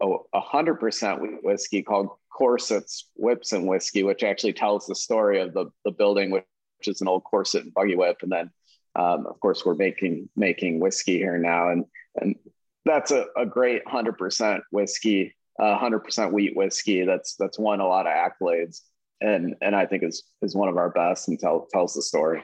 a 0.00 0.40
hundred 0.40 0.76
percent 0.76 1.20
wheat 1.20 1.42
whiskey 1.42 1.82
called 1.82 2.10
Corset's 2.32 3.10
Whips 3.16 3.50
and 3.50 3.66
Whiskey, 3.66 4.04
which 4.04 4.22
actually 4.22 4.52
tells 4.52 4.86
the 4.86 4.94
story 4.94 5.40
of 5.40 5.52
the 5.54 5.72
the 5.84 5.90
building, 5.90 6.30
which 6.30 6.44
is 6.82 7.00
an 7.00 7.08
old 7.08 7.24
corset 7.24 7.64
and 7.64 7.74
buggy 7.74 7.96
whip, 7.96 8.18
and 8.22 8.30
then 8.30 8.48
um, 8.94 9.26
of 9.26 9.40
course 9.40 9.66
we're 9.66 9.74
making 9.74 10.28
making 10.36 10.78
whiskey 10.78 11.18
here 11.18 11.38
now, 11.38 11.70
and 11.70 11.84
and 12.14 12.36
that's 12.84 13.10
a, 13.10 13.26
a 13.36 13.44
great 13.44 13.82
hundred 13.88 14.18
percent 14.18 14.62
whiskey, 14.70 15.34
hundred 15.58 16.00
percent 16.00 16.32
wheat 16.32 16.56
whiskey. 16.56 17.04
That's 17.04 17.36
that's 17.36 17.58
won 17.58 17.80
a 17.80 17.86
lot 17.86 18.06
of 18.06 18.12
accolades, 18.12 18.80
and 19.20 19.54
and 19.60 19.74
I 19.74 19.86
think 19.86 20.02
is 20.02 20.24
is 20.42 20.54
one 20.54 20.68
of 20.68 20.76
our 20.76 20.90
best 20.90 21.28
and 21.28 21.38
tell, 21.38 21.66
tells 21.72 21.94
the 21.94 22.02
story. 22.02 22.42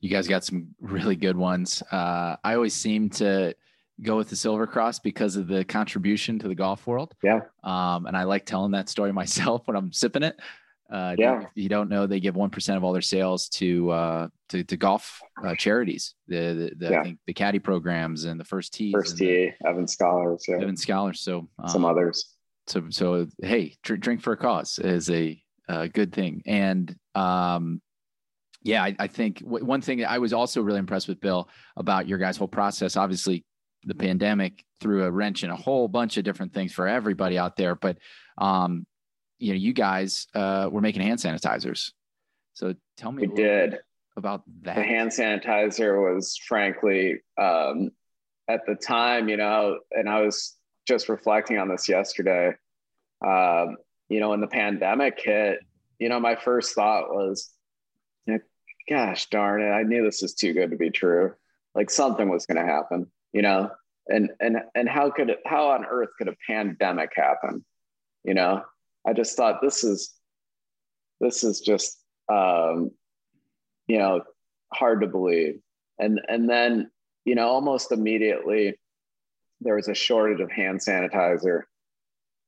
You 0.00 0.10
guys 0.10 0.28
got 0.28 0.44
some 0.44 0.68
really 0.80 1.16
good 1.16 1.36
ones. 1.36 1.82
Uh, 1.90 2.36
I 2.44 2.54
always 2.54 2.74
seem 2.74 3.08
to 3.10 3.54
go 4.02 4.16
with 4.16 4.28
the 4.28 4.36
Silver 4.36 4.66
Cross 4.66 4.98
because 4.98 5.36
of 5.36 5.46
the 5.46 5.64
contribution 5.64 6.38
to 6.40 6.48
the 6.48 6.54
golf 6.54 6.86
world. 6.86 7.14
Yeah. 7.22 7.40
Um, 7.62 8.06
and 8.06 8.16
I 8.16 8.24
like 8.24 8.44
telling 8.44 8.72
that 8.72 8.88
story 8.88 9.12
myself 9.14 9.66
when 9.66 9.76
I'm 9.76 9.92
sipping 9.92 10.22
it. 10.22 10.38
Uh, 10.94 11.16
yeah. 11.18 11.40
If 11.40 11.48
you 11.56 11.68
don't 11.68 11.88
know, 11.88 12.06
they 12.06 12.20
give 12.20 12.36
1% 12.36 12.76
of 12.76 12.84
all 12.84 12.92
their 12.92 13.02
sales 13.02 13.48
to, 13.48 13.90
uh, 13.90 14.28
to, 14.50 14.62
to 14.62 14.76
golf 14.76 15.20
uh, 15.44 15.56
charities, 15.56 16.14
the, 16.28 16.36
the, 16.36 16.86
the 16.86 16.92
yeah. 16.92 17.00
I 17.00 17.02
think 17.02 17.18
the 17.26 17.34
caddy 17.34 17.58
programs 17.58 18.26
and 18.26 18.38
the 18.38 18.44
first 18.44 18.72
tee, 18.72 18.92
first 18.92 19.18
tee, 19.18 19.50
Evans 19.66 19.92
Scholars, 19.92 20.44
yeah. 20.46 20.56
Evans 20.56 20.82
Scholars. 20.82 21.20
So 21.20 21.48
um, 21.58 21.68
some 21.68 21.84
others. 21.84 22.36
So, 22.68 22.84
so, 22.90 23.26
Hey, 23.42 23.76
drink 23.82 24.22
for 24.22 24.34
a 24.34 24.36
cause 24.36 24.78
is 24.78 25.10
a, 25.10 25.42
a 25.68 25.88
good 25.88 26.12
thing. 26.12 26.42
And, 26.46 26.94
um, 27.16 27.82
yeah, 28.62 28.84
I, 28.84 28.94
I 29.00 29.06
think 29.08 29.40
w- 29.40 29.64
one 29.64 29.80
thing 29.80 30.04
I 30.04 30.18
was 30.18 30.32
also 30.32 30.62
really 30.62 30.78
impressed 30.78 31.08
with 31.08 31.20
Bill 31.20 31.48
about 31.76 32.06
your 32.06 32.18
guys' 32.18 32.36
whole 32.36 32.46
process. 32.46 32.96
Obviously, 32.96 33.44
the 33.82 33.96
pandemic 33.96 34.64
threw 34.80 35.02
a 35.04 35.10
wrench 35.10 35.42
in 35.42 35.50
a 35.50 35.56
whole 35.56 35.88
bunch 35.88 36.18
of 36.18 36.24
different 36.24 36.54
things 36.54 36.72
for 36.72 36.86
everybody 36.86 37.36
out 37.36 37.56
there. 37.56 37.74
But 37.74 37.98
um, 38.38 38.86
you 39.44 39.52
know, 39.52 39.58
you 39.58 39.72
guys 39.72 40.26
uh, 40.34 40.68
were 40.70 40.80
making 40.80 41.02
hand 41.02 41.18
sanitizers. 41.18 41.92
So 42.54 42.74
tell 42.96 43.12
me 43.12 43.26
we 43.26 43.34
did 43.34 43.78
about 44.16 44.42
that. 44.62 44.76
The 44.76 44.82
hand 44.82 45.10
sanitizer 45.10 46.14
was 46.14 46.36
frankly 46.36 47.20
um, 47.40 47.90
at 48.48 48.66
the 48.66 48.74
time, 48.74 49.28
you 49.28 49.36
know, 49.36 49.78
and 49.90 50.08
I 50.08 50.22
was 50.22 50.56
just 50.86 51.08
reflecting 51.08 51.58
on 51.58 51.68
this 51.68 51.88
yesterday. 51.88 52.52
Um, 53.24 53.76
you 54.08 54.20
know, 54.20 54.30
when 54.30 54.40
the 54.40 54.46
pandemic 54.46 55.20
hit, 55.22 55.60
you 55.98 56.08
know, 56.08 56.20
my 56.20 56.36
first 56.36 56.74
thought 56.74 57.08
was, 57.10 57.50
gosh 58.88 59.30
darn 59.30 59.62
it, 59.62 59.70
I 59.70 59.82
knew 59.82 60.04
this 60.04 60.20
was 60.20 60.34
too 60.34 60.52
good 60.52 60.70
to 60.70 60.76
be 60.76 60.90
true. 60.90 61.32
Like 61.74 61.90
something 61.90 62.28
was 62.28 62.44
going 62.44 62.64
to 62.64 62.70
happen 62.70 63.10
you 63.34 63.42
know 63.42 63.70
and 64.06 64.30
and 64.40 64.56
and 64.74 64.88
how 64.88 65.10
could 65.10 65.28
it 65.28 65.40
how 65.44 65.68
on 65.68 65.84
earth 65.84 66.08
could 66.16 66.28
a 66.28 66.36
pandemic 66.46 67.10
happen 67.14 67.62
you 68.22 68.32
know 68.32 68.62
i 69.06 69.12
just 69.12 69.36
thought 69.36 69.60
this 69.62 69.84
is 69.84 70.14
this 71.20 71.44
is 71.44 71.60
just 71.60 71.98
um 72.28 72.90
you 73.86 73.98
know 73.98 74.22
hard 74.72 75.00
to 75.00 75.06
believe. 75.06 75.60
And 75.98 76.20
and 76.28 76.48
then 76.48 76.90
you 77.24 77.34
know 77.34 77.48
almost 77.48 77.92
immediately 77.92 78.78
there 79.60 79.76
was 79.76 79.88
a 79.88 79.94
shortage 79.94 80.40
of 80.40 80.50
hand 80.50 80.80
sanitizer. 80.80 81.62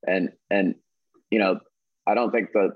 And 0.06 0.30
and 0.50 0.74
you 1.30 1.38
know 1.38 1.60
i 2.06 2.14
don't 2.14 2.30
think 2.30 2.52
the 2.52 2.72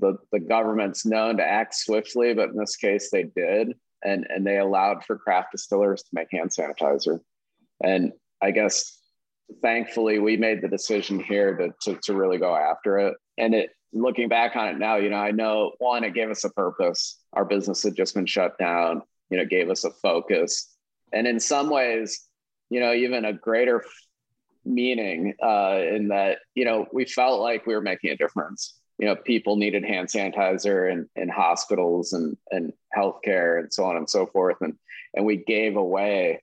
the, 0.00 0.18
the 0.32 0.40
government's 0.40 1.06
known 1.06 1.38
to 1.38 1.42
act 1.42 1.74
swiftly 1.74 2.34
but 2.34 2.50
in 2.50 2.56
this 2.56 2.76
case 2.76 3.10
they 3.10 3.24
did. 3.24 3.74
And 4.04 4.26
and 4.28 4.46
they 4.46 4.58
allowed 4.58 5.04
for 5.04 5.18
craft 5.18 5.52
distillers 5.52 6.02
to 6.02 6.08
make 6.12 6.28
hand 6.30 6.50
sanitizer. 6.50 7.20
And 7.82 8.12
I 8.40 8.52
guess 8.52 8.97
thankfully 9.62 10.18
we 10.18 10.36
made 10.36 10.62
the 10.62 10.68
decision 10.68 11.20
here 11.20 11.56
to, 11.56 11.74
to, 11.82 12.00
to 12.02 12.14
really 12.14 12.38
go 12.38 12.54
after 12.54 12.98
it. 12.98 13.14
And 13.36 13.54
it, 13.54 13.70
looking 13.92 14.28
back 14.28 14.56
on 14.56 14.68
it 14.68 14.78
now, 14.78 14.96
you 14.96 15.10
know, 15.10 15.16
I 15.16 15.30
know 15.30 15.72
one, 15.78 16.04
it 16.04 16.14
gave 16.14 16.30
us 16.30 16.44
a 16.44 16.50
purpose. 16.50 17.18
Our 17.32 17.44
business 17.44 17.82
had 17.82 17.96
just 17.96 18.14
been 18.14 18.26
shut 18.26 18.58
down, 18.58 19.02
you 19.30 19.38
know, 19.38 19.44
gave 19.44 19.70
us 19.70 19.84
a 19.84 19.90
focus. 19.90 20.74
And 21.12 21.26
in 21.26 21.40
some 21.40 21.70
ways, 21.70 22.26
you 22.70 22.80
know, 22.80 22.92
even 22.92 23.24
a 23.24 23.32
greater 23.32 23.82
meaning 24.64 25.34
uh, 25.42 25.80
in 25.90 26.08
that, 26.08 26.38
you 26.54 26.64
know, 26.64 26.86
we 26.92 27.06
felt 27.06 27.40
like 27.40 27.66
we 27.66 27.74
were 27.74 27.80
making 27.80 28.10
a 28.10 28.16
difference. 28.16 28.74
You 28.98 29.06
know, 29.06 29.16
people 29.16 29.56
needed 29.56 29.84
hand 29.84 30.08
sanitizer 30.08 30.92
in, 30.92 31.08
in 31.16 31.28
hospitals 31.28 32.12
and, 32.12 32.36
and 32.50 32.72
healthcare 32.94 33.60
and 33.60 33.72
so 33.72 33.84
on 33.84 33.96
and 33.96 34.10
so 34.10 34.26
forth. 34.26 34.56
And, 34.60 34.74
and 35.14 35.24
we 35.24 35.36
gave 35.36 35.76
away 35.76 36.42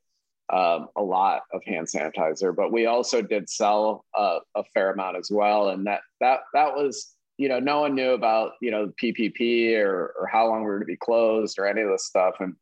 um, 0.51 0.89
a 0.95 1.01
lot 1.01 1.41
of 1.53 1.63
hand 1.63 1.87
sanitizer, 1.87 2.55
but 2.55 2.71
we 2.71 2.85
also 2.85 3.21
did 3.21 3.49
sell 3.49 4.05
uh, 4.13 4.39
a 4.55 4.63
fair 4.73 4.91
amount 4.91 5.17
as 5.17 5.29
well. 5.31 5.69
And 5.69 5.87
that 5.87 6.01
that 6.21 6.41
that 6.53 6.75
was 6.75 7.15
you 7.37 7.49
know 7.49 7.59
no 7.59 7.81
one 7.81 7.95
knew 7.95 8.11
about 8.11 8.51
you 8.61 8.71
know 8.71 8.91
PPP 9.01 9.75
or 9.77 10.13
or 10.19 10.27
how 10.27 10.47
long 10.47 10.61
we 10.61 10.67
were 10.67 10.79
to 10.79 10.85
be 10.85 10.97
closed 10.97 11.57
or 11.57 11.67
any 11.67 11.81
of 11.81 11.89
this 11.89 12.05
stuff. 12.05 12.35
And 12.39 12.55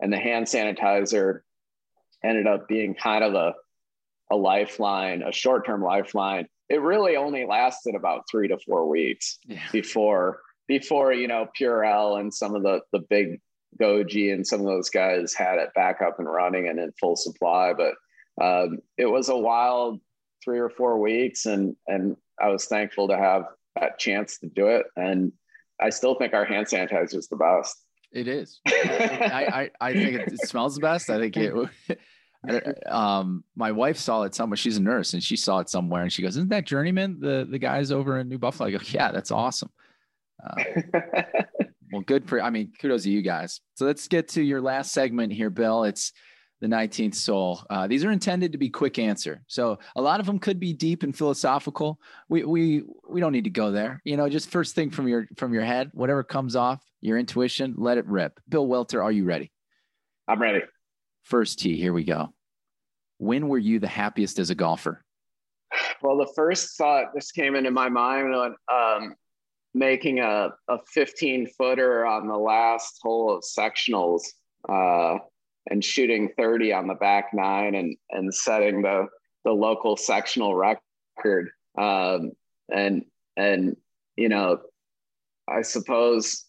and 0.00 0.12
the 0.12 0.18
hand 0.18 0.46
sanitizer 0.46 1.40
ended 2.22 2.46
up 2.46 2.68
being 2.68 2.94
kind 2.94 3.24
of 3.24 3.34
a 3.34 3.54
a 4.30 4.36
lifeline, 4.36 5.22
a 5.22 5.32
short 5.32 5.64
term 5.66 5.82
lifeline. 5.82 6.48
It 6.68 6.80
really 6.80 7.16
only 7.16 7.46
lasted 7.46 7.94
about 7.94 8.24
three 8.30 8.48
to 8.48 8.58
four 8.58 8.88
weeks 8.88 9.38
yeah. 9.46 9.60
before 9.72 10.40
before 10.68 11.12
you 11.12 11.28
know 11.28 11.48
Purell 11.58 12.20
and 12.20 12.32
some 12.32 12.54
of 12.54 12.62
the 12.62 12.80
the 12.92 13.00
big 13.00 13.40
GOJO 13.80 14.34
and 14.34 14.46
some 14.46 14.60
of 14.60 14.66
those 14.66 14.90
guys 14.90 15.34
had 15.34 15.58
it 15.58 15.74
back 15.74 16.02
up 16.02 16.18
and 16.18 16.30
running 16.30 16.68
and 16.68 16.78
in 16.78 16.92
full 17.00 17.16
supply. 17.16 17.72
But 17.72 17.94
um, 18.42 18.78
it 18.96 19.06
was 19.06 19.28
a 19.28 19.36
wild 19.36 20.00
three 20.44 20.58
or 20.58 20.70
four 20.70 20.98
weeks, 20.98 21.46
and 21.46 21.76
and 21.86 22.16
I 22.40 22.48
was 22.48 22.66
thankful 22.66 23.08
to 23.08 23.16
have 23.16 23.44
that 23.78 23.98
chance 23.98 24.38
to 24.38 24.48
do 24.48 24.68
it. 24.68 24.86
And 24.96 25.32
I 25.80 25.90
still 25.90 26.14
think 26.14 26.34
our 26.34 26.44
hand 26.44 26.66
sanitizer 26.66 27.16
is 27.16 27.28
the 27.28 27.36
best. 27.36 27.84
It 28.12 28.28
is. 28.28 28.60
I, 28.66 29.70
I, 29.80 29.88
I 29.88 29.92
think 29.94 30.14
it, 30.16 30.32
it, 30.32 30.48
smells 30.48 30.74
the 30.74 30.80
best. 30.80 31.08
I 31.08 31.18
think 31.18 31.36
it. 31.36 31.98
um, 32.86 33.44
my 33.56 33.72
wife 33.72 33.96
saw 33.96 34.22
it 34.22 34.34
somewhere. 34.34 34.56
She's 34.56 34.76
a 34.76 34.82
nurse, 34.82 35.14
and 35.14 35.22
she 35.22 35.36
saw 35.36 35.60
it 35.60 35.70
somewhere, 35.70 36.02
and 36.02 36.12
she 36.12 36.22
goes, 36.22 36.36
"Isn't 36.36 36.50
that 36.50 36.66
Journeyman 36.66 37.20
the 37.20 37.46
the 37.48 37.58
guys 37.58 37.90
over 37.90 38.18
in 38.18 38.28
New 38.28 38.38
Buffalo?" 38.38 38.68
I 38.68 38.72
go, 38.72 38.78
"Yeah, 38.84 39.12
that's 39.12 39.30
awesome." 39.30 39.70
Uh, 40.44 40.62
well, 41.92 42.02
good 42.02 42.26
for, 42.28 42.42
I 42.42 42.50
mean, 42.50 42.72
kudos 42.80 43.04
to 43.04 43.10
you 43.10 43.22
guys. 43.22 43.60
So 43.74 43.84
let's 43.84 44.08
get 44.08 44.28
to 44.28 44.42
your 44.42 44.60
last 44.60 44.92
segment 44.92 45.32
here, 45.32 45.50
Bill. 45.50 45.84
It's 45.84 46.12
the 46.62 46.66
19th 46.66 47.14
soul. 47.14 47.60
Uh, 47.68 47.86
these 47.86 48.04
are 48.04 48.10
intended 48.10 48.52
to 48.52 48.58
be 48.58 48.70
quick 48.70 48.98
answer. 48.98 49.42
So 49.46 49.78
a 49.96 50.00
lot 50.00 50.20
of 50.20 50.26
them 50.26 50.38
could 50.38 50.58
be 50.58 50.72
deep 50.72 51.02
and 51.02 51.14
philosophical. 51.16 51.98
We, 52.28 52.44
we, 52.44 52.84
we 53.08 53.20
don't 53.20 53.32
need 53.32 53.44
to 53.44 53.50
go 53.50 53.72
there. 53.72 54.00
You 54.04 54.16
know, 54.16 54.28
just 54.28 54.48
first 54.48 54.74
thing 54.74 54.90
from 54.90 55.06
your, 55.06 55.26
from 55.36 55.52
your 55.52 55.64
head, 55.64 55.90
whatever 55.92 56.22
comes 56.22 56.56
off 56.56 56.82
your 57.00 57.18
intuition, 57.18 57.74
let 57.76 57.98
it 57.98 58.06
rip. 58.06 58.40
Bill 58.48 58.66
Welter, 58.66 59.02
are 59.02 59.12
you 59.12 59.24
ready? 59.24 59.52
I'm 60.28 60.40
ready. 60.40 60.60
First 61.24 61.58
tee, 61.58 61.76
here 61.76 61.92
we 61.92 62.04
go. 62.04 62.32
When 63.18 63.48
were 63.48 63.58
you 63.58 63.80
the 63.80 63.88
happiest 63.88 64.38
as 64.38 64.50
a 64.50 64.54
golfer? 64.54 65.04
Well, 66.00 66.16
the 66.16 66.32
first 66.34 66.76
thought 66.76 67.06
this 67.14 67.32
came 67.32 67.54
into 67.54 67.70
my 67.70 67.88
mind 67.88 68.30
when 68.30 68.54
um, 68.72 69.14
making 69.74 70.20
a, 70.20 70.50
a 70.68 70.78
15 70.92 71.48
footer 71.58 72.04
on 72.04 72.28
the 72.28 72.36
last 72.36 72.98
hole 73.02 73.34
of 73.34 73.42
sectionals 73.42 74.22
uh, 74.68 75.18
and 75.70 75.84
shooting 75.84 76.30
30 76.36 76.72
on 76.72 76.86
the 76.86 76.94
back 76.94 77.30
nine 77.32 77.74
and, 77.74 77.96
and 78.10 78.34
setting 78.34 78.82
the, 78.82 79.06
the 79.44 79.52
local 79.52 79.96
sectional 79.96 80.54
record. 80.54 81.50
Um, 81.78 82.32
and, 82.70 83.04
and, 83.36 83.76
you 84.16 84.28
know, 84.28 84.60
I 85.48 85.62
suppose 85.62 86.44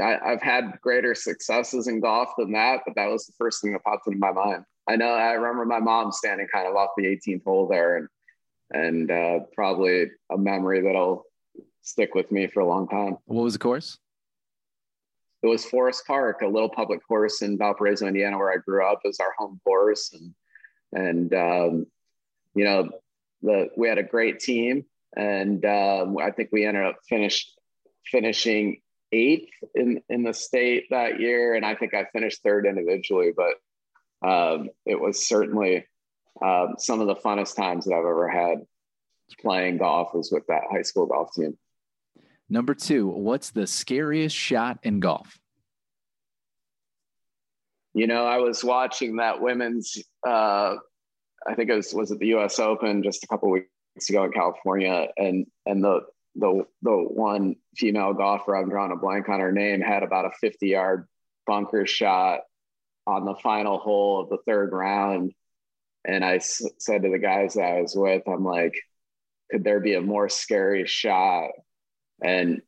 I, 0.00 0.16
I've 0.24 0.42
had 0.42 0.78
greater 0.80 1.14
successes 1.14 1.88
in 1.88 2.00
golf 2.00 2.30
than 2.38 2.52
that, 2.52 2.80
but 2.86 2.94
that 2.96 3.10
was 3.10 3.26
the 3.26 3.32
first 3.38 3.62
thing 3.62 3.72
that 3.72 3.84
popped 3.84 4.06
into 4.06 4.18
my 4.18 4.32
mind. 4.32 4.64
I 4.88 4.96
know 4.96 5.08
I 5.08 5.32
remember 5.32 5.64
my 5.64 5.80
mom 5.80 6.12
standing 6.12 6.46
kind 6.52 6.68
of 6.68 6.76
off 6.76 6.90
the 6.96 7.04
18th 7.04 7.44
hole 7.44 7.66
there 7.66 7.96
and, 7.96 8.08
and 8.72 9.10
uh, 9.10 9.44
probably 9.54 10.06
a 10.30 10.38
memory 10.38 10.82
that'll 10.82 11.25
stick 11.86 12.14
with 12.14 12.30
me 12.32 12.46
for 12.46 12.60
a 12.60 12.66
long 12.66 12.88
time. 12.88 13.16
What 13.26 13.44
was 13.44 13.54
the 13.54 13.58
course? 13.58 13.98
It 15.42 15.46
was 15.46 15.64
Forest 15.64 16.06
Park, 16.06 16.42
a 16.42 16.48
little 16.48 16.68
public 16.68 17.06
course 17.06 17.42
in 17.42 17.56
Valparaiso, 17.56 18.06
Indiana, 18.06 18.36
where 18.36 18.52
I 18.52 18.56
grew 18.56 18.84
up. 18.84 19.00
It 19.04 19.08
was 19.08 19.20
our 19.20 19.32
home 19.38 19.60
course, 19.64 20.12
and 20.12 20.34
and 20.92 21.34
um, 21.34 21.86
you 22.54 22.64
know, 22.64 22.90
the 23.42 23.68
we 23.76 23.88
had 23.88 23.98
a 23.98 24.02
great 24.02 24.40
team, 24.40 24.84
and 25.16 25.64
um, 25.64 26.18
I 26.18 26.30
think 26.32 26.48
we 26.52 26.66
ended 26.66 26.84
up 26.84 26.96
finished 27.08 27.56
finishing 28.10 28.80
eighth 29.12 29.50
in 29.74 30.02
in 30.08 30.24
the 30.24 30.34
state 30.34 30.86
that 30.90 31.20
year, 31.20 31.54
and 31.54 31.64
I 31.64 31.76
think 31.76 31.94
I 31.94 32.06
finished 32.12 32.42
third 32.42 32.66
individually. 32.66 33.32
But 33.36 34.28
um, 34.28 34.70
it 34.84 34.98
was 34.98 35.28
certainly 35.28 35.86
um, 36.42 36.74
some 36.78 37.00
of 37.00 37.06
the 37.06 37.14
funnest 37.14 37.54
times 37.54 37.84
that 37.84 37.94
I've 37.94 38.00
ever 38.00 38.28
had 38.28 38.66
playing 39.40 39.78
golf 39.78 40.14
was 40.14 40.30
with 40.30 40.46
that 40.46 40.62
high 40.70 40.82
school 40.82 41.06
golf 41.06 41.32
team. 41.34 41.56
Number 42.48 42.74
two, 42.74 43.08
what's 43.08 43.50
the 43.50 43.66
scariest 43.66 44.36
shot 44.36 44.78
in 44.82 45.00
golf? 45.00 45.38
You 47.94 48.06
know, 48.06 48.24
I 48.24 48.38
was 48.38 48.62
watching 48.62 49.16
that 49.16 49.40
women's, 49.40 49.96
uh, 50.26 50.76
I 51.46 51.54
think 51.54 51.70
it 51.70 51.74
was, 51.74 51.92
was 51.94 52.10
it 52.10 52.18
the 52.18 52.34
US 52.36 52.58
Open 52.58 53.02
just 53.02 53.24
a 53.24 53.26
couple 53.26 53.50
weeks 53.50 53.68
ago 54.08 54.24
in 54.24 54.32
California, 54.32 55.08
and 55.16 55.46
and 55.64 55.82
the 55.82 56.02
the 56.34 56.64
the 56.82 56.92
one 56.92 57.56
female 57.76 58.12
golfer 58.12 58.54
I'm 58.54 58.68
drawing 58.68 58.92
a 58.92 58.96
blank 58.96 59.28
on 59.28 59.40
her 59.40 59.52
name 59.52 59.80
had 59.80 60.02
about 60.02 60.26
a 60.26 60.30
50 60.40 60.68
yard 60.68 61.08
bunker 61.46 61.86
shot 61.86 62.40
on 63.06 63.24
the 63.24 63.36
final 63.36 63.78
hole 63.78 64.20
of 64.20 64.28
the 64.28 64.38
third 64.46 64.72
round, 64.72 65.32
and 66.04 66.24
I 66.24 66.36
s- 66.36 66.62
said 66.78 67.02
to 67.02 67.10
the 67.10 67.18
guys 67.18 67.54
that 67.54 67.62
I 67.64 67.80
was 67.80 67.94
with, 67.96 68.22
I'm 68.28 68.44
like, 68.44 68.74
could 69.50 69.64
there 69.64 69.80
be 69.80 69.94
a 69.94 70.00
more 70.00 70.28
scary 70.28 70.86
shot? 70.86 71.50
And 72.22 72.62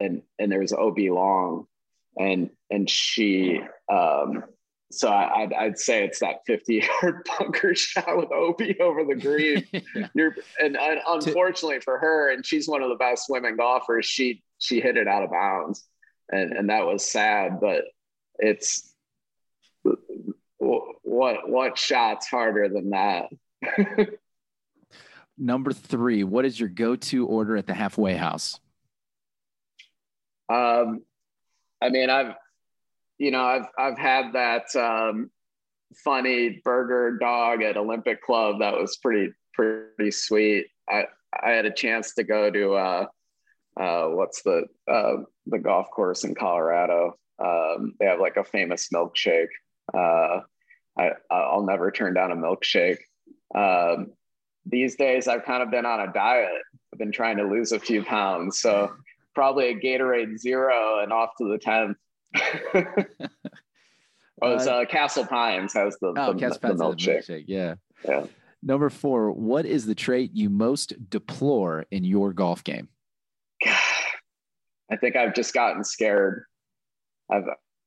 and 0.00 0.22
and 0.38 0.52
there 0.52 0.60
was 0.60 0.72
OB 0.72 0.98
Long, 0.98 1.66
and 2.18 2.50
and 2.70 2.88
she 2.88 3.60
um 3.90 4.44
so 4.92 5.08
I, 5.08 5.40
would 5.40 5.52
I'd 5.52 5.78
say 5.78 6.04
it's 6.04 6.20
that 6.20 6.46
50 6.46 6.86
yard 7.02 7.28
bunker 7.38 7.74
shot 7.74 8.16
with 8.16 8.30
OB 8.32 8.60
over 8.80 9.04
the 9.04 9.16
green. 9.16 9.66
yeah. 9.72 10.08
You're, 10.14 10.36
and, 10.60 10.76
and 10.76 11.00
unfortunately 11.06 11.80
for 11.80 11.98
her, 11.98 12.30
and 12.30 12.46
she's 12.46 12.68
one 12.68 12.82
of 12.82 12.88
the 12.88 12.96
best 12.96 13.26
women 13.28 13.56
golfers, 13.56 14.06
she 14.06 14.42
she 14.58 14.80
hit 14.80 14.96
it 14.96 15.08
out 15.08 15.22
of 15.22 15.30
bounds, 15.30 15.84
and 16.30 16.52
and 16.52 16.70
that 16.70 16.86
was 16.86 17.04
sad. 17.04 17.58
But 17.60 17.84
it's 18.38 18.92
what 19.82 21.48
what 21.48 21.78
shots 21.78 22.28
harder 22.28 22.68
than 22.68 22.90
that? 22.90 23.28
Number 25.38 25.72
three, 25.72 26.24
what 26.24 26.44
is 26.44 26.58
your 26.58 26.68
go-to 26.68 27.26
order 27.26 27.56
at 27.56 27.66
the 27.66 27.74
halfway 27.74 28.14
house? 28.14 28.58
Um, 30.48 31.02
I 31.82 31.90
mean, 31.90 32.08
I've 32.08 32.34
you 33.18 33.30
know, 33.30 33.44
I've 33.44 33.66
I've 33.78 33.98
had 33.98 34.32
that 34.32 34.74
um, 34.76 35.30
funny 36.04 36.60
burger 36.64 37.18
dog 37.18 37.62
at 37.62 37.76
Olympic 37.76 38.22
Club 38.22 38.60
that 38.60 38.74
was 38.74 38.96
pretty 38.96 39.32
pretty 39.54 40.10
sweet. 40.10 40.66
I 40.88 41.04
I 41.42 41.50
had 41.50 41.66
a 41.66 41.72
chance 41.72 42.14
to 42.14 42.24
go 42.24 42.50
to 42.50 42.74
uh, 42.74 43.06
uh, 43.78 44.06
what's 44.08 44.42
the 44.42 44.66
uh, 44.88 45.16
the 45.46 45.58
golf 45.58 45.90
course 45.90 46.24
in 46.24 46.34
Colorado. 46.34 47.18
Um, 47.38 47.94
they 47.98 48.06
have 48.06 48.20
like 48.20 48.36
a 48.36 48.44
famous 48.44 48.88
milkshake. 48.94 49.48
Uh, 49.92 50.40
I 50.98 51.10
I'll 51.30 51.64
never 51.64 51.90
turn 51.90 52.14
down 52.14 52.32
a 52.32 52.36
milkshake. 52.36 52.98
Um, 53.54 54.12
these 54.66 54.96
days, 54.96 55.28
I've 55.28 55.44
kind 55.44 55.62
of 55.62 55.70
been 55.70 55.86
on 55.86 56.00
a 56.00 56.12
diet. 56.12 56.62
I've 56.92 56.98
been 56.98 57.12
trying 57.12 57.36
to 57.38 57.44
lose 57.44 57.72
a 57.72 57.80
few 57.80 58.02
pounds, 58.02 58.58
so 58.58 58.92
probably 59.34 59.68
a 59.68 59.74
Gatorade 59.74 60.38
Zero 60.38 61.00
and 61.02 61.12
off 61.12 61.30
to 61.38 61.48
the 61.48 61.58
tenth. 61.58 61.96
oh, 64.42 64.54
it's 64.54 64.66
uh, 64.66 64.84
Castle 64.86 65.26
Pines 65.26 65.72
has 65.74 65.96
the, 66.00 66.14
oh, 66.16 66.32
the, 66.32 66.38
Castle 66.38 66.58
the, 66.60 66.68
Pines 66.68 66.80
milkshake. 66.80 67.28
milkshake. 67.28 67.44
Yeah. 67.46 67.74
Yeah. 68.04 68.26
Number 68.62 68.90
four, 68.90 69.30
what 69.30 69.66
is 69.66 69.86
the 69.86 69.94
trait 69.94 70.32
you 70.34 70.50
most 70.50 70.94
deplore 71.08 71.84
in 71.90 72.02
your 72.04 72.32
golf 72.32 72.64
game? 72.64 72.88
I 73.66 74.96
think 74.96 75.16
I've 75.16 75.34
just 75.34 75.52
gotten 75.52 75.84
scared. 75.84 76.44
I've, 77.30 77.44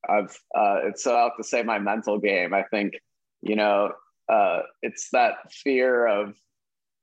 I've, 0.07 0.37
uh, 0.55 0.79
it's 0.83 1.03
so 1.03 1.15
I 1.15 1.23
have 1.23 1.37
to 1.37 1.43
say 1.43 1.63
my 1.63 1.79
mental 1.79 2.19
game. 2.19 2.53
I 2.53 2.63
think, 2.63 2.93
you 3.41 3.55
know, 3.55 3.91
uh, 4.31 4.61
it's 4.81 5.09
that 5.11 5.51
fear 5.51 6.05
of, 6.07 6.35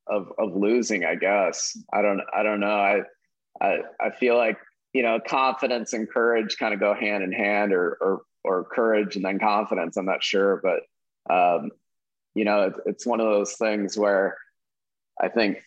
of, 0.09 0.33
of 0.39 0.55
losing, 0.55 1.05
I 1.05 1.15
guess. 1.15 1.77
I 1.93 2.03
don't, 2.03 2.21
I 2.35 2.43
don't 2.43 2.61
know. 2.61 2.69
I, 2.69 3.01
I, 3.61 3.79
I 4.01 4.11
feel 4.11 4.37
like 4.37 4.59
you 4.97 5.03
know, 5.03 5.21
confidence 5.21 5.93
and 5.93 6.09
courage 6.09 6.57
kind 6.57 6.73
of 6.73 6.81
go 6.81 6.95
hand 6.95 7.23
in 7.23 7.31
hand, 7.31 7.75
or 7.75 7.99
or 8.01 8.23
or 8.43 8.65
courage 8.65 9.15
and 9.17 9.25
then 9.25 9.39
confidence. 9.39 9.99
I'm 9.99 10.07
not 10.07 10.25
sure, 10.25 10.63
but 10.63 11.35
um, 11.35 11.71
you 12.35 12.47
know, 12.47 12.63
it, 12.63 12.73
it's 12.87 13.05
one 13.05 13.21
of 13.21 13.27
those 13.27 13.53
things 13.57 13.99
where 13.99 14.39
I 15.21 15.29
think 15.29 15.59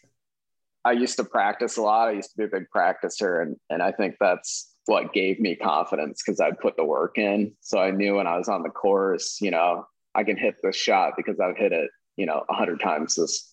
I 0.84 0.94
used 0.94 1.18
to 1.18 1.24
practice 1.24 1.78
a 1.78 1.84
lot. 1.84 2.08
I 2.08 2.14
used 2.14 2.32
to 2.32 2.38
be 2.38 2.46
a 2.46 2.48
big 2.48 2.66
practicer, 2.76 3.44
and 3.44 3.56
and 3.70 3.84
I 3.84 3.92
think 3.92 4.16
that's 4.20 4.74
what 4.88 5.14
gave 5.14 5.40
me 5.40 5.56
confidence 5.56 6.24
because 6.26 6.40
I'd 6.40 6.58
put 6.58 6.76
the 6.76 6.84
work 6.84 7.20
in. 7.20 7.52
So 7.62 7.78
I 7.78 7.92
knew 7.92 8.16
when 8.16 8.26
I 8.26 8.36
was 8.36 8.50
on 8.50 8.64
the 8.64 8.70
course, 8.70 9.40
you 9.40 9.52
know, 9.52 9.86
I 10.16 10.24
can 10.24 10.38
hit 10.38 10.56
this 10.64 10.76
shot 10.76 11.14
because 11.16 11.40
I've 11.40 11.56
hit 11.56 11.72
it, 11.72 11.92
you 12.18 12.26
know, 12.26 12.44
a 12.50 12.54
hundred 12.56 12.80
times 12.80 13.14
this 13.14 13.49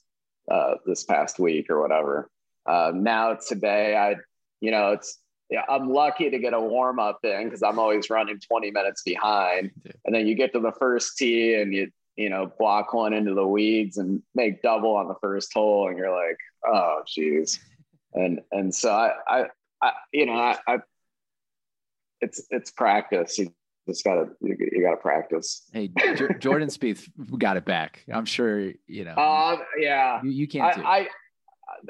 uh, 0.51 0.75
this 0.85 1.05
past 1.05 1.39
week 1.39 1.71
or 1.71 1.81
whatever. 1.81 2.31
Uh, 2.67 2.93
now 2.95 3.35
today, 3.35 3.97
I, 3.97 4.17
you 4.61 4.71
know, 4.71 4.93
it's 4.93 5.19
yeah, 5.51 5.63
I'm 5.69 5.91
lucky 5.91 6.31
to 6.31 6.39
get 6.39 6.55
a 6.55 6.61
warm 6.61 6.99
up 6.99 7.21
in 7.23 7.45
because 7.45 7.63
I'm 7.63 7.79
always 7.79 8.11
running 8.11 8.41
20 8.41 8.71
minutes 8.73 9.03
behind. 9.03 9.71
And 10.05 10.15
then 10.15 10.27
you 10.27 10.35
get 10.35 10.53
to 10.55 10.61
the 10.61 10.73
first 10.73 11.17
tee 11.17 11.55
and 11.55 11.73
you, 11.73 11.91
you 12.17 12.31
know, 12.31 12.51
block 12.59 12.93
one 12.93 13.13
into 13.13 13.35
the 13.35 13.47
weeds 13.47 13.97
and 13.99 14.23
make 14.35 14.63
double 14.63 14.97
on 14.97 15.07
the 15.07 15.15
first 15.21 15.53
hole. 15.55 15.89
And 15.89 15.97
you're 15.97 16.11
like, 16.11 16.39
oh, 16.67 17.03
geez. 17.07 17.61
And, 18.13 18.41
and 18.51 18.75
so 18.75 18.91
I, 18.91 19.13
I, 19.29 19.47
I 19.81 19.93
you 20.13 20.27
know, 20.27 20.33
I, 20.33 20.59
I, 20.67 20.79
it's, 22.21 22.43
it's 22.51 22.73
practice. 22.73 23.39
You 23.39 23.53
just 23.87 24.05
gotta, 24.05 24.29
you, 24.41 24.57
you 24.59 24.83
gotta 24.83 24.97
practice. 24.97 25.63
Hey, 25.73 25.89
J- 25.89 26.29
Jordan 26.39 26.69
Spieth 26.69 27.09
got 27.39 27.57
it 27.57 27.65
back. 27.65 28.05
I'm 28.13 28.25
sure, 28.25 28.73
you 28.87 29.05
know, 29.05 29.13
uh, 29.13 29.59
yeah, 29.79 30.23
you, 30.23 30.31
you 30.31 30.49
can't. 30.49 30.79
I, 30.79 30.99
I, 30.99 31.09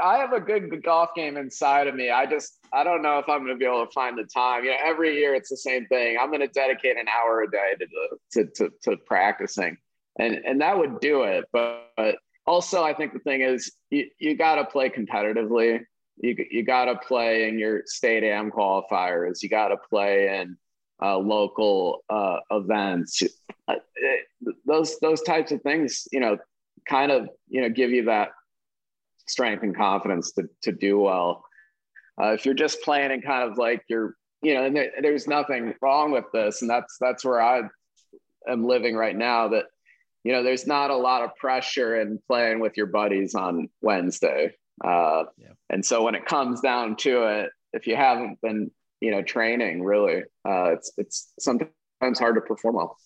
I 0.02 0.18
have 0.18 0.32
a 0.32 0.40
good 0.40 0.82
golf 0.82 1.10
game 1.14 1.36
inside 1.36 1.86
of 1.86 1.94
me. 1.94 2.10
I 2.10 2.26
just 2.26 2.58
I 2.72 2.84
don't 2.84 3.02
know 3.02 3.18
if 3.18 3.28
I'm 3.28 3.44
going 3.44 3.54
to 3.54 3.58
be 3.58 3.64
able 3.64 3.84
to 3.84 3.92
find 3.92 4.18
the 4.18 4.24
time. 4.24 4.64
You 4.64 4.70
know, 4.70 4.76
every 4.84 5.16
year 5.16 5.34
it's 5.34 5.50
the 5.50 5.56
same 5.56 5.86
thing. 5.86 6.16
I'm 6.20 6.28
going 6.28 6.40
to 6.40 6.48
dedicate 6.48 6.96
an 6.96 7.06
hour 7.08 7.42
a 7.42 7.50
day 7.50 7.74
to 7.78 7.86
the, 7.86 8.44
to, 8.44 8.50
to, 8.56 8.72
to 8.84 8.96
practicing, 9.06 9.76
and 10.18 10.34
and 10.44 10.60
that 10.60 10.78
would 10.78 11.00
do 11.00 11.22
it. 11.22 11.44
But, 11.52 11.90
but 11.96 12.16
also, 12.46 12.82
I 12.82 12.94
think 12.94 13.12
the 13.12 13.18
thing 13.20 13.42
is 13.42 13.72
you 13.90 14.08
you 14.18 14.36
got 14.36 14.56
to 14.56 14.64
play 14.64 14.90
competitively. 14.90 15.80
You 16.18 16.36
you 16.50 16.62
got 16.62 16.86
to 16.86 16.96
play 16.96 17.48
in 17.48 17.58
your 17.58 17.82
state 17.86 18.24
am 18.24 18.50
qualifiers. 18.50 19.42
You 19.42 19.48
got 19.48 19.68
to 19.68 19.76
play 19.76 20.40
in 20.40 20.56
uh, 21.02 21.18
local 21.18 22.02
uh, 22.08 22.38
events. 22.50 23.22
Uh, 23.68 23.74
those 24.66 24.98
those 25.00 25.22
types 25.22 25.52
of 25.52 25.62
things, 25.62 26.08
you 26.12 26.20
know, 26.20 26.38
kind 26.88 27.12
of 27.12 27.28
you 27.48 27.60
know 27.60 27.68
give 27.68 27.90
you 27.90 28.04
that 28.04 28.30
strength 29.26 29.62
and 29.62 29.76
confidence 29.76 30.32
to, 30.32 30.48
to 30.62 30.72
do 30.72 30.98
well. 30.98 31.44
Uh, 32.20 32.32
if 32.32 32.44
you're 32.44 32.54
just 32.54 32.82
playing 32.82 33.12
and 33.12 33.24
kind 33.24 33.50
of 33.50 33.58
like 33.58 33.82
you're, 33.88 34.14
you 34.42 34.54
know, 34.54 34.64
and 34.64 34.76
there, 34.76 34.90
there's 35.02 35.26
nothing 35.26 35.74
wrong 35.82 36.12
with 36.12 36.24
this. 36.32 36.62
And 36.62 36.70
that's, 36.70 36.96
that's 36.98 37.24
where 37.24 37.42
I 37.42 37.62
am 38.48 38.64
living 38.64 38.96
right 38.96 39.16
now 39.16 39.48
that, 39.48 39.64
you 40.24 40.32
know, 40.32 40.42
there's 40.42 40.66
not 40.66 40.90
a 40.90 40.96
lot 40.96 41.22
of 41.22 41.36
pressure 41.36 42.00
in 42.00 42.18
playing 42.26 42.60
with 42.60 42.76
your 42.76 42.86
buddies 42.86 43.34
on 43.34 43.68
Wednesday. 43.82 44.54
Uh, 44.82 45.24
yeah. 45.36 45.52
And 45.70 45.84
so 45.84 46.02
when 46.02 46.14
it 46.14 46.26
comes 46.26 46.60
down 46.60 46.96
to 46.96 47.24
it, 47.24 47.50
if 47.72 47.86
you 47.86 47.96
haven't 47.96 48.40
been, 48.40 48.70
you 49.06 49.12
know, 49.12 49.22
training 49.22 49.84
really, 49.84 50.24
uh, 50.44 50.72
it's, 50.72 50.90
it's 50.98 51.32
sometimes 51.38 51.70
hard 52.18 52.34
to 52.34 52.40
perform 52.40 52.74
well. 52.74 52.96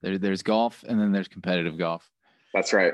There, 0.00 0.16
there's 0.16 0.44
golf 0.44 0.84
and 0.88 1.00
then 1.00 1.10
there's 1.10 1.26
competitive 1.26 1.76
golf. 1.76 2.08
That's 2.54 2.72
right. 2.72 2.92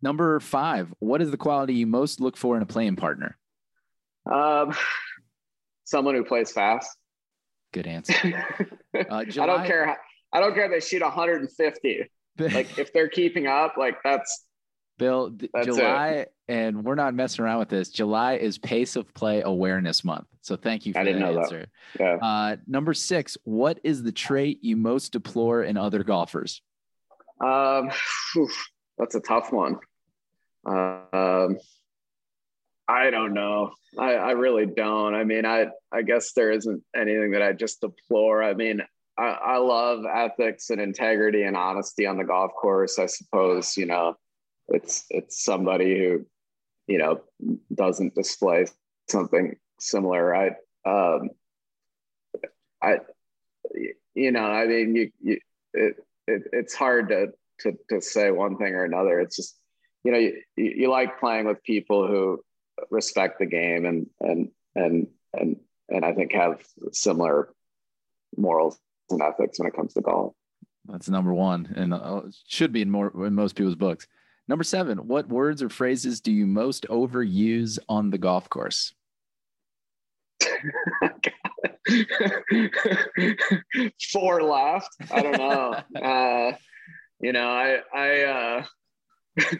Number 0.00 0.38
five, 0.38 0.94
what 1.00 1.20
is 1.20 1.32
the 1.32 1.36
quality 1.36 1.74
you 1.74 1.88
most 1.88 2.20
look 2.20 2.36
for 2.36 2.56
in 2.56 2.62
a 2.62 2.66
playing 2.66 2.94
partner? 2.94 3.36
Um, 4.30 4.72
someone 5.84 6.14
who 6.14 6.24
plays 6.24 6.52
fast. 6.52 6.96
Good 7.72 7.86
answer. 7.88 8.46
Uh, 8.94 9.24
July, 9.24 9.44
I 9.44 9.46
don't 9.48 9.66
care. 9.66 9.86
How, 9.86 9.96
I 10.32 10.38
don't 10.38 10.54
care 10.54 10.66
if 10.66 10.70
they 10.70 10.86
shoot 10.86 11.02
150. 11.02 12.10
like 12.38 12.78
if 12.78 12.92
they're 12.92 13.08
keeping 13.08 13.48
up, 13.48 13.74
like 13.76 13.96
that's 14.04 14.44
Bill. 15.00 15.32
That's 15.54 15.66
July, 15.66 16.08
it. 16.08 16.34
and 16.46 16.84
we're 16.84 16.94
not 16.94 17.14
messing 17.14 17.44
around 17.44 17.58
with 17.58 17.70
this. 17.70 17.88
July 17.88 18.34
is 18.34 18.58
pace 18.58 18.96
of 18.96 19.12
play 19.14 19.40
awareness 19.40 20.04
month. 20.04 20.26
So 20.42 20.56
thank 20.56 20.84
you 20.84 20.92
for 20.92 21.00
I 21.00 21.04
didn't 21.04 21.22
that 21.22 21.32
know 21.32 21.40
answer. 21.40 21.66
That. 21.96 22.20
Yeah. 22.20 22.26
Uh, 22.26 22.56
number 22.66 22.92
six, 22.92 23.38
what 23.44 23.80
is 23.82 24.02
the 24.02 24.12
trait 24.12 24.62
you 24.62 24.76
most 24.76 25.12
deplore 25.12 25.62
in 25.62 25.78
other 25.78 26.04
golfers? 26.04 26.60
Um, 27.42 27.90
that's 28.98 29.14
a 29.14 29.20
tough 29.20 29.50
one. 29.52 29.78
Um, 30.66 31.56
I 32.86 33.10
don't 33.10 33.32
know. 33.32 33.72
I, 33.98 34.14
I 34.14 34.30
really 34.32 34.66
don't. 34.66 35.14
I 35.14 35.24
mean, 35.24 35.46
I 35.46 35.68
I 35.90 36.02
guess 36.02 36.32
there 36.32 36.50
isn't 36.50 36.82
anything 36.94 37.30
that 37.30 37.42
I 37.42 37.52
just 37.54 37.80
deplore. 37.80 38.42
I 38.42 38.52
mean, 38.52 38.82
I, 39.16 39.28
I 39.28 39.56
love 39.56 40.04
ethics 40.04 40.68
and 40.68 40.80
integrity 40.80 41.44
and 41.44 41.56
honesty 41.56 42.06
on 42.06 42.18
the 42.18 42.24
golf 42.24 42.52
course. 42.60 42.98
I 42.98 43.06
suppose 43.06 43.76
you 43.78 43.86
know, 43.86 44.16
it's 44.70 45.04
it's 45.10 45.44
somebody 45.44 45.98
who, 45.98 46.26
you 46.86 46.98
know, 46.98 47.20
doesn't 47.74 48.14
display 48.14 48.66
something 49.08 49.56
similar. 49.78 50.24
right 50.24 50.52
um, 50.84 51.30
I 52.82 52.98
you 54.14 54.32
know, 54.32 54.40
I 54.40 54.66
mean, 54.66 54.96
you, 54.96 55.10
you 55.20 55.38
it, 55.74 55.96
it 56.26 56.42
it's 56.52 56.74
hard 56.74 57.08
to 57.08 57.28
to 57.60 57.76
to 57.90 58.00
say 58.00 58.30
one 58.30 58.56
thing 58.56 58.74
or 58.74 58.84
another. 58.84 59.20
It's 59.20 59.36
just 59.36 59.56
you 60.04 60.12
know, 60.12 60.18
you, 60.18 60.42
you 60.56 60.90
like 60.90 61.20
playing 61.20 61.46
with 61.46 61.62
people 61.62 62.06
who 62.06 62.42
respect 62.90 63.38
the 63.38 63.46
game 63.46 63.84
and 63.84 64.06
and 64.20 64.48
and 64.74 65.06
and 65.32 65.56
and 65.88 66.04
I 66.04 66.12
think 66.12 66.32
have 66.32 66.62
similar 66.92 67.52
morals 68.36 68.78
and 69.10 69.20
ethics 69.20 69.58
when 69.58 69.68
it 69.68 69.74
comes 69.74 69.92
to 69.94 70.00
golf. 70.00 70.34
That's 70.86 71.08
number 71.08 71.34
one, 71.34 71.72
and 71.76 71.92
uh, 71.92 72.22
should 72.46 72.72
be 72.72 72.82
in 72.82 72.90
more 72.90 73.26
in 73.26 73.34
most 73.34 73.54
people's 73.54 73.76
books. 73.76 74.06
Number 74.50 74.64
seven, 74.64 75.06
what 75.06 75.28
words 75.28 75.62
or 75.62 75.68
phrases 75.68 76.20
do 76.20 76.32
you 76.32 76.44
most 76.44 76.84
overuse 76.88 77.78
on 77.88 78.10
the 78.10 78.18
golf 78.18 78.48
course? 78.48 78.92
Fore 84.10 84.42
left. 84.42 84.88
I 85.08 85.22
don't 85.22 85.38
know. 85.38 85.76
Uh, 86.02 86.56
you 87.20 87.32
know, 87.32 87.48
I, 87.48 87.78
I, 87.94 88.22
uh, 88.22 88.64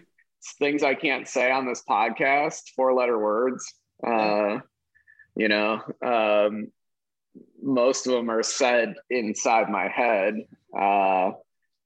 things 0.59 0.83
I 0.83 0.97
can't 0.97 1.29
say 1.29 1.53
on 1.53 1.67
this 1.67 1.85
podcast, 1.89 2.71
four 2.75 2.93
letter 2.93 3.17
words. 3.17 3.73
Uh, 4.05 4.59
you 5.37 5.47
know, 5.47 5.83
um, 6.03 6.73
most 7.63 8.09
of 8.09 8.15
them 8.15 8.29
are 8.29 8.43
said 8.43 8.95
inside 9.09 9.71
my 9.71 9.87
head. 9.87 10.35
Uh, 10.77 11.31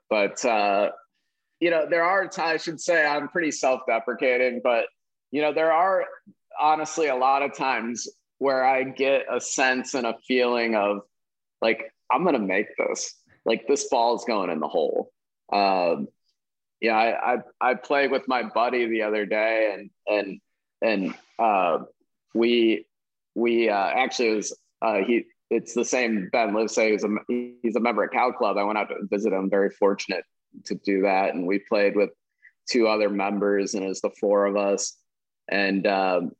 but, 0.08 0.42
uh, 0.42 0.92
you 1.64 1.70
know, 1.70 1.86
there 1.88 2.04
are 2.04 2.30
I 2.36 2.58
should 2.58 2.78
say 2.78 3.06
I'm 3.06 3.26
pretty 3.28 3.50
self-deprecating, 3.50 4.60
but 4.62 4.84
you 5.30 5.40
know, 5.40 5.54
there 5.54 5.72
are 5.72 6.04
honestly 6.60 7.06
a 7.06 7.16
lot 7.16 7.40
of 7.40 7.56
times 7.56 8.06
where 8.36 8.62
I 8.62 8.82
get 8.82 9.24
a 9.32 9.40
sense 9.40 9.94
and 9.94 10.06
a 10.06 10.14
feeling 10.28 10.74
of 10.74 10.98
like, 11.62 11.90
I'm 12.12 12.22
going 12.22 12.34
to 12.34 12.38
make 12.38 12.66
this, 12.76 13.14
like 13.46 13.66
this 13.66 13.88
ball 13.88 14.14
is 14.14 14.26
going 14.26 14.50
in 14.50 14.60
the 14.60 14.68
hole. 14.68 15.10
Um, 15.50 16.08
yeah, 16.82 16.96
I, 16.98 17.32
I, 17.32 17.70
I 17.70 17.74
played 17.76 18.10
with 18.10 18.28
my 18.28 18.42
buddy 18.42 18.86
the 18.86 19.00
other 19.00 19.24
day 19.24 19.72
and, 19.72 19.90
and, 20.06 20.40
and, 20.82 21.14
uh, 21.38 21.84
we, 22.34 22.84
we, 23.34 23.70
uh, 23.70 23.88
actually 23.88 24.34
was, 24.34 24.54
uh, 24.82 24.98
he, 24.98 25.24
it's 25.48 25.72
the 25.72 25.86
same 25.86 26.28
Ben 26.30 26.50
Livesay, 26.50 26.92
he's 26.92 27.04
a, 27.04 27.08
he's 27.62 27.76
a 27.76 27.80
member 27.80 28.04
at 28.04 28.12
Cal 28.12 28.34
Club. 28.34 28.58
I 28.58 28.64
went 28.64 28.76
out 28.76 28.90
to 28.90 28.96
visit 29.10 29.32
him, 29.32 29.48
very 29.48 29.70
fortunate 29.70 30.26
to 30.66 30.74
do 30.74 31.02
that. 31.02 31.34
And 31.34 31.46
we 31.46 31.58
played 31.58 31.96
with 31.96 32.10
two 32.68 32.86
other 32.88 33.10
members, 33.10 33.74
and 33.74 33.84
it 33.84 33.88
was 33.88 34.00
the 34.00 34.10
four 34.20 34.46
of 34.46 34.56
us. 34.56 34.96
And 35.48 35.86
um, 35.86 36.32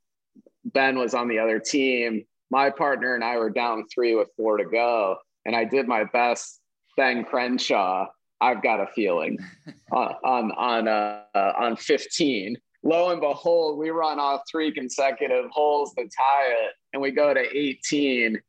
Ben 0.63 0.97
was 0.97 1.13
on 1.13 1.27
the 1.27 1.39
other 1.39 1.59
team. 1.59 2.25
My 2.49 2.69
partner 2.69 3.15
and 3.15 3.23
I 3.23 3.37
were 3.37 3.49
down 3.49 3.85
three 3.93 4.15
with 4.15 4.29
four 4.37 4.57
to 4.57 4.65
go, 4.65 5.17
and 5.45 5.55
I 5.55 5.65
did 5.65 5.87
my 5.87 6.05
best. 6.05 6.59
Ben 6.97 7.23
Crenshaw, 7.25 8.07
I've 8.39 8.63
got 8.63 8.79
a 8.79 8.87
feeling 8.87 9.37
on 9.91 10.15
on 10.23 10.51
on, 10.51 10.87
uh, 10.87 11.53
on 11.57 11.75
15. 11.75 12.57
Lo 12.83 13.09
and 13.09 13.19
behold, 13.19 13.79
we 13.79 13.89
run 13.89 14.19
off 14.19 14.41
three 14.49 14.71
consecutive 14.71 15.49
holes 15.49 15.93
to 15.95 16.03
tie 16.03 16.47
it, 16.47 16.73
and 16.93 17.01
we 17.01 17.11
go 17.11 17.33
to 17.33 17.41
18 17.41 18.39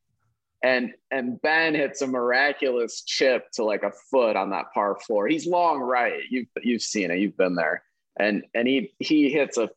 and 0.62 0.92
and 1.10 1.40
Ben 1.40 1.74
hits 1.74 2.02
a 2.02 2.06
miraculous 2.06 3.02
chip 3.02 3.50
to 3.52 3.64
like 3.64 3.82
a 3.82 3.92
foot 4.10 4.36
on 4.36 4.50
that 4.50 4.72
par 4.72 4.96
four. 5.06 5.28
He's 5.28 5.46
long 5.46 5.80
right. 5.80 6.22
You've 6.30 6.48
you've 6.62 6.82
seen 6.82 7.10
it. 7.10 7.18
You've 7.18 7.36
been 7.36 7.54
there. 7.54 7.82
And 8.18 8.44
and 8.54 8.66
he 8.66 8.92
he 8.98 9.30
hits 9.30 9.58
a 9.58 9.70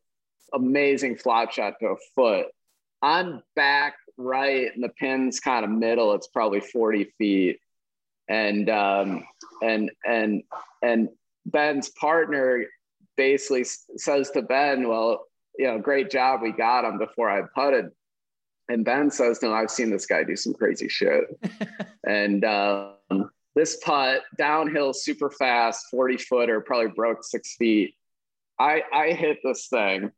amazing 0.53 1.17
flop 1.17 1.51
shot 1.51 1.75
to 1.79 1.87
a 1.87 1.95
foot. 2.15 2.47
On 3.01 3.43
back 3.55 3.95
right, 4.17 4.73
and 4.73 4.83
the 4.83 4.89
pin's 4.89 5.39
kind 5.39 5.63
of 5.63 5.71
middle. 5.71 6.13
It's 6.13 6.27
probably 6.27 6.61
forty 6.61 7.13
feet. 7.17 7.59
And 8.27 8.69
um 8.69 9.25
and 9.61 9.91
and 10.05 10.43
and 10.81 11.09
Ben's 11.45 11.89
partner 11.89 12.65
basically 13.17 13.65
says 13.97 14.31
to 14.31 14.41
Ben, 14.41 14.87
"Well, 14.87 15.25
you 15.57 15.67
know, 15.67 15.79
great 15.79 16.09
job. 16.09 16.41
We 16.41 16.51
got 16.51 16.85
him 16.85 16.97
before 16.97 17.29
I 17.29 17.41
putted." 17.53 17.91
And 18.69 18.85
Ben 18.85 19.11
says, 19.11 19.41
No, 19.41 19.53
I've 19.53 19.71
seen 19.71 19.89
this 19.89 20.05
guy 20.05 20.23
do 20.23 20.35
some 20.35 20.53
crazy 20.53 20.87
shit. 20.87 21.23
and 22.07 22.45
um, 22.45 23.31
this 23.55 23.77
putt 23.77 24.21
downhill 24.37 24.93
super 24.93 25.29
fast, 25.29 25.87
40 25.91 26.17
footer, 26.17 26.61
probably 26.61 26.91
broke 26.91 27.23
six 27.23 27.55
feet. 27.55 27.95
I, 28.59 28.83
I 28.93 29.11
hit 29.11 29.39
this 29.43 29.67
thing 29.67 30.11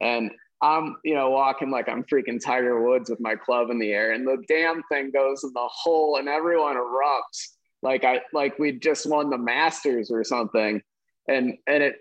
and 0.00 0.30
I'm, 0.62 0.96
you 1.04 1.14
know, 1.14 1.30
walking 1.30 1.70
like 1.70 1.88
I'm 1.88 2.04
freaking 2.04 2.42
Tiger 2.42 2.82
Woods 2.82 3.10
with 3.10 3.20
my 3.20 3.36
club 3.36 3.70
in 3.70 3.78
the 3.78 3.92
air, 3.92 4.12
and 4.12 4.26
the 4.26 4.42
damn 4.48 4.82
thing 4.84 5.10
goes 5.10 5.44
in 5.44 5.52
the 5.52 5.68
hole, 5.68 6.16
and 6.16 6.26
everyone 6.26 6.76
erupts 6.76 7.48
like 7.82 8.02
I 8.02 8.22
like 8.32 8.58
we 8.58 8.72
just 8.72 9.08
won 9.08 9.28
the 9.28 9.36
Masters 9.36 10.10
or 10.10 10.24
something, 10.24 10.80
and 11.28 11.58
and 11.66 11.82
it 11.82 11.96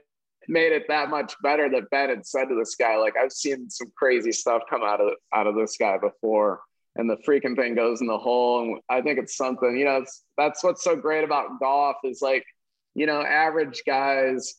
made 0.48 0.72
it 0.72 0.86
that 0.88 1.10
much 1.10 1.34
better 1.41 1.70
that 1.70 1.90
Ben 1.90 2.10
had 2.10 2.26
said 2.26 2.45
to 2.45 2.56
this 2.56 2.76
guy, 2.76 2.98
like, 2.98 3.15
I've 3.18 3.32
seen 3.32 3.70
some 3.70 3.91
crazy 3.95 4.32
stuff 4.32 4.64
come 4.70 4.84
out 4.84 5.02
of 5.02 5.14
out 5.34 5.48
of 5.48 5.56
this 5.56 5.78
guy 5.78 5.98
before. 5.98 6.61
And 6.95 7.10
the 7.10 7.18
freaking 7.28 7.56
thing 7.56 7.74
goes 7.74 8.02
in 8.02 8.07
the 8.07 8.18
hole. 8.18 8.61
And 8.61 8.80
I 8.88 9.02
think 9.02 9.18
it's 9.18 9.36
something, 9.36 9.76
you 9.76 9.86
know, 9.86 10.06
that's 10.38 10.64
what's 10.64 10.84
so 10.84 10.95
great 10.95 11.24
about 11.24 11.60
golf 11.60 11.95
is 12.03 12.22
like, 12.22 12.45
you 12.94 13.07
know, 13.07 13.22
average 13.22 13.82
guys 13.86 14.56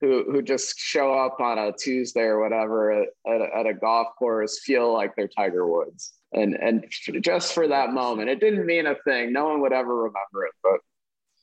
who 0.00 0.24
who 0.30 0.42
just 0.42 0.78
show 0.78 1.14
up 1.14 1.40
on 1.40 1.58
a 1.58 1.72
Tuesday 1.72 2.22
or 2.22 2.40
whatever 2.40 2.92
at, 2.92 3.08
at, 3.26 3.40
at 3.40 3.66
a 3.66 3.74
golf 3.74 4.08
course 4.18 4.60
feel 4.60 4.92
like 4.92 5.16
they're 5.16 5.28
Tiger 5.28 5.66
Woods. 5.66 6.12
And 6.32 6.54
and 6.54 6.84
just 7.22 7.54
for 7.54 7.68
that 7.68 7.92
moment, 7.92 8.28
it 8.28 8.40
didn't 8.40 8.66
mean 8.66 8.86
a 8.86 8.94
thing. 9.04 9.32
No 9.32 9.46
one 9.46 9.60
would 9.62 9.72
ever 9.72 9.96
remember 9.96 10.46
it, 10.46 10.52
but 10.62 10.80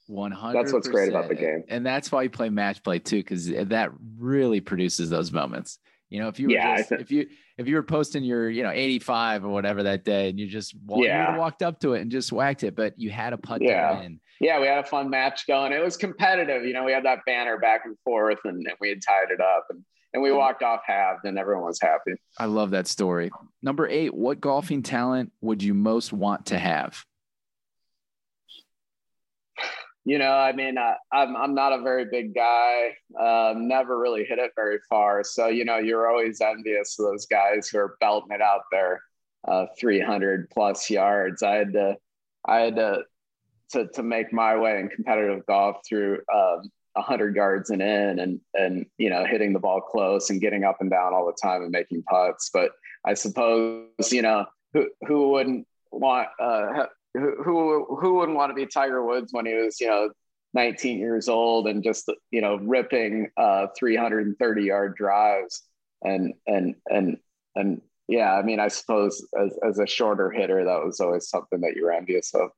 100 0.07 0.57
that's 0.57 0.73
what's 0.73 0.87
great 0.87 1.09
about 1.09 1.27
the 1.27 1.35
game. 1.35 1.63
And 1.67 1.85
that's 1.85 2.11
why 2.11 2.23
you 2.23 2.29
play 2.29 2.49
match 2.49 2.83
play 2.83 2.99
too 2.99 3.17
because 3.17 3.47
that 3.47 3.89
really 4.17 4.61
produces 4.61 5.09
those 5.09 5.31
moments. 5.31 5.79
You 6.09 6.21
know 6.21 6.27
if 6.27 6.39
you 6.39 6.47
were 6.47 6.53
yeah, 6.53 6.77
just, 6.77 6.91
if 6.91 7.11
you 7.11 7.27
if 7.57 7.67
you 7.67 7.75
were 7.75 7.83
posting 7.83 8.23
your 8.23 8.49
you 8.49 8.63
know 8.63 8.71
85 8.71 9.45
or 9.45 9.49
whatever 9.49 9.83
that 9.83 10.05
day 10.05 10.29
and 10.29 10.39
you 10.39 10.47
just 10.47 10.75
walked, 10.85 11.03
yeah. 11.03 11.33
you 11.33 11.39
walked 11.39 11.63
up 11.63 11.79
to 11.81 11.93
it 11.93 12.01
and 12.01 12.11
just 12.11 12.31
whacked 12.31 12.63
it 12.63 12.75
but 12.75 12.93
you 12.97 13.09
had 13.09 13.33
a 13.33 13.37
putt 13.37 13.61
yeah. 13.61 13.89
to 13.89 13.99
win. 13.99 14.19
Yeah 14.39 14.59
we 14.59 14.67
had 14.67 14.77
a 14.77 14.87
fun 14.87 15.09
match 15.09 15.47
going. 15.47 15.73
It 15.73 15.83
was 15.83 15.97
competitive 15.97 16.63
you 16.63 16.73
know 16.73 16.83
we 16.83 16.91
had 16.91 17.05
that 17.05 17.19
banner 17.25 17.57
back 17.57 17.81
and 17.85 17.97
forth 18.03 18.39
and, 18.45 18.65
and 18.67 18.75
we 18.79 18.89
had 18.89 19.01
tied 19.01 19.31
it 19.31 19.41
up 19.41 19.65
and 19.69 19.83
and 20.13 20.23
we 20.23 20.31
walked 20.31 20.63
off 20.63 20.79
halved 20.85 21.25
and 21.25 21.37
everyone 21.37 21.65
was 21.65 21.79
happy. 21.81 22.13
I 22.39 22.45
love 22.45 22.71
that 22.71 22.87
story. 22.87 23.31
Number 23.63 23.87
eight 23.87 24.13
what 24.13 24.39
golfing 24.39 24.83
talent 24.83 25.31
would 25.41 25.63
you 25.63 25.73
most 25.73 26.13
want 26.13 26.45
to 26.47 26.59
have 26.59 27.03
you 30.05 30.19
know, 30.19 30.31
I 30.31 30.51
mean, 30.51 30.77
uh, 30.77 30.93
I'm 31.11 31.35
I'm 31.35 31.55
not 31.55 31.73
a 31.73 31.81
very 31.81 32.05
big 32.05 32.35
guy. 32.35 32.95
Uh, 33.19 33.55
never 33.57 33.97
really 33.97 34.23
hit 34.23 34.37
it 34.37 34.51
very 34.55 34.77
far. 34.87 35.23
So 35.23 35.47
you 35.47 35.65
know, 35.65 35.79
you're 35.79 36.07
always 36.07 36.39
envious 36.41 36.97
of 36.99 37.05
those 37.05 37.25
guys 37.25 37.67
who 37.67 37.79
are 37.79 37.97
belting 37.99 38.35
it 38.35 38.41
out 38.41 38.61
there, 38.71 39.01
uh, 39.47 39.65
300 39.79 40.49
plus 40.51 40.91
yards. 40.91 41.41
I 41.41 41.55
had 41.55 41.73
to, 41.73 41.97
I 42.45 42.59
had 42.59 42.75
to, 42.75 42.99
to 43.71 43.87
to 43.87 44.03
make 44.03 44.31
my 44.31 44.55
way 44.55 44.79
in 44.79 44.89
competitive 44.89 45.43
golf 45.47 45.77
through 45.89 46.19
um, 46.31 46.69
100 46.93 47.35
yards 47.35 47.71
and 47.71 47.81
in, 47.81 48.19
and 48.19 48.39
and 48.53 48.85
you 48.99 49.09
know, 49.09 49.25
hitting 49.25 49.53
the 49.53 49.59
ball 49.59 49.81
close 49.81 50.29
and 50.29 50.39
getting 50.39 50.63
up 50.63 50.77
and 50.81 50.91
down 50.91 51.15
all 51.15 51.25
the 51.25 51.37
time 51.41 51.63
and 51.63 51.71
making 51.71 52.03
putts. 52.03 52.51
But 52.53 52.73
I 53.05 53.15
suppose 53.15 53.87
you 54.11 54.21
know 54.21 54.45
who 54.73 54.87
who 55.07 55.29
wouldn't 55.29 55.67
want 55.91 56.27
uh, 56.39 56.85
who 57.17 57.97
who 57.99 58.15
wouldn't 58.15 58.37
want 58.37 58.49
to 58.49 58.53
be 58.53 58.65
Tiger 58.65 59.03
Woods 59.05 59.31
when 59.31 59.45
he 59.45 59.53
was 59.53 59.79
you 59.79 59.87
know 59.87 60.09
19 60.53 60.99
years 60.99 61.27
old 61.27 61.67
and 61.67 61.83
just 61.83 62.11
you 62.31 62.41
know 62.41 62.57
ripping 62.57 63.29
uh, 63.37 63.67
330 63.77 64.63
yard 64.63 64.95
drives 64.95 65.63
and 66.03 66.33
and 66.47 66.75
and 66.89 67.17
and 67.55 67.81
yeah 68.07 68.33
I 68.33 68.41
mean 68.41 68.59
I 68.59 68.69
suppose 68.69 69.25
as 69.39 69.57
as 69.67 69.79
a 69.79 69.87
shorter 69.87 70.31
hitter 70.31 70.63
that 70.63 70.83
was 70.83 70.99
always 70.99 71.29
something 71.29 71.61
that 71.61 71.75
you 71.75 71.83
were 71.83 71.93
envious 71.93 72.33
of. 72.33 72.49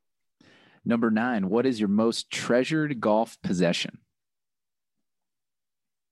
Number 0.85 1.11
nine, 1.11 1.49
what 1.49 1.65
is 1.65 1.79
your 1.79 1.89
most 1.89 2.31
treasured 2.31 3.01
golf 3.01 3.37
possession? 3.43 3.99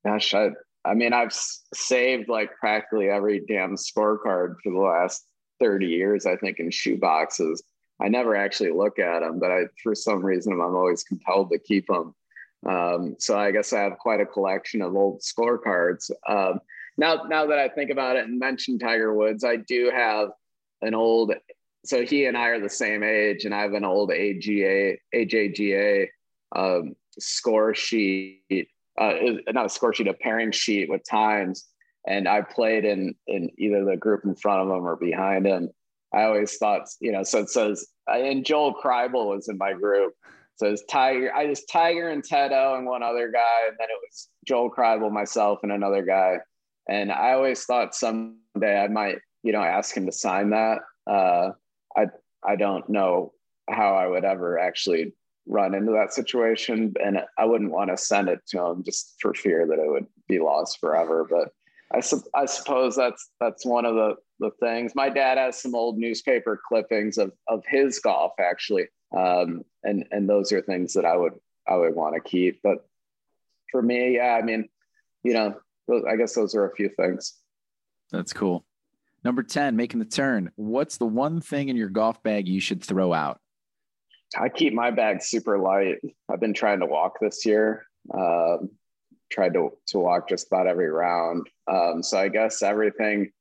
Gosh, 0.06 0.34
I 0.34 0.50
I 0.84 0.94
mean 0.94 1.14
I've 1.14 1.34
saved 1.74 2.30
like 2.30 2.52
practically 2.60 3.10
every 3.10 3.44
damn 3.48 3.76
scorecard 3.76 4.56
for 4.64 4.72
the 4.72 4.80
last 4.80 5.26
30 5.60 5.88
years 5.88 6.26
I 6.26 6.36
think 6.36 6.60
in 6.60 6.70
shoe 6.70 6.98
boxes 6.98 7.64
I 8.02 8.10
never 8.10 8.36
actually 8.36 8.72
look 8.72 9.00
at 9.00 9.22
them, 9.22 9.40
but 9.40 9.52
I, 9.52 9.64
for 9.82 9.96
some 9.96 10.24
reason, 10.24 10.54
I'm 10.54 10.76
always 10.76 11.04
compelled 11.04 11.52
to 11.52 11.60
keep 11.60 11.88
them. 11.88 12.14
Um, 12.68 13.16
so 13.20 13.38
I 13.38 13.52
guess 13.52 13.74
I 13.74 13.82
have 13.82 13.98
quite 14.00 14.20
a 14.20 14.26
collection 14.26 14.82
of 14.82 14.96
old 14.96 15.22
scorecards. 15.22 16.12
Um, 16.28 16.60
now, 16.98 17.24
now 17.30 17.46
that 17.48 17.60
I 17.60 17.70
think 17.70 17.92
about 17.92 18.16
it 18.16 18.26
and 18.26 18.40
mention 18.40 18.80
Tiger 18.80 19.14
Woods, 19.14 19.44
I 19.44 19.58
do 19.58 19.92
have 19.94 20.30
an 20.82 20.94
old. 20.94 21.34
So 21.86 22.04
he 22.04 22.26
and 22.26 22.38
I 22.38 22.48
are 22.48 22.60
the 22.60 22.70
same 22.70 23.04
age, 23.04 23.46
and 23.46 23.54
I 23.54 23.62
have 23.62 23.74
an 23.74 23.86
old 23.86 24.12
AGA, 24.12 24.96
AJGA 25.14 26.08
um, 26.56 26.96
score 27.20 27.76
sheet. 27.76 28.68
Uh, 29.00 29.14
not 29.50 29.66
a 29.66 29.70
score 29.70 29.94
sheet, 29.94 30.08
a 30.08 30.14
pairing 30.14 30.52
sheet 30.52 30.90
with 30.90 31.02
times. 31.10 31.66
And 32.08 32.28
I 32.28 32.42
played 32.42 32.86
in 32.86 33.16
in 33.28 33.50
either 33.58 33.86
the 33.86 33.98
group 33.98 34.26
in 34.26 34.36
front 34.36 34.62
of 34.62 34.76
him 34.76 34.86
or 34.86 34.96
behind 34.96 35.46
him 35.46 35.70
I 36.16 36.24
always 36.24 36.58
thought, 36.58 36.88
you 37.02 37.12
know, 37.12 37.24
so 37.24 37.40
it 37.40 37.50
says, 37.50 37.86
and 38.08 38.46
Joel 38.46 38.74
Kribel 38.74 39.28
was 39.28 39.50
in 39.50 39.58
my 39.58 39.74
group. 39.74 40.14
So 40.56 40.68
it's 40.68 40.86
Tiger, 40.86 41.34
I 41.36 41.48
just 41.48 41.70
Tiger 41.70 42.10
and 42.10 42.24
Tedo 42.24 42.78
and 42.78 42.88
one 42.88 43.04
other 43.04 43.30
guy. 43.30 43.68
And 43.68 43.76
then 43.78 43.90
it 43.90 44.00
was 44.02 44.30
Joel 44.48 44.72
Kribel, 44.72 45.12
myself, 45.12 45.60
and 45.64 45.72
another 45.72 46.04
guy. 46.04 46.38
And 46.88 47.12
I 47.12 47.34
always 47.34 47.66
thought 47.66 47.94
someday 47.94 48.80
I 48.80 48.88
might, 48.88 49.18
you 49.44 49.52
know, 49.52 49.62
ask 49.62 49.96
him 49.96 50.06
to 50.06 50.12
sign 50.14 50.52
that. 50.52 50.80
Uh, 51.06 51.52
I, 51.98 52.06
I 52.48 52.56
don't 52.56 52.88
know 52.90 53.34
how 53.70 53.96
I 53.96 54.08
would 54.08 54.24
ever 54.24 54.58
actually 54.58 55.14
run 55.48 55.76
into 55.76 55.92
that 55.92 56.14
situation, 56.14 56.94
and 57.04 57.20
I 57.38 57.46
wouldn't 57.46 57.72
want 57.72 57.90
to 57.90 57.98
send 57.98 58.30
it 58.30 58.40
to 58.48 58.64
him 58.66 58.84
just 58.84 59.16
for 59.20 59.34
fear 59.34 59.68
that 59.68 59.80
it 59.80 59.92
would 59.92 60.08
be 60.28 60.40
lost 60.40 60.80
forever. 60.80 61.28
But 61.30 61.50
I, 61.94 62.00
su- 62.00 62.24
I 62.34 62.46
suppose 62.46 62.96
that's 62.96 63.30
that's 63.40 63.66
one 63.66 63.86
of 63.86 63.96
the 63.96 64.16
the 64.40 64.52
things. 64.60 64.96
My 64.96 65.10
dad 65.10 65.38
has 65.38 65.62
some 65.62 65.76
old 65.76 65.98
newspaper 65.98 66.60
clippings 66.68 67.18
of 67.18 67.32
of 67.48 67.64
his 67.68 68.00
golf 68.00 68.34
actually, 68.40 68.88
um, 69.16 69.64
and 69.84 70.06
and 70.12 70.28
those 70.28 70.52
are 70.52 70.62
things 70.62 70.94
that 70.94 71.06
I 71.06 71.16
would 71.16 71.34
I 71.68 71.76
would 71.76 71.96
want 71.96 72.16
to 72.16 72.22
keep. 72.22 72.62
But 72.64 72.88
for 73.72 73.82
me, 73.82 74.16
yeah, 74.16 74.38
I 74.40 74.42
mean, 74.42 74.68
you 75.24 75.34
know, 75.34 75.56
I 76.08 76.16
guess 76.16 76.34
those 76.34 76.56
are 76.56 76.70
a 76.70 76.76
few 76.76 76.90
things. 76.90 77.34
That's 78.12 78.34
cool. 78.34 78.66
Number 79.24 79.42
10, 79.42 79.76
making 79.76 80.00
the 80.00 80.06
turn. 80.06 80.52
What's 80.56 80.98
the 80.98 81.08
one 81.08 81.42
thing 81.42 81.70
in 81.70 81.76
your 81.76 81.90
golf 81.90 82.22
bag 82.22 82.48
you 82.48 82.60
should 82.60 82.84
throw 82.84 83.12
out? 83.12 83.40
I 84.40 84.50
keep 84.50 84.74
my 84.74 84.92
bag 84.92 85.24
super 85.24 85.58
light. 85.58 85.96
I've 86.30 86.40
been 86.40 86.54
trying 86.54 86.80
to 86.82 86.86
walk 86.86 87.14
this 87.20 87.46
year. 87.46 87.88
Um, 88.14 88.70
tried 89.32 89.54
to, 89.54 89.72
to 89.88 90.00
walk 90.00 90.30
just 90.30 90.48
about 90.48 90.68
every 90.68 90.90
round. 90.90 91.48
Um, 91.68 92.04
so 92.04 92.18
I 92.18 92.30
guess 92.30 92.62
everything 92.62 93.32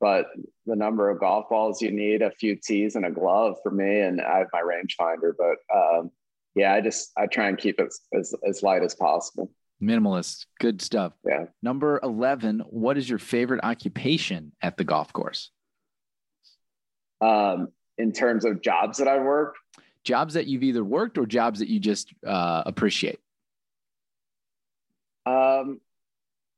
but 0.00 0.28
the 0.64 0.74
number 0.74 1.10
of 1.10 1.20
golf 1.20 1.48
balls 1.50 1.82
you 1.82 1.90
need, 1.90 2.22
a 2.22 2.30
few 2.30 2.56
tees 2.56 2.96
and 2.96 3.04
a 3.04 3.10
glove 3.10 3.58
for 3.62 3.70
me, 3.70 4.00
and 4.00 4.20
I 4.20 4.38
have 4.38 4.48
my 4.52 4.62
rangefinder. 4.62 5.32
But 5.36 5.58
um, 5.74 6.10
yeah, 6.54 6.72
I 6.72 6.80
just 6.80 7.12
I 7.16 7.26
try 7.26 7.48
and 7.48 7.58
keep 7.58 7.78
it 7.78 7.92
as, 8.14 8.34
as 8.46 8.62
light 8.62 8.82
as 8.82 8.94
possible. 8.94 9.52
Minimalist, 9.82 10.46
good 10.58 10.80
stuff. 10.82 11.12
Yeah. 11.26 11.46
Number 11.62 12.00
eleven. 12.02 12.60
What 12.70 12.98
is 12.98 13.08
your 13.08 13.18
favorite 13.18 13.60
occupation 13.62 14.52
at 14.62 14.76
the 14.76 14.84
golf 14.84 15.12
course? 15.12 15.50
Um, 17.20 17.68
in 17.98 18.12
terms 18.12 18.46
of 18.46 18.62
jobs 18.62 18.98
that 18.98 19.08
I 19.08 19.18
work, 19.18 19.56
jobs 20.02 20.34
that 20.34 20.46
you've 20.46 20.62
either 20.62 20.82
worked 20.82 21.18
or 21.18 21.26
jobs 21.26 21.60
that 21.60 21.68
you 21.68 21.78
just 21.78 22.14
uh, 22.26 22.62
appreciate. 22.64 23.20
Um, 25.30 25.80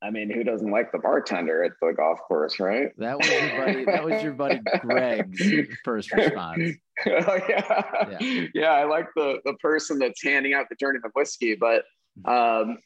I 0.03 0.11
mean, 0.11 0.31
who 0.31 0.43
doesn't 0.43 0.71
like 0.71 0.91
the 0.91 0.99
bartender 0.99 1.63
at 1.63 1.73
the 1.81 1.93
golf 1.97 2.19
course, 2.27 2.59
right? 2.59 2.89
That 2.99 3.19
was 3.19 3.31
your 3.31 3.65
buddy. 3.65 3.85
that 3.85 4.05
was 4.05 4.23
your 4.23 4.33
buddy 4.33 4.61
Greg's 4.81 5.69
first 5.85 6.13
response. 6.15 6.75
oh, 7.07 7.41
yeah. 7.49 8.17
yeah, 8.21 8.47
yeah. 8.53 8.71
I 8.71 8.85
like 8.85 9.07
the 9.15 9.39
the 9.45 9.55
person 9.55 10.01
that's 10.01 10.23
handing 10.23 10.55
out 10.55 10.67
the 10.69 10.75
journeyman 10.75 11.13
whiskey, 11.15 11.55
but 11.55 11.85
um, 12.25 12.79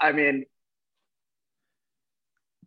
I 0.00 0.12
mean, 0.12 0.46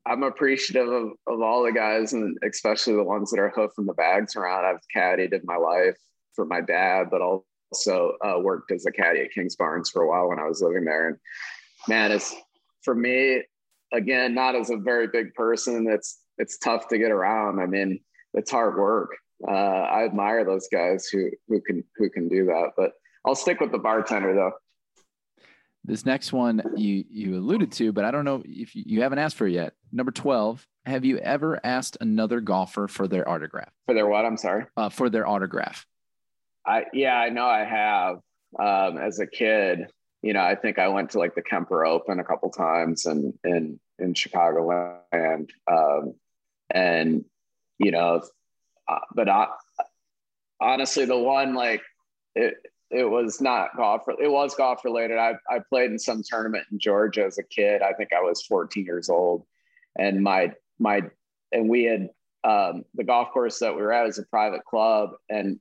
I'm 0.05 0.21
appreciative 0.21 0.87
of, 0.87 1.11
of 1.27 1.41
all 1.41 1.63
the 1.63 1.71
guys, 1.71 2.13
and 2.13 2.37
especially 2.47 2.93
the 2.93 3.03
ones 3.03 3.31
that 3.31 3.39
are 3.39 3.49
hoofing 3.49 3.85
the 3.85 3.93
bags 3.93 4.35
around. 4.35 4.65
I've 4.65 4.81
caddied 4.95 5.33
in 5.33 5.41
my 5.45 5.57
life 5.57 5.97
for 6.35 6.45
my 6.45 6.61
dad, 6.61 7.07
but 7.09 7.21
also 7.21 8.13
uh, 8.23 8.39
worked 8.39 8.71
as 8.71 8.85
a 8.85 8.91
caddy 8.91 9.21
at 9.21 9.31
Kingsbarns 9.35 9.91
for 9.91 10.03
a 10.03 10.07
while 10.07 10.29
when 10.29 10.39
I 10.39 10.45
was 10.45 10.61
living 10.61 10.85
there. 10.85 11.07
And 11.07 11.17
man, 11.87 12.11
it's 12.11 12.35
for 12.83 12.95
me, 12.95 13.43
again, 13.93 14.33
not 14.33 14.55
as 14.55 14.69
a 14.69 14.77
very 14.77 15.07
big 15.07 15.33
person, 15.33 15.87
it's 15.89 16.19
it's 16.37 16.57
tough 16.57 16.87
to 16.89 16.97
get 16.97 17.11
around. 17.11 17.59
I 17.59 17.65
mean, 17.65 17.99
it's 18.33 18.51
hard 18.51 18.77
work. 18.77 19.15
Uh, 19.47 19.51
I 19.51 20.05
admire 20.05 20.45
those 20.45 20.67
guys 20.71 21.07
who 21.07 21.29
who 21.47 21.61
can 21.61 21.83
who 21.97 22.09
can 22.09 22.27
do 22.27 22.45
that. 22.45 22.71
But 22.77 22.91
I'll 23.25 23.35
stick 23.35 23.59
with 23.59 23.71
the 23.71 23.79
bartender 23.79 24.33
though. 24.33 24.51
This 25.83 26.05
next 26.05 26.33
one 26.33 26.61
you 26.75 27.05
you 27.09 27.37
alluded 27.37 27.71
to, 27.73 27.91
but 27.91 28.05
I 28.05 28.11
don't 28.11 28.25
know 28.25 28.41
if 28.45 28.75
you, 28.75 28.83
you 28.85 29.01
haven't 29.01 29.19
asked 29.19 29.35
for 29.35 29.47
it 29.47 29.53
yet. 29.53 29.73
Number 29.91 30.11
twelve. 30.11 30.65
Have 30.85 31.03
you 31.03 31.17
ever 31.17 31.59
asked 31.63 31.97
another 31.99 32.39
golfer 32.41 32.87
for 32.87 33.07
their 33.07 33.27
autograph? 33.27 33.71
For 33.87 33.95
their 33.95 34.05
what? 34.05 34.23
I'm 34.23 34.37
sorry. 34.37 34.65
Uh, 34.77 34.89
for 34.89 35.09
their 35.09 35.27
autograph. 35.27 35.87
I 36.65 36.85
yeah, 36.93 37.15
I 37.15 37.29
know 37.29 37.47
I 37.47 37.63
have. 37.63 38.17
Um, 38.57 38.97
as 38.97 39.19
a 39.19 39.27
kid, 39.27 39.87
you 40.25 40.33
know, 40.33 40.41
I 40.41 40.55
think 40.55 40.79
I 40.79 40.87
went 40.87 41.11
to 41.11 41.19
like 41.19 41.35
the 41.35 41.43
Kemper 41.43 41.85
Open 41.85 42.19
a 42.19 42.23
couple 42.23 42.49
times 42.49 43.05
and 43.05 43.31
in 43.43 43.79
in 43.99 44.15
Chicagoland, 44.15 45.49
um, 45.71 46.15
and 46.71 47.23
you 47.77 47.91
know, 47.91 48.23
uh, 48.87 48.99
but 49.13 49.29
I, 49.29 49.49
honestly, 50.59 51.05
the 51.05 51.15
one 51.15 51.53
like 51.53 51.83
it 52.33 52.55
it 52.89 53.03
was 53.03 53.39
not 53.39 53.77
golf. 53.77 54.05
It 54.19 54.31
was 54.31 54.55
golf 54.55 54.83
related. 54.83 55.19
I 55.19 55.33
I 55.47 55.59
played 55.69 55.91
in 55.91 55.99
some 55.99 56.23
tournament 56.27 56.65
in 56.71 56.79
Georgia 56.79 57.23
as 57.23 57.37
a 57.37 57.43
kid. 57.43 57.83
I 57.83 57.93
think 57.93 58.09
I 58.11 58.21
was 58.21 58.43
14 58.47 58.83
years 58.83 59.09
old, 59.09 59.45
and 59.95 60.23
my 60.23 60.53
my 60.79 61.03
and 61.51 61.69
we 61.69 61.83
had 61.83 62.09
um, 62.43 62.83
the 62.95 63.03
golf 63.03 63.29
course 63.31 63.59
that 63.59 63.75
we 63.75 63.83
were 63.83 63.93
at 63.93 64.07
was 64.07 64.17
a 64.17 64.23
private 64.23 64.65
club, 64.65 65.11
and 65.29 65.59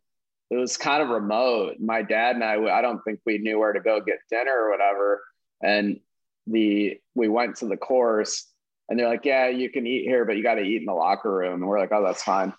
it 0.54 0.60
was 0.60 0.76
kind 0.76 1.02
of 1.02 1.08
remote. 1.08 1.80
My 1.80 2.02
dad 2.02 2.36
and 2.36 2.44
I, 2.44 2.54
I 2.62 2.80
don't 2.80 3.02
think 3.02 3.18
we 3.26 3.38
knew 3.38 3.58
where 3.58 3.72
to 3.72 3.80
go 3.80 4.00
get 4.00 4.20
dinner 4.30 4.56
or 4.56 4.70
whatever. 4.70 5.20
And 5.60 5.98
the 6.46 7.00
we 7.14 7.28
went 7.28 7.56
to 7.56 7.66
the 7.66 7.76
course, 7.76 8.46
and 8.88 8.98
they're 8.98 9.08
like, 9.08 9.24
"Yeah, 9.24 9.48
you 9.48 9.68
can 9.70 9.86
eat 9.86 10.04
here, 10.04 10.24
but 10.24 10.36
you 10.36 10.44
got 10.44 10.54
to 10.54 10.62
eat 10.62 10.80
in 10.80 10.86
the 10.86 10.92
locker 10.92 11.32
room." 11.32 11.54
And 11.54 11.66
we're 11.66 11.80
like, 11.80 11.90
"Oh, 11.90 12.04
that's 12.04 12.22
fine." 12.22 12.52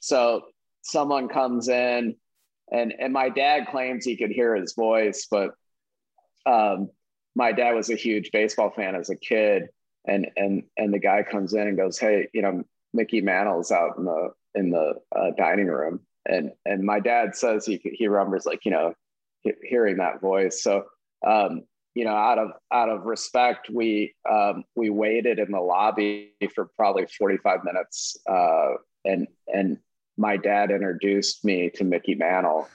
So 0.00 0.44
someone 0.80 1.28
comes 1.28 1.68
in, 1.68 2.16
and 2.72 2.94
and 2.98 3.12
my 3.12 3.28
dad 3.28 3.66
claims 3.70 4.04
he 4.04 4.16
could 4.16 4.30
hear 4.30 4.54
his 4.54 4.74
voice, 4.74 5.26
but 5.30 5.50
um, 6.46 6.88
my 7.34 7.52
dad 7.52 7.72
was 7.72 7.90
a 7.90 7.96
huge 7.96 8.30
baseball 8.32 8.70
fan 8.70 8.94
as 8.94 9.10
a 9.10 9.16
kid, 9.16 9.64
and 10.06 10.28
and 10.36 10.62
and 10.78 10.94
the 10.94 10.98
guy 10.98 11.22
comes 11.22 11.52
in 11.52 11.68
and 11.68 11.76
goes, 11.76 11.98
"Hey, 11.98 12.28
you 12.32 12.40
know, 12.40 12.64
Mickey 12.94 13.20
Mantle's 13.20 13.70
out 13.70 13.98
in 13.98 14.04
the 14.06 14.30
in 14.54 14.70
the 14.70 14.94
uh, 15.14 15.32
dining 15.36 15.66
room." 15.66 16.05
And 16.28 16.52
and 16.64 16.84
my 16.84 17.00
dad 17.00 17.34
says 17.34 17.66
he 17.66 17.80
he 17.82 18.08
remembers 18.08 18.46
like 18.46 18.64
you 18.64 18.70
know 18.70 18.94
hearing 19.62 19.98
that 19.98 20.20
voice. 20.20 20.62
So 20.62 20.84
um, 21.26 21.62
you 21.94 22.04
know 22.04 22.14
out 22.14 22.38
of 22.38 22.50
out 22.72 22.88
of 22.88 23.04
respect 23.04 23.70
we 23.70 24.14
um, 24.30 24.64
we 24.74 24.90
waited 24.90 25.38
in 25.38 25.50
the 25.50 25.60
lobby 25.60 26.32
for 26.54 26.70
probably 26.76 27.06
45 27.06 27.64
minutes 27.64 28.16
uh, 28.28 28.74
and 29.04 29.26
and 29.52 29.78
my 30.16 30.36
dad 30.36 30.70
introduced 30.70 31.44
me 31.44 31.70
to 31.70 31.84
mickey 31.84 32.14
mantle. 32.14 32.68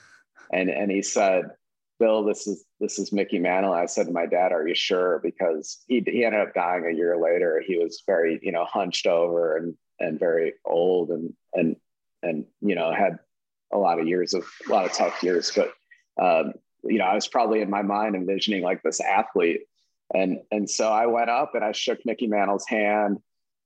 And 0.52 0.70
and 0.70 0.90
he 0.90 1.02
said 1.02 1.44
bill 1.98 2.24
this 2.24 2.46
is 2.46 2.64
this 2.80 2.98
is 2.98 3.12
mickey 3.12 3.38
mantle. 3.38 3.72
I 3.72 3.86
said 3.86 4.06
to 4.06 4.12
my 4.12 4.26
dad 4.26 4.52
are 4.52 4.66
you 4.66 4.74
sure? 4.74 5.20
Because 5.22 5.82
he, 5.86 6.02
he 6.06 6.24
ended 6.24 6.40
up 6.40 6.54
dying 6.54 6.86
a 6.86 6.96
year 6.96 7.16
later. 7.16 7.62
He 7.64 7.78
was 7.78 8.02
very 8.06 8.40
you 8.42 8.52
know 8.52 8.64
hunched 8.64 9.06
over 9.06 9.56
and 9.56 9.74
and 10.00 10.18
very 10.18 10.54
old 10.64 11.10
and 11.10 11.32
and 11.54 11.76
and 12.22 12.46
you 12.60 12.74
know 12.74 12.92
had 12.92 13.18
a 13.72 13.78
lot 13.78 13.98
of 13.98 14.06
years 14.06 14.34
of 14.34 14.44
a 14.68 14.70
lot 14.70 14.84
of 14.84 14.92
tough 14.92 15.22
years. 15.22 15.52
But 15.54 15.72
um, 16.22 16.52
you 16.84 16.98
know, 16.98 17.04
I 17.04 17.14
was 17.14 17.28
probably 17.28 17.60
in 17.60 17.70
my 17.70 17.82
mind 17.82 18.14
envisioning 18.14 18.62
like 18.62 18.82
this 18.82 19.00
athlete, 19.00 19.62
and 20.14 20.40
and 20.50 20.68
so 20.68 20.90
I 20.90 21.06
went 21.06 21.30
up 21.30 21.54
and 21.54 21.64
I 21.64 21.72
shook 21.72 22.04
Mickey 22.04 22.26
Mantle's 22.26 22.66
hand, 22.66 23.18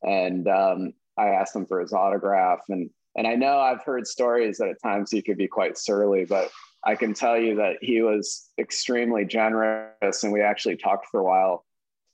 and 0.03 0.47
um, 0.49 0.93
I 1.16 1.28
asked 1.28 1.57
him 1.57 1.66
for 1.66 1.81
his 1.81 1.93
autograph. 1.93 2.61
And 2.69 2.91
and 3.16 3.27
I 3.27 3.35
know 3.35 3.59
I've 3.59 3.83
heard 3.83 4.07
stories 4.07 4.59
that 4.59 4.69
at 4.69 4.83
times 4.83 5.11
he 5.11 5.23
could 5.23 5.39
be 5.39 5.49
quite 5.49 5.78
surly, 5.78 6.24
but 6.24 6.51
I 6.85 6.95
can 6.95 7.15
tell 7.15 7.39
you 7.39 7.57
that 7.57 7.78
he 7.81 8.03
was 8.03 8.49
extremely 8.59 9.24
generous, 9.24 10.23
and 10.23 10.33
we 10.33 10.43
actually 10.43 10.77
talked 10.77 11.07
for 11.11 11.20
a 11.20 11.24
while. 11.24 11.65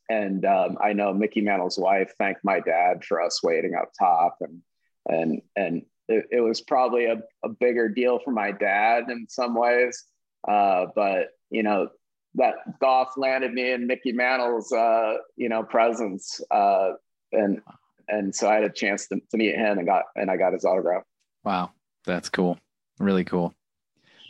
And 0.09 0.45
um, 0.45 0.79
I 0.81 0.93
know 0.93 1.13
Mickey 1.13 1.41
Mantle's 1.41 1.79
wife 1.79 2.13
thanked 2.19 2.45
my 2.45 2.61
dad 2.61 3.05
for 3.05 3.21
us 3.21 3.43
waiting 3.43 3.75
up 3.75 3.91
top, 3.99 4.39
and 4.41 4.63
and 5.09 5.43
and 5.57 5.83
it, 6.09 6.27
it 6.31 6.41
was 6.41 6.61
probably 6.61 7.07
a, 7.07 7.23
a 7.45 7.49
bigger 7.49 7.89
deal 7.89 8.19
for 8.25 8.33
my 8.33 8.53
dad 8.53 9.05
in 9.09 9.27
some 9.29 9.55
ways. 9.55 10.05
Uh, 10.47 10.87
but 10.95 11.29
you 11.51 11.63
know, 11.63 11.89
that 12.35 12.55
golf 12.81 13.11
landed 13.17 13.53
me 13.53 13.73
in 13.73 13.87
Mickey 13.87 14.13
Mantle's, 14.13 14.73
uh, 14.73 15.15
you 15.37 15.49
know, 15.49 15.63
presence. 15.63 16.41
Uh, 16.51 16.93
and, 17.33 17.61
and 18.09 18.35
so 18.35 18.49
I 18.49 18.55
had 18.55 18.65
a 18.65 18.71
chance 18.71 19.07
to, 19.09 19.17
to 19.31 19.37
meet 19.37 19.55
him 19.55 19.79
and 19.79 19.87
got, 19.87 20.05
and 20.17 20.31
I 20.31 20.37
got 20.37 20.53
his 20.53 20.65
autograph. 20.65 21.03
Wow. 21.45 21.71
That's 22.05 22.29
cool. 22.29 22.59
Really 22.99 23.25
cool. 23.25 23.55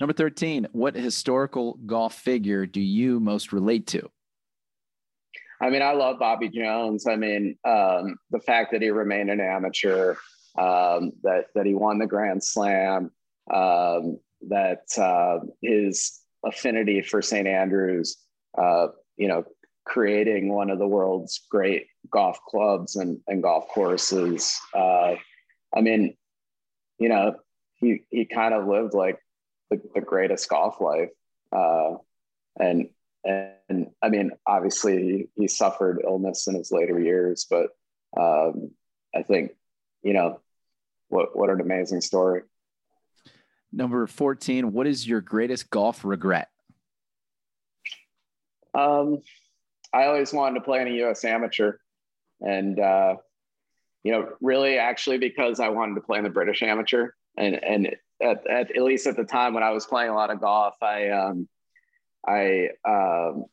Number 0.00 0.12
13, 0.12 0.68
what 0.72 0.94
historical 0.94 1.78
golf 1.86 2.14
figure 2.14 2.66
do 2.66 2.80
you 2.80 3.20
most 3.20 3.52
relate 3.52 3.86
to? 3.88 4.10
I 5.60 5.70
mean, 5.70 5.82
I 5.82 5.92
love 5.92 6.18
Bobby 6.18 6.48
Jones. 6.48 7.06
I 7.06 7.14
mean, 7.14 7.56
um, 7.64 8.16
the 8.30 8.40
fact 8.40 8.72
that 8.72 8.82
he 8.82 8.90
remained 8.90 9.30
an 9.30 9.40
amateur, 9.40 10.16
um, 10.58 11.12
that 11.22 11.46
that 11.54 11.66
he 11.66 11.74
won 11.74 11.98
the 11.98 12.06
Grand 12.06 12.42
Slam, 12.42 13.10
um, 13.52 14.18
that 14.48 14.86
uh, 14.98 15.40
his 15.60 16.20
affinity 16.44 17.02
for 17.02 17.22
St 17.22 17.46
Andrews, 17.46 18.16
uh, 18.58 18.88
you 19.16 19.28
know, 19.28 19.44
creating 19.84 20.52
one 20.52 20.70
of 20.70 20.78
the 20.78 20.86
world's 20.86 21.40
great 21.50 21.86
golf 22.10 22.38
clubs 22.46 22.96
and, 22.96 23.20
and 23.26 23.42
golf 23.42 23.68
courses. 23.68 24.58
Uh, 24.74 25.14
I 25.74 25.80
mean, 25.80 26.16
you 26.98 27.08
know, 27.08 27.36
he 27.76 28.04
he 28.10 28.24
kind 28.26 28.54
of 28.54 28.66
lived 28.66 28.94
like 28.94 29.18
the, 29.70 29.80
the 29.94 30.00
greatest 30.00 30.48
golf 30.48 30.80
life, 30.80 31.10
uh, 31.50 31.94
and 32.58 32.88
and 33.24 33.90
I 34.02 34.08
mean, 34.08 34.32
obviously 34.46 35.28
he, 35.36 35.42
he, 35.42 35.48
suffered 35.48 36.02
illness 36.04 36.48
in 36.48 36.56
his 36.56 36.72
later 36.72 36.98
years, 37.00 37.46
but 37.48 37.68
um, 38.18 38.72
I 39.14 39.22
think 39.22 39.52
you 40.02 40.12
know, 40.12 40.40
what 41.08 41.36
what 41.36 41.50
an 41.50 41.60
amazing 41.60 42.00
story. 42.00 42.42
Number 43.72 44.06
14, 44.06 44.72
what 44.72 44.86
is 44.86 45.06
your 45.06 45.22
greatest 45.22 45.70
golf 45.70 46.04
regret? 46.04 46.48
Um, 48.74 49.22
I 49.92 50.04
always 50.04 50.32
wanted 50.32 50.58
to 50.58 50.64
play 50.64 50.82
in 50.82 50.88
a 50.88 50.92
U.S. 50.92 51.24
amateur, 51.24 51.76
and 52.40 52.78
uh, 52.78 53.16
you 54.02 54.12
know, 54.12 54.28
really, 54.40 54.78
actually, 54.78 55.18
because 55.18 55.60
I 55.60 55.68
wanted 55.68 55.94
to 55.96 56.00
play 56.00 56.18
in 56.18 56.24
the 56.24 56.30
British 56.30 56.62
amateur, 56.62 57.10
and 57.36 57.62
and 57.62 57.96
at, 58.20 58.46
at, 58.46 58.76
at 58.76 58.82
least 58.82 59.06
at 59.06 59.16
the 59.16 59.24
time 59.24 59.54
when 59.54 59.62
I 59.62 59.70
was 59.70 59.86
playing 59.86 60.10
a 60.10 60.14
lot 60.14 60.30
of 60.30 60.40
golf, 60.40 60.74
I 60.82 61.10
um, 61.10 61.48
I 62.26 62.68
um, 62.86 63.44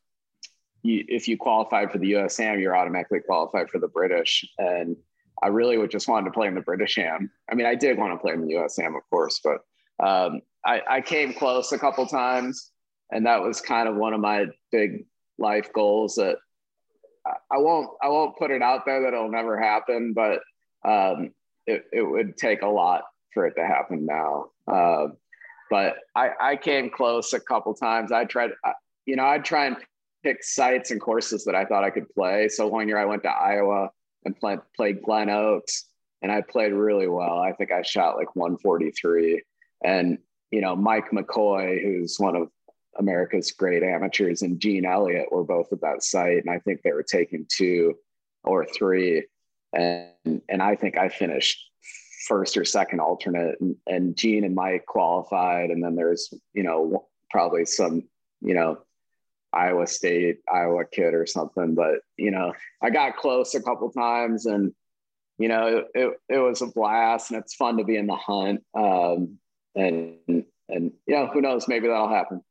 you, 0.82 1.04
if 1.08 1.28
you 1.28 1.38
qualified 1.38 1.92
for 1.92 1.98
the 1.98 2.14
USAM, 2.14 2.62
you're 2.62 2.76
automatically 2.76 3.20
qualified 3.20 3.70
for 3.70 3.80
the 3.80 3.88
British, 3.88 4.46
and 4.58 4.96
I 5.42 5.48
really 5.48 5.78
would 5.78 5.92
just 5.92 6.08
wanted 6.08 6.26
to 6.26 6.32
play 6.32 6.48
in 6.48 6.56
the 6.56 6.62
British 6.62 6.98
Am. 6.98 7.32
I 7.50 7.56
mean, 7.56 7.66
I 7.66 7.76
did 7.76 7.98
want 7.98 8.14
to 8.14 8.18
play 8.18 8.34
in 8.34 8.42
the 8.42 8.54
U.S. 8.56 8.78
Am, 8.80 8.96
of 8.96 9.02
course, 9.10 9.42
but 9.44 9.60
um, 10.06 10.42
I, 10.66 10.82
I 10.90 11.02
came 11.02 11.34
close 11.34 11.72
a 11.72 11.80
couple 11.80 12.06
times, 12.06 12.72
and 13.12 13.26
that 13.26 13.42
was 13.42 13.62
kind 13.62 13.88
of 13.88 13.96
one 13.96 14.14
of 14.14 14.20
my 14.20 14.48
big 14.72 15.06
life 15.38 15.72
goals. 15.74 16.16
That 16.16 16.38
I 17.26 17.58
won't 17.58 17.90
I 18.02 18.10
won't 18.10 18.38
put 18.38 18.52
it 18.52 18.62
out 18.62 18.86
there 18.86 19.02
that 19.02 19.14
it'll 19.14 19.32
never 19.32 19.60
happen, 19.60 20.14
but 20.14 20.42
um, 20.86 21.32
it, 21.66 21.86
it 21.92 22.04
would 22.04 22.38
take 22.38 22.62
a 22.62 22.68
lot 22.68 23.04
for 23.34 23.46
it 23.46 23.56
to 23.56 23.66
happen 23.66 24.06
now. 24.06 24.50
Uh, 24.68 25.08
but 25.70 25.98
I, 26.16 26.32
I 26.40 26.56
came 26.56 26.90
close 26.90 27.34
a 27.34 27.40
couple 27.40 27.74
times. 27.76 28.12
I 28.12 28.26
tried, 28.26 28.52
you 29.06 29.16
know, 29.16 29.26
I'd 29.26 29.46
try 29.46 29.68
and 29.68 29.78
pick 30.24 30.44
sites 30.44 30.92
and 30.92 31.00
courses 31.00 31.46
that 31.46 31.56
I 31.56 31.66
thought 31.66 31.84
I 31.84 31.92
could 31.92 32.10
play. 32.10 32.50
So 32.50 32.68
one 32.68 32.88
year 32.88 32.98
I 32.98 33.06
went 33.06 33.24
to 33.24 33.30
Iowa 33.30 33.92
and 34.26 34.38
play, 34.38 34.58
played 34.76 35.02
Glen 35.02 35.30
Oaks, 35.30 35.86
and 36.22 36.32
I 36.32 36.42
played 36.42 36.74
really 36.74 37.08
well. 37.08 37.40
I 37.40 37.54
think 37.54 37.72
I 37.72 37.82
shot 37.82 38.18
like 38.18 38.36
143. 38.36 39.42
And 39.84 40.18
you 40.52 40.62
know, 40.62 40.76
Mike 40.76 41.12
McCoy, 41.12 41.82
who's 41.82 42.18
one 42.20 42.36
of 42.36 42.50
America's 42.98 43.52
great 43.52 43.84
amateurs, 43.84 44.42
and 44.42 44.60
Gene 44.60 44.86
Elliott 44.86 45.32
were 45.32 45.44
both 45.44 45.72
at 45.72 45.82
that 45.82 46.04
site, 46.04 46.38
and 46.38 46.50
I 46.50 46.60
think 46.60 46.82
they 46.82 46.92
were 46.92 47.04
taking 47.04 47.46
two 47.50 47.96
or 48.44 48.66
three. 48.66 49.26
And 49.74 50.42
and 50.50 50.62
I 50.62 50.76
think 50.76 50.98
I 50.98 51.10
finished 51.10 51.70
first 52.28 52.58
or 52.58 52.66
second 52.66 53.00
alternate, 53.00 53.60
and, 53.62 53.76
and 53.88 54.18
Gene 54.18 54.44
and 54.44 54.56
Mike 54.56 54.86
qualified, 54.88 55.70
and 55.70 55.84
then 55.84 55.96
there's 55.96 56.34
you 56.54 56.64
know 56.64 57.08
probably 57.30 57.66
some 57.66 58.04
you 58.42 58.56
know 58.56 58.80
Iowa 59.54 59.88
State, 59.88 60.40
Iowa 60.52 60.84
kid 60.86 61.14
or 61.14 61.26
something. 61.26 61.76
But 61.76 62.00
you 62.18 62.32
know, 62.32 62.54
I 62.82 62.90
got 62.90 63.18
close 63.18 63.56
a 63.56 63.62
couple 63.62 63.92
times, 63.92 64.46
and 64.46 64.74
you 65.38 65.48
know, 65.48 65.68
it, 65.68 65.88
it, 65.96 66.14
it 66.30 66.38
was 66.40 66.62
a 66.62 66.68
blast, 66.68 67.32
and 67.32 67.40
it's 67.40 67.56
fun 67.56 67.78
to 67.78 67.84
be 67.84 67.96
in 67.96 68.08
the 68.08 68.16
hunt. 68.16 68.64
Um, 68.74 69.40
and 69.76 70.18
and 70.28 70.92
you 71.08 71.16
know, 71.16 71.28
who 71.28 71.42
knows? 71.42 71.68
Maybe 71.68 71.88
that'll 71.88 72.10
happen. 72.10 72.42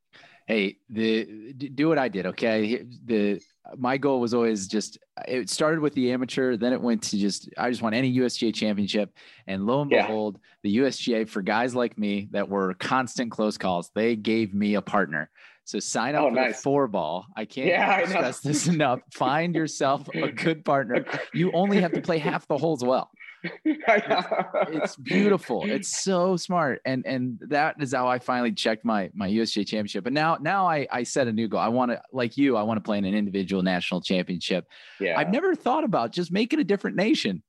Hey, 0.47 0.77
the 0.89 1.53
do 1.53 1.87
what 1.87 1.99
I 1.99 2.07
did. 2.07 2.25
Okay, 2.25 2.83
the 3.05 3.39
my 3.77 3.97
goal 3.97 4.19
was 4.19 4.33
always 4.33 4.67
just 4.67 4.97
it 5.27 5.49
started 5.49 5.79
with 5.79 5.93
the 5.93 6.11
amateur, 6.11 6.57
then 6.57 6.73
it 6.73 6.81
went 6.81 7.03
to 7.03 7.17
just 7.17 7.49
I 7.57 7.69
just 7.69 7.83
want 7.83 7.93
any 7.93 8.17
USGA 8.17 8.53
championship, 8.53 9.11
and 9.45 9.65
lo 9.65 9.81
and 9.81 9.91
yeah. 9.91 10.07
behold, 10.07 10.39
the 10.63 10.77
USGA 10.77 11.29
for 11.29 11.43
guys 11.43 11.75
like 11.75 11.97
me 11.97 12.29
that 12.31 12.49
were 12.49 12.73
constant 12.73 13.31
close 13.31 13.57
calls, 13.57 13.91
they 13.93 14.15
gave 14.15 14.53
me 14.53 14.73
a 14.73 14.81
partner. 14.81 15.29
So 15.69 15.77
sign 15.77 16.15
up 16.15 16.23
oh, 16.23 16.29
for 16.29 16.35
nice. 16.35 16.55
the 16.55 16.61
four 16.63 16.87
ball. 16.87 17.27
I 17.35 17.45
can't 17.45 17.67
yeah, 17.67 18.03
stress 18.07 18.39
this 18.39 18.65
enough. 18.65 19.01
Find 19.13 19.53
yourself 19.53 20.09
a 20.15 20.31
good 20.31 20.65
partner. 20.65 21.05
You 21.31 21.51
only 21.51 21.79
have 21.79 21.91
to 21.91 22.01
play 22.01 22.17
half 22.29 22.47
the 22.47 22.57
holes 22.57 22.83
well. 22.83 23.11
It's, 23.43 24.25
it's, 24.67 24.95
beautiful. 24.95 25.69
It's 25.69 26.01
so 26.03 26.37
smart. 26.37 26.81
And 26.85 27.05
and 27.05 27.39
that 27.49 27.75
is 27.79 27.93
how 27.93 28.07
I 28.07 28.17
finally 28.17 28.51
checked 28.51 28.83
my 28.83 29.11
my 29.13 29.29
USGA 29.29 29.67
championship. 29.67 30.03
But 30.03 30.13
now 30.13 30.39
now 30.41 30.67
I 30.67 30.87
I 30.91 31.03
set 31.03 31.27
a 31.27 31.31
new 31.31 31.47
goal. 31.47 31.59
I 31.59 31.67
want 31.67 31.91
to 31.91 32.01
like 32.11 32.35
you, 32.35 32.57
I 32.57 32.63
want 32.63 32.77
to 32.77 32.83
play 32.83 32.97
in 32.97 33.05
an 33.05 33.13
individual 33.13 33.61
national 33.61 34.01
championship. 34.01 34.65
Yeah. 34.99 35.19
I've 35.19 35.29
never 35.29 35.53
thought 35.53 35.83
about 35.83 36.11
just 36.11 36.31
making 36.31 36.59
a 36.59 36.63
different 36.63 36.97
nation. 36.97 37.43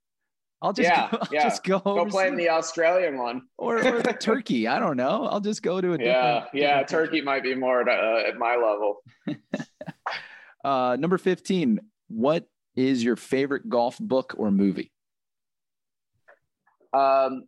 I'll 0.62 0.73
just 0.73 0.89
yeah, 0.89 1.11
go, 1.11 1.19
I'll 1.23 1.28
yeah. 1.32 1.43
just 1.43 1.65
go, 1.65 1.78
go 1.78 2.05
play 2.07 2.28
in 2.28 2.37
the 2.37 2.51
Australian 2.51 3.19
one 3.19 3.43
or, 3.57 3.78
or 3.78 4.03
Turkey. 4.20 4.69
I 4.69 4.78
don't 4.78 4.97
know. 4.97 5.27
I'll 5.27 5.41
just 5.41 5.62
go 5.62 5.81
to 5.81 5.95
a 5.95 5.99
yeah 5.99 6.45
yeah. 6.53 6.82
Turkey 6.82 7.20
might 7.20 7.43
be 7.43 7.55
more 7.55 7.81
at, 7.81 7.89
uh, 7.89 8.28
at 8.28 8.37
my 8.37 8.57
level. 8.57 9.03
uh, 10.65 10.97
number 10.99 11.19
fifteen. 11.19 11.81
What 12.09 12.47
is 12.77 13.03
your 13.03 13.16
favorite 13.16 13.69
golf 13.69 13.99
book 13.99 14.35
or 14.37 14.51
movie? 14.51 14.93
Um, 16.93 17.45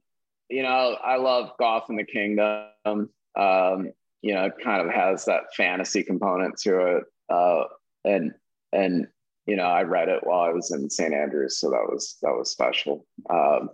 you 0.49 0.63
know, 0.63 0.97
I 1.03 1.17
love 1.17 1.51
Golf 1.59 1.91
in 1.91 1.97
the 1.97 2.05
Kingdom. 2.05 2.69
Um, 2.85 3.93
you 4.23 4.35
know, 4.35 4.45
it 4.45 4.53
kind 4.63 4.87
of 4.87 4.95
has 4.95 5.25
that 5.25 5.55
fantasy 5.57 6.03
component 6.03 6.57
to 6.59 6.97
it, 6.97 7.05
uh, 7.29 7.65
and 8.05 8.33
and 8.73 9.09
you 9.47 9.57
know, 9.57 9.65
I 9.65 9.83
read 9.83 10.09
it 10.09 10.21
while 10.23 10.41
I 10.41 10.51
was 10.51 10.71
in 10.71 10.89
St. 10.89 11.13
Andrews, 11.13 11.59
so 11.59 11.71
that 11.71 11.87
was 11.89 12.17
that 12.23 12.31
was 12.31 12.51
special. 12.51 13.07
Um, 13.29 13.71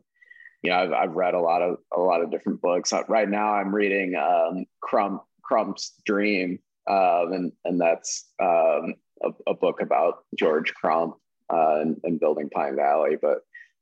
you 0.63 0.71
know, 0.71 0.77
I've, 0.77 0.93
I've 0.93 1.15
read 1.15 1.35
a 1.35 1.41
lot 1.41 1.63
of 1.63 1.79
a 1.97 2.01
lot 2.01 2.23
of 2.23 2.31
different 2.31 2.61
books. 2.61 2.93
Uh, 2.93 3.03
right 3.09 3.29
now, 3.29 3.53
I'm 3.53 3.75
reading 3.75 4.15
um, 4.17 4.65
Crump 4.81 5.23
Crump's 5.43 5.95
Dream, 6.05 6.59
um, 6.89 7.33
and 7.33 7.53
and 7.65 7.81
that's 7.81 8.27
um, 8.41 8.95
a, 9.23 9.31
a, 9.47 9.55
book 9.55 9.81
about 9.81 10.25
George 10.39 10.73
Crump 10.75 11.17
uh, 11.53 11.81
and, 11.81 12.01
and, 12.05 12.21
building 12.21 12.51
Pine 12.51 12.77
Valley. 12.77 13.17
But 13.21 13.39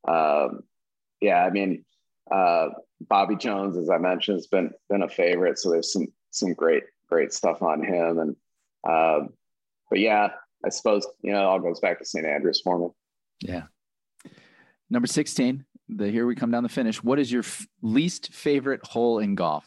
um, 0.09 0.61
yeah, 1.21 1.45
I 1.45 1.51
mean, 1.51 1.85
uh, 2.31 2.69
Bobby 3.01 3.37
Jones, 3.37 3.77
as 3.77 3.91
I 3.91 3.99
mentioned, 3.99 4.39
has 4.39 4.49
been 4.49 4.71
been 4.91 5.03
a 5.03 5.09
favorite. 5.09 5.59
So 5.59 5.71
there's 5.71 5.93
some 5.93 6.09
some 6.31 6.53
great 6.53 6.85
great 7.09 7.33
stuff 7.33 7.63
on 7.63 7.83
him, 7.83 8.19
and 8.19 8.37
um, 8.87 9.31
but 9.89 10.01
yeah, 10.01 10.31
I 10.65 10.71
suppose 10.71 11.07
you 11.23 11.33
know 11.33 11.41
it 11.41 11.45
all 11.45 11.61
goes 11.61 11.81
back 11.81 11.99
to 11.99 12.05
St. 12.05 12.27
Andrews 12.27 12.61
for 12.63 12.79
me. 12.79 12.89
Yeah. 13.41 13.65
Number 14.91 15.07
sixteen. 15.07 15.65
The 15.89 16.11
here 16.11 16.27
we 16.27 16.35
come 16.35 16.51
down 16.51 16.63
the 16.65 16.69
finish. 16.69 17.03
What 17.03 17.19
is 17.19 17.31
your 17.31 17.43
f- 17.43 17.67
least 17.83 18.33
favorite 18.33 18.85
hole 18.85 19.21
in 19.21 19.35
golf? 19.37 19.65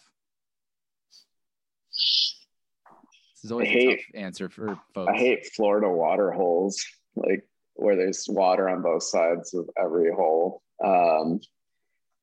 This 1.91 3.43
is 3.43 3.51
always 3.51 3.67
I 3.67 3.71
a 3.71 3.73
hate, 3.73 3.95
tough 3.97 4.21
answer 4.21 4.49
for 4.49 4.79
folks. 4.93 5.11
I 5.13 5.17
hate 5.17 5.45
Florida 5.55 5.87
water 5.89 6.31
holes, 6.31 6.83
like 7.15 7.47
where 7.75 7.95
there's 7.95 8.25
water 8.27 8.67
on 8.67 8.81
both 8.81 9.03
sides 9.03 9.53
of 9.53 9.69
every 9.81 10.11
hole. 10.11 10.61
Um, 10.83 11.39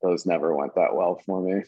those 0.03 0.27
never 0.27 0.55
went 0.55 0.75
that 0.75 0.93
well 0.95 1.19
for 1.25 1.41
me. 1.41 1.63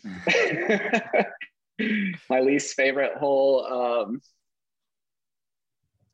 My 2.29 2.41
least 2.41 2.75
favorite 2.75 3.17
hole. 3.17 3.65
Um, 3.65 4.21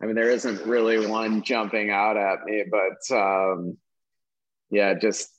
I 0.02 0.06
mean, 0.06 0.16
there 0.16 0.30
isn't 0.30 0.66
really 0.66 1.08
one 1.08 1.42
jumping 1.42 1.90
out 1.90 2.18
at 2.18 2.44
me, 2.46 2.64
but 2.70 3.16
um, 3.16 3.78
yeah, 4.70 4.94
just 4.94 5.30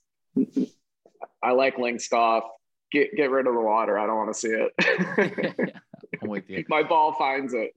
I 1.43 1.53
like 1.53 1.79
links 1.79 2.09
golf. 2.09 2.45
Get 2.91 3.15
get 3.17 3.31
rid 3.31 3.47
of 3.47 3.55
the 3.55 3.61
water. 3.61 3.99
I 3.99 4.07
don't 4.07 4.17
want 4.17 4.35
to 4.35 4.41
see 4.41 4.49
it. 4.49 5.73
I'm 6.23 6.29
with 6.29 6.49
you. 6.49 6.65
My 6.69 6.83
ball 6.83 7.13
finds 7.15 7.53
it. 7.53 7.73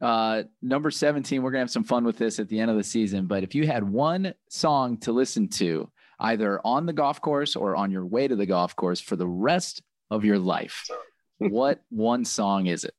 Uh, 0.00 0.42
number 0.60 0.90
17, 0.90 1.42
we're 1.42 1.50
gonna 1.50 1.60
have 1.60 1.70
some 1.70 1.84
fun 1.84 2.04
with 2.04 2.18
this 2.18 2.38
at 2.38 2.48
the 2.48 2.58
end 2.58 2.70
of 2.70 2.76
the 2.76 2.82
season. 2.84 3.26
But 3.26 3.42
if 3.42 3.54
you 3.54 3.66
had 3.66 3.84
one 3.84 4.34
song 4.48 4.96
to 4.98 5.12
listen 5.12 5.48
to, 5.48 5.90
either 6.18 6.60
on 6.64 6.86
the 6.86 6.92
golf 6.92 7.20
course 7.20 7.54
or 7.54 7.76
on 7.76 7.90
your 7.90 8.04
way 8.04 8.26
to 8.26 8.36
the 8.36 8.46
golf 8.46 8.74
course 8.74 9.00
for 9.00 9.16
the 9.16 9.26
rest 9.26 9.82
of 10.10 10.24
your 10.24 10.38
life, 10.38 10.88
what 11.38 11.80
one 11.90 12.24
song 12.24 12.66
is 12.66 12.84
it? 12.84 12.94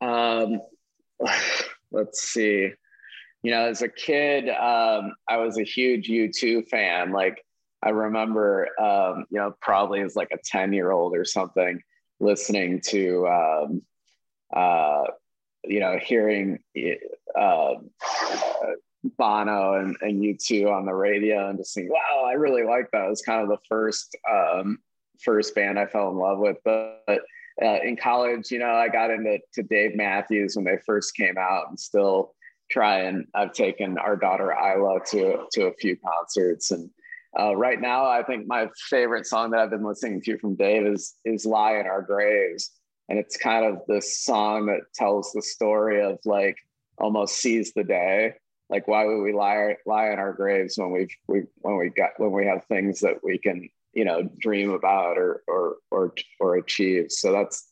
Um, 0.00 0.60
let's 1.92 2.22
see. 2.22 2.70
You 3.42 3.50
know, 3.50 3.66
as 3.66 3.82
a 3.82 3.88
kid, 3.88 4.48
um, 4.48 5.14
I 5.28 5.38
was 5.38 5.58
a 5.58 5.64
huge 5.64 6.08
U2 6.08 6.68
fan. 6.68 7.12
Like, 7.12 7.44
I 7.82 7.90
remember, 7.90 8.68
um, 8.78 9.24
you 9.30 9.38
know, 9.38 9.54
probably 9.60 10.02
as 10.02 10.14
like 10.14 10.30
a 10.32 10.38
10 10.44 10.72
year 10.72 10.90
old 10.90 11.16
or 11.16 11.24
something, 11.24 11.80
listening 12.18 12.82
to, 12.88 13.26
um, 13.28 13.82
uh, 14.54 15.04
you 15.64 15.80
know, 15.80 15.98
hearing 15.98 16.58
uh, 17.38 17.74
Bono 19.16 19.74
and, 19.74 19.96
and 20.02 20.22
U2 20.22 20.70
on 20.70 20.84
the 20.84 20.92
radio 20.92 21.48
and 21.48 21.58
just 21.58 21.74
thinking, 21.74 21.90
wow, 21.90 22.24
I 22.26 22.32
really 22.32 22.64
like 22.64 22.90
that. 22.92 23.06
It 23.06 23.10
was 23.10 23.22
kind 23.22 23.42
of 23.42 23.48
the 23.48 23.58
first, 23.68 24.14
um, 24.30 24.78
first 25.22 25.54
band 25.54 25.78
I 25.78 25.86
fell 25.86 26.10
in 26.10 26.16
love 26.16 26.38
with. 26.38 26.58
But, 26.62 27.02
but 27.06 27.20
uh, 27.62 27.78
in 27.82 27.96
college, 27.96 28.50
you 28.50 28.58
know, 28.58 28.70
I 28.70 28.88
got 28.88 29.10
into 29.10 29.38
to 29.54 29.62
Dave 29.62 29.96
Matthews 29.96 30.56
when 30.56 30.64
they 30.64 30.78
first 30.86 31.14
came 31.14 31.36
out, 31.38 31.68
and 31.68 31.78
still 31.78 32.34
try 32.70 33.00
and 33.00 33.26
I've 33.34 33.52
taken 33.52 33.98
our 33.98 34.16
daughter 34.16 34.52
Isla 34.52 35.00
to 35.10 35.46
to 35.52 35.66
a 35.66 35.74
few 35.74 35.96
concerts. 35.96 36.70
And 36.70 36.90
uh, 37.38 37.54
right 37.56 37.80
now, 37.80 38.06
I 38.06 38.22
think 38.22 38.46
my 38.46 38.68
favorite 38.88 39.26
song 39.26 39.50
that 39.50 39.60
I've 39.60 39.70
been 39.70 39.84
listening 39.84 40.22
to 40.22 40.38
from 40.38 40.54
Dave 40.56 40.86
is 40.86 41.14
is 41.24 41.44
"Lie 41.44 41.78
in 41.78 41.86
Our 41.86 42.02
Graves," 42.02 42.70
and 43.08 43.18
it's 43.18 43.36
kind 43.36 43.66
of 43.66 43.82
this 43.86 44.18
song 44.18 44.66
that 44.66 44.80
tells 44.94 45.32
the 45.32 45.42
story 45.42 46.02
of 46.02 46.18
like 46.24 46.56
almost 46.98 47.36
seize 47.36 47.72
the 47.74 47.84
day. 47.84 48.34
Like 48.70 48.86
why 48.86 49.04
would 49.04 49.22
we 49.22 49.32
lie 49.32 49.76
lie 49.84 50.10
in 50.10 50.18
our 50.18 50.32
graves 50.32 50.78
when 50.78 50.92
we've 50.92 51.14
we 51.26 51.42
when 51.56 51.76
we 51.76 51.90
got 51.90 52.10
when 52.18 52.30
we 52.30 52.46
have 52.46 52.64
things 52.66 53.00
that 53.00 53.16
we 53.22 53.36
can 53.36 53.68
you 53.92 54.04
know 54.04 54.28
dream 54.40 54.70
about 54.70 55.18
or 55.18 55.42
or 55.46 55.76
or 55.90 56.14
or 56.38 56.56
achieve. 56.56 57.06
So 57.10 57.32
that's 57.32 57.68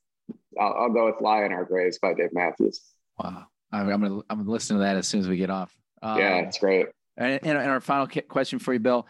I'll, 0.59 0.75
I'll 0.75 0.93
go 0.93 1.07
with 1.07 1.21
"Lie 1.21 1.45
in 1.45 1.53
Our 1.53 1.65
Graves" 1.65 1.99
by 1.99 2.15
Dave 2.15 2.33
Matthews. 2.33 2.81
Wow, 3.19 3.47
I'm, 3.73 3.89
I'm 3.89 4.01
gonna 4.01 4.21
I'm 4.31 4.39
gonna 4.39 4.51
listen 4.51 4.77
to 4.77 4.83
that 4.83 4.97
as 4.97 5.07
soon 5.07 5.21
as 5.21 5.29
we 5.29 5.37
get 5.37 5.51
off. 5.51 5.75
Um, 6.03 6.19
yeah, 6.19 6.37
it's 6.39 6.59
great. 6.59 6.87
And, 7.17 7.41
and, 7.45 7.59
our 7.59 7.81
final 7.81 8.07
question 8.29 8.59
for 8.59 8.73
you, 8.73 8.79
Bill: 8.79 9.07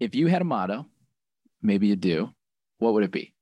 If 0.00 0.14
you 0.14 0.26
had 0.26 0.42
a 0.42 0.44
motto, 0.44 0.86
maybe 1.62 1.86
you 1.86 1.96
do, 1.96 2.30
what 2.78 2.94
would 2.94 3.04
it 3.04 3.12
be? 3.12 3.32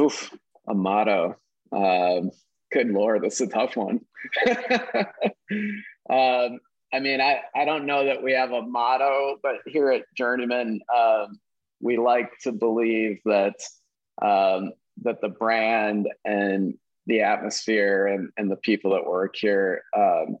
Oof, 0.00 0.32
a 0.68 0.74
motto. 0.74 1.36
Um, 1.72 2.30
good 2.70 2.88
lord, 2.88 3.22
that's 3.22 3.40
a 3.40 3.46
tough 3.46 3.76
one. 3.76 4.00
um, 6.08 6.60
I 6.92 7.00
mean, 7.00 7.20
I, 7.20 7.40
I 7.54 7.64
don't 7.64 7.86
know 7.86 8.04
that 8.04 8.22
we 8.22 8.32
have 8.32 8.52
a 8.52 8.62
motto, 8.62 9.38
but 9.42 9.56
here 9.66 9.90
at 9.90 10.04
Journeyman, 10.14 10.80
um, 10.94 11.40
we 11.80 11.96
like 11.96 12.30
to 12.42 12.52
believe 12.52 13.20
that 13.24 13.56
um, 14.20 14.72
that 15.02 15.20
the 15.20 15.30
brand 15.30 16.08
and 16.24 16.74
the 17.06 17.22
atmosphere 17.22 18.06
and, 18.06 18.30
and 18.36 18.50
the 18.50 18.56
people 18.56 18.92
that 18.92 19.06
work 19.06 19.34
here 19.36 19.82
um, 19.96 20.36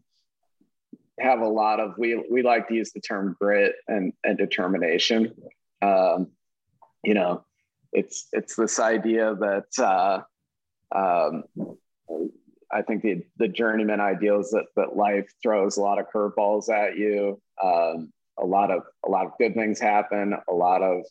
have 1.18 1.40
a 1.40 1.48
lot 1.48 1.80
of 1.80 1.94
we 1.96 2.22
we 2.30 2.42
like 2.42 2.68
to 2.68 2.74
use 2.74 2.92
the 2.92 3.00
term 3.00 3.36
grit 3.40 3.74
and, 3.88 4.12
and 4.22 4.36
determination. 4.36 5.32
Um, 5.80 6.28
you 7.02 7.14
know, 7.14 7.44
it's 7.92 8.28
it's 8.32 8.56
this 8.56 8.78
idea 8.78 9.34
that 9.34 9.78
uh, 9.78 10.20
um, 10.94 11.44
I 12.72 12.82
think 12.82 13.02
the 13.02 13.24
the 13.36 13.48
journeyman 13.48 14.00
ideal 14.00 14.40
is 14.40 14.50
that 14.50 14.66
that 14.76 14.96
life 14.96 15.30
throws 15.42 15.76
a 15.76 15.82
lot 15.82 15.98
of 15.98 16.06
curveballs 16.12 16.68
at 16.68 16.96
you. 16.96 17.40
Um, 17.62 18.12
a 18.38 18.46
lot 18.46 18.70
of 18.70 18.82
a 19.06 19.10
lot 19.10 19.26
of 19.26 19.32
good 19.38 19.54
things 19.54 19.78
happen. 19.78 20.34
A 20.48 20.54
lot 20.54 20.82
of 20.82 21.04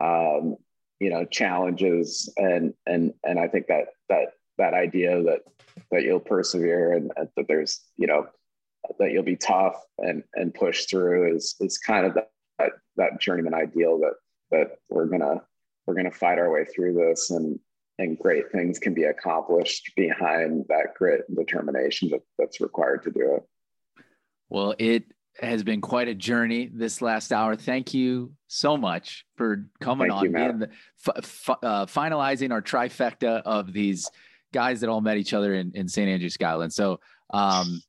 um, 0.00 0.56
you 1.00 1.10
know 1.10 1.24
challenges, 1.24 2.32
and 2.36 2.74
and 2.86 3.14
and 3.24 3.38
I 3.38 3.48
think 3.48 3.66
that 3.68 3.86
that 4.08 4.32
that 4.58 4.74
idea 4.74 5.22
that 5.22 5.40
that 5.90 6.02
you'll 6.02 6.20
persevere 6.20 6.92
and, 6.92 7.10
and 7.16 7.28
that 7.36 7.48
there's 7.48 7.80
you 7.96 8.06
know 8.06 8.26
that 8.98 9.12
you'll 9.12 9.22
be 9.22 9.36
tough 9.36 9.76
and 9.98 10.22
and 10.34 10.54
push 10.54 10.84
through 10.86 11.34
is 11.34 11.56
is 11.60 11.78
kind 11.78 12.06
of 12.06 12.14
that 12.14 12.30
that, 12.58 12.72
that 12.96 13.20
journeyman 13.20 13.54
ideal 13.54 13.98
that 13.98 14.14
that 14.50 14.76
we're 14.90 15.06
gonna 15.06 15.42
we're 15.86 15.94
gonna 15.94 16.10
fight 16.10 16.38
our 16.38 16.50
way 16.50 16.64
through 16.64 16.94
this 16.94 17.30
and 17.30 17.58
and 17.98 18.18
great 18.18 18.50
things 18.52 18.78
can 18.78 18.94
be 18.94 19.04
accomplished 19.04 19.92
behind 19.96 20.64
that 20.68 20.94
grit 20.96 21.22
and 21.28 21.36
determination 21.36 22.10
that, 22.10 22.22
that's 22.38 22.60
required 22.60 23.02
to 23.04 23.10
do 23.10 23.36
it. 23.36 23.42
Well, 24.48 24.74
it 24.78 25.04
has 25.40 25.62
been 25.62 25.80
quite 25.80 26.08
a 26.08 26.14
journey 26.14 26.70
this 26.72 27.02
last 27.02 27.32
hour. 27.32 27.56
Thank 27.56 27.94
you 27.94 28.32
so 28.48 28.76
much 28.76 29.24
for 29.36 29.66
coming 29.80 30.10
Thank 30.10 30.18
on, 30.18 30.24
you, 30.24 30.58
the, 30.58 30.70
f- 31.06 31.48
f- 31.48 31.58
uh, 31.62 31.86
finalizing 31.86 32.52
our 32.52 32.62
trifecta 32.62 33.42
of 33.42 33.72
these 33.72 34.10
guys 34.52 34.80
that 34.80 34.88
all 34.88 35.00
met 35.00 35.16
each 35.16 35.34
other 35.34 35.54
in, 35.54 35.72
in 35.74 35.88
St. 35.88 36.08
Andrews, 36.08 36.34
Scotland. 36.34 36.72
So, 36.72 37.00
um, 37.30 37.82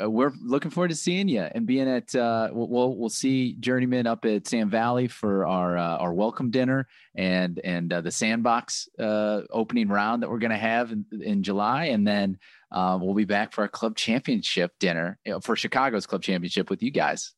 uh, 0.00 0.08
we're 0.08 0.32
looking 0.42 0.70
forward 0.70 0.88
to 0.88 0.94
seeing 0.94 1.28
you 1.28 1.40
and 1.40 1.66
being 1.66 1.88
at 1.88 2.14
uh, 2.14 2.48
we'll 2.52 2.94
we'll 2.96 3.08
see 3.08 3.54
journeyman 3.54 4.06
up 4.06 4.24
at 4.26 4.46
sand 4.46 4.70
valley 4.70 5.08
for 5.08 5.46
our 5.46 5.78
uh, 5.78 5.96
our 5.96 6.12
welcome 6.12 6.50
dinner 6.50 6.86
and 7.14 7.58
and 7.64 7.92
uh, 7.92 8.00
the 8.00 8.10
sandbox 8.10 8.88
uh, 8.98 9.42
opening 9.50 9.88
round 9.88 10.22
that 10.22 10.30
we're 10.30 10.38
going 10.38 10.50
to 10.50 10.56
have 10.56 10.92
in, 10.92 11.06
in, 11.22 11.42
july. 11.42 11.86
And 11.86 12.06
then 12.06 12.38
uh, 12.70 12.98
we'll 13.00 13.14
be 13.14 13.24
back 13.24 13.52
for 13.52 13.62
our 13.62 13.68
club 13.68 13.96
championship 13.96 14.72
dinner 14.78 15.18
you 15.24 15.32
know, 15.32 15.40
for 15.40 15.56
chicago's 15.56 16.06
club 16.06 16.22
championship 16.22 16.68
with 16.68 16.82
you 16.82 16.90
guys. 16.90 17.32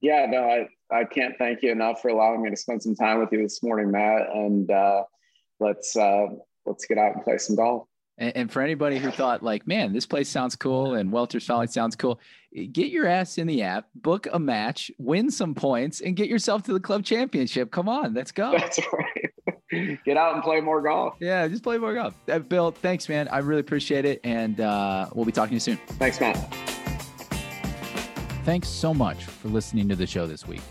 Yeah 0.00 0.26
no 0.30 0.44
i 0.48 0.66
i 0.90 1.04
can't 1.04 1.36
thank 1.36 1.62
you 1.62 1.72
enough 1.72 2.00
for 2.00 2.08
allowing 2.08 2.42
me 2.42 2.48
to 2.48 2.56
spend 2.56 2.82
some 2.82 2.94
time 2.94 3.20
with 3.20 3.30
you 3.32 3.42
this 3.42 3.62
morning 3.62 3.90
matt. 3.90 4.22
And 4.32 4.70
let's 5.58 5.94
let's 5.94 6.86
get 6.86 6.96
out 6.96 7.16
and 7.16 7.24
play 7.24 7.36
some 7.36 7.56
golf 7.56 7.86
and, 8.20 8.36
and 8.36 8.52
for 8.52 8.62
anybody 8.62 8.98
who 8.98 9.10
thought 9.10 9.42
like, 9.42 9.66
man, 9.66 9.92
this 9.92 10.06
place 10.06 10.28
sounds 10.28 10.54
cool 10.54 10.94
and 10.94 11.10
Welter's 11.10 11.46
Folly 11.46 11.66
sounds 11.66 11.96
cool, 11.96 12.20
get 12.72 12.90
your 12.90 13.06
ass 13.06 13.38
in 13.38 13.46
the 13.46 13.62
app, 13.62 13.88
book 13.96 14.28
a 14.32 14.38
match, 14.38 14.92
win 14.98 15.30
some 15.30 15.54
points, 15.54 16.00
and 16.00 16.14
get 16.14 16.28
yourself 16.28 16.62
to 16.64 16.72
the 16.72 16.80
club 16.80 17.04
championship. 17.04 17.72
Come 17.72 17.88
on, 17.88 18.14
let's 18.14 18.30
go. 18.30 18.52
That's 18.52 18.78
right. 18.92 19.98
get 20.04 20.16
out 20.16 20.34
and 20.34 20.44
play 20.44 20.60
more 20.60 20.82
golf. 20.82 21.14
Yeah, 21.20 21.48
just 21.48 21.62
play 21.62 21.78
more 21.78 21.94
golf. 21.94 22.14
Uh, 22.28 22.38
Bill, 22.38 22.70
thanks, 22.70 23.08
man. 23.08 23.26
I 23.28 23.38
really 23.38 23.60
appreciate 23.60 24.04
it, 24.04 24.20
and 24.22 24.60
uh, 24.60 25.08
we'll 25.14 25.24
be 25.24 25.32
talking 25.32 25.50
to 25.50 25.54
you 25.54 25.60
soon. 25.60 25.78
Thanks, 25.98 26.20
Matt. 26.20 26.36
Thanks 28.44 28.68
so 28.68 28.92
much 28.94 29.24
for 29.24 29.48
listening 29.48 29.88
to 29.88 29.96
the 29.96 30.06
show 30.06 30.26
this 30.26 30.46
week. 30.46 30.62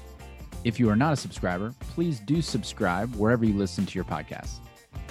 If 0.66 0.80
you 0.80 0.90
are 0.90 0.96
not 0.96 1.14
a 1.14 1.16
subscriber, 1.16 1.74
please 1.80 2.20
do 2.20 2.42
subscribe 2.42 3.16
wherever 3.16 3.46
you 3.46 3.54
listen 3.54 3.86
to 3.86 3.96
your 3.96 4.04
podcasts. 4.04 4.60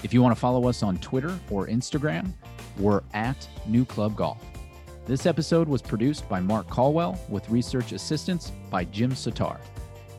If 0.05 0.15
you 0.15 0.23
want 0.23 0.35
to 0.35 0.41
follow 0.41 0.69
us 0.69 0.85
on 0.85 0.97
Twitter 0.99 1.37
or 1.51 1.67
Instagram, 1.67 2.33
we're 2.79 3.03
at 3.15 3.49
NewClub 3.69 4.15
Golf. 4.15 4.41
This 5.07 5.27
episode 5.27 5.67
was 5.67 5.83
produced 5.83 6.29
by 6.29 6.39
Mark 6.39 6.69
Caldwell 6.69 7.19
with 7.29 7.49
research 7.51 7.91
assistance 7.91 8.53
by 8.71 8.85
Jim 8.85 9.11
Satar. 9.11 9.59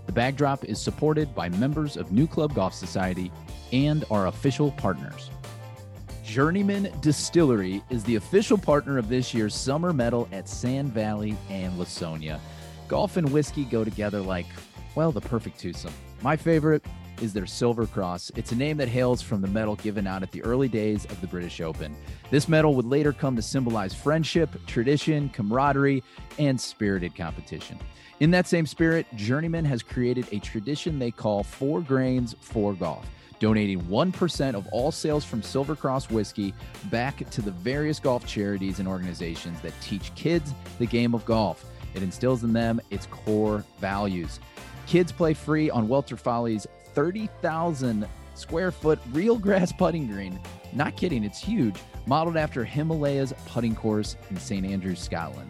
The 0.06 0.12
Bag 0.12 0.36
Drop 0.36 0.66
is 0.66 0.82
supported 0.82 1.34
by 1.34 1.48
members 1.48 1.96
of 1.96 2.10
NewClub 2.10 2.54
Golf 2.56 2.74
Society 2.74 3.32
and 3.72 4.04
our 4.12 4.28
official 4.28 4.72
partners. 4.72 5.30
Journeyman 6.26 6.92
Distillery 7.00 7.82
is 7.90 8.04
the 8.04 8.16
official 8.16 8.58
partner 8.58 8.98
of 8.98 9.08
this 9.08 9.34
year's 9.34 9.56
Summer 9.56 9.94
Medal 9.94 10.28
at 10.34 10.50
Sand 10.50 10.92
Valley 10.92 11.38
and 11.50 11.74
Lawsonia. 11.80 12.40
Golf 12.90 13.16
and 13.16 13.32
whiskey 13.32 13.64
go 13.64 13.86
together 13.86 14.20
like, 14.20 14.48
well, 14.96 15.12
the 15.12 15.22
perfect 15.22 15.62
twosome. 15.62 15.94
My 16.22 16.36
favorite 16.36 16.84
is 17.22 17.34
their 17.34 17.46
Silver 17.46 17.86
Cross. 17.86 18.32
It's 18.36 18.52
a 18.52 18.56
name 18.56 18.78
that 18.78 18.88
hails 18.88 19.22
from 19.22 19.42
the 19.42 19.48
medal 19.48 19.76
given 19.76 20.08
out 20.08 20.24
at 20.24 20.32
the 20.32 20.44
early 20.44 20.68
days 20.68 21.06
of 21.06 21.20
the 21.22 21.28
British 21.28 21.62
Open. 21.62 21.96
This 22.32 22.48
medal 22.48 22.76
would 22.76 22.86
later 22.86 23.14
come 23.14 23.36
to 23.36 23.42
symbolize 23.42 23.94
friendship, 23.94 24.50
tradition, 24.66 25.30
camaraderie, 25.30 26.04
and 26.38 26.60
spirited 26.60 27.16
competition. 27.16 27.80
In 28.20 28.32
that 28.32 28.48
same 28.48 28.66
spirit, 28.66 29.06
Journeyman 29.16 29.66
has 29.66 29.82
created 29.82 30.28
a 30.32 30.40
tradition 30.40 31.00
they 31.00 31.12
call 31.12 31.44
Fore 31.44 31.82
Grains 31.82 32.36
for 32.42 32.74
Golf, 32.74 33.06
donating 33.40 33.82
1% 33.84 34.56
of 34.56 34.68
all 34.68 34.92
sales 34.92 35.24
from 35.24 35.42
Silver 35.42 35.76
Cross 35.76 36.10
whiskey 36.10 36.54
back 36.86 37.30
to 37.30 37.42
the 37.42 37.52
various 37.52 38.00
golf 38.00 38.26
charities 38.26 38.80
and 38.80 38.88
organizations 38.88 39.62
that 39.62 39.74
teach 39.82 40.14
kids 40.16 40.54
the 40.80 40.86
game 40.86 41.16
of 41.16 41.24
golf. 41.26 41.66
It 41.96 42.04
instills 42.04 42.44
in 42.44 42.54
them 42.54 42.82
its 42.90 43.06
core 43.08 43.64
values. 43.80 44.40
Kids 44.86 45.12
play 45.12 45.34
free 45.34 45.70
on 45.70 45.88
Welter 45.88 46.18
Folly's 46.18 46.66
30,000 47.00 48.06
square 48.36 48.72
foot 48.72 49.00
real 49.14 49.38
grass 49.38 49.72
putting 49.72 50.06
green. 50.06 50.38
Not 50.74 50.98
kidding, 50.98 51.24
it's 51.24 51.40
huge. 51.40 51.78
Modeled 52.06 52.36
after 52.36 52.66
Himalaya's 52.66 53.34
putting 53.46 53.74
course 53.74 54.18
in 54.30 54.36
St. 54.36 54.66
Andrews, 54.66 55.00
Scotland. 55.00 55.50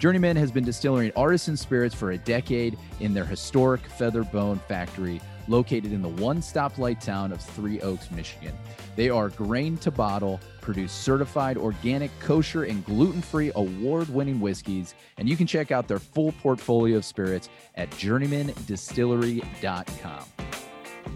Journeyman 0.00 0.34
has 0.34 0.50
been 0.50 0.64
distilling 0.64 1.12
artisan 1.14 1.56
spirits 1.56 1.94
for 1.94 2.10
a 2.10 2.18
decade 2.18 2.76
in 2.98 3.14
their 3.14 3.24
historic 3.24 3.82
Featherbone 3.82 4.60
factory 4.62 5.20
located 5.46 5.92
in 5.92 6.02
the 6.02 6.08
one 6.08 6.40
stoplight 6.40 7.00
town 7.00 7.30
of 7.30 7.40
Three 7.40 7.80
Oaks, 7.80 8.10
Michigan. 8.10 8.56
They 8.96 9.08
are 9.08 9.28
grain 9.28 9.76
to 9.78 9.92
bottle, 9.92 10.40
produce 10.60 10.92
certified 10.92 11.56
organic, 11.56 12.10
kosher, 12.18 12.64
and 12.64 12.84
gluten 12.84 13.22
free 13.22 13.52
award 13.54 14.08
winning 14.08 14.40
whiskeys. 14.40 14.96
And 15.16 15.28
you 15.28 15.36
can 15.36 15.46
check 15.46 15.70
out 15.70 15.86
their 15.86 16.00
full 16.00 16.32
portfolio 16.32 16.96
of 16.96 17.04
spirits 17.04 17.48
at 17.76 17.88
journeymandistillery.com. 17.92 20.24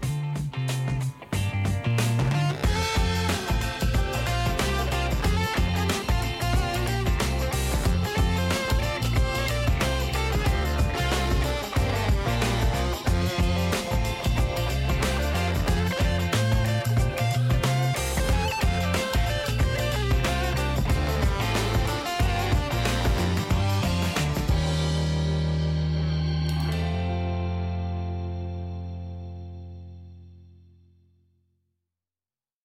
Thank 0.01 0.13
you. 0.17 0.22